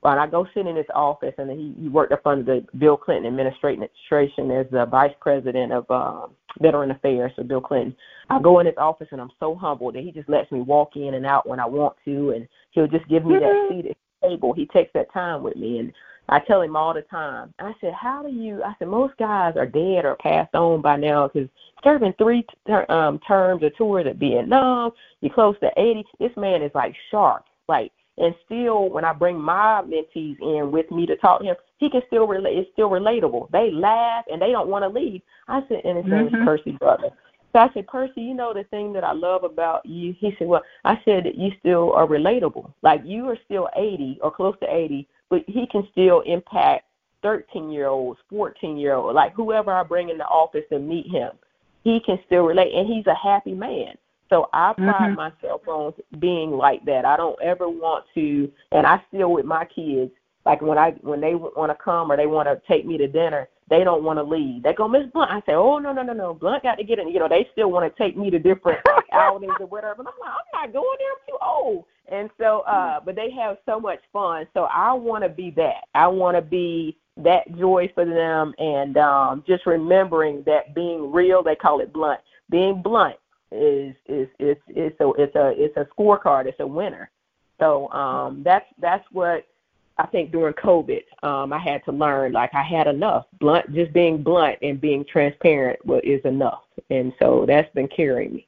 When 0.01 0.19
I 0.19 0.27
go 0.27 0.47
sit 0.53 0.67
in 0.67 0.77
his 0.77 0.87
office, 0.95 1.35
and 1.39 1.51
he, 1.51 1.75
he 1.81 1.89
worked 1.89 2.13
up 2.13 2.27
under 2.27 2.43
the 2.43 2.79
Bill 2.79 2.97
Clinton 2.97 3.27
administration 3.27 4.51
as 4.51 4.67
the 4.73 4.87
vice 4.91 5.15
president 5.21 5.73
of 5.73 5.89
uh, 5.91 6.27
Veteran 6.61 6.91
Affairs 6.91 7.33
for 7.37 7.45
Bill 7.45 7.61
Clinton. 7.61 7.95
I 8.29 8.41
go 8.43 8.59
in 8.59 8.67
his 8.67 8.75
office, 8.79 9.09
and 9.13 9.21
I'm 9.21 9.31
so 9.39 9.55
humbled 9.55 9.95
that 9.95 10.03
he 10.03 10.11
just 10.11 10.29
lets 10.29 10.51
me 10.51 10.61
walk 10.61 10.97
in 10.97 11.15
and 11.15 11.25
out 11.25 11.49
when 11.49 11.61
I 11.61 11.67
want 11.67 11.97
to, 12.05 12.31
and 12.31 12.49
he'll 12.73 12.89
just 12.89 13.09
give 13.09 13.25
me 13.25 13.35
that 13.35 13.43
mm-hmm. 13.43 13.75
seat 13.75 13.91
at 13.91 13.97
the 14.23 14.29
table. 14.29 14.53
He 14.53 14.67
takes 14.67 14.93
that 14.95 15.13
time 15.13 15.45
with 15.45 15.55
me, 15.55 15.79
and 15.79 15.93
I 16.29 16.39
tell 16.41 16.63
him 16.63 16.77
all 16.77 16.95
the 16.95 17.03
time. 17.03 17.53
I 17.59 17.75
said, 17.81 17.93
"How 17.95 18.23
do 18.23 18.31
you?" 18.31 18.63
I 18.63 18.75
said, 18.79 18.89
"Most 18.89 19.17
guys 19.19 19.57
are 19.57 19.67
dead 19.67 20.05
or 20.05 20.17
passed 20.17 20.55
on 20.55 20.81
by 20.81 20.97
now 20.97 21.29
because 21.29 21.49
serving 21.85 22.15
three 22.15 22.47
ter- 22.67 22.87
um, 22.89 23.19
terms 23.21 23.63
or 23.63 23.71
tours 23.71 24.07
at 24.07 24.17
Vietnam, 24.17 24.93
you're 25.21 25.35
close 25.35 25.59
to 25.61 25.71
80. 25.77 26.05
This 26.19 26.37
man 26.37 26.63
is 26.63 26.75
like 26.75 26.95
sharp, 27.11 27.45
like." 27.69 27.93
And 28.19 28.35
still, 28.45 28.91
when 28.91 29.05
I 29.05 29.13
bring 29.15 29.41
my 29.41 29.83
mentees 29.83 30.39
in 30.41 30.71
with 30.71 30.91
me 30.91 31.07
to 31.07 31.17
talk 31.17 31.41
to 31.41 31.47
him, 31.47 31.57
he 31.79 31.89
can 31.89 32.03
still 32.07 32.27
relate. 32.27 32.59
It's 32.59 32.71
still 32.73 32.91
relatable. 32.91 33.51
They 33.51 33.71
laugh 33.71 34.25
and 34.31 34.41
they 34.41 34.53
don't 34.53 34.69
want 34.69 34.83
to 34.85 34.89
leave. 34.89 35.23
I 35.49 35.63
said, 35.67 35.81
and 35.85 35.97
his 35.97 36.07
name 36.07 36.27
mm-hmm. 36.27 36.37
is 36.37 36.45
Percy 36.45 36.73
Brother. 36.73 37.11
So 37.53 37.59
I 37.59 37.69
said, 37.75 37.87
Percy, 37.87 38.23
you 38.23 38.35
know 38.35 38.55
the 38.55 38.65
thing 38.65 38.93
that 38.95 39.05
I 39.05 39.13
love 39.13 39.45
about 39.45 39.85
you? 39.85 40.15
He 40.19 40.35
said, 40.39 40.47
Well, 40.47 40.63
I 40.85 41.01
said 41.05 41.27
you 41.35 41.51
still 41.59 41.93
are 41.93 42.07
relatable. 42.07 42.73
Like 42.83 43.03
you 43.05 43.29
are 43.29 43.39
still 43.45 43.69
80 43.77 44.21
or 44.23 44.31
close 44.31 44.57
to 44.61 44.75
80, 44.75 45.07
but 45.33 45.45
he 45.47 45.67
can 45.67 45.89
still 45.93 46.21
impact 46.27 46.85
13 47.23 47.71
year 47.71 47.87
olds, 47.87 48.21
14 48.29 48.77
year 48.77 48.93
olds, 48.93 49.15
like 49.15 49.33
whoever 49.33 49.73
I 49.73 49.83
bring 49.83 50.11
in 50.11 50.19
the 50.19 50.27
office 50.27 50.67
and 50.71 50.87
meet 50.87 51.07
him. 51.11 51.31
He 51.85 52.01
can 52.05 52.19
still 52.27 52.43
relate, 52.43 52.75
and 52.75 52.87
he's 52.87 53.07
a 53.07 53.15
happy 53.15 53.55
man. 53.55 53.95
So 54.29 54.51
I 54.53 54.75
pride 54.75 54.93
mm-hmm. 54.93 55.15
myself 55.15 55.67
on 55.67 55.95
being 56.19 56.51
like 56.51 56.85
that. 56.85 57.07
I 57.07 57.17
don't 57.17 57.41
ever 57.41 57.67
want 57.67 58.05
to, 58.15 58.53
and 58.73 58.87
I 58.87 59.03
still 59.09 59.33
with 59.33 59.47
my 59.47 59.65
kids. 59.65 60.11
Like 60.45 60.61
when 60.61 60.77
I 60.77 60.91
when 61.01 61.23
they 61.23 61.35
want 61.35 61.71
to 61.73 61.83
come 61.83 62.13
or 62.13 62.19
they 62.19 62.27
want 62.27 62.47
to 62.47 62.61
take 62.69 62.85
me 62.85 62.99
to 62.99 63.09
dinner, 63.09 63.49
they 63.71 63.85
don't 63.85 64.05
want 64.05 64.19
to 64.19 64.23
leave. 64.23 64.63
They 64.63 64.75
go, 64.75 64.87
Miss 64.87 65.11
Blount. 65.15 65.31
I 65.31 65.41
say, 65.47 65.55
oh 65.55 65.79
no 65.79 65.95
no 65.95 66.03
no 66.03 66.13
no, 66.13 66.35
Blount 66.35 66.63
got 66.63 66.75
to 66.75 66.85
get 66.85 66.99
in. 66.99 67.09
You 67.09 67.21
know, 67.21 67.29
they 67.29 67.49
still 67.53 67.71
want 67.71 67.91
to 67.91 68.03
take 68.03 68.19
me 68.19 68.29
to 68.29 68.39
different 68.39 68.81
outings 69.13 69.55
or 69.61 69.67
whatever. 69.67 70.03
And 70.03 70.09
I'm 70.09 70.15
like, 70.21 70.31
I'm 70.31 70.61
not 70.61 70.73
going 70.75 70.99
there. 70.99 71.09
I'm 71.11 71.27
too 71.27 71.39
old. 71.43 71.85
And 72.11 72.31
so, 72.39 72.61
uh, 72.61 73.01
but 73.01 73.15
they 73.15 73.31
have 73.31 73.59
so 73.65 73.79
much 73.79 74.01
fun. 74.13 74.47
So 74.55 74.65
I 74.65 74.93
want 74.93 75.23
to 75.25 75.29
be 75.29 75.51
that. 75.53 75.85
I 75.95 76.09
want 76.09 76.37
to 76.37 76.43
be 76.43 76.99
that 77.17 77.57
joy 77.57 77.91
for 77.95 78.05
them, 78.05 78.55
and 78.59 78.97
um, 78.97 79.45
just 79.47 79.67
remembering 79.67 80.43
that 80.45 80.75
being 80.75 81.13
real. 81.13 81.43
They 81.43 81.55
call 81.55 81.81
it 81.81 81.93
blunt. 81.93 82.21
Being 82.51 82.83
blunt 82.83 83.17
is 83.51 83.95
is 84.07 84.29
is 84.39 84.57
it's 84.69 85.01
a 85.01 85.11
it's 85.19 85.37
a 85.37 85.53
it's 85.57 85.77
a 85.77 85.87
scorecard. 85.95 86.47
It's 86.47 86.61
a 86.61 86.67
winner. 86.67 87.11
So 87.61 87.91
um, 87.93 88.43
that's 88.45 88.67
that's 88.81 89.05
what 89.13 89.47
I 89.99 90.07
think 90.07 90.33
during 90.33 90.55
COVID, 90.55 91.03
um, 91.23 91.53
I 91.53 91.59
had 91.59 91.85
to 91.85 91.93
learn 91.93 92.33
like 92.33 92.55
I 92.55 92.63
had 92.63 92.87
enough. 92.87 93.27
Blunt, 93.39 93.73
just 93.75 93.93
being 93.93 94.23
blunt 94.23 94.59
and 94.63 94.81
being 94.81 95.05
transparent 95.05 95.79
is 96.03 96.25
enough, 96.25 96.65
and 96.91 97.13
so 97.21 97.45
that's 97.47 97.73
been 97.75 97.89
carrying 97.89 98.35
me. 98.35 98.47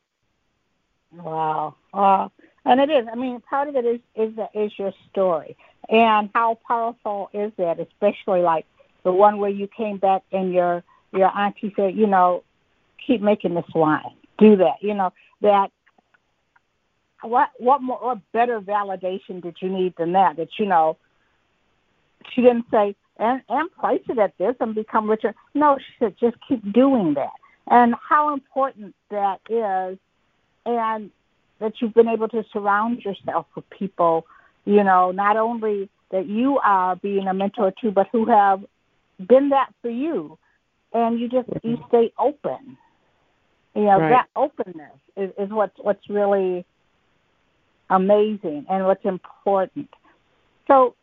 Wow, 1.13 1.77
wow, 1.93 2.33
and 2.65 2.81
it 2.81 2.91
is. 2.91 3.07
I 3.11 3.17
mean, 3.17 3.41
part 3.41 3.69
of 3.69 3.77
it 3.77 3.85
is 3.85 4.01
is 4.15 4.35
the, 4.37 4.49
is 4.55 4.73
your 4.79 4.93
story, 5.11 5.57
and 5.89 6.31
how 6.35 6.59
powerful 6.67 7.31
is 7.33 7.53
that? 7.59 7.79
Especially 7.81 8.41
like 8.41 8.67
the 9.03 9.13
one 9.13 9.39
where 9.39 9.51
you 9.51 9.69
came 9.69 9.99
back 9.99 10.23
and 10.33 10.53
your 10.53 10.83
your 11.13 11.37
auntie 11.37 11.73
said, 11.77 11.95
you 11.95 12.07
know, 12.07 12.43
keep 13.07 13.21
making 13.21 13.55
this 13.55 13.65
wine, 13.75 14.15
do 14.39 14.57
that. 14.57 14.77
You 14.81 14.95
know 14.95 15.13
that. 15.43 15.71
What 17.23 17.49
what 17.59 17.81
more 17.81 17.99
what 17.99 18.19
better 18.33 18.61
validation 18.61 19.43
did 19.43 19.57
you 19.61 19.71
need 19.71 19.95
than 19.97 20.13
that? 20.13 20.37
That 20.37 20.59
you 20.59 20.67
know 20.67 20.99
she 22.33 22.43
didn't 22.43 22.67
say, 22.71 22.95
and, 23.19 23.43
and 23.49 23.71
price 23.73 24.01
it 24.09 24.19
at 24.19 24.37
this 24.39 24.57
and 24.61 24.75
become 24.75 25.09
richer. 25.09 25.35
No, 25.55 25.79
she 25.79 25.93
said, 25.99 26.17
just 26.19 26.37
keep 26.49 26.73
doing 26.73 27.15
that. 27.15 27.33
And 27.67 27.95
how 28.09 28.35
important 28.35 28.95
that 29.11 29.41
is, 29.49 29.99
and 30.67 31.11
that 31.65 31.81
you've 31.81 31.95
been 31.95 32.09
able 32.09 32.29
to 32.29 32.45
surround 32.53 33.01
yourself 33.05 33.47
with 33.57 33.69
people, 33.71 34.27
you 34.67 34.85
know, 34.85 35.11
not 35.13 35.39
only 35.39 35.89
that 36.11 36.27
you 36.27 36.59
are 36.59 36.95
being 36.95 37.27
a 37.27 37.33
mentor 37.33 37.73
to, 37.81 37.91
but 37.91 38.07
who 38.13 38.27
have 38.27 38.63
been 39.27 39.49
that 39.49 39.71
for 39.81 39.89
you. 39.89 40.39
And 40.93 41.19
you 41.19 41.29
just, 41.29 41.49
you 41.63 41.77
mm-hmm. 41.79 41.89
stay 41.89 42.13
open. 42.19 42.77
You 43.75 43.85
know, 43.85 43.99
right. 43.99 44.11
that 44.11 44.29
openness 44.37 44.93
is, 45.17 45.31
is 45.39 45.49
what's, 45.49 45.77
what's 45.79 46.09
really 46.11 46.67
amazing 47.89 48.67
and 48.69 48.85
what's 48.85 49.05
important. 49.07 49.89
So 50.69 50.95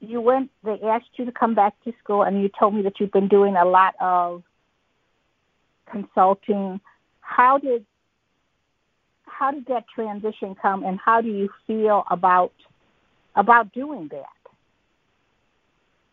you 0.00 0.20
went 0.20 0.50
they 0.62 0.78
asked 0.82 1.10
you 1.16 1.24
to 1.24 1.32
come 1.32 1.54
back 1.54 1.72
to 1.84 1.92
school 2.02 2.22
and 2.22 2.42
you 2.42 2.50
told 2.58 2.74
me 2.74 2.82
that 2.82 3.00
you've 3.00 3.12
been 3.12 3.28
doing 3.28 3.56
a 3.56 3.64
lot 3.64 3.94
of 4.00 4.42
consulting 5.90 6.78
how 7.20 7.56
did 7.56 7.86
how 9.36 9.50
did 9.50 9.66
that 9.66 9.84
transition 9.94 10.54
come 10.60 10.84
and 10.84 10.98
how 11.04 11.20
do 11.20 11.28
you 11.28 11.48
feel 11.66 12.04
about 12.10 12.52
about 13.36 13.72
doing 13.72 14.08
that? 14.12 14.26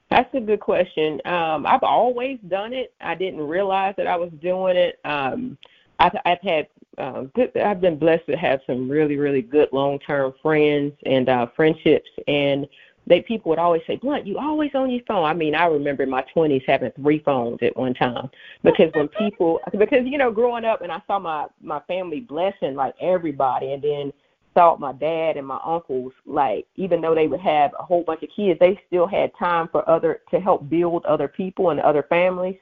That's 0.09 0.33
a 0.33 0.39
good 0.39 0.59
question. 0.59 1.21
Um, 1.25 1.65
i've 1.65 1.83
always 1.83 2.39
done 2.47 2.73
it. 2.73 2.93
I 2.99 3.15
didn't 3.15 3.41
realize 3.41 3.93
that 3.97 4.07
i 4.07 4.15
was 4.15 4.31
doing 4.41 4.75
it. 4.75 4.99
Um, 5.05 5.57
I've, 5.99 6.15
I've 6.25 6.41
had 6.41 6.67
uh, 6.97 7.21
good. 7.35 7.55
I've 7.55 7.79
been 7.79 7.97
blessed 7.97 8.25
to 8.27 8.35
have 8.35 8.61
some 8.67 8.89
really, 8.89 9.17
really 9.17 9.41
good 9.41 9.69
long-term 9.71 10.33
friends 10.41 10.93
and 11.05 11.29
uh, 11.29 11.47
friendships, 11.55 12.09
and 12.27 12.67
they 13.07 13.21
people 13.21 13.49
would 13.49 13.59
always 13.59 13.81
say, 13.87 13.95
Blount, 13.97 14.27
you 14.27 14.37
always 14.37 14.71
on 14.75 14.91
your 14.91 15.01
phone. 15.07 15.25
I 15.25 15.33
mean, 15.33 15.55
I 15.55 15.65
remember 15.65 16.03
in 16.03 16.09
my 16.09 16.23
twenties 16.33 16.61
having 16.67 16.91
three 16.91 17.19
phones 17.19 17.59
at 17.61 17.75
one 17.75 17.93
time 17.93 18.29
because 18.63 18.91
when 18.93 19.07
people 19.09 19.59
because 19.77 20.05
you 20.05 20.17
know 20.17 20.31
growing 20.31 20.65
up 20.65 20.81
and 20.81 20.91
I 20.91 21.01
saw 21.07 21.19
my 21.19 21.47
my 21.61 21.79
family 21.81 22.21
blessing 22.21 22.75
like 22.75 22.93
everybody, 23.01 23.73
and 23.73 23.81
then 23.81 24.13
saw 24.53 24.75
my 24.77 24.93
dad 24.93 25.37
and 25.37 25.47
my 25.47 25.59
uncles 25.65 26.13
like 26.25 26.67
even 26.75 27.01
though 27.01 27.15
they 27.15 27.27
would 27.27 27.39
have 27.39 27.71
a 27.79 27.83
whole 27.83 28.03
bunch 28.03 28.21
of 28.23 28.29
kids, 28.35 28.59
they 28.59 28.79
still 28.87 29.07
had 29.07 29.31
time 29.37 29.67
for 29.71 29.87
other 29.89 30.21
to 30.29 30.39
help 30.39 30.69
build 30.69 31.05
other 31.05 31.27
people 31.27 31.71
and 31.71 31.79
other 31.79 32.03
families, 32.03 32.57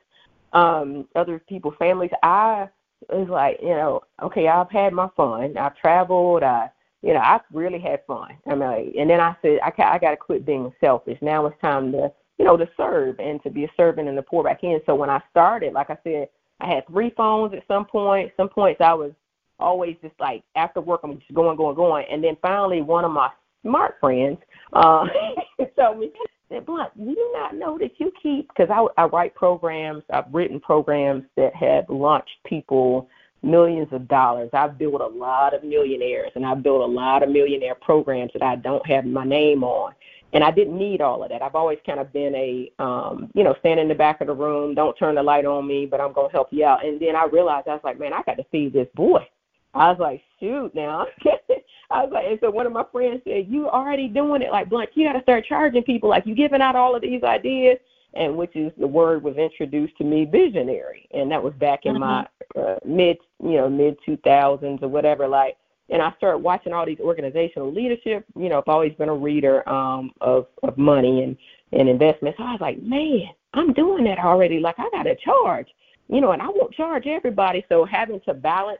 um, 0.53 1.07
other 1.15 1.39
people's 1.49 1.75
families. 1.77 2.11
I 2.23 2.69
was 3.09 3.27
like, 3.29 3.59
you 3.61 3.69
know, 3.69 4.01
okay, 4.21 4.47
I've 4.47 4.71
had 4.71 4.93
my 4.93 5.09
fun. 5.15 5.57
I've 5.57 5.75
traveled. 5.77 6.43
I 6.43 6.69
you 7.01 7.13
know, 7.13 7.19
I 7.19 7.39
really 7.51 7.79
had 7.79 8.05
fun. 8.05 8.31
I 8.47 8.55
mean, 8.55 8.93
and 8.99 9.09
then 9.09 9.19
I 9.19 9.35
said, 9.41 9.59
I, 9.63 9.71
I 9.77 9.99
got 9.99 10.11
to 10.11 10.17
quit 10.17 10.45
being 10.45 10.71
selfish. 10.81 11.17
Now 11.21 11.45
it's 11.45 11.59
time 11.61 11.91
to, 11.93 12.11
you 12.37 12.45
know, 12.45 12.57
to 12.57 12.67
serve 12.75 13.19
and 13.19 13.41
to 13.43 13.49
be 13.49 13.63
a 13.63 13.71
servant 13.77 14.07
and 14.07 14.17
to 14.17 14.21
pour 14.21 14.43
back 14.43 14.63
in. 14.63 14.79
So 14.85 14.95
when 14.95 15.09
I 15.09 15.21
started, 15.29 15.73
like 15.73 15.89
I 15.89 15.97
said, 16.03 16.29
I 16.59 16.67
had 16.67 16.87
three 16.87 17.11
phones 17.15 17.53
at 17.53 17.65
some 17.67 17.85
point. 17.85 18.31
Some 18.35 18.49
points 18.49 18.81
I 18.81 18.93
was 18.93 19.11
always 19.59 19.95
just 20.01 20.15
like 20.19 20.43
after 20.55 20.81
work, 20.81 21.01
I'm 21.03 21.17
just 21.17 21.33
going, 21.33 21.57
going, 21.57 21.75
going. 21.75 22.05
And 22.11 22.23
then 22.23 22.37
finally, 22.41 22.81
one 22.81 23.05
of 23.05 23.11
my 23.11 23.29
smart 23.61 23.95
friends 23.99 24.37
uh, 24.73 25.05
told 25.79 25.99
me, 25.99 26.11
said, 26.49 26.65
Blount, 26.65 26.91
you 26.95 27.15
do 27.15 27.31
not 27.33 27.55
know 27.55 27.77
that 27.77 27.91
you 27.99 28.11
keep, 28.21 28.49
because 28.49 28.69
I, 28.71 29.01
I 29.01 29.05
write 29.05 29.35
programs, 29.35 30.03
I've 30.11 30.33
written 30.33 30.59
programs 30.59 31.23
that 31.37 31.55
have 31.55 31.85
launched 31.89 32.37
people 32.45 33.07
millions 33.41 33.87
of 33.91 34.07
dollars. 34.07 34.49
I've 34.53 34.77
built 34.77 35.01
a 35.01 35.07
lot 35.07 35.53
of 35.53 35.63
millionaires 35.63 36.31
and 36.35 36.45
I've 36.45 36.63
built 36.63 36.81
a 36.81 36.85
lot 36.85 37.23
of 37.23 37.29
millionaire 37.29 37.75
programs 37.75 38.31
that 38.33 38.43
I 38.43 38.55
don't 38.55 38.85
have 38.87 39.05
my 39.05 39.25
name 39.25 39.63
on. 39.63 39.93
And 40.31 40.43
I 40.43 40.51
didn't 40.51 40.77
need 40.77 41.01
all 41.01 41.23
of 41.23 41.29
that. 41.29 41.41
I've 41.41 41.55
always 41.55 41.79
kind 41.85 41.99
of 41.99 42.13
been 42.13 42.35
a, 42.35 42.71
um, 42.77 43.31
you 43.33 43.43
know, 43.43 43.55
stand 43.61 43.79
in 43.79 43.87
the 43.87 43.95
back 43.95 44.21
of 44.21 44.27
the 44.27 44.33
room, 44.33 44.75
don't 44.75 44.95
turn 44.95 45.15
the 45.15 45.23
light 45.23 45.45
on 45.45 45.67
me, 45.67 45.87
but 45.87 45.99
I'm 45.99 46.13
going 46.13 46.29
to 46.29 46.31
help 46.31 46.49
you 46.51 46.65
out. 46.65 46.85
And 46.85 46.99
then 46.99 47.15
I 47.15 47.25
realized, 47.25 47.67
I 47.67 47.73
was 47.73 47.81
like, 47.83 47.99
man, 47.99 48.13
I 48.13 48.21
got 48.23 48.35
to 48.35 48.45
feed 48.51 48.73
this 48.73 48.87
boy. 48.93 49.27
I 49.73 49.89
was 49.89 49.99
like, 49.99 50.21
shoot 50.39 50.73
now. 50.75 51.07
I 51.91 52.03
was 52.03 52.11
like, 52.13 52.25
and 52.27 52.37
so 52.41 52.51
one 52.51 52.67
of 52.67 52.71
my 52.71 52.85
friends 52.91 53.21
said, 53.23 53.47
you 53.47 53.67
already 53.67 54.07
doing 54.07 54.43
it 54.43 54.51
like 54.51 54.69
Blount. 54.69 54.89
You 54.93 55.07
got 55.07 55.13
to 55.13 55.23
start 55.23 55.45
charging 55.47 55.83
people. 55.83 56.09
Like 56.09 56.27
you 56.27 56.35
giving 56.35 56.61
out 56.61 56.75
all 56.75 56.95
of 56.95 57.01
these 57.01 57.23
ideas 57.23 57.77
and 58.13 58.35
which 58.35 58.55
is 58.55 58.71
the 58.77 58.87
word 58.87 59.23
was 59.23 59.35
introduced 59.37 59.97
to 59.97 60.03
me 60.03 60.25
visionary 60.25 61.07
and 61.13 61.31
that 61.31 61.41
was 61.41 61.53
back 61.55 61.81
in 61.85 61.93
mm-hmm. 61.93 62.01
my 62.01 62.27
uh, 62.61 62.77
mid 62.85 63.17
you 63.43 63.57
know 63.57 63.69
mid 63.69 63.97
2000s 64.07 64.81
or 64.81 64.87
whatever 64.87 65.27
like 65.27 65.57
and 65.91 66.01
I 66.01 66.13
started 66.17 66.39
watching 66.39 66.73
all 66.73 66.85
these 66.85 66.99
organizational 66.99 67.73
leadership. 67.73 68.25
You 68.35 68.49
know, 68.49 68.59
I've 68.59 68.67
always 68.67 68.93
been 68.93 69.09
a 69.09 69.15
reader 69.15 69.67
um, 69.67 70.11
of 70.21 70.47
of 70.63 70.77
money 70.77 71.23
and 71.23 71.37
and 71.71 71.89
investments. 71.89 72.37
So 72.37 72.43
I 72.43 72.51
was 72.51 72.61
like, 72.61 72.81
man, 72.81 73.29
I'm 73.53 73.73
doing 73.73 74.03
that 74.05 74.19
already. 74.19 74.59
Like 74.59 74.75
I 74.77 74.89
got 74.91 75.03
to 75.03 75.15
charge, 75.15 75.67
you 76.07 76.21
know, 76.21 76.31
and 76.31 76.41
I 76.41 76.47
won't 76.47 76.73
charge 76.73 77.07
everybody. 77.07 77.65
So 77.69 77.85
having 77.85 78.21
to 78.21 78.33
balance, 78.33 78.79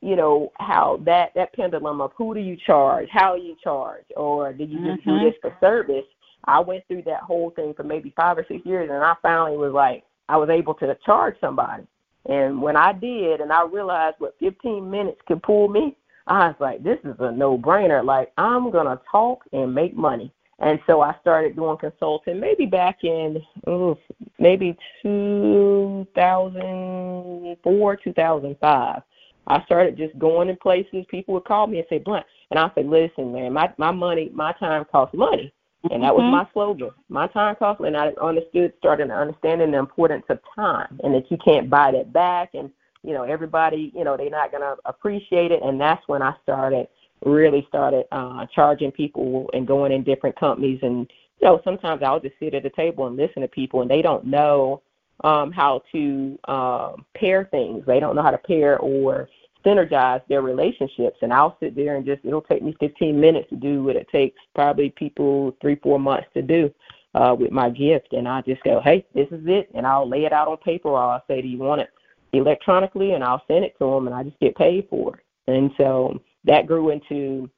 you 0.00 0.16
know, 0.16 0.52
how 0.58 1.00
that 1.04 1.32
that 1.34 1.52
pendulum 1.54 2.00
of 2.00 2.12
who 2.16 2.34
do 2.34 2.40
you 2.40 2.56
charge, 2.56 3.08
how 3.10 3.34
you 3.34 3.56
charge, 3.62 4.04
or 4.16 4.52
do 4.52 4.64
you 4.64 4.78
just 4.78 5.06
mm-hmm. 5.06 5.18
do 5.18 5.30
this 5.30 5.34
for 5.40 5.56
service? 5.60 6.04
I 6.46 6.60
went 6.60 6.86
through 6.86 7.02
that 7.02 7.22
whole 7.22 7.50
thing 7.50 7.74
for 7.74 7.82
maybe 7.82 8.12
five 8.16 8.38
or 8.38 8.46
six 8.48 8.64
years, 8.64 8.88
and 8.90 9.02
I 9.02 9.14
finally 9.22 9.56
was 9.56 9.72
like, 9.72 10.04
I 10.28 10.36
was 10.36 10.48
able 10.48 10.74
to 10.74 10.96
charge 11.04 11.34
somebody. 11.40 11.84
And 12.28 12.60
when 12.60 12.76
I 12.76 12.92
did, 12.92 13.40
and 13.40 13.52
I 13.52 13.64
realized 13.64 14.16
what 14.18 14.36
15 14.40 14.90
minutes 14.90 15.20
could 15.26 15.42
pull 15.42 15.68
me, 15.68 15.96
I 16.26 16.48
was 16.48 16.56
like, 16.58 16.82
this 16.82 16.98
is 17.04 17.14
a 17.20 17.30
no 17.30 17.56
brainer. 17.56 18.04
Like, 18.04 18.32
I'm 18.36 18.72
going 18.72 18.86
to 18.86 19.00
talk 19.10 19.44
and 19.52 19.74
make 19.74 19.96
money. 19.96 20.32
And 20.58 20.80
so 20.86 21.02
I 21.02 21.14
started 21.20 21.54
doing 21.54 21.76
consulting 21.76 22.40
maybe 22.40 22.64
back 22.66 23.04
in 23.04 23.40
ooh, 23.68 23.96
maybe 24.38 24.76
2004, 25.02 27.96
2005. 27.96 29.02
I 29.48 29.64
started 29.64 29.96
just 29.96 30.18
going 30.18 30.48
in 30.48 30.56
places. 30.56 31.06
People 31.08 31.34
would 31.34 31.44
call 31.44 31.68
me 31.68 31.78
and 31.78 31.86
say, 31.88 31.98
Blount. 31.98 32.26
And 32.50 32.58
I 32.58 32.68
say, 32.74 32.82
listen, 32.82 33.32
man, 33.32 33.52
my, 33.52 33.72
my 33.76 33.92
money, 33.92 34.28
my 34.32 34.52
time 34.54 34.84
costs 34.90 35.14
money. 35.14 35.52
And 35.90 36.02
that 36.02 36.14
was 36.14 36.22
mm-hmm. 36.22 36.32
my 36.32 36.46
slogan. 36.52 36.90
My 37.08 37.26
time 37.28 37.56
costs, 37.56 37.82
and 37.84 37.96
I 37.96 38.12
understood, 38.20 38.72
started 38.78 39.10
understanding 39.10 39.70
the 39.70 39.78
importance 39.78 40.24
of 40.28 40.38
time, 40.54 40.98
and 41.02 41.14
that 41.14 41.30
you 41.30 41.38
can't 41.44 41.70
buy 41.70 41.92
that 41.92 42.12
back, 42.12 42.50
and 42.54 42.70
you 43.06 43.14
know 43.14 43.22
everybody 43.22 43.92
you 43.94 44.04
know 44.04 44.16
they're 44.16 44.28
not 44.28 44.50
going 44.50 44.62
to 44.62 44.76
appreciate 44.84 45.52
it 45.52 45.62
and 45.62 45.80
that's 45.80 46.06
when 46.08 46.20
i 46.20 46.34
started 46.42 46.88
really 47.24 47.64
started 47.68 48.04
uh 48.12 48.44
charging 48.54 48.90
people 48.90 49.48
and 49.54 49.66
going 49.66 49.92
in 49.92 50.02
different 50.02 50.36
companies 50.36 50.80
and 50.82 51.10
you 51.40 51.46
know 51.46 51.60
sometimes 51.64 52.02
i'll 52.02 52.20
just 52.20 52.34
sit 52.40 52.52
at 52.52 52.64
the 52.64 52.70
table 52.70 53.06
and 53.06 53.16
listen 53.16 53.40
to 53.40 53.48
people 53.48 53.80
and 53.80 53.90
they 53.90 54.02
don't 54.02 54.26
know 54.26 54.82
um 55.24 55.52
how 55.52 55.80
to 55.92 56.38
um 56.48 57.06
pair 57.14 57.48
things 57.50 57.84
they 57.86 58.00
don't 58.00 58.16
know 58.16 58.22
how 58.22 58.30
to 58.30 58.38
pair 58.38 58.78
or 58.80 59.28
synergize 59.66 60.22
their 60.28 60.42
relationships 60.42 61.18
and 61.22 61.32
i'll 61.32 61.56
sit 61.58 61.74
there 61.74 61.96
and 61.96 62.06
just 62.06 62.24
it'll 62.24 62.40
take 62.40 62.62
me 62.62 62.76
15 62.78 63.20
minutes 63.20 63.48
to 63.50 63.56
do 63.56 63.82
what 63.82 63.96
it 63.96 64.06
takes 64.10 64.38
probably 64.54 64.90
people 64.90 65.56
three 65.60 65.76
four 65.82 65.98
months 65.98 66.28
to 66.34 66.42
do 66.42 66.72
uh 67.14 67.34
with 67.36 67.50
my 67.50 67.68
gift 67.68 68.12
and 68.12 68.28
i 68.28 68.40
just 68.42 68.62
go 68.62 68.80
hey 68.80 69.04
this 69.14 69.28
is 69.32 69.42
it 69.46 69.68
and 69.74 69.86
i'll 69.86 70.08
lay 70.08 70.24
it 70.24 70.32
out 70.32 70.46
on 70.46 70.56
paper 70.58 70.88
or 70.88 70.98
i'll 70.98 71.24
say 71.26 71.42
do 71.42 71.48
you 71.48 71.58
want 71.58 71.80
it 71.80 71.90
electronically 72.36 73.12
and 73.12 73.24
I'll 73.24 73.42
send 73.48 73.64
it 73.64 73.76
to 73.78 73.84
them 73.90 74.06
and 74.06 74.14
I 74.14 74.22
just 74.22 74.38
get 74.40 74.56
paid 74.56 74.86
for 74.88 75.16
it. 75.16 75.24
And 75.46 75.70
so 75.76 76.20
that 76.44 76.66
grew 76.66 76.90
into 76.90 77.50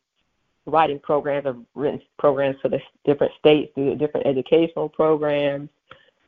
writing 0.67 1.01
programs. 1.01 1.47
I've 1.47 1.57
written 1.75 2.01
programs 2.19 2.57
for 2.61 2.69
the 2.69 2.81
different 3.05 3.33
states 3.39 3.73
through 3.75 3.97
different 3.97 4.27
educational 4.27 4.89
programs. 4.89 5.71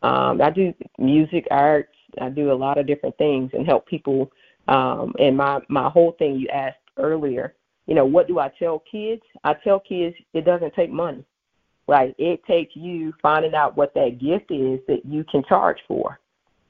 Um, 0.03 0.41
I 0.41 0.51
do 0.51 0.73
music, 0.99 1.47
arts. 1.51 1.95
I 2.21 2.31
do 2.31 2.53
a 2.53 2.55
lot 2.55 2.79
of 2.79 2.87
different 2.87 3.17
things 3.19 3.51
and 3.53 3.67
help 3.67 3.87
people. 3.87 4.33
Um, 4.71 5.13
and 5.19 5.37
my 5.37 5.61
my 5.69 5.91
whole 5.91 6.13
thing 6.13 6.37
you 6.37 6.49
asked 6.49 6.79
earlier, 6.97 7.55
you 7.87 7.95
know, 7.95 8.07
what 8.07 8.29
do 8.29 8.39
I 8.39 8.49
tell 8.59 8.83
kids? 8.91 9.23
I 9.45 9.55
tell 9.55 9.81
kids 9.81 10.17
it 10.33 10.45
doesn't 10.45 10.75
take 10.75 10.91
money. 10.91 11.25
Right? 11.89 12.15
It 12.19 12.45
takes 12.45 12.77
you 12.77 13.13
finding 13.21 13.55
out 13.55 13.77
what 13.77 13.93
that 13.95 14.21
gift 14.21 14.53
is 14.53 14.79
that 14.87 15.05
you 15.05 15.25
can 15.25 15.43
charge 15.43 15.79
for. 15.89 16.21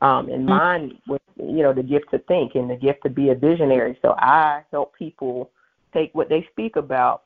Um, 0.01 0.31
and 0.31 0.49
mm-hmm. 0.49 0.49
mine 0.49 0.99
was, 1.07 1.21
you 1.37 1.63
know, 1.63 1.75
the 1.75 1.83
gift 1.83 2.11
to 2.13 2.19
think 2.21 2.55
and 2.55 2.71
the 2.71 2.77
gift 2.77 3.03
to 3.03 3.11
be 3.11 3.29
a 3.29 3.35
visionary. 3.35 3.99
So 4.01 4.15
I 4.17 4.63
help 4.71 4.95
people 4.97 5.51
take 5.93 6.15
what 6.15 6.31
they 6.31 6.49
speak 6.51 6.77
about 6.77 7.25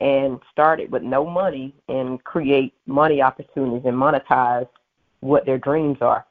and 0.00 0.40
start 0.50 0.80
it 0.80 0.90
with 0.90 1.02
no 1.02 1.26
money 1.26 1.74
and 1.88 2.22
create 2.24 2.72
money 2.86 3.20
opportunities 3.20 3.82
and 3.84 3.96
monetize 3.96 4.68
what 5.20 5.44
their 5.44 5.58
dreams 5.58 5.98
are. 6.00 6.24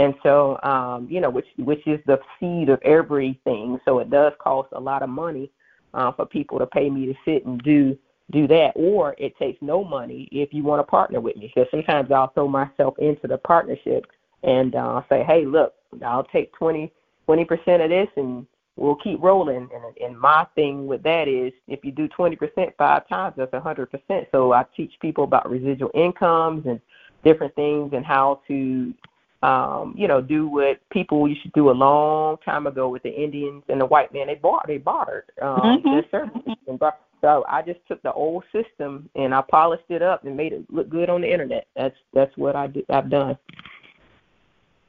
And 0.00 0.14
so, 0.22 0.58
um, 0.62 1.06
you 1.10 1.20
know, 1.20 1.28
which 1.28 1.46
which 1.58 1.86
is 1.86 2.00
the 2.06 2.18
seed 2.38 2.70
of 2.70 2.80
everything. 2.82 3.78
So 3.84 3.98
it 3.98 4.10
does 4.10 4.32
cost 4.38 4.68
a 4.72 4.80
lot 4.80 5.02
of 5.02 5.10
money 5.10 5.50
uh, 5.92 6.12
for 6.12 6.24
people 6.24 6.58
to 6.58 6.66
pay 6.66 6.88
me 6.88 7.04
to 7.06 7.14
sit 7.24 7.44
and 7.44 7.62
do 7.62 7.98
do 8.30 8.46
that, 8.46 8.72
or 8.76 9.14
it 9.18 9.36
takes 9.36 9.60
no 9.60 9.84
money 9.84 10.28
if 10.32 10.54
you 10.54 10.62
want 10.62 10.78
to 10.78 10.90
partner 10.90 11.20
with 11.20 11.36
me. 11.36 11.52
Because 11.54 11.70
sometimes 11.70 12.10
I'll 12.10 12.32
throw 12.32 12.48
myself 12.48 12.94
into 12.98 13.26
the 13.26 13.38
partnership 13.38 14.06
and 14.42 14.74
uh, 14.74 15.02
say, 15.10 15.22
hey, 15.22 15.44
look, 15.44 15.74
I'll 16.04 16.24
take 16.24 16.52
20 16.54 16.90
percent 17.26 17.82
of 17.82 17.90
this, 17.90 18.08
and 18.16 18.46
we'll 18.76 18.96
keep 18.96 19.22
rolling. 19.22 19.68
And, 19.74 19.96
and 20.02 20.18
my 20.18 20.46
thing 20.54 20.86
with 20.86 21.02
that 21.02 21.28
is, 21.28 21.52
if 21.68 21.84
you 21.84 21.92
do 21.92 22.08
20% 22.08 22.38
five 22.78 23.06
times, 23.08 23.34
that's 23.36 23.52
100%. 23.52 24.26
So 24.32 24.52
I 24.52 24.64
teach 24.74 24.92
people 25.00 25.24
about 25.24 25.50
residual 25.50 25.90
incomes 25.94 26.64
and 26.66 26.80
different 27.22 27.54
things 27.54 27.92
and 27.92 28.04
how 28.04 28.40
to, 28.48 28.94
um, 29.42 29.94
you 29.96 30.06
know, 30.06 30.20
do 30.20 30.46
what 30.48 30.80
people 30.90 31.26
used 31.26 31.42
to 31.44 31.50
do 31.54 31.70
a 31.70 31.72
long 31.72 32.36
time 32.44 32.66
ago 32.66 32.88
with 32.88 33.02
the 33.02 33.10
Indians 33.10 33.62
and 33.68 33.80
the 33.80 33.86
white 33.86 34.12
man. 34.12 34.26
They 34.26 34.34
bought, 34.34 34.66
they 34.66 34.76
bartered 34.76 35.32
um, 35.40 35.58
mm-hmm. 35.58 35.90
their 35.90 36.04
services. 36.10 36.56
And 36.68 36.78
so 37.22 37.44
I 37.48 37.62
just 37.62 37.80
took 37.88 38.02
the 38.02 38.12
old 38.12 38.44
system 38.52 39.08
and 39.14 39.34
I 39.34 39.42
polished 39.48 39.88
it 39.88 40.02
up 40.02 40.24
and 40.24 40.36
made 40.36 40.52
it 40.52 40.64
look 40.70 40.90
good 40.90 41.08
on 41.08 41.22
the 41.22 41.32
internet. 41.32 41.66
That's 41.74 41.96
that's 42.12 42.36
what 42.36 42.54
I 42.54 42.66
do, 42.66 42.84
I've 42.90 43.10
done. 43.10 43.38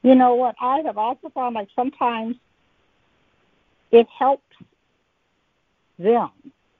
You 0.02 0.14
know 0.14 0.34
what? 0.34 0.54
I 0.60 0.80
have 0.84 0.98
also 0.98 1.30
found 1.30 1.54
like 1.54 1.68
sometimes 1.74 2.36
it 3.90 4.06
helps 4.18 4.42
them. 5.98 6.30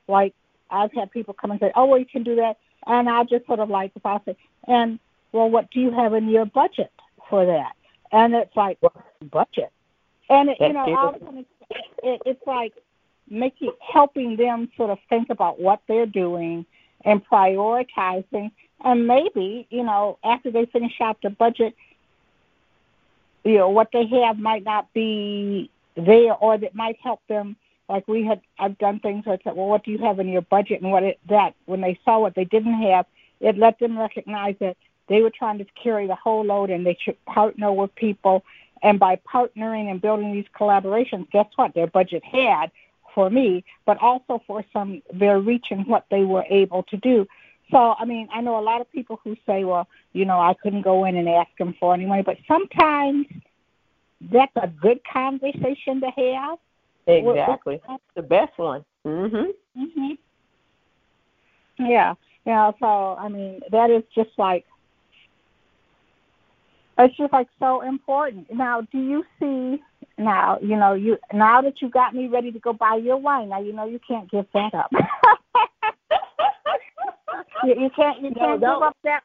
Like 0.08 0.34
I've 0.70 0.92
had 0.92 1.10
people 1.10 1.34
come 1.34 1.52
and 1.52 1.60
say, 1.60 1.70
"Oh, 1.76 1.86
well, 1.86 1.98
you 1.98 2.06
can 2.06 2.24
do 2.24 2.36
that," 2.36 2.56
and 2.86 3.08
I 3.08 3.22
just 3.24 3.46
sort 3.46 3.60
of 3.60 3.70
like 3.70 3.92
if 3.94 4.04
I 4.04 4.18
say, 4.24 4.36
"And 4.66 4.98
well, 5.30 5.48
what 5.48 5.70
do 5.70 5.80
you 5.80 5.90
have 5.92 6.14
in 6.14 6.28
your 6.28 6.46
budget 6.46 6.90
for 7.32 7.46
that?" 7.46 7.72
And 8.12 8.34
it's 8.34 8.54
like 8.54 8.78
budget, 9.30 9.72
and 10.28 10.50
it, 10.50 10.58
you 10.60 10.72
know, 10.72 10.96
all 10.96 11.08
of 11.08 11.14
a 11.14 11.18
sudden 11.24 11.46
it, 12.02 12.20
it's 12.26 12.46
like 12.46 12.74
making 13.28 13.72
helping 13.80 14.36
them 14.36 14.70
sort 14.76 14.90
of 14.90 14.98
think 15.08 15.30
about 15.30 15.58
what 15.58 15.80
they're 15.88 16.06
doing 16.06 16.66
and 17.04 17.24
prioritizing, 17.26 18.50
and 18.84 19.06
maybe 19.06 19.66
you 19.70 19.82
know 19.82 20.18
after 20.22 20.50
they 20.50 20.66
finish 20.66 21.00
out 21.00 21.16
the 21.22 21.30
budget 21.30 21.74
you 23.44 23.58
know 23.58 23.70
what 23.70 23.88
they 23.92 24.06
have 24.06 24.38
might 24.38 24.64
not 24.64 24.92
be 24.92 25.70
there 25.96 26.34
or 26.34 26.58
that 26.58 26.74
might 26.74 26.98
help 27.02 27.20
them. 27.28 27.56
Like 27.88 28.06
we 28.08 28.24
had 28.24 28.40
I've 28.58 28.78
done 28.78 29.00
things 29.00 29.24
like 29.26 29.42
said, 29.44 29.56
well 29.56 29.66
what 29.66 29.84
do 29.84 29.90
you 29.90 29.98
have 29.98 30.18
in 30.18 30.28
your 30.28 30.42
budget? 30.42 30.82
And 30.82 30.92
what 30.92 31.02
it 31.02 31.18
that 31.28 31.54
when 31.66 31.80
they 31.80 31.98
saw 32.04 32.18
what 32.20 32.34
they 32.34 32.44
didn't 32.44 32.80
have 32.82 33.06
it 33.40 33.58
let 33.58 33.78
them 33.80 33.98
recognize 33.98 34.54
that 34.60 34.76
they 35.08 35.20
were 35.20 35.30
trying 35.30 35.58
to 35.58 35.66
carry 35.82 36.06
the 36.06 36.14
whole 36.14 36.44
load 36.44 36.70
and 36.70 36.86
they 36.86 36.96
should 37.02 37.22
partner 37.26 37.72
with 37.72 37.94
people 37.94 38.44
and 38.82 38.98
by 38.98 39.16
partnering 39.32 39.90
and 39.90 40.00
building 40.00 40.32
these 40.32 40.46
collaborations 40.58 41.30
guess 41.30 41.46
what 41.56 41.74
their 41.74 41.86
budget 41.86 42.22
had 42.24 42.70
for 43.14 43.30
me 43.30 43.64
but 43.84 43.96
also 44.00 44.42
for 44.46 44.64
some 44.72 45.02
their 45.12 45.40
reach 45.40 45.66
and 45.70 45.86
what 45.86 46.06
they 46.10 46.24
were 46.24 46.44
able 46.48 46.82
to 46.84 46.96
do 46.98 47.26
so, 47.72 47.94
I 47.98 48.04
mean, 48.04 48.28
I 48.32 48.42
know 48.42 48.58
a 48.58 48.60
lot 48.60 48.82
of 48.82 48.92
people 48.92 49.18
who 49.24 49.34
say, 49.46 49.64
well, 49.64 49.88
you 50.12 50.26
know, 50.26 50.38
I 50.38 50.54
couldn't 50.62 50.82
go 50.82 51.06
in 51.06 51.16
and 51.16 51.26
ask 51.26 51.48
them 51.58 51.74
for 51.80 51.94
any 51.94 52.04
money, 52.04 52.22
but 52.22 52.36
sometimes 52.46 53.26
that's 54.30 54.52
a 54.56 54.68
good 54.68 55.00
conversation 55.10 56.00
to 56.02 56.10
have. 56.10 56.58
Exactly. 57.06 57.80
That's 57.88 58.02
the 58.14 58.22
best 58.22 58.56
one. 58.58 58.84
Mhm. 59.06 59.54
Mhm. 59.76 60.18
Yeah. 61.78 62.14
Yeah, 62.44 62.72
so 62.78 63.16
I 63.18 63.28
mean, 63.28 63.60
that 63.70 63.90
is 63.90 64.02
just 64.14 64.30
like 64.36 64.66
it's 66.98 67.16
just 67.16 67.32
like 67.32 67.48
so 67.58 67.80
important. 67.82 68.52
Now, 68.52 68.82
do 68.92 68.98
you 68.98 69.24
see 69.40 69.82
now, 70.18 70.58
you 70.60 70.76
know, 70.76 70.92
you 70.94 71.16
now 71.32 71.62
that 71.62 71.80
you 71.80 71.88
got 71.88 72.14
me 72.14 72.28
ready 72.28 72.52
to 72.52 72.58
go 72.58 72.72
buy 72.72 73.00
your 73.02 73.16
wine, 73.16 73.48
now 73.48 73.60
you 73.60 73.72
know 73.72 73.86
you 73.86 73.98
can't 74.06 74.30
give 74.30 74.46
that 74.54 74.74
up. 74.74 74.90
you, 77.64 77.74
you 77.80 77.90
can't 77.96 78.20
you 78.20 78.30
can't 78.34 78.60
no, 78.60 78.76
give 78.76 78.82
up 78.82 78.96
that. 79.04 79.22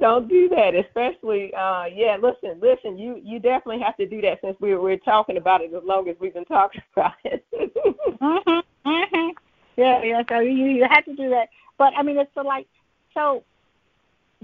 Don't 0.00 0.28
do 0.28 0.48
that 0.48 0.74
especially 0.74 1.54
uh 1.54 1.84
yeah 1.84 2.16
listen 2.20 2.58
listen 2.60 2.98
you 2.98 3.20
you 3.22 3.38
definitely 3.38 3.80
have 3.80 3.96
to 3.98 4.06
do 4.06 4.20
that 4.22 4.40
since 4.42 4.56
we 4.60 4.74
we're 4.76 4.96
talking 4.98 5.36
about 5.36 5.60
it 5.60 5.72
as 5.72 5.84
long 5.84 6.08
as 6.08 6.16
we've 6.18 6.34
been 6.34 6.44
talking 6.46 6.82
about 6.96 7.12
it. 7.24 7.44
Mhm 7.54 8.62
mhm 8.84 9.30
yeah 9.76 10.02
yeah 10.02 10.22
so 10.28 10.40
you 10.40 10.66
you 10.66 10.86
have 10.90 11.04
to 11.04 11.14
do 11.14 11.30
that. 11.30 11.48
But 11.78 11.92
i 11.96 12.02
mean 12.02 12.18
it's 12.18 12.30
so 12.34 12.42
like 12.42 12.66
so 13.14 13.44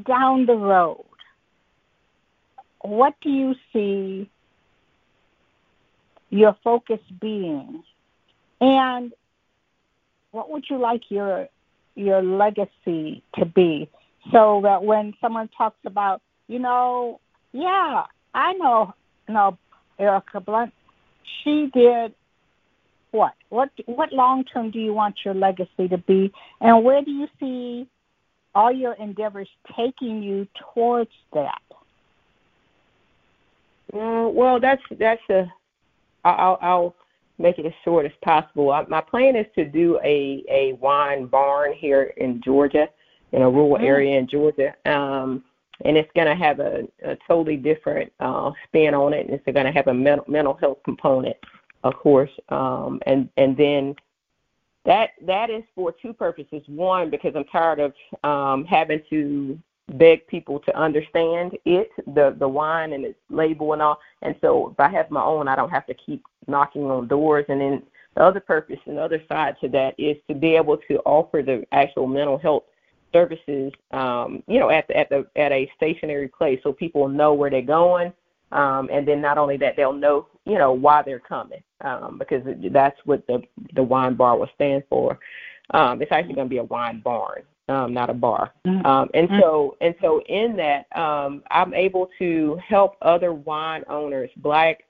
down 0.06 0.46
the 0.46 0.54
road 0.54 1.04
what 2.82 3.14
do 3.20 3.30
you 3.30 3.54
see 3.72 4.30
your 6.30 6.56
focus 6.62 7.00
being 7.20 7.82
and 8.60 9.12
what 10.30 10.50
would 10.50 10.64
you 10.70 10.78
like 10.78 11.02
your 11.10 11.48
your 11.96 12.22
legacy 12.22 13.22
to 13.34 13.44
be 13.44 13.90
so 14.32 14.60
that 14.62 14.82
when 14.82 15.14
someone 15.20 15.48
talks 15.56 15.78
about, 15.84 16.22
you 16.46 16.58
know, 16.58 17.20
yeah, 17.52 18.04
I 18.34 18.52
know, 18.54 18.94
you 19.26 19.34
know, 19.34 19.58
Ericka 19.98 20.44
Blount, 20.44 20.72
she 21.42 21.70
did 21.74 22.14
what? 23.10 23.34
What 23.48 23.70
what 23.86 24.12
long 24.12 24.44
term 24.44 24.70
do 24.70 24.78
you 24.78 24.92
want 24.92 25.16
your 25.24 25.34
legacy 25.34 25.88
to 25.88 25.98
be, 25.98 26.32
and 26.60 26.84
where 26.84 27.02
do 27.02 27.10
you 27.10 27.26
see 27.40 27.88
all 28.54 28.72
your 28.72 28.92
endeavors 28.94 29.48
taking 29.76 30.22
you 30.22 30.46
towards 30.74 31.10
that? 31.32 31.60
Mm, 33.92 34.32
well, 34.34 34.60
that's 34.60 34.82
that's 34.98 35.22
a. 35.30 35.50
I'll, 36.24 36.58
I'll 36.60 36.94
make 37.38 37.58
it 37.58 37.66
as 37.66 37.72
short 37.84 38.04
as 38.04 38.12
possible. 38.22 38.66
My 38.88 39.00
plan 39.00 39.36
is 39.36 39.46
to 39.54 39.64
do 39.64 39.98
a 40.04 40.44
a 40.50 40.74
wine 40.74 41.26
barn 41.26 41.72
here 41.72 42.12
in 42.16 42.42
Georgia, 42.42 42.88
in 43.32 43.42
a 43.42 43.50
rural 43.50 43.78
mm. 43.78 43.84
area 43.84 44.18
in 44.18 44.28
Georgia. 44.28 44.74
Um, 44.86 45.44
and 45.84 45.96
it's 45.96 46.10
going 46.14 46.26
to 46.26 46.34
have 46.34 46.60
a, 46.60 46.86
a 47.04 47.16
totally 47.26 47.56
different 47.56 48.12
uh, 48.20 48.50
spin 48.66 48.94
on 48.94 49.14
it. 49.14 49.26
And 49.26 49.34
it's 49.34 49.44
going 49.44 49.66
to 49.66 49.72
have 49.72 49.86
a 49.86 49.94
mental, 49.94 50.24
mental 50.28 50.54
health 50.54 50.78
component, 50.84 51.36
of 51.84 51.94
course, 51.94 52.30
um, 52.50 53.00
and 53.06 53.28
and 53.36 53.56
then 53.56 53.94
that 54.84 55.10
that 55.26 55.50
is 55.50 55.62
for 55.74 55.92
two 55.92 56.12
purposes. 56.12 56.62
One, 56.66 57.10
because 57.10 57.32
I'm 57.34 57.44
tired 57.44 57.80
of 57.80 57.92
um, 58.24 58.64
having 58.64 59.00
to 59.10 59.58
beg 59.98 60.26
people 60.26 60.60
to 60.60 60.76
understand 60.76 61.56
it, 61.64 61.90
the 62.14 62.36
the 62.38 62.48
wine 62.48 62.92
and 62.92 63.04
its 63.04 63.18
label 63.28 63.72
and 63.72 63.82
all. 63.82 63.98
And 64.22 64.34
so 64.40 64.70
if 64.70 64.80
I 64.80 64.88
have 64.88 65.10
my 65.10 65.22
own, 65.22 65.48
I 65.48 65.56
don't 65.56 65.70
have 65.70 65.86
to 65.86 65.94
keep 65.94 66.22
knocking 66.46 66.84
on 66.84 67.08
doors. 67.08 67.46
And 67.48 67.60
then 67.60 67.82
the 68.16 68.22
other 68.22 68.40
purpose 68.40 68.78
and 68.86 68.96
the 68.96 69.02
other 69.02 69.22
side 69.28 69.56
to 69.60 69.68
that 69.68 69.94
is 69.98 70.16
to 70.28 70.34
be 70.34 70.56
able 70.56 70.76
to 70.88 70.98
offer 71.00 71.42
the 71.42 71.64
actual 71.72 72.06
mental 72.06 72.38
health 72.38 72.64
services, 73.12 73.72
um, 73.92 74.42
you 74.46 74.58
know, 74.58 74.70
at 74.70 74.86
the, 74.88 74.96
at 74.96 75.08
the 75.08 75.26
at 75.36 75.52
a 75.52 75.70
stationary 75.76 76.28
place, 76.28 76.60
so 76.62 76.72
people 76.72 77.08
know 77.08 77.34
where 77.34 77.50
they're 77.50 77.62
going, 77.62 78.12
um, 78.52 78.88
and 78.92 79.06
then 79.06 79.20
not 79.20 79.38
only 79.38 79.56
that, 79.56 79.76
they'll 79.76 79.92
know, 79.92 80.26
you 80.44 80.58
know, 80.58 80.72
why 80.72 81.02
they're 81.02 81.18
coming, 81.18 81.62
um, 81.82 82.18
because 82.18 82.42
that's 82.70 82.98
what 83.04 83.26
the 83.26 83.42
the 83.74 83.82
wine 83.82 84.14
bar 84.14 84.38
will 84.38 84.50
stand 84.54 84.84
for. 84.88 85.18
Um, 85.72 86.02
it's 86.02 86.12
actually 86.12 86.34
going 86.34 86.48
to 86.48 86.50
be 86.50 86.58
a 86.58 86.64
wine 86.64 87.00
barn, 87.00 87.42
um, 87.70 87.94
not 87.94 88.10
a 88.10 88.14
bar. 88.14 88.52
Mm-hmm. 88.66 88.84
Um, 88.84 89.08
and 89.14 89.28
mm-hmm. 89.28 89.40
so 89.40 89.76
and 89.80 89.94
so 90.00 90.20
in 90.28 90.56
that, 90.56 90.86
um, 90.96 91.42
I'm 91.50 91.72
able 91.72 92.08
to 92.18 92.58
help 92.66 92.96
other 93.00 93.32
wine 93.32 93.84
owners, 93.88 94.30
black, 94.36 94.84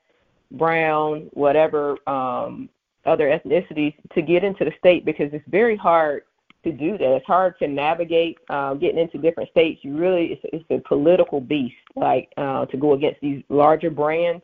brown, 0.53 1.29
whatever 1.33 1.97
um, 2.09 2.69
other 3.07 3.29
ethnicities, 3.29 3.95
to 4.15 4.23
get 4.23 4.43
into 4.45 4.65
the 4.65 4.73
state 4.79 5.05
because 5.05 5.31
it's 5.33 5.49
very 5.49 5.77
hard 5.77 6.23
to 6.65 6.73
do 6.73 6.99
that. 6.99 7.17
It's 7.17 7.27
hard 7.27 7.59
to 7.61 7.69
navigate 7.69 8.39
uh, 8.49 8.75
getting 8.75 8.99
into 8.99 9.19
different 9.19 9.51
states. 9.51 9.81
You 9.83 9.97
really, 9.97 10.33
it's, 10.33 10.43
it's 10.53 10.65
a 10.71 10.89
political 10.89 11.41
beast, 11.41 11.77
like 11.97 12.33
uh, 12.37 12.67
to 12.67 12.77
go 12.77 12.95
against 12.95 13.21
these 13.21 13.43
larger 13.49 13.91
brands. 13.91 14.43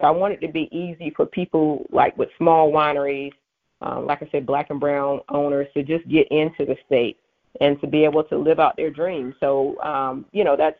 So 0.00 0.06
I 0.06 0.10
want 0.10 0.34
it 0.34 0.40
to 0.46 0.52
be 0.52 0.68
easy 0.76 1.12
for 1.16 1.24
people 1.24 1.86
like 1.90 2.16
with 2.18 2.28
small 2.36 2.70
wineries, 2.70 3.32
um, 3.80 4.06
like 4.06 4.22
I 4.22 4.28
said, 4.30 4.46
black 4.46 4.70
and 4.70 4.78
brown 4.78 5.20
owners 5.28 5.66
to 5.74 5.82
just 5.82 6.06
get 6.08 6.28
into 6.28 6.64
the 6.64 6.76
state 6.86 7.18
and 7.60 7.80
to 7.80 7.86
be 7.86 8.04
able 8.04 8.24
to 8.24 8.36
live 8.36 8.60
out 8.60 8.76
their 8.76 8.90
dreams. 8.90 9.34
So 9.40 9.80
um, 9.82 10.26
you 10.32 10.44
know 10.44 10.56
that's 10.56 10.78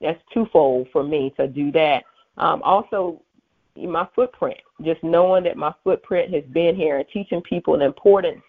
that's 0.00 0.20
twofold 0.32 0.88
for 0.92 1.02
me 1.02 1.32
to 1.36 1.46
do 1.46 1.70
that. 1.72 2.04
Um, 2.38 2.62
also, 2.62 3.22
my 3.76 4.06
footprint, 4.14 4.58
just 4.82 5.02
knowing 5.02 5.44
that 5.44 5.56
my 5.56 5.72
footprint 5.84 6.32
has 6.34 6.44
been 6.52 6.76
here 6.76 6.98
and 6.98 7.06
teaching 7.12 7.42
people 7.42 7.78
the 7.78 7.84
importance 7.84 8.42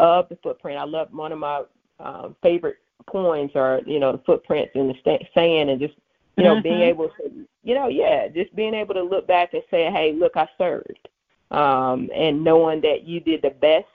of 0.00 0.28
the 0.28 0.36
footprint. 0.42 0.78
I 0.78 0.84
love 0.84 1.08
one 1.12 1.32
of 1.32 1.38
my 1.38 1.62
um, 2.00 2.36
favorite 2.42 2.78
points 3.06 3.54
are 3.54 3.80
you 3.86 3.98
know 3.98 4.12
the 4.12 4.22
footprints 4.24 4.72
in 4.74 4.88
the 4.88 5.18
sand 5.34 5.70
and 5.70 5.80
just 5.80 5.94
you 6.36 6.44
know 6.44 6.54
mm-hmm. 6.54 6.62
being 6.62 6.80
able 6.80 7.08
to 7.08 7.46
you 7.62 7.74
know 7.74 7.88
yeah 7.88 8.28
just 8.28 8.54
being 8.56 8.74
able 8.74 8.94
to 8.94 9.02
look 9.02 9.26
back 9.26 9.52
and 9.52 9.62
say 9.70 9.90
hey 9.90 10.12
look 10.12 10.36
I 10.36 10.48
served 10.56 11.08
um, 11.50 12.10
and 12.14 12.42
knowing 12.42 12.80
that 12.80 13.04
you 13.04 13.20
did 13.20 13.42
the 13.42 13.50
best 13.50 13.86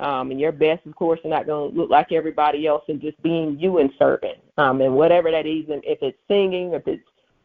um, 0.00 0.30
and 0.30 0.40
your 0.40 0.52
best 0.52 0.84
of 0.86 0.94
course 0.96 1.20
is 1.24 1.30
not 1.30 1.46
going 1.46 1.70
to 1.72 1.78
look 1.78 1.90
like 1.90 2.12
everybody 2.12 2.66
else 2.66 2.82
and 2.88 3.00
just 3.00 3.20
being 3.22 3.56
you 3.58 3.78
and 3.78 3.90
serving 3.98 4.36
um, 4.58 4.80
and 4.80 4.94
whatever 4.94 5.30
that 5.30 5.46
is 5.46 5.64
and 5.70 5.82
if 5.84 5.98
it's 6.02 6.18
singing 6.28 6.72
if 6.72 6.86
it's 6.86 7.02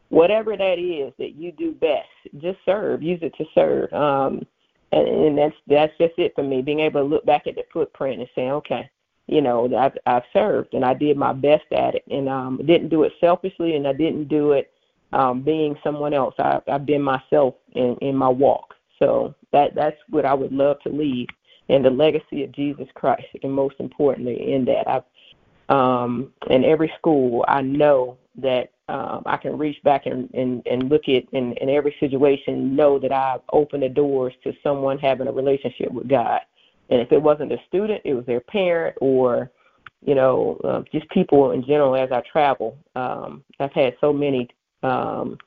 whatever 0.08 0.56
that 0.56 0.78
is 0.78 1.12
that 1.18 1.36
you 1.36 1.52
do 1.52 1.72
best 1.72 2.08
just 2.42 2.58
serve 2.64 3.02
use 3.02 3.20
it 3.22 3.32
to 3.36 3.44
serve 3.54 3.92
um, 3.92 4.44
and, 4.92 5.08
and 5.08 5.38
that's 5.38 5.54
that's 5.66 5.92
just 5.98 6.18
it 6.18 6.34
for 6.34 6.42
me. 6.42 6.62
Being 6.62 6.80
able 6.80 7.00
to 7.00 7.06
look 7.06 7.24
back 7.24 7.46
at 7.46 7.54
the 7.54 7.62
footprint 7.72 8.20
and 8.20 8.28
say, 8.34 8.50
okay, 8.50 8.90
you 9.26 9.40
know, 9.40 9.68
I've 9.76 9.96
I've 10.06 10.24
served 10.32 10.74
and 10.74 10.84
I 10.84 10.94
did 10.94 11.16
my 11.16 11.32
best 11.32 11.64
at 11.72 11.94
it, 11.94 12.04
and 12.10 12.28
um, 12.28 12.60
didn't 12.66 12.88
do 12.88 13.04
it 13.04 13.12
selfishly, 13.20 13.76
and 13.76 13.86
I 13.86 13.92
didn't 13.92 14.28
do 14.28 14.52
it 14.52 14.72
um, 15.12 15.42
being 15.42 15.76
someone 15.84 16.14
else. 16.14 16.34
I, 16.38 16.60
I've 16.70 16.86
been 16.86 17.02
myself 17.02 17.54
in 17.72 17.96
in 18.00 18.16
my 18.16 18.28
walk. 18.28 18.74
So 18.98 19.34
that 19.52 19.74
that's 19.74 19.96
what 20.10 20.24
I 20.24 20.34
would 20.34 20.52
love 20.52 20.78
to 20.82 20.90
leave, 20.90 21.28
and 21.70 21.84
the 21.84 21.90
legacy 21.90 22.42
of 22.44 22.52
Jesus 22.52 22.88
Christ, 22.94 23.26
and 23.42 23.52
most 23.52 23.76
importantly, 23.78 24.52
in 24.52 24.64
that 24.66 24.88
I've 24.88 25.04
um, 25.70 26.32
in 26.48 26.64
every 26.64 26.92
school, 26.98 27.44
I 27.46 27.62
know 27.62 28.18
that 28.36 28.72
um, 28.88 29.22
I 29.24 29.36
can 29.36 29.56
reach 29.56 29.80
back 29.84 30.06
and, 30.06 30.28
and, 30.34 30.66
and 30.66 30.88
look 30.88 31.02
at 31.02 31.22
in, 31.32 31.52
in 31.60 31.70
every 31.70 31.94
situation, 32.00 32.74
know 32.74 32.98
that 32.98 33.12
I've 33.12 33.42
opened 33.52 33.84
the 33.84 33.88
doors 33.88 34.34
to 34.42 34.52
someone 34.64 34.98
having 34.98 35.28
a 35.28 35.32
relationship 35.32 35.92
with 35.92 36.08
God. 36.08 36.40
And 36.88 37.00
if 37.00 37.12
it 37.12 37.22
wasn't 37.22 37.52
a 37.52 37.58
student, 37.68 38.02
it 38.04 38.14
was 38.14 38.26
their 38.26 38.40
parent 38.40 38.96
or, 39.00 39.52
you 40.04 40.16
know, 40.16 40.58
uh, 40.64 40.82
just 40.92 41.08
people 41.10 41.52
in 41.52 41.64
general 41.64 41.94
as 41.94 42.10
I 42.10 42.20
travel. 42.22 42.76
Um, 42.96 43.44
I've 43.60 43.72
had 43.72 43.94
so 44.00 44.12
many 44.12 44.48
um, 44.82 45.38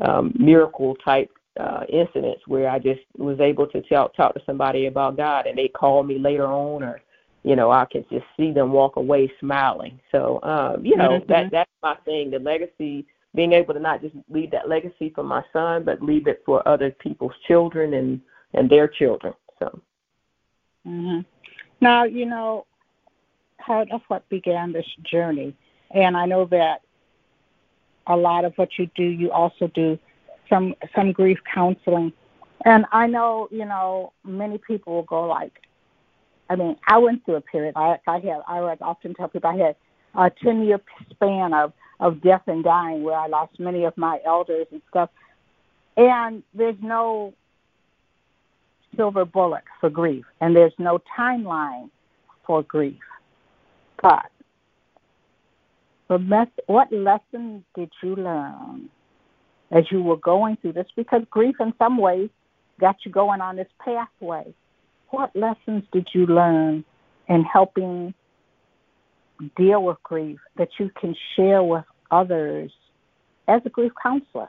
um, 0.00 0.34
miracle 0.38 0.94
type 0.96 1.30
uh, 1.58 1.84
incidents 1.88 2.42
where 2.46 2.68
I 2.68 2.78
just 2.78 3.00
was 3.16 3.40
able 3.40 3.66
to 3.68 3.80
talk 3.82 4.14
talk 4.14 4.34
to 4.34 4.40
somebody 4.44 4.86
about 4.86 5.16
God, 5.16 5.46
and 5.46 5.56
they 5.56 5.68
called 5.68 6.06
me 6.06 6.18
later 6.18 6.46
on, 6.46 6.82
or 6.82 7.00
you 7.44 7.56
know, 7.56 7.70
I 7.70 7.84
could 7.84 8.08
just 8.10 8.24
see 8.36 8.52
them 8.52 8.72
walk 8.72 8.96
away 8.96 9.30
smiling. 9.38 10.00
So, 10.10 10.40
um, 10.42 10.84
you 10.84 10.96
know, 10.96 11.20
mm-hmm. 11.20 11.32
that 11.32 11.50
that's 11.50 11.70
my 11.82 11.94
thing. 12.04 12.30
The 12.30 12.38
legacy, 12.38 13.06
being 13.34 13.52
able 13.52 13.74
to 13.74 13.80
not 13.80 14.00
just 14.00 14.14
leave 14.28 14.50
that 14.52 14.68
legacy 14.68 15.12
for 15.14 15.22
my 15.22 15.42
son, 15.52 15.84
but 15.84 16.02
leave 16.02 16.26
it 16.26 16.42
for 16.44 16.66
other 16.66 16.90
people's 16.90 17.34
children 17.46 17.94
and 17.94 18.20
and 18.54 18.68
their 18.68 18.88
children. 18.88 19.34
So. 19.58 19.80
Mm-hmm. 20.86 21.20
Now, 21.80 22.04
you 22.04 22.26
know, 22.26 22.66
part 23.58 23.90
of 23.90 24.00
what 24.08 24.28
began 24.28 24.72
this 24.72 24.86
journey, 25.02 25.54
and 25.90 26.16
I 26.16 26.26
know 26.26 26.46
that 26.46 26.80
a 28.06 28.16
lot 28.16 28.44
of 28.44 28.54
what 28.56 28.70
you 28.78 28.88
do, 28.94 29.04
you 29.04 29.30
also 29.30 29.68
do 29.68 29.98
some 30.48 30.74
some 30.94 31.12
grief 31.12 31.38
counseling, 31.52 32.12
and 32.64 32.86
I 32.92 33.06
know, 33.06 33.48
you 33.50 33.66
know, 33.66 34.12
many 34.24 34.58
people 34.58 34.94
will 34.94 35.02
go 35.02 35.26
like, 35.26 35.52
I 36.48 36.56
mean, 36.56 36.76
I 36.86 36.98
went 36.98 37.24
through 37.24 37.36
a 37.36 37.40
period. 37.40 37.74
I, 37.76 37.98
I 38.06 38.18
had, 38.18 38.40
I 38.48 38.60
would 38.60 38.80
often 38.80 39.14
tell 39.14 39.28
people 39.28 39.50
I 39.50 39.56
had 39.56 39.76
a 40.14 40.30
10 40.42 40.64
year 40.64 40.80
span 41.10 41.52
of, 41.52 41.72
of 42.00 42.22
death 42.22 42.42
and 42.46 42.64
dying 42.64 43.02
where 43.02 43.18
I 43.18 43.26
lost 43.26 43.58
many 43.58 43.84
of 43.84 43.96
my 43.96 44.18
elders 44.24 44.66
and 44.72 44.80
stuff. 44.88 45.10
And 45.96 46.42
there's 46.54 46.76
no 46.82 47.34
silver 48.96 49.24
bullet 49.24 49.64
for 49.80 49.90
grief, 49.90 50.24
and 50.40 50.56
there's 50.56 50.72
no 50.78 51.00
timeline 51.18 51.90
for 52.46 52.62
grief. 52.62 53.00
But 54.02 54.30
what 56.66 56.92
lesson 56.92 57.64
did 57.74 57.90
you 58.02 58.16
learn 58.16 58.88
as 59.74 59.84
you 59.90 60.02
were 60.02 60.16
going 60.16 60.56
through 60.56 60.72
this? 60.72 60.86
Because 60.96 61.22
grief, 61.30 61.56
in 61.60 61.74
some 61.78 61.98
ways, 61.98 62.30
got 62.80 62.96
you 63.04 63.12
going 63.12 63.42
on 63.42 63.56
this 63.56 63.68
pathway 63.84 64.54
what 65.14 65.34
lessons 65.36 65.84
did 65.92 66.08
you 66.12 66.26
learn 66.26 66.84
in 67.28 67.44
helping 67.44 68.12
deal 69.56 69.84
with 69.84 70.02
grief 70.02 70.40
that 70.56 70.68
you 70.78 70.90
can 71.00 71.14
share 71.36 71.62
with 71.62 71.84
others 72.10 72.72
as 73.46 73.62
a 73.64 73.68
grief 73.68 73.92
counselor? 74.02 74.48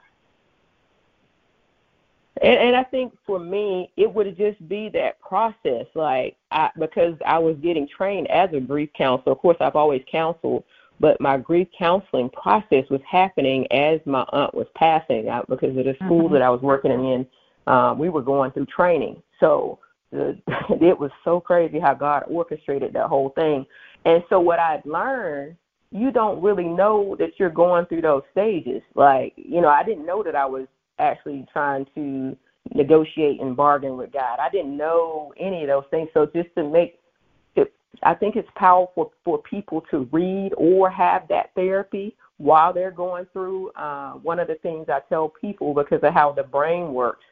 And, 2.42 2.56
and 2.56 2.76
I 2.76 2.84
think 2.84 3.14
for 3.26 3.40
me, 3.40 3.92
it 3.96 4.12
would 4.12 4.36
just 4.38 4.68
be 4.68 4.90
that 4.90 5.22
process, 5.22 5.86
like 5.94 6.36
I, 6.52 6.72
because 6.78 7.16
I 7.26 7.38
was 7.38 7.56
getting 7.58 7.88
trained 7.88 8.30
as 8.30 8.50
a 8.52 8.60
grief 8.60 8.90
counselor. 8.98 9.34
Of 9.34 9.40
course, 9.40 9.58
I've 9.62 9.76
always 9.76 10.02
counseled, 10.12 10.64
but 11.00 11.20
my 11.20 11.38
grief 11.38 11.68
counseling 11.78 12.30
process 12.30 12.86
was 12.90 13.02
happening 13.10 13.68
as 13.72 14.00
my 14.06 14.26
aunt 14.30 14.54
was 14.54 14.68
passing 14.76 15.28
out 15.28 15.48
because 15.50 15.78
of 15.78 15.86
the 15.86 15.96
school 16.06 16.26
mm-hmm. 16.26 16.34
that 16.34 16.42
I 16.42 16.50
was 16.50 16.62
working 16.62 16.92
in. 16.92 17.28
Um, 17.68 17.98
we 17.98 18.10
were 18.10 18.22
going 18.22 18.52
through 18.52 18.68
training, 18.68 19.22
so 19.40 19.80
the, 20.12 20.38
it 20.82 20.98
was 20.98 21.12
so 21.24 21.40
crazy 21.40 21.80
how 21.80 21.94
God 21.94 22.24
orchestrated 22.28 22.94
that 22.94 23.08
whole 23.08 23.30
thing. 23.30 23.66
And 24.06 24.24
so 24.30 24.40
what 24.40 24.60
I've 24.60 24.86
learned, 24.86 25.56
you 25.92 26.12
don't 26.12 26.42
really 26.42 26.68
know 26.68 27.16
that 27.20 27.32
you're 27.38 27.50
going 27.50 27.86
through 27.88 28.02
those 28.02 28.24
stages. 28.32 28.82
Like, 28.94 29.34
you 29.36 29.62
know, 29.62 29.70
I 29.70 29.84
didn't 29.84 30.06
know 30.06 30.24
that 30.24 30.36
I 30.36 30.46
was 30.46 30.68
actually 31.00 31.46
trying 31.52 31.86
to 31.96 32.36
negotiate 32.74 33.42
and 33.42 33.56
bargain 33.56 33.98
with 33.98 34.12
God. 34.12 34.40
I 34.40 34.50
didn't 34.50 34.76
know 34.76 35.34
any 35.40 35.64
of 35.64 35.68
those 35.68 35.86
things. 35.92 36.10
So 36.14 36.28
just 36.36 36.50
to 36.56 36.70
make 36.70 37.00
I 38.04 38.14
think 38.14 38.36
it's 38.36 38.50
powerful 38.56 39.14
for 39.24 39.42
people 39.42 39.82
to 39.92 40.08
read 40.12 40.52
or 40.58 40.90
have 40.90 41.28
that 41.30 41.52
therapy 41.56 42.16
while 42.38 42.74
they're 42.74 42.92
going 42.92 43.26
through. 43.34 43.72
Uh, 43.72 44.14
one 44.14 44.40
of 44.40 44.48
the 44.48 44.56
things 44.56 44.88
I 44.90 45.00
tell 45.10 45.30
people 45.30 45.74
because 45.74 46.02
of 46.04 46.14
how 46.14 46.32
the 46.32 46.44
brain 46.44 46.94
works 46.94 47.24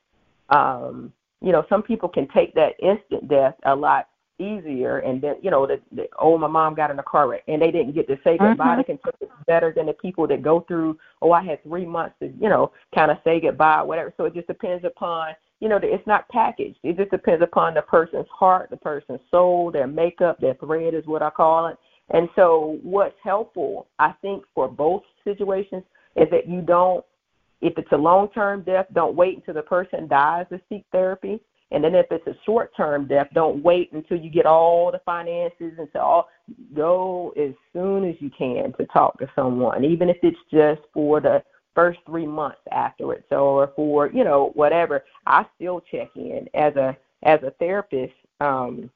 um, 0.49 1.11
you 1.41 1.51
know, 1.51 1.65
some 1.69 1.83
people 1.83 2.09
can 2.09 2.27
take 2.29 2.53
that 2.55 2.73
instant 2.79 3.27
death 3.27 3.55
a 3.65 3.75
lot 3.75 4.07
easier 4.39 4.97
and 4.99 5.21
then 5.21 5.35
you 5.43 5.51
know 5.51 5.67
the, 5.67 5.79
the 5.91 6.07
oh 6.17 6.35
my 6.39 6.47
mom 6.47 6.73
got 6.73 6.89
in 6.89 6.97
a 6.97 7.03
car 7.03 7.29
wreck 7.29 7.43
and 7.47 7.61
they 7.61 7.69
didn't 7.69 7.93
get 7.93 8.07
to 8.07 8.17
say 8.23 8.35
goodbye 8.35 8.73
Mhm. 8.73 8.77
they 8.77 8.83
can 8.83 8.99
take 9.05 9.13
it 9.21 9.29
better 9.45 9.71
than 9.71 9.85
the 9.85 9.93
people 9.93 10.25
that 10.27 10.41
go 10.41 10.61
through 10.61 10.97
oh 11.21 11.31
i 11.31 11.41
had 11.41 11.61
three 11.61 11.85
months 11.85 12.15
to 12.19 12.27
you 12.41 12.49
know 12.49 12.71
kind 12.95 13.11
of 13.11 13.19
say 13.23 13.39
goodbye 13.39 13.83
whatever 13.83 14.11
so 14.17 14.25
it 14.25 14.33
just 14.33 14.47
depends 14.47 14.83
upon 14.83 15.35
you 15.63 15.69
know 15.69 15.79
it's 15.81 16.05
not 16.05 16.27
packaged. 16.27 16.77
It 16.83 16.97
just 16.97 17.09
depends 17.09 17.41
upon 17.41 17.73
the 17.73 17.81
person's 17.83 18.27
heart 18.29 18.69
the 18.69 18.75
person's 18.75 19.21
soul 19.31 19.71
their 19.71 19.87
makeup 19.87 20.37
their 20.41 20.55
thread 20.55 20.93
is 20.93 21.05
what 21.05 21.23
i 21.23 21.29
call 21.29 21.67
it. 21.67 21.77
And 22.09 22.27
so 22.35 22.79
what's 22.83 23.15
helpful 23.23 23.87
i 23.97 24.11
think 24.21 24.43
for 24.53 24.67
both 24.67 25.03
situations 25.23 25.83
is 26.17 26.27
that 26.31 26.49
you 26.49 26.59
don't 26.61 27.05
if 27.61 27.77
it's 27.77 27.93
a 27.93 27.97
long 27.97 28.27
term 28.35 28.63
death 28.63 28.87
don't 28.93 29.15
wait 29.15 29.37
until 29.37 29.53
the 29.53 29.61
person 29.61 30.09
dies 30.09 30.45
to 30.51 30.59
seek 30.67 30.83
therapy. 30.91 31.39
And 31.71 31.81
then 31.81 31.95
if 31.95 32.07
it's 32.11 32.27
a 32.27 32.35
short 32.45 32.71
term 32.75 33.07
death, 33.07 33.27
don't 33.33 33.63
wait 33.63 33.93
until 33.93 34.17
you 34.17 34.29
get 34.29 34.45
all 34.45 34.91
the 34.91 34.99
finances 35.05 35.73
and 35.79 35.87
so 35.93 35.99
oh, 35.99 36.03
all 36.03 36.29
go 36.75 37.33
as 37.37 37.53
soon 37.71 38.03
as 38.07 38.15
you 38.19 38.29
can 38.37 38.73
to 38.73 38.85
talk 38.87 39.17
to 39.19 39.27
someone, 39.33 39.85
even 39.85 40.09
if 40.09 40.17
it's 40.23 40.37
just 40.51 40.81
for 40.93 41.21
the 41.21 41.41
first 41.75 41.99
three 42.05 42.27
months 42.27 42.61
afterwards 42.71 43.25
or 43.31 43.71
for, 43.75 44.09
you 44.11 44.23
know, 44.23 44.51
whatever. 44.55 45.03
I 45.25 45.45
still 45.55 45.81
check 45.91 46.09
in 46.15 46.47
as 46.53 46.75
a 46.75 46.95
as 47.23 47.41
a 47.43 47.51
therapist, 47.51 48.13
um, 48.41 48.89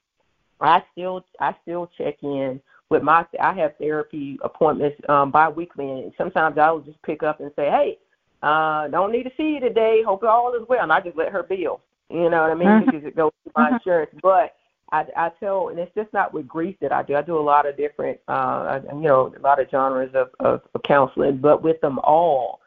I 0.59 0.84
still 0.91 1.23
I 1.39 1.55
still 1.61 1.89
check 1.97 2.15
in 2.23 2.59
with 2.89 3.03
my 3.03 3.25
I 3.39 3.53
have 3.53 3.78
therapy 3.78 4.38
appointments 4.43 4.99
um 5.09 5.32
biweekly 5.32 5.89
and 5.89 6.13
sometimes 6.17 6.57
I'll 6.57 6.80
just 6.80 7.01
pick 7.03 7.23
up 7.23 7.39
and 7.39 7.51
say, 7.55 7.69
Hey, 7.69 7.97
uh, 8.41 8.88
don't 8.88 9.11
need 9.11 9.23
to 9.23 9.32
see 9.38 9.53
you 9.53 9.59
today, 9.59 10.03
hope 10.05 10.23
all 10.23 10.53
is 10.55 10.67
well 10.67 10.84
and 10.84 10.91
I 10.91 10.99
just 11.01 11.17
let 11.17 11.32
her 11.32 11.43
bill. 11.43 11.82
You 12.09 12.30
know 12.30 12.41
what 12.41 12.51
I 12.51 12.55
mean? 12.55 12.69
Mhm. 12.69 12.86
Because 12.86 13.05
it 13.05 13.15
goes 13.15 13.32
through 13.43 13.51
my 13.55 13.69
Mhm. 13.69 13.73
insurance. 13.75 14.11
But 14.21 14.55
I, 14.91 15.05
I 15.17 15.30
tell, 15.39 15.67
and 15.67 15.78
it's 15.78 15.93
just 15.93 16.13
not 16.13 16.34
with 16.34 16.47
grief 16.47 16.78
that 16.80 16.93
I 16.93 17.03
do. 17.03 17.15
I 17.15 17.21
do 17.21 17.38
a 17.38 17.39
lot 17.39 17.65
of 17.65 17.75
different, 17.75 18.17
uh, 18.30 18.80
you 18.93 19.01
know, 19.01 19.34
a 19.36 19.41
lot 19.41 19.59
of 19.59 19.69
genres 19.69 20.15
of, 20.15 20.30
of, 20.39 20.61
of 20.73 20.84
counseling. 20.84 21.38
But 21.38 21.61
with 21.61 21.82
them 21.82 21.99
all, 21.99 22.61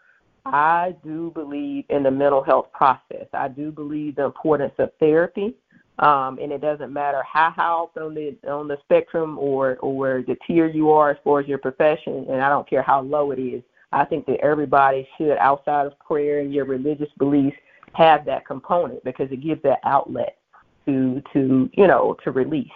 I 0.45 0.95
do 1.05 1.30
believe 1.34 1.84
in 1.91 2.03
the 2.03 2.11
mental 2.11 2.43
health 2.43 2.72
process. 2.72 3.26
I 3.32 3.49
do 3.49 3.70
believe 3.70 4.16
the 4.16 4.24
importance 4.24 4.72
of 4.78 4.91
therapy. 4.99 5.55
Um, 5.99 6.38
and 6.41 6.51
it 6.51 6.62
doesn't 6.62 6.93
matter 6.93 7.22
how 7.30 7.84
up 7.84 8.03
on 8.03 8.14
the 8.14 8.34
on 8.49 8.68
the 8.68 8.78
spectrum 8.84 9.38
or 9.38 9.76
or 9.76 10.22
the 10.26 10.36
tier 10.47 10.66
you 10.66 10.91
are 10.91 11.11
as 11.11 11.18
far 11.22 11.41
as 11.41 11.47
your 11.47 11.59
profession, 11.59 12.26
and 12.30 12.41
I 12.41 12.49
don't 12.49 12.68
care 12.68 12.80
how 12.80 13.03
low 13.03 13.32
it 13.32 13.38
is. 13.38 13.62
I 13.93 14.07
think 14.07 14.24
that 14.26 14.41
everybody 14.41 15.07
should, 15.18 15.36
outside 15.36 15.86
of 15.86 15.99
prayer 15.99 16.41
and 16.41 16.55
your 16.55 16.64
religious 16.64 17.11
beliefs, 17.18 17.57
have 17.93 18.24
that 18.24 18.47
component 18.47 19.05
because 19.05 19.30
it 19.30 19.43
gives 19.43 19.62
that 19.62 19.80
outlet 19.84 20.38
to 20.86 21.22
to 21.34 21.68
you 21.74 21.86
know 21.86 22.16
to 22.24 22.30
release. 22.30 22.68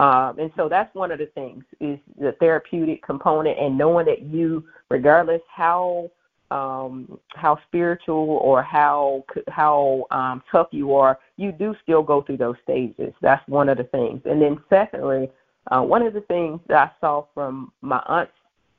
Um, 0.00 0.40
and 0.40 0.50
so 0.56 0.68
that's 0.68 0.92
one 0.96 1.12
of 1.12 1.20
the 1.20 1.26
things 1.26 1.62
is 1.80 1.98
the 2.18 2.32
therapeutic 2.40 3.04
component 3.04 3.56
and 3.58 3.78
knowing 3.78 4.06
that 4.06 4.22
you, 4.22 4.64
regardless 4.90 5.42
how 5.48 6.10
um, 6.50 7.18
how 7.34 7.58
spiritual 7.66 8.38
or 8.42 8.62
how 8.62 9.24
how 9.48 10.04
um, 10.10 10.42
tough 10.50 10.68
you 10.70 10.94
are, 10.94 11.18
you 11.36 11.52
do 11.52 11.74
still 11.82 12.02
go 12.02 12.22
through 12.22 12.36
those 12.36 12.56
stages. 12.62 13.12
That's 13.20 13.46
one 13.48 13.68
of 13.68 13.78
the 13.78 13.84
things. 13.84 14.20
And 14.24 14.40
then 14.40 14.58
secondly, 14.68 15.30
uh, 15.70 15.82
one 15.82 16.02
of 16.02 16.12
the 16.12 16.20
things 16.22 16.60
that 16.68 16.76
I 16.76 16.90
saw 17.00 17.26
from 17.34 17.72
my 17.80 18.02
aunt's 18.06 18.32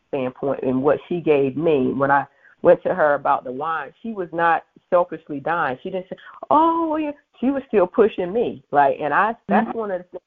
standpoint 0.09 0.61
and 0.63 0.81
what 0.81 0.99
she 1.09 1.19
gave 1.19 1.57
me 1.57 1.91
when 1.93 2.11
I 2.11 2.25
went 2.61 2.81
to 2.83 2.93
her 2.93 3.15
about 3.15 3.43
the 3.43 3.51
wine, 3.51 3.93
she 4.01 4.11
was 4.11 4.29
not 4.31 4.63
selfishly 4.89 5.39
dying. 5.39 5.77
She 5.83 5.89
didn't 5.89 6.09
say, 6.09 6.17
"Oh, 6.49 6.95
yeah." 6.97 7.11
She 7.41 7.51
was 7.51 7.63
still 7.67 7.85
pushing 7.85 8.31
me. 8.31 8.63
Like, 8.71 8.97
and 9.01 9.13
I 9.13 9.35
that's 9.47 9.67
Mhm. 9.67 9.75
one 9.75 9.91
of 9.91 10.03
the 10.03 10.19
things. 10.19 10.21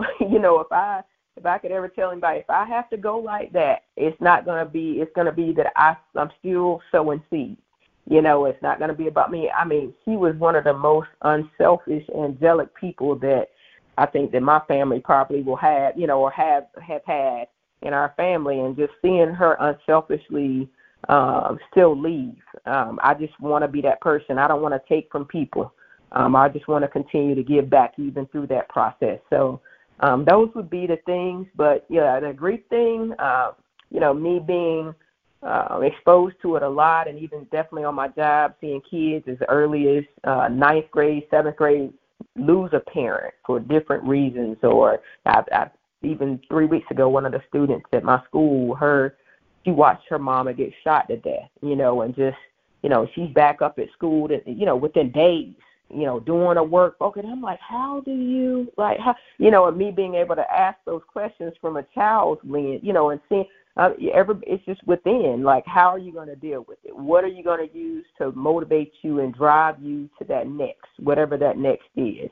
You 0.32 0.38
know, 0.38 0.60
if 0.60 0.70
I 0.72 1.02
if 1.36 1.46
I 1.46 1.58
could 1.58 1.72
ever 1.72 1.88
tell 1.88 2.10
anybody, 2.10 2.40
if 2.40 2.50
I 2.50 2.64
have 2.64 2.90
to 2.90 2.96
go 2.96 3.18
like 3.18 3.52
that, 3.52 3.84
it's 3.96 4.20
not 4.20 4.44
gonna 4.44 4.66
be. 4.66 5.00
It's 5.00 5.12
gonna 5.14 5.32
be 5.32 5.52
that 5.52 5.72
I 5.76 5.96
I'm 6.16 6.30
still 6.38 6.80
sowing 6.90 7.22
seeds. 7.30 7.60
You 8.08 8.20
know, 8.20 8.44
it's 8.46 8.62
not 8.62 8.78
gonna 8.78 8.94
be 8.94 9.06
about 9.06 9.30
me. 9.30 9.50
I 9.50 9.64
mean, 9.64 9.94
she 10.04 10.12
was 10.12 10.34
one 10.36 10.56
of 10.56 10.64
the 10.64 10.74
most 10.74 11.08
unselfish, 11.22 12.04
angelic 12.16 12.74
people 12.74 13.16
that 13.20 13.48
I 13.96 14.06
think 14.06 14.32
that 14.32 14.42
my 14.42 14.60
family 14.68 15.00
probably 15.00 15.42
will 15.42 15.56
have. 15.56 15.96
You 15.96 16.06
know, 16.06 16.20
or 16.20 16.30
have 16.30 16.66
have 16.80 17.02
had 17.06 17.48
in 17.82 17.92
our 17.92 18.12
family, 18.16 18.60
and 18.60 18.76
just 18.76 18.92
seeing 19.00 19.32
her 19.32 19.56
unselfishly 19.60 20.68
um, 21.08 21.58
still 21.70 21.98
leave. 21.98 22.42
Um, 22.66 23.00
I 23.02 23.14
just 23.14 23.38
want 23.40 23.62
to 23.62 23.68
be 23.68 23.80
that 23.82 24.00
person. 24.00 24.38
I 24.38 24.46
don't 24.46 24.62
want 24.62 24.74
to 24.74 24.88
take 24.88 25.10
from 25.10 25.24
people. 25.24 25.72
Um, 26.12 26.36
I 26.36 26.48
just 26.48 26.68
want 26.68 26.84
to 26.84 26.88
continue 26.88 27.34
to 27.34 27.42
give 27.42 27.70
back 27.70 27.94
even 27.98 28.26
through 28.26 28.48
that 28.48 28.68
process. 28.68 29.18
So 29.30 29.60
um, 30.02 30.24
those 30.28 30.50
would 30.54 30.68
be 30.68 30.86
the 30.86 30.98
things. 31.06 31.46
But 31.56 31.86
yeah, 31.88 32.20
the 32.20 32.32
grief 32.32 32.60
thing, 32.68 33.14
uh, 33.18 33.52
you 33.90 34.00
know, 34.00 34.12
me 34.12 34.40
being 34.44 34.94
uh, 35.42 35.80
exposed 35.82 36.36
to 36.42 36.56
it 36.56 36.62
a 36.62 36.68
lot, 36.68 37.08
and 37.08 37.18
even 37.18 37.44
definitely 37.44 37.84
on 37.84 37.94
my 37.94 38.08
job, 38.08 38.54
seeing 38.60 38.80
kids 38.88 39.24
as 39.28 39.38
early 39.48 39.98
as 39.98 40.04
uh, 40.24 40.48
ninth 40.48 40.90
grade, 40.90 41.24
seventh 41.30 41.56
grade 41.56 41.92
lose 42.36 42.70
a 42.72 42.80
parent 42.80 43.34
for 43.44 43.58
different 43.60 44.04
reasons, 44.04 44.56
or 44.62 45.00
I've, 45.26 45.44
I've 45.52 45.70
even 46.02 46.40
three 46.48 46.66
weeks 46.66 46.90
ago, 46.90 47.08
one 47.08 47.26
of 47.26 47.32
the 47.32 47.42
students 47.48 47.86
at 47.92 48.04
my 48.04 48.22
school, 48.24 48.74
her 48.74 49.16
she 49.64 49.70
watched 49.70 50.08
her 50.08 50.18
mama 50.18 50.52
get 50.52 50.72
shot 50.82 51.08
to 51.08 51.16
death, 51.16 51.48
you 51.60 51.76
know, 51.76 52.02
and 52.02 52.14
just 52.14 52.36
you 52.82 52.88
know 52.88 53.08
she's 53.14 53.30
back 53.30 53.62
up 53.62 53.78
at 53.78 53.90
school, 53.92 54.28
that 54.28 54.46
you 54.46 54.66
know 54.66 54.76
within 54.76 55.10
days, 55.12 55.54
you 55.92 56.04
know, 56.04 56.20
doing 56.20 56.56
a 56.56 56.64
work. 56.64 56.96
Okay, 57.00 57.20
and 57.20 57.30
I'm 57.30 57.42
like, 57.42 57.60
how 57.60 58.02
do 58.04 58.12
you 58.12 58.72
like 58.76 58.98
how 58.98 59.14
you 59.38 59.50
know, 59.50 59.66
and 59.66 59.76
me 59.76 59.90
being 59.90 60.14
able 60.14 60.36
to 60.36 60.52
ask 60.52 60.78
those 60.84 61.02
questions 61.06 61.52
from 61.60 61.76
a 61.76 61.84
child's 61.94 62.40
lens, 62.44 62.80
you 62.82 62.92
know, 62.92 63.10
and 63.10 63.20
seeing 63.28 63.44
uh, 63.76 63.90
every 64.12 64.36
it's 64.46 64.64
just 64.64 64.82
within 64.86 65.42
like 65.42 65.64
how 65.66 65.88
are 65.88 65.98
you 65.98 66.12
going 66.12 66.28
to 66.28 66.36
deal 66.36 66.64
with 66.68 66.78
it? 66.84 66.96
What 66.96 67.24
are 67.24 67.28
you 67.28 67.42
going 67.42 67.66
to 67.66 67.76
use 67.76 68.04
to 68.18 68.32
motivate 68.32 68.92
you 69.02 69.20
and 69.20 69.34
drive 69.34 69.80
you 69.80 70.08
to 70.18 70.24
that 70.24 70.48
next, 70.48 70.88
whatever 70.98 71.36
that 71.38 71.58
next 71.58 71.86
is, 71.96 72.30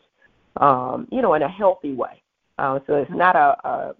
um, 0.57 1.09
you 1.11 1.23
know, 1.23 1.35
in 1.35 1.43
a 1.43 1.49
healthy 1.49 1.95
way. 1.95 2.23
Uh, 2.59 2.79
so 2.87 2.95
it's 2.97 3.11
not 3.11 3.37
a, 3.37 3.69
a 3.69 3.95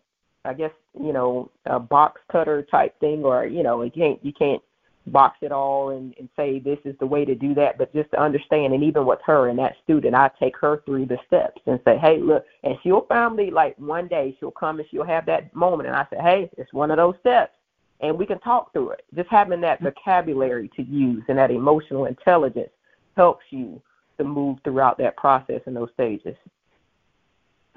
I 0.45 0.55
guess 0.55 0.73
you 0.99 1.13
know 1.13 1.51
a 1.67 1.79
box 1.79 2.21
cutter 2.31 2.67
type 2.71 2.99
thing, 3.01 3.25
or 3.25 3.47
you 3.47 3.63
know 3.63 3.83
you 3.83 3.91
can't 3.91 4.25
you 4.25 4.33
can't 4.33 4.63
box 5.11 5.39
it 5.43 5.53
all 5.53 5.91
and, 5.91 6.15
and 6.19 6.29
say 6.37 6.59
this 6.59 6.79
is 6.85 6.95
the 6.99 7.07
way 7.07 7.25
to 7.25 7.35
do 7.35 7.55
that, 7.55 7.79
but 7.79 7.93
just 7.95 8.11
to 8.13 8.21
understand. 8.21 8.73
And 8.73 8.83
even 8.85 9.07
with 9.07 9.21
her 9.27 9.49
and 9.49 9.59
that 9.59 9.77
student, 9.85 10.15
I 10.15 10.31
take 10.39 10.57
her 10.59 10.83
through 10.87 11.07
the 11.07 11.19
steps 11.27 11.61
and 11.67 11.81
say, 11.85 11.99
hey, 11.99 12.19
look, 12.19 12.45
and 12.65 12.77
she'll 12.83 13.07
finally 13.09 13.51
like 13.51 13.77
one 13.79 14.09
day 14.09 14.37
she'll 14.39 14.51
come 14.51 14.79
and 14.79 14.89
she'll 14.91 15.05
have 15.05 15.27
that 15.27 15.55
moment, 15.55 15.89
and 15.89 15.97
I 15.97 16.07
say, 16.11 16.19
hey, 16.21 16.51
it's 16.57 16.73
one 16.73 16.91
of 16.91 16.97
those 16.97 17.15
steps, 17.21 17.53
and 18.01 18.19
we 18.19 18.27
can 18.27 18.39
talk 18.41 18.73
through 18.73 18.91
it. 18.91 19.05
Just 19.15 19.29
having 19.29 19.61
that 19.63 19.83
vocabulary 19.83 20.71
to 20.77 20.83
use 20.83 21.23
and 21.29 21.39
that 21.39 21.51
emotional 21.51 22.07
intelligence 22.07 22.71
helps 23.17 23.45
you 23.51 23.81
to 24.19 24.25
move 24.25 24.59
throughout 24.65 24.99
that 24.99 25.17
process 25.17 25.61
in 25.67 25.75
those 25.75 25.91
stages. 25.95 26.37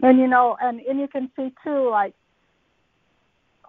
And 0.01 0.19
you 0.19 0.27
know, 0.27 0.57
and 0.61 0.81
and 0.81 0.99
you 0.99 1.07
can 1.07 1.31
see 1.35 1.53
too, 1.63 1.89
like 1.89 2.13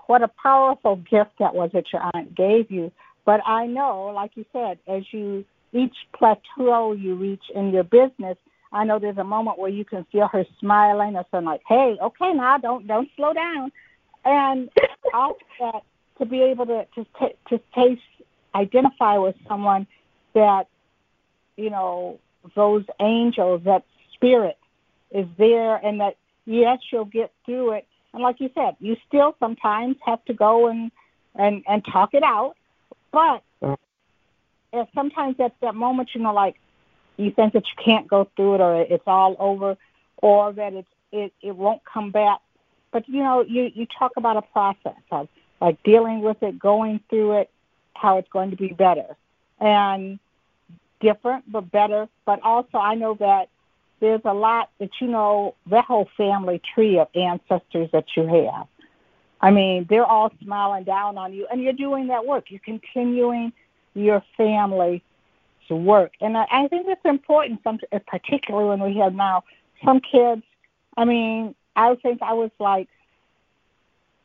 what 0.06 0.22
a 0.22 0.28
powerful 0.28 0.96
gift 0.96 1.30
that 1.38 1.54
was 1.54 1.70
that 1.72 1.92
your 1.92 2.02
aunt 2.14 2.34
gave 2.34 2.70
you. 2.70 2.90
But 3.24 3.40
I 3.46 3.66
know, 3.66 4.06
like 4.14 4.32
you 4.34 4.44
said, 4.52 4.78
as 4.86 5.02
you 5.12 5.44
each 5.72 5.96
plateau 6.16 6.92
you 6.92 7.14
reach 7.16 7.42
in 7.54 7.70
your 7.72 7.84
business, 7.84 8.36
I 8.72 8.84
know 8.84 8.98
there's 8.98 9.18
a 9.18 9.24
moment 9.24 9.58
where 9.58 9.70
you 9.70 9.84
can 9.84 10.04
feel 10.12 10.28
her 10.28 10.44
smiling 10.60 11.16
or 11.16 11.24
something 11.30 11.46
like, 11.46 11.62
"Hey, 11.66 11.96
okay, 12.00 12.32
now 12.32 12.58
don't 12.58 12.86
don't 12.86 13.08
slow 13.16 13.32
down," 13.32 13.72
and 14.24 14.70
that 15.12 15.82
to 16.18 16.26
be 16.26 16.42
able 16.42 16.66
to 16.66 16.86
to 16.94 17.06
t- 17.18 17.36
to 17.48 17.60
taste 17.74 18.02
identify 18.54 19.16
with 19.18 19.36
someone 19.48 19.86
that 20.34 20.68
you 21.56 21.70
know 21.70 22.18
those 22.54 22.84
angels, 23.00 23.62
that 23.64 23.84
spirit 24.12 24.58
is 25.10 25.26
there, 25.38 25.76
and 25.76 26.00
that 26.00 26.16
yes, 26.44 26.78
you'll 26.92 27.04
get 27.04 27.32
through 27.46 27.72
it. 27.72 27.86
And 28.12 28.22
like 28.22 28.40
you 28.40 28.50
said, 28.54 28.76
you 28.80 28.96
still 29.08 29.34
sometimes 29.40 29.96
have 30.04 30.24
to 30.26 30.34
go 30.34 30.68
and 30.68 30.90
and 31.34 31.62
and 31.68 31.84
talk 31.84 32.14
it 32.14 32.22
out, 32.22 32.54
but 33.14 33.42
uh-huh. 33.62 33.76
if 34.72 34.88
sometimes 34.94 35.36
at 35.38 35.54
that 35.60 35.74
moment, 35.74 36.10
you 36.14 36.20
know, 36.20 36.34
like 36.34 36.56
you 37.16 37.30
think 37.30 37.52
that 37.52 37.64
you 37.64 37.82
can't 37.82 38.08
go 38.08 38.28
through 38.36 38.56
it 38.56 38.60
or 38.60 38.82
it's 38.82 39.04
all 39.06 39.36
over, 39.38 39.76
or 40.18 40.52
that 40.52 40.72
it's 40.74 40.88
it 41.12 41.32
it 41.40 41.56
won't 41.56 41.82
come 41.84 42.10
back. 42.10 42.40
But 42.90 43.08
you 43.08 43.22
know, 43.22 43.42
you 43.42 43.70
you 43.74 43.86
talk 43.86 44.12
about 44.16 44.36
a 44.36 44.42
process 44.42 45.00
of 45.10 45.28
like 45.60 45.82
dealing 45.84 46.20
with 46.20 46.42
it, 46.42 46.58
going 46.58 47.00
through 47.08 47.38
it, 47.38 47.50
how 47.94 48.18
it's 48.18 48.28
going 48.30 48.50
to 48.50 48.56
be 48.56 48.68
better, 48.68 49.16
and 49.60 50.18
different 51.00 51.50
but 51.50 51.70
better. 51.70 52.08
But 52.26 52.42
also, 52.42 52.78
I 52.78 52.96
know 52.96 53.14
that 53.20 53.48
there's 54.00 54.22
a 54.24 54.34
lot 54.34 54.70
that 54.80 54.90
you 55.00 55.06
know 55.06 55.54
that 55.68 55.84
whole 55.84 56.08
family 56.16 56.60
tree 56.74 56.98
of 56.98 57.08
ancestors 57.14 57.90
that 57.92 58.06
you 58.16 58.26
have. 58.26 58.66
I 59.40 59.50
mean, 59.50 59.86
they're 59.88 60.06
all 60.06 60.30
smiling 60.42 60.84
down 60.84 61.18
on 61.18 61.32
you, 61.34 61.46
and 61.50 61.62
you're 61.62 61.72
doing 61.72 62.06
that 62.08 62.24
work. 62.24 62.44
You're 62.48 62.60
continuing 62.64 63.52
your 63.94 64.22
family's 64.36 65.02
work. 65.70 66.12
And 66.20 66.36
I, 66.36 66.46
I 66.50 66.68
think 66.68 66.86
it's 66.88 67.04
important, 67.04 67.60
some, 67.64 67.78
particularly 68.06 68.68
when 68.68 68.80
we 68.80 68.98
have 69.00 69.14
now 69.14 69.44
some 69.84 70.00
kids. 70.00 70.42
I 70.96 71.04
mean, 71.04 71.54
I 71.76 71.94
think 71.96 72.22
I 72.22 72.32
was 72.34 72.50
like 72.58 72.88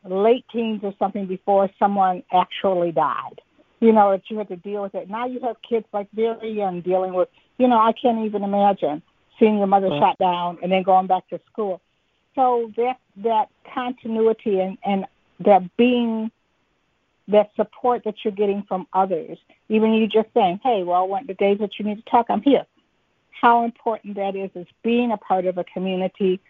late 0.04 0.44
teens 0.52 0.80
or 0.82 0.94
something 0.98 1.26
before 1.26 1.68
someone 1.78 2.22
actually 2.32 2.92
died. 2.92 3.40
You 3.80 3.92
know, 3.92 4.10
that 4.10 4.22
you 4.28 4.36
had 4.36 4.48
to 4.48 4.56
deal 4.56 4.82
with 4.82 4.94
it. 4.94 5.08
Now 5.08 5.26
you 5.26 5.40
have 5.40 5.56
kids 5.66 5.86
like 5.92 6.08
very 6.12 6.52
young 6.52 6.82
dealing 6.82 7.14
with, 7.14 7.28
you 7.56 7.66
know, 7.66 7.78
I 7.78 7.92
can't 7.92 8.26
even 8.26 8.42
imagine 8.42 9.02
seeing 9.38 9.56
your 9.56 9.66
mother 9.66 9.88
shot 9.88 10.18
down 10.18 10.58
and 10.62 10.70
then 10.70 10.82
going 10.82 11.06
back 11.06 11.26
to 11.30 11.40
school. 11.50 11.80
So 12.34 12.72
that 12.76 12.98
that 13.18 13.48
continuity 13.74 14.60
and, 14.60 14.78
and 14.84 15.06
that 15.40 15.76
being 15.76 16.30
that 17.28 17.50
support 17.56 18.02
that 18.04 18.14
you're 18.24 18.32
getting 18.32 18.64
from 18.68 18.86
others, 18.92 19.38
even 19.68 19.92
you 19.92 20.06
just 20.06 20.28
saying, 20.34 20.60
hey, 20.62 20.82
well, 20.82 21.06
when 21.06 21.26
the 21.26 21.34
days 21.34 21.58
that 21.60 21.78
you 21.78 21.84
need 21.84 21.96
to 21.96 22.10
talk, 22.10 22.26
I'm 22.28 22.42
here. 22.42 22.66
How 23.40 23.64
important 23.64 24.16
that 24.16 24.36
is 24.36 24.50
is 24.54 24.66
being 24.82 25.12
a 25.12 25.16
part 25.16 25.46
of 25.46 25.56
a 25.58 25.64
community. 25.64 26.40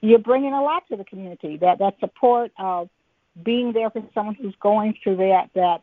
You're 0.00 0.18
bringing 0.18 0.52
a 0.52 0.62
lot 0.62 0.84
to 0.88 0.96
the 0.96 1.04
community. 1.04 1.56
That 1.58 1.78
that 1.80 1.98
support 2.00 2.52
of 2.58 2.88
being 3.42 3.72
there 3.72 3.90
for 3.90 4.02
someone 4.14 4.34
who's 4.34 4.54
going 4.60 4.96
through 5.02 5.16
that 5.16 5.50
that 5.54 5.82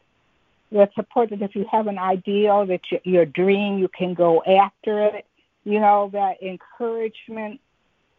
that 0.72 0.94
support 0.96 1.30
that 1.30 1.42
if 1.42 1.56
you 1.56 1.66
have 1.72 1.88
an 1.88 2.00
ideal 2.00 2.66
that 2.66 2.82
you, 2.92 3.00
your 3.04 3.26
dream, 3.26 3.78
you 3.78 3.88
can 3.88 4.14
go 4.14 4.44
after 4.44 5.06
it. 5.06 5.26
You 5.64 5.80
know 5.80 6.10
that 6.14 6.42
encouragement, 6.42 7.60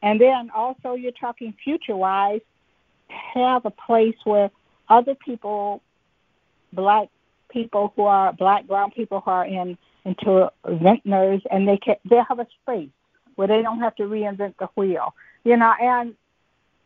and 0.07 0.21
then 0.21 0.51
also 0.55 0.95
you're 0.95 1.11
talking 1.11 1.53
future 1.65 1.97
wise. 1.97 2.41
Have 3.35 3.67
a 3.67 3.73
place 3.73 4.15
where 4.23 4.51
other 4.89 5.17
people, 5.17 5.83
black 6.73 7.09
people 7.51 7.93
who 7.97 8.03
are 8.03 8.33
black, 8.33 8.69
brown 8.69 8.93
people 8.93 9.21
who 9.21 9.31
are 9.33 9.47
in 9.47 9.77
into 10.05 10.49
vintners, 10.65 11.43
and 11.51 11.67
they 11.67 11.77
can 11.79 11.97
they 12.09 12.21
have 12.29 12.39
a 12.39 12.47
space 12.63 12.91
where 13.35 13.49
they 13.49 13.63
don't 13.63 13.81
have 13.81 13.97
to 13.97 14.05
reinvent 14.05 14.55
the 14.61 14.69
wheel, 14.77 15.13
you 15.43 15.57
know, 15.57 15.73
and 15.81 16.15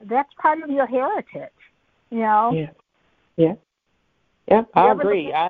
that's 0.00 0.32
part 0.40 0.62
of 0.62 0.70
your 0.70 0.86
heritage, 0.86 1.50
you 2.10 2.20
know. 2.20 2.52
Yeah, 2.54 2.70
yeah, 3.36 3.54
yeah. 4.48 4.62
I 4.74 4.92
agree. 4.92 5.30
I. 5.30 5.48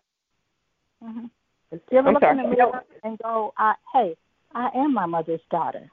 Mm-hmm. 1.04 1.26
You 1.70 1.98
ever 1.98 2.08
I'm 2.08 2.14
look 2.14 2.22
sorry. 2.22 2.36
in 2.36 2.50
the 2.50 2.56
mirror 2.56 2.82
and 3.04 3.16
go, 3.18 3.54
uh, 3.56 3.74
"Hey, 3.92 4.16
I 4.56 4.70
am 4.74 4.92
my 4.92 5.06
mother's 5.06 5.40
daughter." 5.52 5.88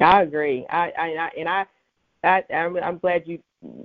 I 0.00 0.22
agree. 0.22 0.66
I, 0.68 0.92
I, 0.98 1.30
and 1.38 1.48
I 1.48 1.66
I, 2.24 2.42
I'm, 2.52 2.76
I'm 2.78 2.98
glad 2.98 3.24
you 3.26 3.38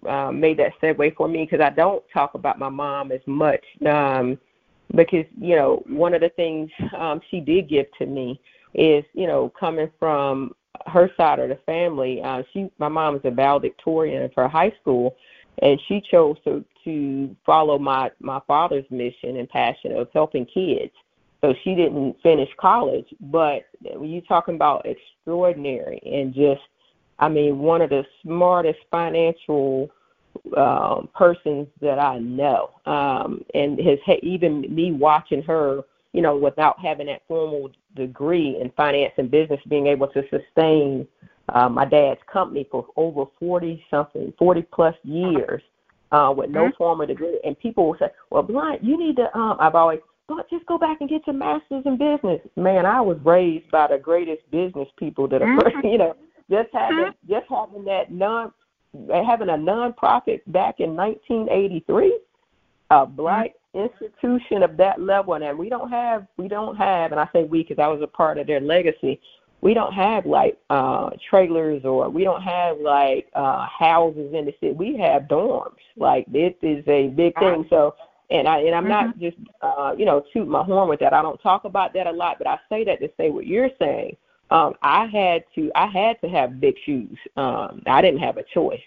um, 0.07 0.39
made 0.39 0.57
that 0.59 0.73
segue 0.81 1.15
for 1.15 1.27
me 1.27 1.45
because 1.45 1.63
I 1.63 1.69
don't 1.69 2.03
talk 2.13 2.33
about 2.33 2.59
my 2.59 2.69
mom 2.69 3.11
as 3.11 3.21
much 3.25 3.63
um, 3.85 4.37
because 4.95 5.25
you 5.39 5.55
know 5.55 5.83
one 5.87 6.13
of 6.13 6.21
the 6.21 6.29
things 6.29 6.69
um, 6.97 7.21
she 7.29 7.39
did 7.39 7.69
give 7.69 7.85
to 7.97 8.05
me 8.05 8.39
is 8.73 9.03
you 9.13 9.27
know 9.27 9.51
coming 9.59 9.89
from 9.99 10.53
her 10.87 11.11
side 11.17 11.39
of 11.39 11.49
the 11.49 11.59
family. 11.65 12.21
Uh, 12.23 12.43
she 12.53 12.69
my 12.77 12.87
mom 12.87 13.15
is 13.15 13.21
a 13.23 13.31
valedictorian 13.31 14.29
for 14.33 14.47
high 14.47 14.73
school, 14.81 15.15
and 15.61 15.79
she 15.87 16.01
chose 16.09 16.37
to 16.45 16.63
to 16.85 17.35
follow 17.45 17.77
my 17.77 18.11
my 18.19 18.39
father's 18.47 18.85
mission 18.89 19.37
and 19.37 19.49
passion 19.49 19.93
of 19.93 20.07
helping 20.13 20.45
kids. 20.45 20.93
So 21.41 21.53
she 21.63 21.73
didn't 21.73 22.17
finish 22.21 22.49
college, 22.59 23.07
but 23.21 23.65
when 23.95 24.09
you're 24.09 24.21
talking 24.23 24.55
about 24.55 24.85
extraordinary 24.85 26.01
and 26.05 26.33
just 26.33 26.61
I 27.19 27.27
mean, 27.27 27.59
one 27.59 27.81
of 27.81 27.89
the 27.89 28.05
smartest 28.23 28.79
financial 28.89 29.89
um, 30.55 31.09
persons 31.13 31.67
that 31.81 31.99
I 31.99 32.19
know, 32.19 32.71
um, 32.85 33.43
and 33.53 33.79
has 33.79 33.99
even 34.23 34.61
me 34.73 34.91
watching 34.93 35.43
her, 35.43 35.81
you 36.13 36.21
know, 36.21 36.37
without 36.37 36.79
having 36.79 37.07
that 37.07 37.23
formal 37.27 37.71
degree 37.95 38.57
in 38.59 38.71
finance 38.71 39.13
and 39.17 39.29
business, 39.29 39.59
being 39.67 39.87
able 39.87 40.07
to 40.07 40.23
sustain 40.29 41.07
uh, 41.49 41.67
my 41.67 41.83
dad's 41.83 42.21
company 42.31 42.67
for 42.71 42.85
over 42.95 43.25
forty 43.39 43.83
something, 43.91 44.33
forty 44.39 44.61
plus 44.61 44.95
years, 45.03 45.61
uh, 46.11 46.33
with 46.35 46.49
no 46.49 46.65
mm-hmm. 46.65 46.77
formal 46.77 47.05
degree. 47.05 47.39
And 47.43 47.59
people 47.59 47.87
will 47.87 47.97
say, 47.99 48.09
"Well, 48.29 48.43
Blount, 48.43 48.83
you 48.83 48.97
need 48.97 49.17
to." 49.17 49.35
Um, 49.37 49.57
I've 49.59 49.75
always 49.75 49.99
but 50.29 50.49
just 50.49 50.65
go 50.67 50.77
back 50.77 50.97
and 51.01 51.09
get 51.09 51.25
your 51.25 51.35
master's 51.35 51.83
in 51.85 51.97
business. 51.97 52.39
Man, 52.55 52.85
I 52.85 53.01
was 53.01 53.17
raised 53.25 53.69
by 53.71 53.87
the 53.87 53.97
greatest 53.97 54.49
business 54.51 54.87
people 54.97 55.27
that 55.27 55.41
are, 55.41 55.47
mm-hmm. 55.47 55.87
you 55.87 55.97
know, 55.97 56.15
just 56.49 56.69
having 56.71 56.97
mm-hmm. 56.97 57.33
just 57.33 57.47
having 57.49 57.83
that 57.85 58.11
non 58.11 58.53
having 59.11 59.49
a 59.49 59.53
nonprofit 59.53 60.41
back 60.47 60.79
in 60.79 60.95
1983, 60.95 62.19
a 62.91 63.05
black 63.05 63.53
mm-hmm. 63.75 63.87
institution 63.89 64.63
of 64.63 64.77
that 64.77 65.01
level, 65.01 65.33
and 65.33 65.57
we 65.57 65.67
don't 65.67 65.89
have 65.89 66.27
we 66.37 66.47
don't 66.47 66.75
have, 66.77 67.11
and 67.11 67.19
I 67.19 67.27
say 67.33 67.43
we 67.43 67.63
because 67.63 67.81
I 67.81 67.87
was 67.87 68.01
a 68.01 68.07
part 68.07 68.37
of 68.37 68.47
their 68.47 68.61
legacy. 68.61 69.19
We 69.61 69.73
don't 69.73 69.93
have 69.93 70.25
like 70.25 70.57
uh 70.69 71.09
trailers 71.29 71.83
or 71.83 72.09
we 72.09 72.23
don't 72.23 72.43
have 72.43 72.77
like 72.77 73.27
uh 73.33 73.65
houses 73.67 74.31
in 74.33 74.45
the 74.45 74.53
city. 74.61 74.73
We 74.73 74.95
have 74.97 75.23
dorms. 75.23 75.75
Like 75.97 76.25
this 76.31 76.53
is 76.61 76.83
a 76.87 77.07
big 77.07 77.37
thing. 77.39 77.65
So 77.69 77.93
and 78.29 78.47
I 78.47 78.59
and 78.59 78.75
I'm 78.75 78.83
mm-hmm. 78.83 78.91
not 78.91 79.19
just 79.19 79.37
uh, 79.61 79.93
you 79.97 80.05
know 80.05 80.23
toot 80.33 80.47
my 80.47 80.63
horn 80.63 80.89
with 80.89 80.99
that. 80.99 81.13
I 81.13 81.21
don't 81.21 81.41
talk 81.41 81.65
about 81.65 81.93
that 81.93 82.07
a 82.07 82.11
lot, 82.11 82.37
but 82.37 82.47
I 82.47 82.59
say 82.69 82.83
that 82.85 82.99
to 82.99 83.09
say 83.17 83.29
what 83.29 83.47
you're 83.47 83.71
saying 83.79 84.15
um, 84.51 84.73
I 84.81 85.05
had 85.05 85.43
to 85.55 85.71
I 85.75 85.87
had 85.87 86.19
to 86.21 86.29
have 86.29 86.59
big 86.59 86.75
shoes. 86.85 87.17
Um, 87.37 87.81
I 87.85 88.01
didn't 88.01 88.19
have 88.19 88.37
a 88.37 88.43
choice, 88.53 88.81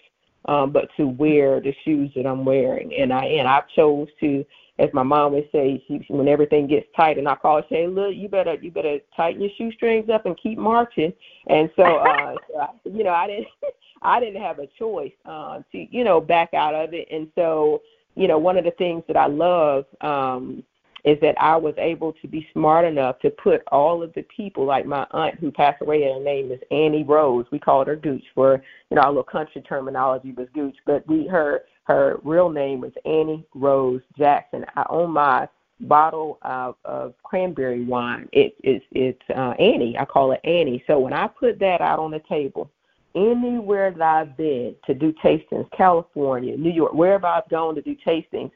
um, 0.45 0.71
but 0.71 0.89
to 0.97 1.07
wear 1.07 1.61
the 1.61 1.73
shoes 1.85 2.11
that 2.15 2.25
I'm 2.25 2.45
wearing, 2.45 2.93
and 2.95 3.13
I 3.13 3.25
and 3.25 3.47
I 3.47 3.61
chose 3.75 4.09
to, 4.19 4.45
as 4.79 4.89
my 4.93 5.03
mom 5.03 5.33
would 5.33 5.49
say, 5.51 5.83
she, 5.87 6.05
when 6.09 6.27
everything 6.27 6.67
gets 6.67 6.87
tight, 6.95 7.17
and 7.17 7.29
I 7.29 7.35
call 7.35 7.57
her 7.57 7.67
say, 7.69 7.87
look, 7.87 8.13
you 8.13 8.27
better 8.27 8.55
you 8.55 8.71
better 8.71 8.99
tighten 9.15 9.41
your 9.41 9.51
shoestrings 9.57 10.09
up 10.09 10.25
and 10.25 10.37
keep 10.37 10.57
marching. 10.57 11.13
And 11.47 11.69
so, 11.75 11.83
uh, 11.83 12.35
so 12.53 12.59
I, 12.59 12.67
you 12.85 13.03
know, 13.03 13.13
I 13.13 13.27
didn't 13.27 13.47
I 14.01 14.19
didn't 14.19 14.41
have 14.41 14.59
a 14.59 14.67
choice 14.77 15.13
uh, 15.25 15.61
to 15.71 15.77
you 15.95 16.03
know 16.03 16.19
back 16.19 16.53
out 16.53 16.75
of 16.75 16.93
it, 16.93 17.07
and 17.09 17.29
so 17.35 17.81
you 18.15 18.27
know 18.27 18.37
one 18.37 18.57
of 18.57 18.65
the 18.65 18.71
things 18.71 19.03
that 19.07 19.17
I 19.17 19.27
love. 19.27 19.85
Um, 20.01 20.63
is 21.05 21.19
that 21.19 21.35
I 21.37 21.57
was 21.57 21.73
able 21.77 22.13
to 22.13 22.27
be 22.29 22.47
smart 22.53 22.85
enough 22.85 23.19
to 23.19 23.29
put 23.29 23.61
all 23.73 24.01
of 24.01 24.13
the 24.13 24.23
people, 24.35 24.65
like 24.65 24.85
my 24.85 25.05
aunt 25.11 25.37
who 25.37 25.51
passed 25.51 25.81
away, 25.81 26.03
her 26.03 26.23
name 26.23 26.49
is 26.51 26.61
Annie 26.71 27.03
Rose. 27.03 27.45
We 27.51 27.59
called 27.59 27.87
her 27.87 27.97
Gooch 27.97 28.23
for, 28.33 28.63
you 28.89 28.95
know, 28.95 29.01
our 29.01 29.09
little 29.09 29.23
country 29.23 29.61
terminology 29.63 30.31
was 30.31 30.47
Gooch, 30.53 30.77
but 30.85 31.05
we 31.05 31.27
her 31.27 31.63
her 31.85 32.19
real 32.23 32.49
name 32.49 32.79
was 32.79 32.93
Annie 33.05 33.45
Rose 33.53 34.01
Jackson. 34.17 34.65
I 34.75 34.85
own 34.89 35.11
my 35.11 35.47
bottle 35.81 36.37
of, 36.43 36.75
of 36.85 37.13
cranberry 37.23 37.83
wine. 37.83 38.29
It 38.31 38.55
is 38.63 38.81
it's 38.91 39.21
uh, 39.35 39.53
Annie. 39.59 39.97
I 39.97 40.05
call 40.05 40.31
it 40.31 40.39
Annie. 40.45 40.83
So 40.87 40.99
when 40.99 41.13
I 41.13 41.27
put 41.27 41.59
that 41.59 41.81
out 41.81 41.99
on 41.99 42.11
the 42.11 42.21
table, 42.29 42.69
anywhere 43.15 43.91
that 43.91 44.01
I've 44.01 44.37
been 44.37 44.75
to 44.85 44.93
do 44.93 45.13
tastings, 45.23 45.69
California, 45.75 46.57
New 46.57 46.71
York, 46.71 46.93
wherever 46.93 47.27
I've 47.27 47.49
gone 47.49 47.75
to 47.75 47.81
do 47.81 47.95
tastings, 48.05 48.51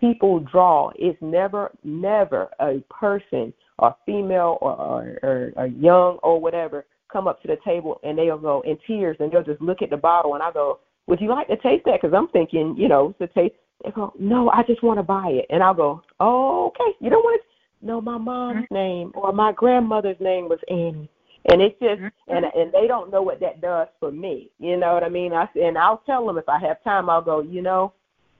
people 0.00 0.40
draw. 0.40 0.90
It's 0.96 1.18
never, 1.20 1.70
never 1.84 2.48
a 2.60 2.82
person 2.90 3.52
or 3.78 3.94
female 4.06 4.58
or, 4.60 4.72
or, 4.72 5.18
or, 5.22 5.52
or 5.56 5.66
young 5.66 6.18
or 6.22 6.40
whatever 6.40 6.84
come 7.12 7.26
up 7.26 7.40
to 7.42 7.48
the 7.48 7.56
table 7.64 8.00
and 8.02 8.18
they'll 8.18 8.38
go 8.38 8.62
in 8.66 8.78
tears 8.86 9.16
and 9.20 9.32
they'll 9.32 9.42
just 9.42 9.60
look 9.60 9.82
at 9.82 9.90
the 9.90 9.96
bottle 9.96 10.34
and 10.34 10.42
I 10.42 10.52
go, 10.52 10.80
would 11.06 11.20
you 11.20 11.28
like 11.28 11.48
to 11.48 11.56
taste 11.56 11.84
that? 11.86 12.00
Because 12.00 12.14
I'm 12.14 12.28
thinking, 12.28 12.74
you 12.76 12.88
know, 12.88 13.14
to 13.18 13.26
taste. 13.28 13.54
They 13.84 13.90
go, 13.92 14.12
no, 14.18 14.50
I 14.50 14.62
just 14.64 14.82
want 14.82 14.98
to 14.98 15.04
buy 15.04 15.28
it. 15.28 15.46
And 15.50 15.62
I'll 15.62 15.74
go, 15.74 16.02
oh, 16.20 16.66
okay. 16.68 16.96
You 17.00 17.10
don't 17.10 17.22
want 17.22 17.40
to? 17.40 17.86
No, 17.86 18.00
my 18.00 18.18
mom's 18.18 18.64
mm-hmm. 18.64 18.74
name 18.74 19.12
or 19.14 19.32
my 19.32 19.52
grandmother's 19.52 20.20
name 20.20 20.48
was 20.48 20.58
Annie. 20.68 21.08
And 21.46 21.62
it's 21.62 21.78
just, 21.78 22.00
mm-hmm. 22.00 22.36
and 22.36 22.44
and 22.54 22.72
they 22.72 22.86
don't 22.86 23.10
know 23.10 23.22
what 23.22 23.40
that 23.40 23.60
does 23.60 23.88
for 24.00 24.10
me. 24.10 24.50
You 24.58 24.76
know 24.76 24.94
what 24.94 25.04
I 25.04 25.08
mean? 25.08 25.32
I 25.32 25.48
and 25.54 25.78
I'll 25.78 26.02
tell 26.04 26.26
them 26.26 26.38
if 26.38 26.48
I 26.48 26.58
have 26.60 26.82
time. 26.84 27.08
I'll 27.08 27.22
go. 27.22 27.40
You 27.40 27.62
know, 27.62 27.92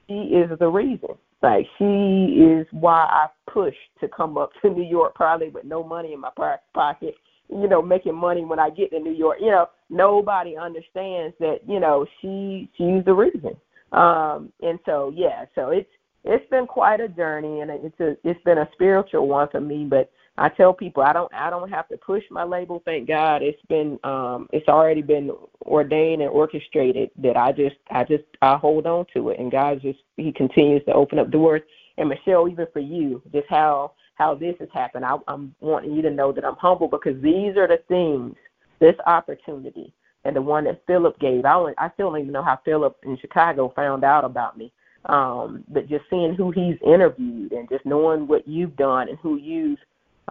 she 0.09 0.15
is 0.15 0.51
the 0.59 0.69
reason. 0.69 1.11
Like 1.43 1.67
she 1.79 1.85
is 1.85 2.67
why 2.73 3.07
I 3.11 3.27
pushed 3.51 3.77
to 4.01 4.09
come 4.09 4.37
up 4.37 4.51
to 4.63 4.71
New 4.75 4.85
York, 4.85 5.15
probably 5.15 5.49
with 5.49 5.65
no 5.65 5.83
money 5.83 6.13
in 6.13 6.21
my 6.21 6.31
pocket. 6.75 7.15
You 7.51 7.67
know, 7.67 7.81
making 7.81 8.15
money 8.15 8.45
when 8.45 8.59
I 8.59 8.69
get 8.69 8.91
to 8.91 8.99
New 8.99 9.13
York. 9.13 9.39
You 9.41 9.53
know, 9.53 9.67
nobody 9.89 10.57
understands 10.57 11.35
that. 11.41 11.61
You 11.67 11.81
know, 11.81 12.05
she 12.21 12.69
she's 12.77 13.05
the 13.07 13.15
reason. 13.15 13.57
Um, 13.93 14.53
and 14.61 14.79
so 14.85 15.13
yeah, 15.17 15.47
so 15.55 15.71
it's 15.71 15.89
it's 16.25 16.49
been 16.51 16.67
quite 16.67 17.01
a 17.01 17.09
journey, 17.09 17.61
and 17.61 17.71
it's 17.71 18.01
a 18.01 18.17
it's 18.29 18.43
been 18.45 18.59
a 18.59 18.69
spiritual 18.75 19.29
one 19.29 19.49
for 19.51 19.61
me. 19.61 19.87
But 19.89 20.11
I 20.39 20.49
tell 20.51 20.73
people 20.75 21.03
I 21.03 21.13
don't 21.13 21.33
I 21.35 21.51
don't 21.51 21.71
have 21.71 21.89
to 21.89 21.99
push 21.99 22.25
my 22.31 22.45
label. 22.45 22.83
Thank 22.85 23.09
God, 23.09 23.43
it's 23.43 23.63
been 23.69 23.99
um, 24.05 24.49
it's 24.53 24.69
already 24.69 25.03
been 25.03 25.33
ordained 25.63 26.23
and 26.23 26.31
orchestrated 26.31 27.11
that 27.19 27.37
I 27.37 27.53
just 27.53 27.77
I 27.91 28.05
just 28.05 28.25
I 28.43 28.57
hold 28.57 28.87
on 28.87 29.07
to 29.15 29.31
it, 29.31 29.41
and 29.41 29.53
God 29.53 29.83
just 29.83 30.01
He 30.17 30.33
continues 30.33 30.85
to 30.87 30.95
open 30.95 31.19
up 31.19 31.31
doors. 31.31 31.63
And 31.99 32.09
Michelle, 32.09 32.49
even 32.49 32.67
for 32.73 32.81
you, 32.81 33.23
just 33.33 33.49
how 33.51 33.93
how 34.15 34.35
this 34.35 34.57
has 34.61 34.69
happened, 34.75 35.05
I, 35.05 35.17
I'm 35.29 35.55
wanting 35.61 35.93
you 35.95 36.03
to 36.03 36.11
know 36.11 36.33
that 36.33 36.45
I'm 36.45 36.57
humble 36.57 36.89
because 36.89 37.21
these 37.23 37.57
are 37.57 37.69
the 37.69 37.79
things, 37.89 38.37
this 38.81 38.97
opportunity, 39.07 39.93
and 40.25 40.37
the 40.37 40.43
one 40.43 40.65
that 40.65 40.83
Philip 40.87 41.19
gave. 41.21 41.45
I 41.45 41.55
only, 41.55 41.75
I 41.79 41.91
still 41.95 42.11
don't 42.11 42.21
even 42.21 42.33
know 42.33 42.43
how 42.43 42.61
Philip 42.65 42.97
in 43.05 43.19
Chicago 43.19 43.73
found 43.77 44.05
out 44.05 44.25
about 44.25 44.59
me. 44.59 44.73
um, 45.07 45.65
but 45.69 45.89
just 45.89 46.05
seeing 46.11 46.35
who 46.35 46.51
he's 46.51 46.77
interviewed 46.87 47.53
and 47.53 47.69
just 47.69 47.87
knowing 47.87 48.27
what 48.27 48.47
you've 48.47 48.77
done 48.77 49.09
and 49.09 49.19
who 49.19 49.37
you've 49.39 49.79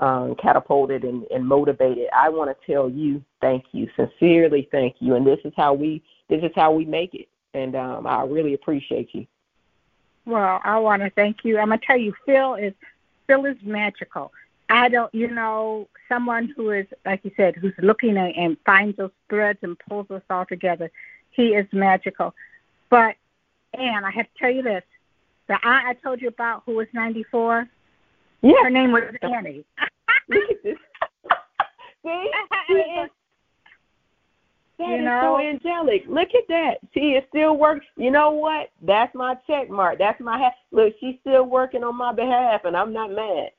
um, 0.01 0.35
catapulted 0.35 1.03
and, 1.03 1.25
and 1.31 1.45
motivated, 1.45 2.07
I 2.15 2.29
want 2.29 2.49
to 2.49 2.71
tell 2.71 2.89
you 2.89 3.23
thank 3.41 3.65
you, 3.71 3.89
sincerely 3.95 4.67
thank 4.71 4.95
you. 4.99 5.15
And 5.15 5.25
this 5.25 5.39
is 5.43 5.53
how 5.55 5.73
we 5.73 6.03
this 6.29 6.43
is 6.43 6.51
how 6.55 6.71
we 6.71 6.85
make 6.85 7.13
it. 7.13 7.27
And 7.53 7.75
um, 7.75 8.05
I 8.05 8.23
really 8.23 8.53
appreciate 8.53 9.09
you. 9.13 9.25
Well, 10.25 10.59
I 10.63 10.77
want 10.79 11.01
to 11.03 11.09
thank 11.11 11.43
you. 11.43 11.57
I'm 11.57 11.69
gonna 11.69 11.81
tell 11.85 11.97
you, 11.97 12.13
Phil 12.25 12.55
is 12.55 12.73
Phil 13.27 13.45
is 13.45 13.57
magical. 13.63 14.31
I 14.69 14.89
don't, 14.89 15.13
you 15.15 15.29
know, 15.29 15.87
someone 16.09 16.53
who 16.55 16.71
is 16.71 16.85
like 17.05 17.21
you 17.23 17.31
said, 17.37 17.55
who's 17.55 17.73
looking 17.79 18.17
at, 18.17 18.35
and 18.35 18.57
finds 18.65 18.97
those 18.97 19.11
threads 19.29 19.59
and 19.61 19.79
pulls 19.79 20.11
us 20.11 20.21
all 20.29 20.45
together. 20.45 20.91
He 21.31 21.55
is 21.55 21.65
magical. 21.71 22.35
But 22.89 23.15
and 23.73 24.05
I 24.05 24.11
have 24.11 24.25
to 24.25 24.39
tell 24.39 24.51
you 24.51 24.63
this: 24.63 24.83
the 25.47 25.53
aunt 25.65 25.87
I 25.87 25.93
told 25.93 26.21
you 26.21 26.27
about, 26.27 26.63
who 26.65 26.75
was 26.75 26.87
94, 26.93 27.67
yeah, 28.41 28.63
her 28.63 28.69
name 28.69 28.91
was 28.91 29.03
Annie. 29.21 29.65
Look 30.29 30.49
at 30.49 30.63
this. 30.63 30.77
See, 32.03 32.31
she 32.67 32.73
is, 32.73 33.09
that 34.77 34.87
You 34.87 34.95
is 34.95 35.05
know? 35.05 35.21
so 35.21 35.39
angelic. 35.39 36.03
Look 36.07 36.29
at 36.35 36.47
that. 36.49 36.75
See, 36.93 37.13
it 37.15 37.25
still 37.29 37.57
works. 37.57 37.85
You 37.95 38.11
know 38.11 38.31
what? 38.31 38.69
That's 38.81 39.13
my 39.15 39.35
check 39.47 39.69
mark. 39.69 39.97
That's 39.97 40.19
my 40.19 40.37
ha- 40.37 40.55
look. 40.71 40.93
She's 40.99 41.15
still 41.21 41.45
working 41.45 41.83
on 41.83 41.95
my 41.95 42.13
behalf, 42.13 42.61
and 42.65 42.77
I'm 42.77 42.93
not 42.93 43.11
mad. 43.11 43.49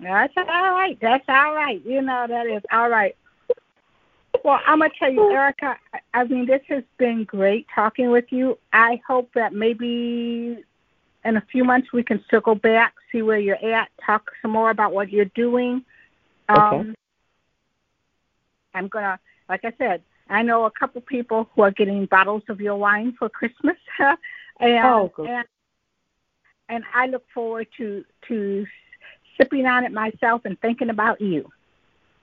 That's 0.00 0.32
all 0.36 0.44
right. 0.72 0.96
That's 1.00 1.24
all 1.28 1.54
right. 1.54 1.84
You 1.84 2.02
know 2.02 2.26
that 2.28 2.46
is 2.46 2.62
all 2.72 2.88
right. 2.88 3.16
Well, 4.44 4.60
I'm 4.66 4.78
gonna 4.78 4.90
tell 4.98 5.10
you, 5.10 5.20
Ericka. 5.32 5.74
I 6.14 6.24
mean, 6.24 6.46
this 6.46 6.62
has 6.68 6.84
been 6.98 7.24
great 7.24 7.66
talking 7.74 8.10
with 8.10 8.26
you. 8.30 8.58
I 8.72 9.00
hope 9.06 9.30
that 9.34 9.52
maybe 9.52 10.62
in 11.24 11.36
a 11.36 11.44
few 11.52 11.64
months 11.64 11.92
we 11.92 12.02
can 12.02 12.24
circle 12.30 12.54
back, 12.54 12.94
see 13.10 13.22
where 13.22 13.38
you're 13.38 13.64
at, 13.64 13.88
talk 14.04 14.30
some 14.40 14.52
more 14.52 14.70
about 14.70 14.92
what 14.92 15.10
you're 15.10 15.26
doing. 15.26 15.84
Um, 16.48 16.58
Okay. 16.58 16.94
I'm 18.74 18.88
gonna, 18.88 19.18
like 19.48 19.64
I 19.64 19.72
said, 19.78 20.02
I 20.28 20.42
know 20.42 20.64
a 20.64 20.70
couple 20.70 21.00
people 21.00 21.48
who 21.54 21.62
are 21.62 21.70
getting 21.70 22.06
bottles 22.06 22.42
of 22.48 22.60
your 22.60 22.76
wine 22.76 23.14
for 23.18 23.28
Christmas, 23.28 23.76
and 24.60 24.86
Oh, 24.86 25.12
good. 25.14 25.28
and 25.28 25.46
and 26.68 26.84
I 26.94 27.06
look 27.06 27.24
forward 27.34 27.66
to 27.78 28.04
to 28.28 28.66
sipping 29.36 29.66
on 29.66 29.84
it 29.84 29.92
myself 29.92 30.42
and 30.44 30.60
thinking 30.60 30.90
about 30.90 31.20
you. 31.20 31.48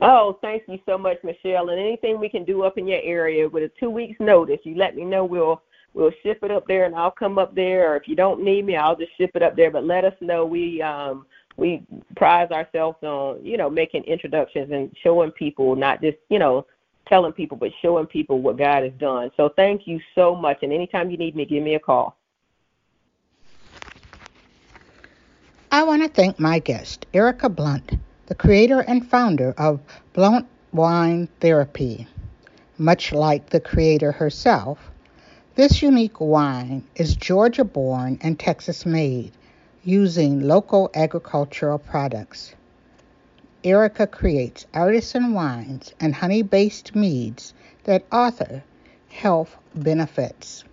Oh, 0.01 0.37
thank 0.41 0.63
you 0.67 0.79
so 0.85 0.97
much, 0.97 1.17
Michelle. 1.23 1.69
And 1.69 1.79
anything 1.79 2.19
we 2.19 2.29
can 2.29 2.43
do 2.43 2.63
up 2.63 2.77
in 2.77 2.85
your 2.87 3.01
area 3.01 3.47
with 3.47 3.63
a 3.63 3.71
two 3.79 3.89
weeks 3.89 4.19
notice, 4.19 4.59
you 4.63 4.75
let 4.75 4.95
me 4.95 5.05
know. 5.05 5.23
We'll 5.23 5.61
we'll 5.95 6.11
ship 6.21 6.39
it 6.43 6.51
up 6.51 6.67
there, 6.67 6.85
and 6.85 6.93
I'll 6.93 7.09
come 7.09 7.39
up 7.39 7.55
there. 7.55 7.91
Or 7.91 7.95
if 7.95 8.07
you 8.07 8.15
don't 8.15 8.43
need 8.43 8.65
me, 8.65 8.75
I'll 8.75 8.95
just 8.95 9.17
ship 9.17 9.31
it 9.33 9.41
up 9.41 9.55
there. 9.55 9.71
But 9.71 9.85
let 9.85 10.05
us 10.05 10.13
know. 10.21 10.45
We 10.45 10.81
um 10.81 11.25
we 11.57 11.83
prize 12.15 12.51
ourselves 12.51 12.97
on 13.01 13.43
you 13.43 13.57
know 13.57 13.69
making 13.69 14.03
introductions 14.03 14.71
and 14.71 14.95
showing 15.01 15.31
people, 15.31 15.75
not 15.75 16.01
just 16.01 16.17
you 16.29 16.37
know 16.37 16.67
telling 17.07 17.31
people, 17.31 17.57
but 17.57 17.71
showing 17.81 18.05
people 18.05 18.41
what 18.41 18.57
God 18.57 18.83
has 18.83 18.93
done. 18.93 19.31
So 19.37 19.49
thank 19.49 19.87
you 19.87 19.99
so 20.15 20.35
much. 20.35 20.59
And 20.63 20.73
anytime 20.73 21.09
you 21.09 21.17
need 21.17 21.35
me, 21.35 21.45
give 21.45 21.63
me 21.63 21.75
a 21.75 21.79
call. 21.79 22.17
I 25.71 25.83
want 25.83 26.03
to 26.03 26.09
thank 26.09 26.39
my 26.39 26.59
guest, 26.59 27.05
Ericka 27.13 27.53
Blount, 27.53 27.91
the 28.27 28.35
creator 28.35 28.79
and 28.81 29.05
founder 29.05 29.53
of 29.57 29.81
Blount 30.13 30.47
Wine 30.71 31.27
Therapy. 31.41 32.07
Much 32.77 33.11
like 33.11 33.49
the 33.49 33.59
creator 33.59 34.11
herself, 34.11 34.79
this 35.55 35.81
unique 35.81 36.19
wine 36.19 36.83
is 36.97 37.15
Georgia 37.15 37.63
born 37.63 38.19
and 38.21 38.37
Texas 38.37 38.85
made 38.85 39.31
using 39.85 40.41
local 40.41 40.91
agricultural 40.93 41.79
products. 41.79 42.53
Ericka 43.63 44.11
creates 44.11 44.65
artisan 44.73 45.33
wines 45.33 45.93
and 45.97 46.13
honey 46.13 46.41
based 46.41 46.93
meads 46.93 47.53
that 47.85 48.03
offer 48.11 48.63
health 49.07 49.55
benefits. 49.73 50.65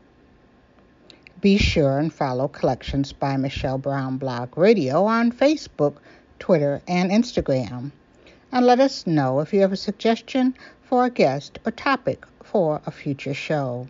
Be 1.40 1.59
sure 1.59 2.00
and 2.00 2.12
follow 2.12 2.48
Collections 2.48 3.12
by 3.12 3.36
Michelle 3.36 3.78
Brown 3.78 4.16
Blog 4.16 4.59
Radio 4.59 5.04
on 5.04 5.30
Facebook, 5.30 5.94
Twitter, 6.40 6.82
and 6.88 7.12
Instagram. 7.12 7.92
And 8.50 8.66
let 8.66 8.80
us 8.80 9.06
know 9.06 9.38
if 9.38 9.54
you 9.54 9.60
have 9.60 9.72
a 9.72 9.76
suggestion 9.76 10.56
for 10.82 11.04
a 11.04 11.10
guest 11.10 11.60
or 11.64 11.70
topic 11.70 12.24
for 12.42 12.82
a 12.84 12.90
future 12.90 13.34
show. 13.34 13.86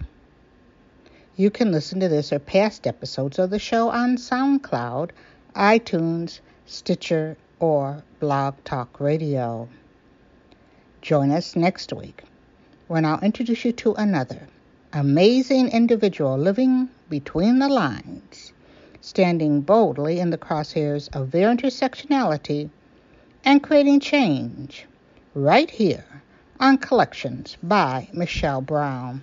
You 1.35 1.49
can 1.51 1.73
listen 1.73 1.99
to 2.01 2.11
this 2.11 2.31
or 2.31 2.39
past 2.39 2.87
episodes 2.87 3.39
of 3.39 3.49
the 3.49 3.59
show 3.59 3.89
on 3.89 4.19
SoundCloud, 4.19 5.13
iTunes, 5.57 6.41
Stitcher, 6.67 7.39
or 7.59 8.03
Blog 8.21 8.57
Talk 8.65 9.01
Radio. 9.01 9.67
Join 11.01 11.31
us 11.31 11.57
next 11.57 11.91
week 11.91 12.25
when 12.87 13.07
I'll 13.07 13.21
introduce 13.21 13.65
you 13.65 13.73
to 13.73 13.95
another 13.95 14.47
amazing 14.93 15.69
individual 15.69 16.37
living 16.37 16.91
between 17.09 17.61
the 17.61 17.69
lines, 17.69 18.53
standing 19.01 19.63
boldly 19.63 20.21
in 20.21 20.29
the 20.29 20.37
crosshairs 20.37 21.09
of 21.17 21.31
their 21.31 21.49
intersectionality 21.49 22.69
and 23.43 23.63
creating 23.63 24.01
change 24.01 24.85
right 25.35 25.71
here 25.71 26.05
on 26.61 26.77
Collections 26.77 27.57
by 27.63 28.11
Michelle 28.13 28.61
Brown. 28.61 29.23